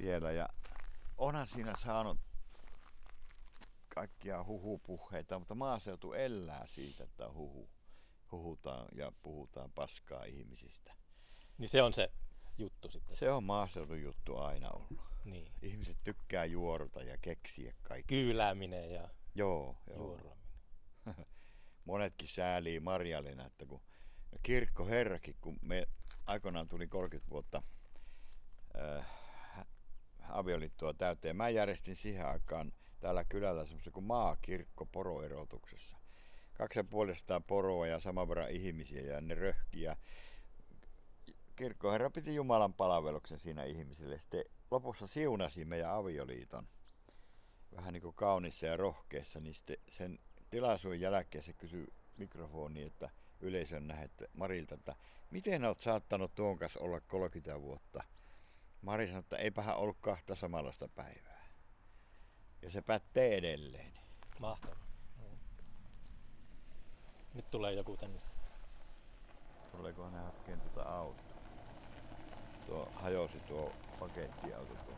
vielä. 0.02 0.32
Ja 0.32 0.50
onhan 1.18 1.48
siinä 1.48 1.74
saanut 1.78 2.18
kaikkia 3.96 4.44
huhupuheita, 4.44 5.40
mutta 5.40 5.56
maaseutu 5.56 6.14
elää 6.14 6.68
siitä, 6.68 7.04
että 7.04 7.30
huhu, 7.32 7.70
huhutaan 8.32 8.88
ja 8.96 9.12
puhutaan 9.22 9.72
paskaa 9.72 10.24
ihmisistä. 10.24 10.96
Niin 11.58 11.70
se 11.70 11.82
on 11.82 11.94
se 11.94 12.12
juttu 12.60 12.90
sitten. 12.91 13.18
Se 13.18 13.31
on 13.31 13.44
maaseudun 13.44 14.02
juttu 14.02 14.38
aina 14.38 14.69
ollut. 14.69 15.10
Niin. 15.26 15.52
Ihmiset 15.61 15.98
tykkää 16.03 16.45
juoruta 16.45 17.03
ja 17.03 17.18
keksiä 17.18 17.73
kaikki. 17.84 18.15
Kyylääminen 18.15 18.94
ja 18.94 19.10
Joo, 19.36 19.76
joo. 19.88 19.98
juoruaminen. 19.98 20.49
Monetkin 21.86 22.27
säälii 22.27 22.80
Marjalina, 22.80 23.45
että 23.45 23.65
kun 23.65 23.81
kirkkoherrakin, 24.44 25.36
kun 25.41 25.60
me 25.61 25.88
aikoinaan 26.26 26.68
tuli 26.68 26.88
30 26.88 27.30
vuotta 27.30 27.64
äh, 28.80 29.06
avioliittoa 30.30 30.94
täyteen. 30.94 31.36
Mä 31.36 31.49
järjestin 31.49 31.95
siihen 31.95 32.27
aikaan 32.27 32.72
täällä 32.99 33.23
kylällä 33.23 33.65
semmoisen 33.65 33.94
kuin 33.94 34.06
maakirkko 34.06 34.86
poroerotuksessa. 34.86 35.98
Kaksi 36.53 36.80
ja 36.80 36.84
puolestaan 36.84 37.44
poroa 37.44 37.88
ja 37.88 37.99
saman 37.99 38.30
verran 38.30 38.52
ihmisiä 38.52 39.02
ja 39.02 39.22
ne 39.22 39.36
röhki 39.36 39.81
ja 39.81 39.95
kirkkoherra 41.60 42.10
piti 42.10 42.36
Jumalan 42.36 42.73
palveluksen 42.73 43.40
siinä 43.40 43.64
ihmisille. 43.64 44.19
Sitten 44.19 44.45
lopussa 44.72 45.07
siunasi 45.07 45.65
meidän 45.65 45.94
avioliiton 45.94 46.68
vähän 47.76 47.94
niin 47.94 48.02
kuin 48.02 48.15
kaunissa 48.15 48.65
ja 48.65 48.77
rohkeassa, 48.77 49.40
niin 49.40 49.53
sitten 49.53 49.77
sen 49.90 50.19
tilaisuuden 50.49 51.02
jälkeen 51.02 51.44
se 51.44 51.53
kysyi 51.53 51.88
mikrofoniin, 52.18 52.88
että 52.88 53.10
yleisön 53.40 53.88
nähdä 53.88 54.10
Marilta, 54.34 54.76
että 54.76 54.95
miten 55.31 55.65
olet 55.65 55.80
saattanut 55.80 56.36
tuon 56.36 56.60
kanssa 56.60 56.80
olla 56.80 56.99
30 56.99 57.61
vuotta? 57.61 58.03
Mari 58.81 59.07
sanoi, 59.07 59.19
että 59.19 59.38
eipähän 59.38 59.77
ollut 59.77 59.98
kahta 60.02 60.36
samanlaista 60.36 60.88
päivää. 60.95 61.48
Ja 62.61 62.72
se 62.72 62.81
pätee 62.81 63.38
edelleen. 63.38 63.94
Mahtavaa. 64.40 64.90
Nyt 67.34 67.49
tulee 67.52 67.73
joku 67.73 67.98
tänne. 67.98 68.19
Tuleeko 69.72 70.10
ne 70.10 70.18
hakkeen 70.19 70.61
tuota 70.61 70.84
autoa? 70.84 71.29
Tuo 72.70 72.88
hajosi 72.96 73.40
tuo 73.48 73.72
pakettiauto 74.00 74.74
tuo. 74.86 74.96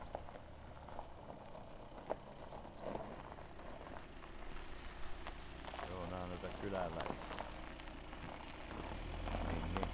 Joo, 5.89 6.05
nää 6.05 6.23
on 6.23 6.29
noita 6.29 6.47
kyläläisiä. 6.61 7.15
Niin, 9.47 9.75
niin. 9.75 9.87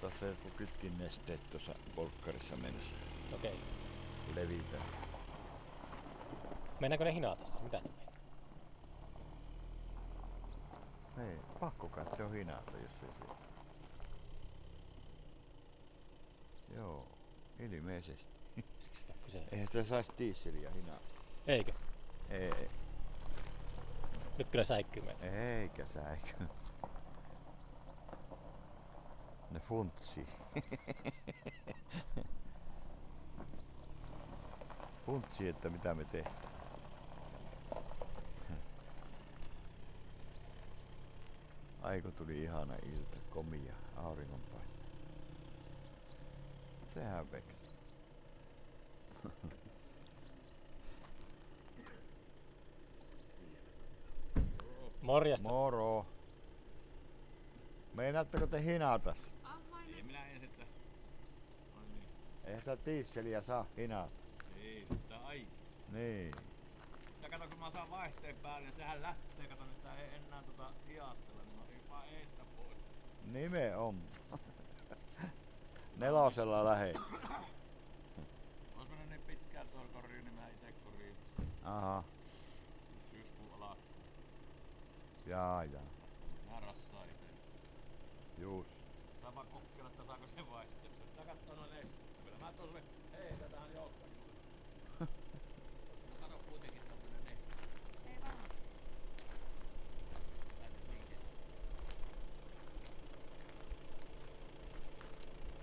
Tuossa 0.00 0.26
joku 0.26 0.50
kytkin 0.56 0.98
nesteet 0.98 1.50
tuossa 1.50 1.74
polkkarissa 1.96 2.56
mennessä. 2.56 2.96
Okei. 3.32 3.60
Levitä. 4.34 4.76
Mennäänkö 6.80 7.04
ne 7.04 7.14
hinaa 7.14 7.36
tässä? 7.36 7.60
Mitä 7.60 7.80
ne 7.80 7.90
meinaa? 7.96 8.10
Ei, 11.18 11.38
pakko 11.60 11.88
kai 11.88 12.06
se 12.16 12.24
on 12.24 12.32
hinata, 12.32 12.76
jos 12.76 13.02
ei 13.02 13.12
se... 13.18 13.40
Joo, 16.76 17.06
ilmeisesti. 17.58 18.24
Kyse. 19.24 19.44
Eihän 19.52 19.66
sitä 19.66 19.84
saisi 19.84 20.10
diisseliä 20.18 20.70
hinata. 20.70 21.00
Eikö? 21.46 21.72
Ei, 22.30 22.70
Nyt 24.38 24.48
kyllä 24.50 24.64
säikkyy 24.64 25.02
meitä. 25.02 25.26
eikä 25.26 25.86
säikö. 25.94 26.44
Ne 29.50 29.60
funtsi. 29.60 30.26
funtsi, 35.06 35.48
että 35.48 35.70
mitä 35.70 35.94
me 35.94 36.04
tehdään. 36.04 36.50
Aiko 41.82 42.10
tuli 42.10 42.42
ihana 42.42 42.74
ilta, 42.74 43.16
komia, 43.30 43.74
auringonpaiste. 43.96 44.89
Sehän 46.94 47.32
veksi. 47.32 47.74
Morjesta. 55.02 55.48
Moro. 55.48 56.06
Meinaatteko 57.94 58.46
te 58.46 58.62
hinata? 58.62 59.14
Ei 59.96 60.02
minä 60.02 60.26
en 60.26 60.40
sitä. 60.40 60.62
Ai 61.76 61.84
niin. 61.86 62.02
Eihän 62.44 62.60
sitä 62.60 62.76
tiisseliä 62.76 63.42
saa 63.42 63.66
hinata. 63.76 64.14
Ei, 64.60 64.86
mutta 64.88 65.16
ai. 65.16 65.46
Niin. 65.92 66.30
Ja 67.22 67.28
kato 67.28 67.48
kun 67.48 67.58
mä 67.58 67.70
saan 67.70 67.90
vaihteen 67.90 68.36
päälle, 68.36 68.68
niin 68.68 68.76
sehän 68.76 69.02
lähtee, 69.02 69.46
kato, 69.46 69.64
niin 69.64 69.74
sitä 69.74 69.94
ei 69.94 70.08
enää 70.26 70.42
tota 70.42 70.72
hiastella, 70.88 71.42
niin 71.44 71.56
mä 71.56 71.62
otin 71.62 71.88
vaan 71.90 72.08
eestä 72.08 72.42
pois. 72.56 72.78
Nimenomaan. 73.24 74.02
Nelosella 76.00 76.64
lähe. 76.64 76.94
Ois 78.78 78.88
mennyt 78.88 79.08
niin 79.08 79.20
pitkään 79.26 79.68
tuolla 79.68 79.88
koriin, 79.92 80.24
niin 80.24 80.34
mä 80.34 80.48
ite 80.48 80.72
koriin. 80.84 81.16
Aha. 81.64 82.04
Syyskuun 83.10 83.62
alkuun. 83.62 84.04
Jaa, 85.26 85.64
jaa. 85.64 85.82
Mä 86.50 86.60
rassaa 86.60 87.04
ite. 87.04 87.26
Juus. 88.38 88.66
Tää 89.22 89.34
vaan 89.34 89.46
kokeilla, 89.46 89.90
että 89.90 90.04
saako 90.06 90.26
se 90.36 90.50
vaihteen. 90.50 90.92
Tää 91.16 91.24
kattoo 91.24 91.56
noin 91.56 91.70
lestit. 91.70 92.00
Kyllä 92.24 92.38
mä 92.38 92.52
tuon 92.52 92.68
sulle, 92.68 92.82
hei, 93.12 93.32
tätä 93.36 93.60
on 93.60 93.72
joukko. 93.74 94.06
No 95.00 95.06
kato 96.20 96.38
kuitenkin 96.48 96.82
tämmönen 96.82 97.24
ne. 97.24 97.30
Ei 98.12 98.20
vaan. 98.20 98.34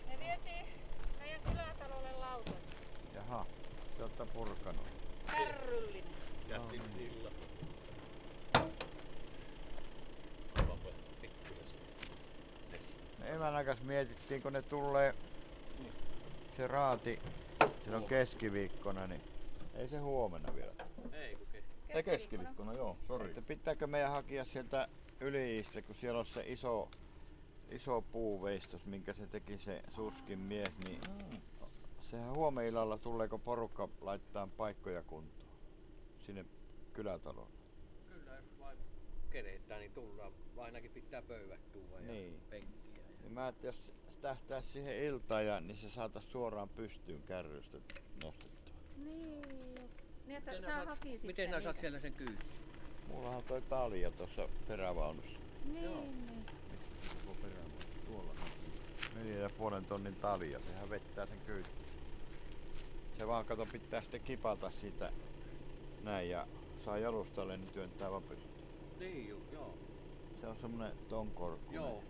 Me 0.07 0.19
vietiin 0.19 0.65
meidän 1.19 1.41
kylätalolle 1.41 2.11
lautat. 2.11 2.55
Jaha. 3.15 3.45
Olette 4.19 4.33
purkanut. 4.33 4.85
Kärryllinen. 5.27 6.03
Jättiin 6.49 6.81
tilla. 6.81 7.31
Me 13.19 13.29
emännän 13.29 13.65
kanssa 13.65 13.85
mietittiin, 13.85 14.41
kun 14.41 14.53
ne 14.53 14.61
tulee 14.61 15.15
se 16.57 16.67
raati 16.67 17.19
silloin 17.83 18.03
keskiviikkona, 18.03 19.07
niin 19.07 19.21
ei 19.75 19.87
se 19.87 19.97
huomenna 19.97 20.55
vielä. 20.55 20.73
Ei 21.89 22.03
keskiviikkona, 22.03 22.73
joo, 22.73 22.97
sori. 23.07 23.29
Että 23.29 23.41
pitääkö 23.41 23.87
meidän 23.87 24.11
hakea 24.11 24.45
sieltä 24.45 24.87
yliistä, 25.19 25.81
kun 25.81 25.95
siellä 25.95 26.19
on 26.19 26.25
se 26.25 26.43
iso, 26.47 26.89
iso 27.69 28.01
puuveistos, 28.01 28.85
minkä 28.85 29.13
se 29.13 29.27
teki 29.27 29.57
se 29.57 29.83
Suskin 29.95 30.39
mies, 30.39 30.77
niin 30.83 31.01
sehän 32.11 32.35
huomeillalla 32.35 32.97
tuleeko 32.97 33.37
porukka 33.39 33.89
laittaa 34.01 34.47
paikkoja 34.57 35.03
kuntoon 35.03 35.51
sinne 36.25 36.45
kylätaloon. 36.93 37.51
Kyllä, 38.09 38.35
jos 38.35 38.59
vain 38.59 38.77
keretään, 39.29 39.79
niin 39.79 39.91
tullaan. 39.93 40.31
Ainakin 40.57 40.91
pitää 40.91 41.21
pöydät 41.21 41.71
tuoda 41.71 41.95
ja 42.01 42.11
Niin. 42.11 42.41
penkkiä. 42.49 43.03
Ja... 43.03 43.09
Niin 43.21 43.33
mä 43.33 43.47
että 43.47 43.67
jos 43.67 43.91
tähtäisi 44.21 44.69
siihen 44.69 45.03
iltaan, 45.03 45.45
ja, 45.45 45.59
niin 45.59 45.77
se 45.77 45.89
saataisiin 45.89 46.31
suoraan 46.31 46.69
pystyyn 46.69 47.21
kärrystä 47.21 47.77
nostettua. 48.23 48.73
Niin. 48.97 49.41
Niin, 50.25 50.37
että 50.37 50.51
Miten 50.51 50.61
sä 50.61 50.67
nää 50.67 50.85
saat, 50.85 50.99
hakisit 50.99 51.23
miten 51.23 51.43
sen 51.43 51.51
nää 51.51 51.61
saat 51.61 51.77
siellä 51.77 51.99
sen 51.99 52.13
kyyti? 52.13 52.45
Mullahan 53.07 53.37
on 53.37 53.43
toi 53.43 53.61
talja 53.61 54.11
tuossa 54.11 54.49
perävaunussa. 54.67 55.39
Joo. 55.81 56.01
Niin, 56.01 56.27
niin. 56.27 56.45
Koko 57.25 57.37
perävaunu. 57.41 57.71
Tuolla. 58.07 58.33
Neljä 59.15 59.39
ja 59.39 59.49
puolen 59.49 59.85
tonnin 59.85 60.15
talja, 60.15 60.59
sehän 60.59 60.89
vettää 60.89 61.25
sen 61.25 61.39
kyyti. 61.45 61.86
Se 63.17 63.27
vaan 63.27 63.45
kato 63.45 63.65
pitää 63.71 64.01
sitten 64.01 64.21
kipata 64.21 64.71
siitä 64.81 65.11
näin 66.03 66.29
ja 66.29 66.47
saa 66.85 66.97
jalustalle, 66.97 67.57
niin 67.57 67.69
työntää 67.73 68.11
vaan 68.11 68.23
pystyyn. 68.23 68.67
Niin, 68.99 69.29
ju, 69.29 69.37
joo. 69.53 69.73
Se 70.41 70.47
on 70.47 70.55
semmonen 70.61 70.91
ton 71.09 71.31
korkuinen. 71.31 71.75
Joo. 71.75 72.03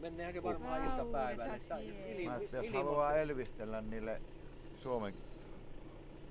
Menneehän 0.00 0.34
se 0.34 0.42
varmaan 0.42 0.82
Vau, 0.82 0.90
iltapäivällä. 0.98 1.52
lisä 1.52 1.62
Sitä- 1.62 1.76
hieno. 1.76 2.06
ili- 2.06 2.26
Mä 2.28 2.36
että 2.36 2.56
jos 2.56 2.72
haluaa 2.74 3.16
elvistellä 3.16 3.80
niille 3.82 4.20
Suomen 4.82 5.14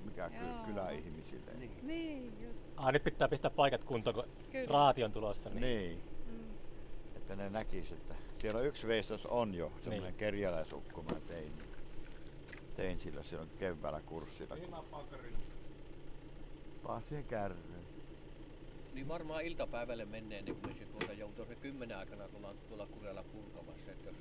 mikä 0.05 0.29
ky- 0.29 0.65
kyläihmisille. 0.71 1.51
Niin. 1.59 1.71
Niin, 1.83 2.33
just. 2.43 2.59
Ah, 2.77 2.91
nyt 2.93 3.03
pitää 3.03 3.27
pistää 3.27 3.51
paikat 3.51 3.83
kuntoon, 3.83 4.13
kun 4.13 4.23
Kyllä. 4.51 4.67
raati 4.69 5.03
on 5.03 5.11
tulossa. 5.11 5.49
Niin. 5.49 5.61
Niin, 5.61 6.01
Mm. 6.27 6.55
että 7.15 7.35
ne 7.35 7.49
näkis, 7.49 7.91
että 7.91 8.15
siellä 8.37 8.59
on 8.59 8.65
yksi 8.65 8.87
veistos 8.87 9.25
on 9.25 9.53
jo, 9.55 9.71
semmonen 9.83 10.03
Niin. 10.03 10.15
kerjäläisukko 10.15 11.03
mä 11.03 11.19
tein. 11.27 11.51
Tein 12.75 12.99
sillä 12.99 13.23
silloin 13.23 13.49
keväällä 13.59 14.01
kurssilla. 14.05 14.57
Paukkarin? 14.91 15.33
Vaan 16.83 17.03
siihen 17.09 17.25
kärryyn. 17.25 17.85
Niin 18.93 19.07
varmaan 19.07 19.43
iltapäivälle 19.45 20.05
menneen, 20.05 20.45
niin 20.45 20.55
kun 20.55 20.69
me 20.69 20.73
se 20.75 20.85
tuolta 20.85 21.13
joutuu 21.13 21.45
se 21.45 21.55
kymmenen 21.55 21.97
aikana 21.97 22.27
tuolla, 22.27 22.53
tuolla 22.69 22.87
kurella 22.87 23.23
purkamassa, 23.23 23.91
että 23.91 24.09
jos 24.09 24.17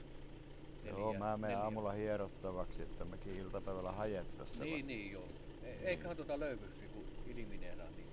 Joo, 0.98 1.12
mä 1.14 1.36
menen 1.36 1.40
neljä- 1.40 1.62
aamulla 1.64 1.92
hierottavaksi, 1.92 2.82
että 2.82 3.04
mekin 3.04 3.36
iltapäivällä 3.36 3.92
hajettaisiin. 3.92 4.60
Niin, 4.60 4.86
niin 4.86 5.12
joo. 5.12 5.24
E- 5.62 5.88
Eiköhän 5.88 6.16
tuota 6.16 6.40
löyvyksi, 6.40 6.88
kun 6.94 7.04
ilmineera, 7.26 7.84
niin 7.96 8.06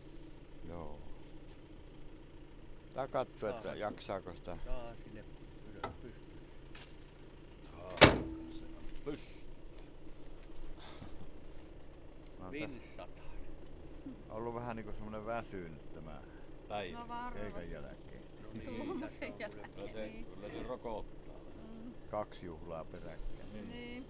Joo. 0.69 0.99
Tää 2.93 3.07
katso, 3.07 3.49
että 3.49 3.63
Saa. 3.63 3.75
jaksaako 3.75 4.33
sitä. 4.33 4.57
saa 4.65 4.93
sinne 5.03 5.23
ylös 5.71 5.93
pystyyn. 6.01 6.41
Pyst. 9.05 9.23
Mä 9.23 9.40
oon 12.61 12.71
tässä 12.79 13.07
ollut 14.29 14.55
vähän 14.55 14.75
niinku 14.75 14.91
semmonen 14.93 15.25
väsynyt 15.25 15.93
tämä 15.93 16.21
päivä 16.67 16.99
No 16.99 17.07
varmasti. 17.07 17.39
keikan 17.39 17.71
jälkeen. 17.71 18.23
No 18.43 18.49
niin, 18.53 18.99
tässä 18.99 19.25
on 19.25 19.33
kyllä 19.33 19.39
jälkeen. 19.39 19.71
Kyllä 19.75 19.87
se, 19.93 20.05
Niin. 20.05 20.25
kyllä 20.25 20.49
se 20.49 20.63
rokottaa. 20.63 21.35
Mm, 21.55 21.93
Kaksi 22.09 22.45
juhlaa 22.45 22.85
peräkkäin. 22.85 23.69
niin. 23.69 24.05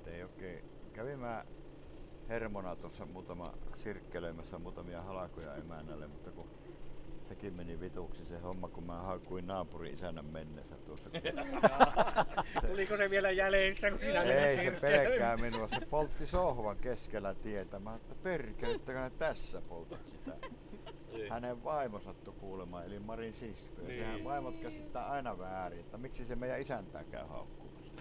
Et 0.00 0.06
Ei 0.06 0.22
oikein. 0.22 0.64
Kävin 0.92 1.18
mä 1.18 1.44
hermona 2.28 2.76
tuossa 2.76 3.06
muutama 3.06 3.54
sirkkeleimässä 3.78 4.58
muutamia 4.58 5.02
halkoja 5.02 5.54
emännälle, 5.54 6.06
mutta 6.06 6.30
kun 6.30 6.48
sekin 7.34 7.54
meni 7.54 7.80
vituksi 7.80 8.24
se 8.24 8.38
homma, 8.38 8.68
kun 8.68 8.84
mä 8.84 8.98
hakuin 8.98 9.46
naapuri 9.46 9.90
isännän 9.90 10.24
mennessä 10.24 10.76
tuossa. 10.76 11.10
Tuliko 12.68 12.96
se 12.96 13.10
vielä 13.10 13.30
jäljessä, 13.30 13.90
kun 13.90 14.00
sinä 14.00 14.22
Ei 14.22 14.56
se 14.56 14.70
pelkkää 14.80 15.36
minua, 15.36 15.68
se 15.68 15.86
poltti 15.90 16.26
sohvan 16.26 16.76
keskellä 16.76 17.34
tietä. 17.34 17.78
Mä 17.78 17.94
että 17.94 18.14
perkele, 18.22 18.80
tässä 19.18 19.62
poltat 19.68 20.00
sitä. 20.12 20.36
Hänen 21.30 21.64
vaimo 21.64 22.00
sattui 22.00 22.34
kuulemaan, 22.40 22.86
eli 22.86 22.98
Marin 22.98 23.34
sisko. 23.34 23.82
Ja 23.82 23.88
sehän 23.88 24.24
vaimot 24.24 24.56
käsittää 24.62 25.10
aina 25.10 25.38
väärin, 25.38 25.80
että 25.80 25.98
miksi 25.98 26.24
se 26.24 26.36
meidän 26.36 26.60
isäntää 26.60 27.04
käy 27.04 27.26
haukkumassa. 27.26 27.92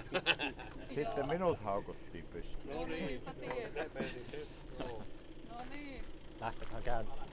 Sitten 0.95 1.27
minut 1.27 1.59
haukuttiin 1.59 2.25
pystyyn. 2.25 2.75
No 2.75 2.85
niin, 2.85 3.21
se 3.73 3.89
meni 3.93 4.23
se. 4.31 4.47
No 5.49 5.57
niin. 5.71 6.03
Lähtököhän 6.41 6.83
käyntiin. 6.83 7.32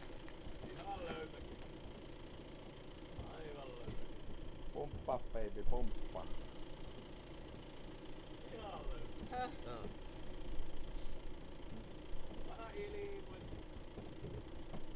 Pumppa 4.80 5.18
baby, 5.32 5.62
pumppa. 5.70 6.22
Höh. 9.30 9.50
Ah. 9.66 9.84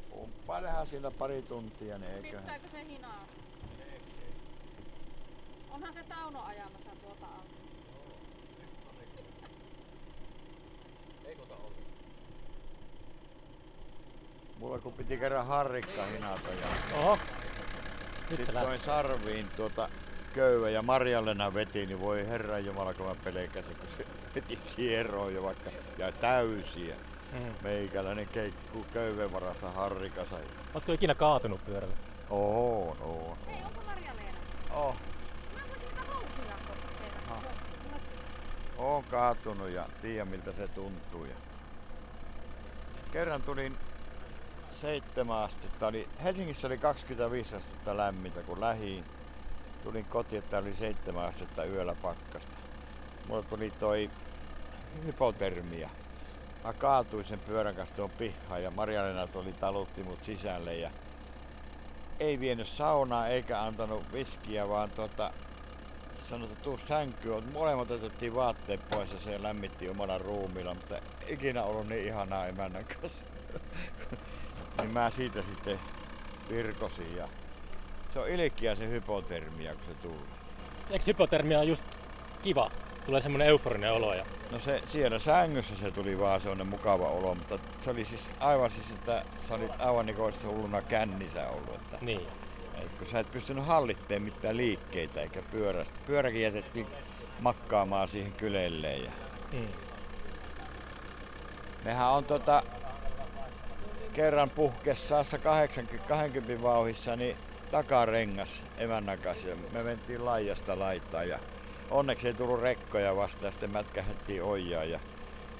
Pumppailehan 0.09 0.87
siinä 0.87 1.11
pari 1.11 1.41
tuntia, 1.41 1.97
niin 1.97 2.11
eiköhän. 2.11 2.43
Pitääkö 2.43 2.67
se 2.71 2.85
hinaa? 2.85 3.27
Onhan 5.71 5.93
se 5.93 6.03
Tauno 6.03 6.43
ajamassa 6.43 6.89
tuota 7.01 7.25
autoa. 7.25 7.65
Eikö 11.25 11.41
ota 11.41 11.55
ollut? 11.55 11.87
Mulla 14.59 14.79
kun 14.79 14.93
piti 14.93 15.17
kerran 15.17 15.47
harrikka 15.47 16.05
hinata 16.05 16.49
ja 16.51 16.97
Oho. 16.97 17.19
Nyt 18.29 18.39
se 18.39 18.45
sit 18.45 18.53
lähti. 18.53 18.67
toin 18.67 18.79
sarviin 18.79 19.49
tuota 19.55 19.89
köyvä 20.33 20.69
ja 20.69 20.81
Marjallena 20.81 21.53
veti, 21.53 21.85
niin 21.85 21.99
voi 21.99 22.27
herran 22.27 22.65
jumala 22.65 22.93
kun 22.93 23.05
mä 23.05 23.15
pelkäsin, 23.23 23.77
kun 23.77 23.89
se 23.97 24.05
veti 24.35 24.59
hieroon 24.77 25.33
jo 25.33 25.43
vaikka 25.43 25.71
ja 25.97 26.11
täysiä. 26.11 26.95
Mm. 27.31 27.55
Meikäläinen 27.61 28.27
keikku 28.27 28.85
köyven 28.93 29.31
varassa 29.31 29.71
harrikassa. 29.71 30.39
Ootko 30.73 30.91
ikinä 30.91 31.15
kaatunut 31.15 31.65
pyörällä? 31.65 31.95
Oo, 32.29 32.97
oo. 32.99 33.37
Hei, 33.47 33.63
onko 33.65 33.81
Marja-Leena? 33.85 34.37
Oh, 34.69 34.95
Mä 35.53 35.59
voisin 35.69 35.97
housuja 36.07 36.55
oon 38.77 39.03
kaatunut 39.03 39.69
ja 39.69 39.87
tiedän 40.01 40.27
miltä 40.27 40.51
se 40.51 40.67
tuntuu. 40.67 41.25
Ja 41.25 41.35
kerran 43.11 43.43
tulin 43.43 43.77
seitsemän 44.75 45.37
astetta. 45.37 45.87
Oli, 45.87 46.09
Helsingissä 46.23 46.67
oli 46.67 46.77
25 46.77 47.55
astetta 47.55 47.97
lämmintä 47.97 48.41
kun 48.41 48.61
lähiin. 48.61 49.03
Tulin 49.83 50.05
kotiin, 50.05 50.39
että 50.43 50.57
oli 50.57 50.75
seitsemän 50.79 51.25
astetta 51.25 51.65
yöllä 51.65 51.95
pakkasta. 52.01 52.55
Mulla 53.27 53.43
tuli 53.43 53.71
toi 53.71 54.09
hypotermia. 55.05 55.89
Mä 56.63 56.73
kaatuin 56.73 57.25
sen 57.25 57.39
pyörän 57.39 57.75
kanssa 57.75 57.95
tuon 57.95 58.09
pihaan 58.09 58.63
ja 58.63 58.71
Marjalena 58.71 59.27
tuli 59.27 59.53
talutti 59.53 60.03
mut 60.03 60.23
sisälle 60.23 60.75
ja 60.75 60.91
ei 62.19 62.39
vienyt 62.39 62.67
saunaa 62.67 63.27
eikä 63.27 63.61
antanut 63.61 64.13
viskiä, 64.13 64.69
vaan 64.69 64.91
tota, 64.91 65.31
sanoi, 66.29 66.47
että 66.47 66.63
tuu 66.63 66.79
sänkyyn. 66.87 67.51
Molemmat 67.53 67.91
otettiin 67.91 68.35
vaatteet 68.35 68.89
pois 68.89 69.13
ja 69.13 69.19
se 69.19 69.43
lämmitti 69.43 69.89
omalla 69.89 70.17
ruumilla, 70.17 70.73
mutta 70.73 70.99
ikinä 71.27 71.63
ollut 71.63 71.87
niin 71.87 72.05
ihanaa 72.05 72.47
emännän 72.47 72.85
kanssa. 72.85 73.19
niin 74.81 74.93
mä 74.93 75.11
siitä 75.15 75.41
sitten 75.41 75.79
virkosin 76.49 77.15
ja 77.15 77.27
se 78.13 78.19
on 78.19 78.29
ilkeä 78.29 78.75
se 78.75 78.89
hypotermia, 78.89 79.73
kun 79.75 79.83
se 79.87 79.93
tulee. 80.01 80.17
Eikö 80.91 81.05
hypotermia 81.07 81.59
on 81.59 81.67
just 81.67 81.85
kiva? 82.43 82.71
Tulee 83.05 83.21
semmonen 83.21 83.47
euforinen 83.47 83.93
olo 83.93 84.13
ja... 84.13 84.25
No 84.51 84.59
se, 84.59 84.81
siellä 84.87 85.19
sängyssä 85.19 85.75
se 85.75 85.91
tuli 85.91 86.19
vaan 86.19 86.41
semmonen 86.41 86.67
mukava 86.67 87.07
olo, 87.09 87.35
mutta 87.35 87.59
se 87.83 87.89
oli 87.89 88.05
siis 88.05 88.21
aivan 88.39 88.71
siis, 88.71 88.85
että 88.91 89.25
sä 89.47 89.53
olit 89.55 89.71
aivan 89.79 90.05
niin 90.05 90.15
kuin 90.15 90.33
hulluna 90.45 90.81
kännissä 90.81 91.49
ollut. 91.49 91.75
Että, 91.75 91.97
Niin. 92.01 92.21
et 92.81 92.91
kun 92.97 93.07
sä 93.11 93.19
et 93.19 93.31
pystynyt 93.31 93.65
hallitteen 93.65 94.21
mitään 94.21 94.57
liikkeitä 94.57 95.21
eikä 95.21 95.41
pyörästä. 95.51 95.93
Pyöräkin 96.07 96.41
jätettiin 96.41 96.87
makkaamaan 97.39 98.07
siihen 98.09 98.31
kylelleen. 98.31 99.03
Ja 99.03 99.11
Mm. 99.51 99.67
Nehän 101.83 102.07
on 102.11 102.25
tota, 102.25 102.63
kerran 104.15 104.49
puhkessaassa 104.49 105.37
80, 105.37 106.07
20 106.07 106.63
vauhissa 106.63 107.15
niin 107.15 107.37
takarengas 107.71 108.61
ja 108.79 108.87
Me 109.71 109.83
mentiin 109.83 110.25
laijasta 110.25 110.79
laitaan 110.79 111.29
ja 111.29 111.39
onneksi 111.91 112.27
ei 112.27 112.33
tullut 112.33 112.61
rekkoja 112.61 113.15
vasta 113.15 113.45
ja 113.45 113.51
sitten 113.51 113.71
mätkähettiin 113.71 114.43
ojaa. 114.43 114.83
Ja 114.83 114.99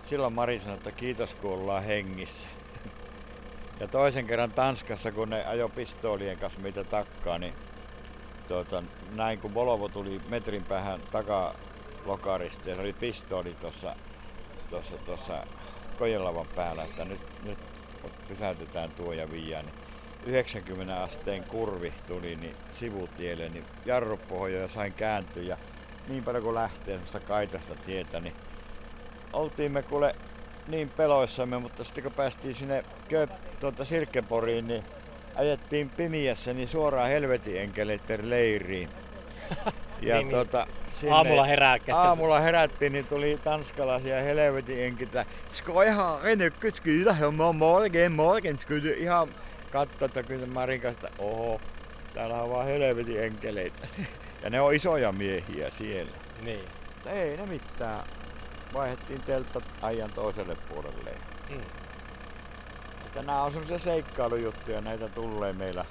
silloin 0.10 0.34
Mari 0.34 0.60
sanoi, 0.60 0.78
että 0.78 0.92
kiitos 0.92 1.34
kun 1.34 1.54
ollaan 1.54 1.84
hengissä. 1.84 2.48
Ja 3.80 3.88
toisen 3.88 4.28
kerran 4.28 4.52
Tanskassa, 4.52 5.12
kun 5.12 5.30
ne 5.30 5.46
ajo 5.46 5.70
pistoolien 5.70 6.38
kanssa 6.38 6.62
meitä 6.62 6.84
takkaa, 6.84 7.38
niin 7.38 7.54
tuota, 8.48 8.84
näin 9.16 9.40
kun 9.40 9.54
Volvo 9.54 9.90
tuli 9.90 10.22
metrin 10.30 10.66
päähän 10.66 11.00
takalokarista 11.12 12.70
ja 12.70 12.76
se 12.76 12.82
oli 12.82 12.94
pistooli 12.94 13.56
tuossa 13.62 13.96
tuossa, 14.70 14.98
tuossa 15.06 15.44
kojelavan 15.98 16.48
päällä, 16.56 16.84
että 16.84 17.06
nyt, 17.06 17.22
nyt 17.44 17.75
pysäytetään 18.28 18.92
tuo 18.92 19.14
ja 19.14 19.32
viiään. 19.32 19.66
Niin 19.66 19.76
90 20.26 21.04
asteen 21.04 21.46
kurvi 21.46 21.94
tuli 22.08 22.36
niin 22.36 22.58
sivutielle, 22.72 23.50
niin 23.50 23.66
jarrupohja 23.86 24.60
ja 24.60 24.68
sain 24.68 24.94
kääntyä 24.94 25.44
ja 25.44 25.58
niin 26.08 26.24
paljon 26.24 26.44
kuin 26.44 26.56
lähtee 26.56 26.94
semmoista 26.94 27.20
kaitasta 27.20 27.76
tietä, 27.86 28.22
niin 28.22 28.34
oltiin 29.34 29.72
me 29.72 29.84
kuule 29.84 30.16
niin 30.68 30.92
peloissamme, 30.92 31.60
mutta 31.60 31.84
sitten 31.84 32.04
kun 32.04 32.14
päästiin 32.14 32.56
sinne 32.56 32.84
Köp, 33.10 33.32
tuota 33.60 33.86
Silkkeporiin, 33.86 34.68
niin 34.68 34.84
ajettiin 35.36 35.92
pimiässä 35.92 36.54
niin 36.54 36.68
suoraan 36.68 37.10
helvetin 37.10 37.58
enkeleiden 37.58 38.30
leiriin. 38.30 38.90
Ja 40.02 40.16
Niin, 40.16 40.28
niin. 40.28 40.85
Sinne, 41.00 41.16
Aamulla 41.16 41.44
herää 41.44 41.80
keskeltä. 41.80 42.02
Aamulla 42.02 42.40
herättiin, 42.40 42.92
niin 42.92 43.08
tuli 43.08 43.38
tanskalaisia 43.44 44.22
helvetin 44.22 44.84
enkitä. 44.84 45.26
Jag 45.76 45.96
ha 45.96 46.22
en 46.24 46.42
ykköskyydä, 46.42 47.16
on 47.28 47.56
morgen, 47.56 48.12
morgen, 48.12 48.60
skulle 48.60 48.92
ihan 48.92 49.36
katsoa, 49.70 50.06
että 50.06 50.24
kyllä 50.24 50.48
että 50.92 51.08
oho, 51.18 51.62
täällä 52.14 52.44
on 52.44 52.50
vaan 52.50 52.66
helvetin 52.66 53.24
enkeleitä. 53.24 53.88
Ja 54.44 54.50
ne 54.50 54.62
on 54.62 54.74
isoja 54.74 55.12
miehiä 55.12 55.70
siellä. 55.70 56.18
Niin. 56.42 56.70
Mutta 56.94 57.10
ei 57.10 57.38
ne 57.38 57.46
mitään. 57.46 58.04
Vaihdettiin 58.74 59.22
teltta 59.22 59.62
ajan 59.82 60.14
toiselle 60.14 60.56
puolelle. 60.68 61.22
Mm. 61.50 61.62
Että 63.06 63.24
nämä 63.24 63.44
on 63.44 63.52
semmoisia 63.52 63.80
seikkailujuttuja, 63.80 64.82
näitä 64.82 65.10
tulee 65.10 65.54
meillä, 65.54 65.86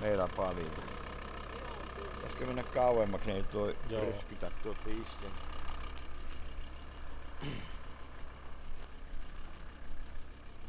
meillä 0.00 0.28
paljon. 0.36 0.91
Pitäisikö 2.42 2.62
mennä 2.62 2.82
kauemmaksi, 2.82 3.26
niin 3.26 3.36
ei 3.36 3.42
tuo 3.42 3.72
Joo. 3.90 4.04
ryskytä 4.04 4.50
tuo 4.62 4.74
tiissen. 4.84 5.30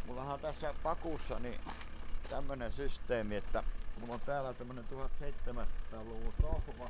Mullahan 0.07 0.33
on 0.33 0.39
tässä 0.39 0.73
pakussa 0.83 1.39
niin 1.39 1.59
tämmönen 2.29 2.71
systeemi, 2.71 3.35
että 3.35 3.63
mulla 3.99 4.13
on 4.13 4.19
täällä 4.19 4.53
tämmönen 4.53 4.85
1700-luvun 4.91 6.33
sohva. 6.41 6.89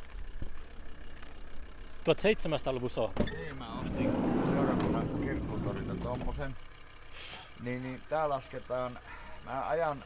1700-luvun 2.04 2.90
sohva. 2.90 3.24
Niin 3.24 3.58
mä 3.58 3.80
ostin 3.80 4.12
seurakunnan 4.54 5.20
kirkkotorilta 5.22 5.96
tommosen. 5.96 6.56
Niin, 7.62 7.84
niin 7.84 8.02
tää 8.10 8.30
lasketaan, 8.30 9.00
mä 9.46 9.68
ajan, 9.68 10.06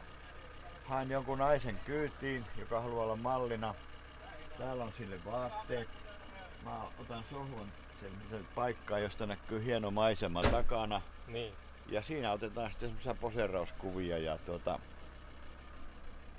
haen 0.84 1.10
jonkun 1.10 1.38
naisen 1.38 1.78
kyytiin, 1.84 2.44
joka 2.58 2.80
haluaa 2.80 3.04
olla 3.04 3.16
mallina. 3.16 3.74
Täällä 4.58 4.84
on 4.84 4.92
sille 4.92 5.24
vaatteet. 5.24 5.88
Mä 6.64 6.82
otan 6.98 7.24
sohvan 7.30 7.72
semmoisen 8.00 8.48
paikkaan, 8.54 9.02
josta 9.02 9.26
näkyy 9.26 9.64
hieno 9.64 9.90
maisema 9.90 10.44
takana. 10.44 11.02
Niin. 11.26 11.54
Ja 11.86 12.02
siinä 12.02 12.32
otetaan 12.32 12.70
sitten 12.70 12.88
semmoisia 12.88 13.14
poseerauskuvia 13.14 14.18
ja 14.18 14.38
tuota, 14.38 14.78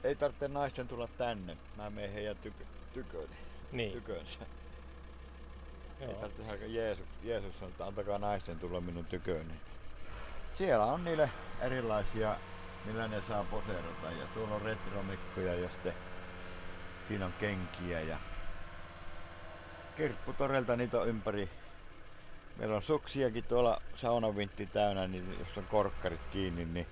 ei 0.03 0.15
tarvitse 0.15 0.47
naisten 0.47 0.87
tulla 0.87 1.07
tänne. 1.07 1.57
Mä 1.77 1.89
menen 1.89 2.13
heidän 2.13 2.37
tykö, 2.37 2.63
tyköni, 2.93 3.37
Niin. 3.71 3.91
tykönsä. 3.93 4.39
Ei 5.99 6.07
Joo. 6.07 6.13
tarvitse 6.19 6.43
saada 6.45 6.65
Jeesus, 6.65 7.05
Jeesus 7.23 7.53
sanoo, 7.55 7.69
että 7.69 7.85
antakaa 7.85 8.17
naisten 8.17 8.59
tulla 8.59 8.81
minun 8.81 9.05
tyköni. 9.05 9.53
Siellä 10.53 10.85
on 10.85 11.03
niille 11.03 11.31
erilaisia, 11.61 12.35
millä 12.85 13.07
ne 13.07 13.21
saa 13.27 13.43
poseerata. 13.43 14.11
Ja 14.11 14.27
tuolla 14.33 14.55
on 14.55 14.61
retromikkoja 14.61 15.53
ja 15.55 15.69
sitten 15.69 15.93
siinä 17.09 17.25
on 17.25 17.33
kenkiä 17.33 18.01
ja 18.01 18.17
kirpputorelta 19.97 20.75
niitä 20.75 20.99
on 21.01 21.07
ympäri. 21.07 21.49
Meillä 22.57 22.75
on 22.75 22.83
suksiakin 22.83 23.43
tuolla 23.43 23.81
saunavintti 23.95 24.65
täynnä, 24.65 25.07
niin 25.07 25.35
jos 25.39 25.57
on 25.57 25.65
korkkarit 25.65 26.21
kiinni, 26.31 26.65
niin 26.65 26.87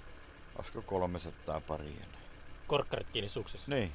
olisiko 0.56 0.82
300 0.82 1.62
paria. 1.62 2.06
Korkkarit 2.68 3.10
kiinni 3.10 3.30
suksissa. 3.30 3.72
Niin, 3.72 3.94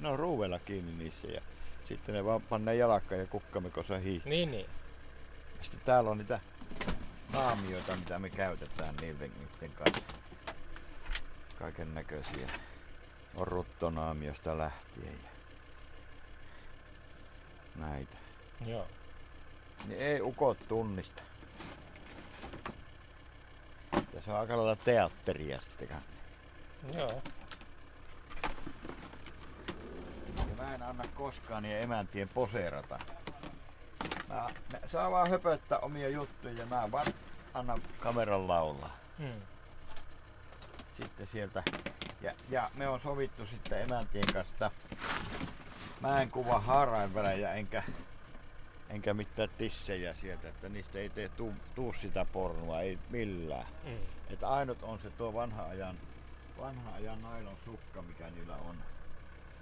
ne 0.00 0.08
on 0.08 0.18
ruuvella 0.18 0.58
kiinni 0.58 0.92
niissä 0.92 1.26
ja 1.26 1.40
sitten 1.88 2.14
ne 2.14 2.24
vaan 2.24 2.42
pannaan 2.42 2.78
jalakkaan 2.78 3.20
ja 3.20 3.26
kukkamikossa 3.26 3.98
hiihtyy. 3.98 4.30
Niin, 4.30 4.50
niin. 4.50 4.66
Sitten 5.62 5.80
täällä 5.84 6.10
on 6.10 6.18
niitä 6.18 6.40
naamioita, 7.32 7.96
mitä 7.96 8.18
me 8.18 8.30
käytetään 8.30 8.96
niiden, 8.96 9.30
niiden 9.38 9.76
kanssa. 9.76 10.04
Kaiken 11.58 11.94
näköisiä. 11.94 12.48
On 13.34 13.48
ruttonaamiosta 13.48 14.58
lähtien 14.58 15.18
ja 15.24 15.33
näitä. 17.76 18.16
Joo. 18.66 18.86
Niin 19.88 20.00
ei 20.00 20.20
ukot 20.20 20.58
tunnista. 20.68 21.22
Ja 24.12 24.22
se 24.24 24.30
on 24.30 24.38
aika 24.38 24.56
lailla 24.56 24.76
teatteria 24.76 25.60
sitten. 25.60 25.88
Joo. 26.92 27.22
Ja 30.48 30.56
mä 30.56 30.74
en 30.74 30.82
anna 30.82 31.04
koskaan 31.14 31.62
niiden 31.62 31.82
emäntien 31.82 32.28
poseerata. 32.28 32.98
Mä, 34.28 34.50
ne 34.72 34.80
saa 34.92 35.10
vaan 35.10 35.30
höpöttää 35.30 35.78
omia 35.78 36.08
juttuja 36.08 36.54
ja 36.54 36.66
mä 36.66 36.90
vaan 36.92 37.06
annan 37.54 37.82
kameran 38.00 38.48
laulaa. 38.48 38.96
Hmm. 39.18 39.42
Sitten 41.00 41.26
sieltä. 41.32 41.62
Ja, 42.20 42.32
ja 42.50 42.70
me 42.74 42.88
on 42.88 43.00
sovittu 43.00 43.46
sitten 43.46 43.82
emäntien 43.82 44.24
kanssa, 44.32 44.70
mä 46.04 46.22
en 46.22 46.30
kuva 46.30 46.60
haarainvälejä 46.60 47.52
enkä, 47.54 47.82
enkä 48.90 49.14
mitään 49.14 49.48
tissejä 49.58 50.14
sieltä, 50.14 50.48
että 50.48 50.68
niistä 50.68 50.98
ei 50.98 51.10
tee 51.10 51.28
tuu, 51.28 51.54
tuu 51.74 51.92
sitä 52.00 52.24
pornoa, 52.24 52.80
ei 52.80 52.98
millään. 53.10 53.66
Hmm. 53.84 53.98
Että 54.30 54.48
ainut 54.48 54.82
on 54.82 54.98
se 54.98 55.10
tuo 55.10 55.32
vanha 55.32 55.66
ajan, 55.66 55.96
vanha 56.58 56.94
ajan 56.94 57.20
nailon 57.20 57.56
sukka, 57.64 58.02
mikä 58.02 58.30
niillä 58.30 58.56
on. 58.56 58.76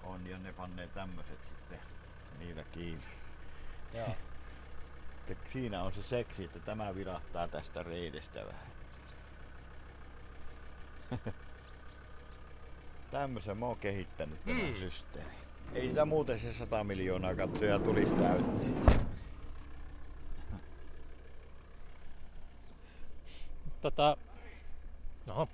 on 0.02 0.26
ja 0.26 0.38
ne 0.38 0.52
pannee 0.52 0.88
tämmöset 0.88 1.38
sitten 1.48 1.78
niillä 2.38 2.64
kiinni. 2.72 3.04
Joo. 3.94 4.08
Että 5.28 5.50
siinä 5.52 5.82
on 5.82 5.92
se 5.92 6.02
seksi, 6.02 6.44
että 6.44 6.58
tämä 6.60 6.94
vilahtaa 6.94 7.48
tästä 7.48 7.82
reidestä 7.82 8.40
vähän. 8.46 8.72
Tämmöisen 13.10 13.58
mä 13.58 13.66
oon 13.66 13.78
kehittänyt 13.78 14.44
tämän 14.44 14.64
Mm. 14.64 14.74
systeemin. 14.78 15.51
Ei 15.74 15.88
sitä 15.88 16.04
muuten 16.04 16.40
se 16.40 16.52
100 16.52 16.84
miljoonaa 16.84 17.34
katsoja 17.34 17.78
tulisi 17.78 18.14
täyteen. 18.14 18.82
Tota... 23.80 24.16
Oho. 25.28 25.48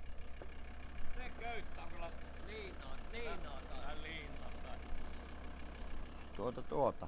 Se 1.17 1.31
köyttä 1.39 1.81
on 1.81 1.89
kyllä 1.91 2.11
Liinaa, 2.47 2.95
liinaa 3.11 3.61
taas. 3.69 3.81
vähän 3.81 4.03
liinaa. 4.03 4.49
Tuota 6.35 6.61
tuota. 6.61 7.07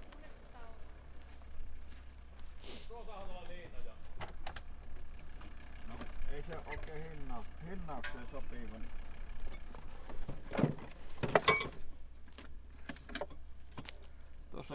Tuossa 2.88 3.14
on 3.14 3.30
olla 3.30 3.44
liinoja. 3.50 3.94
No, 5.88 5.94
ei 6.32 6.44
se 6.44 6.58
oikein 6.66 7.04
hinna, 7.10 7.44
hinnaukseen 7.70 8.28
sopivan. 8.32 8.82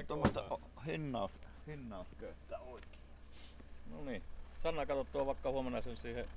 Tuossa 0.04 0.42
on 0.50 0.60
hinnaus, 0.86 1.30
hinnausköyttä 1.66 2.58
oikein. 2.58 3.02
No 3.90 4.04
niin. 4.04 4.22
Sanna 4.62 4.86
kato 4.86 5.04
tuo 5.04 5.26
vaikka 5.26 5.50
huomenna 5.50 5.82
sen 5.82 5.96
siihen 5.96 6.28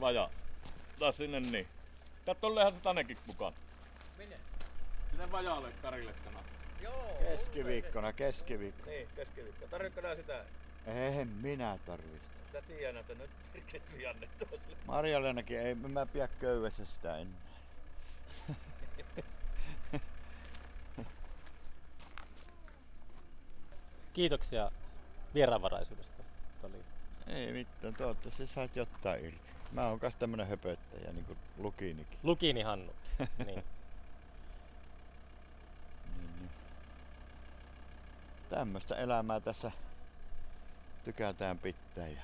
vaja. 0.00 0.30
Tai 0.98 1.12
sinne 1.12 1.40
niin. 1.40 1.68
Katsollehan 2.26 2.72
se 2.72 2.80
tännekin 2.80 3.18
mukaan. 3.26 3.52
Minne? 4.18 4.36
Sinne 5.10 5.32
vajaalle 5.32 5.72
Karille 5.82 6.14
tämä. 6.24 6.38
Joo. 6.82 7.16
Keskiviikkona, 7.20 8.12
keskiviikko. 8.12 8.90
Niin, 8.90 9.08
keskiviikko. 9.16 9.66
Tarvitko 9.66 10.00
nää 10.00 10.16
sitä? 10.16 10.44
Eihän 10.86 11.28
minä 11.28 11.78
tarvitse. 11.86 12.28
Sitä 12.46 12.62
tiedän, 12.62 12.96
että 12.96 13.14
nyt 13.14 13.30
perketty 13.52 14.00
Janne 14.02 14.28
toiselle. 14.38 14.76
Marjallenakin 14.86 15.58
ei 15.58 15.74
mä 15.74 16.06
pidä 16.06 16.28
köydessä 16.28 16.84
sitä 16.84 17.16
enää. 17.16 17.40
Kiitoksia 24.20 24.70
vieraanvaraisuudesta. 25.34 26.22
Oli 26.62 26.84
Ei 27.26 27.52
mitään, 27.52 27.94
toivottavasti 27.94 28.46
sait 28.46 28.76
jotain 28.76 29.24
irti. 29.24 29.40
Mä 29.72 29.86
oon 29.86 30.00
kas 30.00 30.14
tämmönen 30.18 30.46
höpöttäjä, 30.48 31.12
niinku 31.12 31.36
Lukinikin. 31.58 32.18
Lukini 32.22 32.62
Hannu. 32.62 32.92
niin. 33.18 33.46
Niin, 33.46 33.64
niin. 36.38 36.50
Tämmöstä 38.50 38.96
elämää 38.96 39.40
tässä 39.40 39.72
tykätään 41.04 41.58
pitää. 41.58 42.08
Ja 42.08 42.22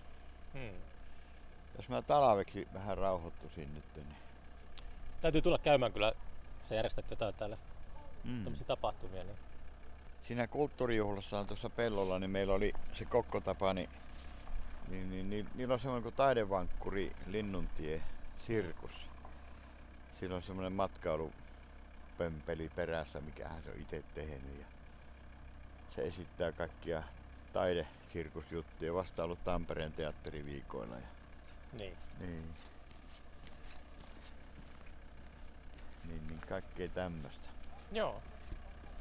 Hmm. 0.52 0.81
jos 1.77 1.89
mä 1.89 2.02
talveksi 2.02 2.68
vähän 2.74 2.98
rauhoittuisin 2.98 3.74
nyt, 3.74 3.85
niin 3.94 4.16
Täytyy 5.20 5.43
tulla 5.43 5.59
käymään 5.59 5.93
kyllä. 5.93 6.12
Sä 6.64 6.74
järjestät 6.74 7.10
jotain 7.10 7.35
täällä 7.35 7.59
mm. 8.24 8.44
tämmöisiä 8.44 8.66
tapahtumia. 8.66 9.24
Niin. 9.24 9.39
Siinä 10.27 10.47
kulttuurijuhlassa 10.47 11.44
tuossa 11.44 11.70
pellolla, 11.70 12.19
niin 12.19 12.31
meillä 12.31 12.55
oli 12.55 12.73
se 12.93 13.05
kokkotapa, 13.05 13.74
niin, 13.74 13.90
niin, 14.89 15.11
niin, 15.11 15.31
niin 15.31 15.48
niillä 15.55 15.74
on 15.74 15.81
semmoinen 15.81 16.03
kuin 16.03 16.15
taidevankkuri 16.15 17.12
Linnuntie 17.27 18.03
Sirkus. 18.47 18.90
Siinä 20.19 20.35
on 20.35 20.43
semmoinen 20.43 20.73
matkailupömpeli 20.73 22.70
perässä, 22.77 23.20
mikä 23.20 23.48
hän 23.48 23.62
se 23.62 23.70
on 23.70 23.81
itse 23.81 24.05
tehnyt. 24.15 24.59
Ja 24.61 24.66
se 25.94 26.03
esittää 26.03 26.53
kaikkia 26.53 27.03
taidesirkusjuttuja. 27.53 28.94
Vasta 28.94 29.24
ollut 29.24 29.44
Tampereen 29.44 29.93
teatteriviikoilla. 29.93 30.97
Ja, 30.97 31.09
niin. 31.78 31.97
niin. 32.20 32.55
Niin, 36.09 36.27
niin 36.28 36.40
kaikkea 36.48 36.89
tämmöistä. 36.89 37.48
Joo. 37.93 38.23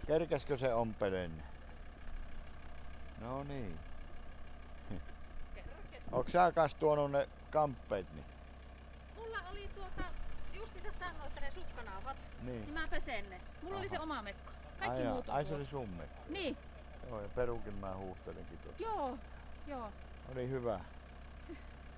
Kerkäskö 0.07 0.57
se 0.57 0.73
ompelen? 0.73 1.43
No 3.21 3.43
niin. 3.43 3.79
Onko 6.11 6.29
sä 6.29 6.51
kans 6.51 6.75
tuonut 6.75 7.11
ne 7.11 7.29
kamppeet? 7.51 8.13
Niin? 8.13 8.25
Mulla 9.15 9.37
oli 9.51 9.69
tuota, 9.75 10.03
justiinsa 10.53 10.91
sanoit, 10.99 11.27
että 11.27 11.41
ne 11.41 11.51
sukkanauhat, 11.51 12.17
niin 12.41 12.61
niin. 12.61 12.73
mä 12.73 12.87
pesen 12.87 13.29
ne. 13.29 13.41
Mulla 13.61 13.77
oli 13.79 13.89
se 13.89 13.95
Aha. 13.95 14.03
oma 14.03 14.21
mekko. 14.21 14.51
Kaikki 14.79 15.01
ai, 15.01 15.07
muut 15.07 15.29
on 15.29 15.35
ai 15.35 15.45
se 15.45 15.55
oli 15.55 15.65
sun 15.65 15.89
mekko. 15.89 16.21
Niin, 16.29 16.57
Joo, 17.09 17.21
ja 17.21 17.29
perukin 17.29 17.73
mä 17.73 17.95
huuhtelinkin 17.95 18.57
tuossa. 18.57 18.83
joo, 18.83 19.17
joo. 19.67 19.91
Oli 20.31 20.49
hyvä. 20.49 20.79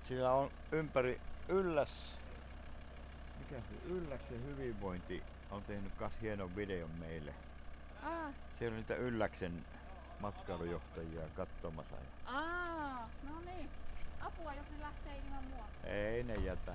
Sillä 0.08 0.32
on 0.32 0.50
ympäri 0.72 1.20
ylläs. 1.48 2.18
Mikä 3.38 3.60
se 3.60 3.74
Ylläksen 3.88 4.44
hyvinvointi 4.44 5.22
on 5.50 5.64
tehnyt 5.64 5.92
kas 5.94 6.12
hienon 6.22 6.56
videon 6.56 6.90
meille. 6.90 7.34
Aa, 8.08 8.32
Siellä 8.58 8.74
on 8.74 8.80
niitä 8.80 8.94
Ylläksen 8.94 9.64
matkailujohtajia 10.20 11.28
katsomassa. 11.36 11.96
aa, 12.24 13.08
no 13.22 13.40
niin. 13.46 13.70
Apua, 14.20 14.54
jos 14.54 14.66
ne 14.70 14.82
lähtee 14.82 15.18
ilman 15.18 15.44
mua. 15.44 15.64
Ei 15.84 16.22
ne 16.22 16.34
jätä. 16.34 16.72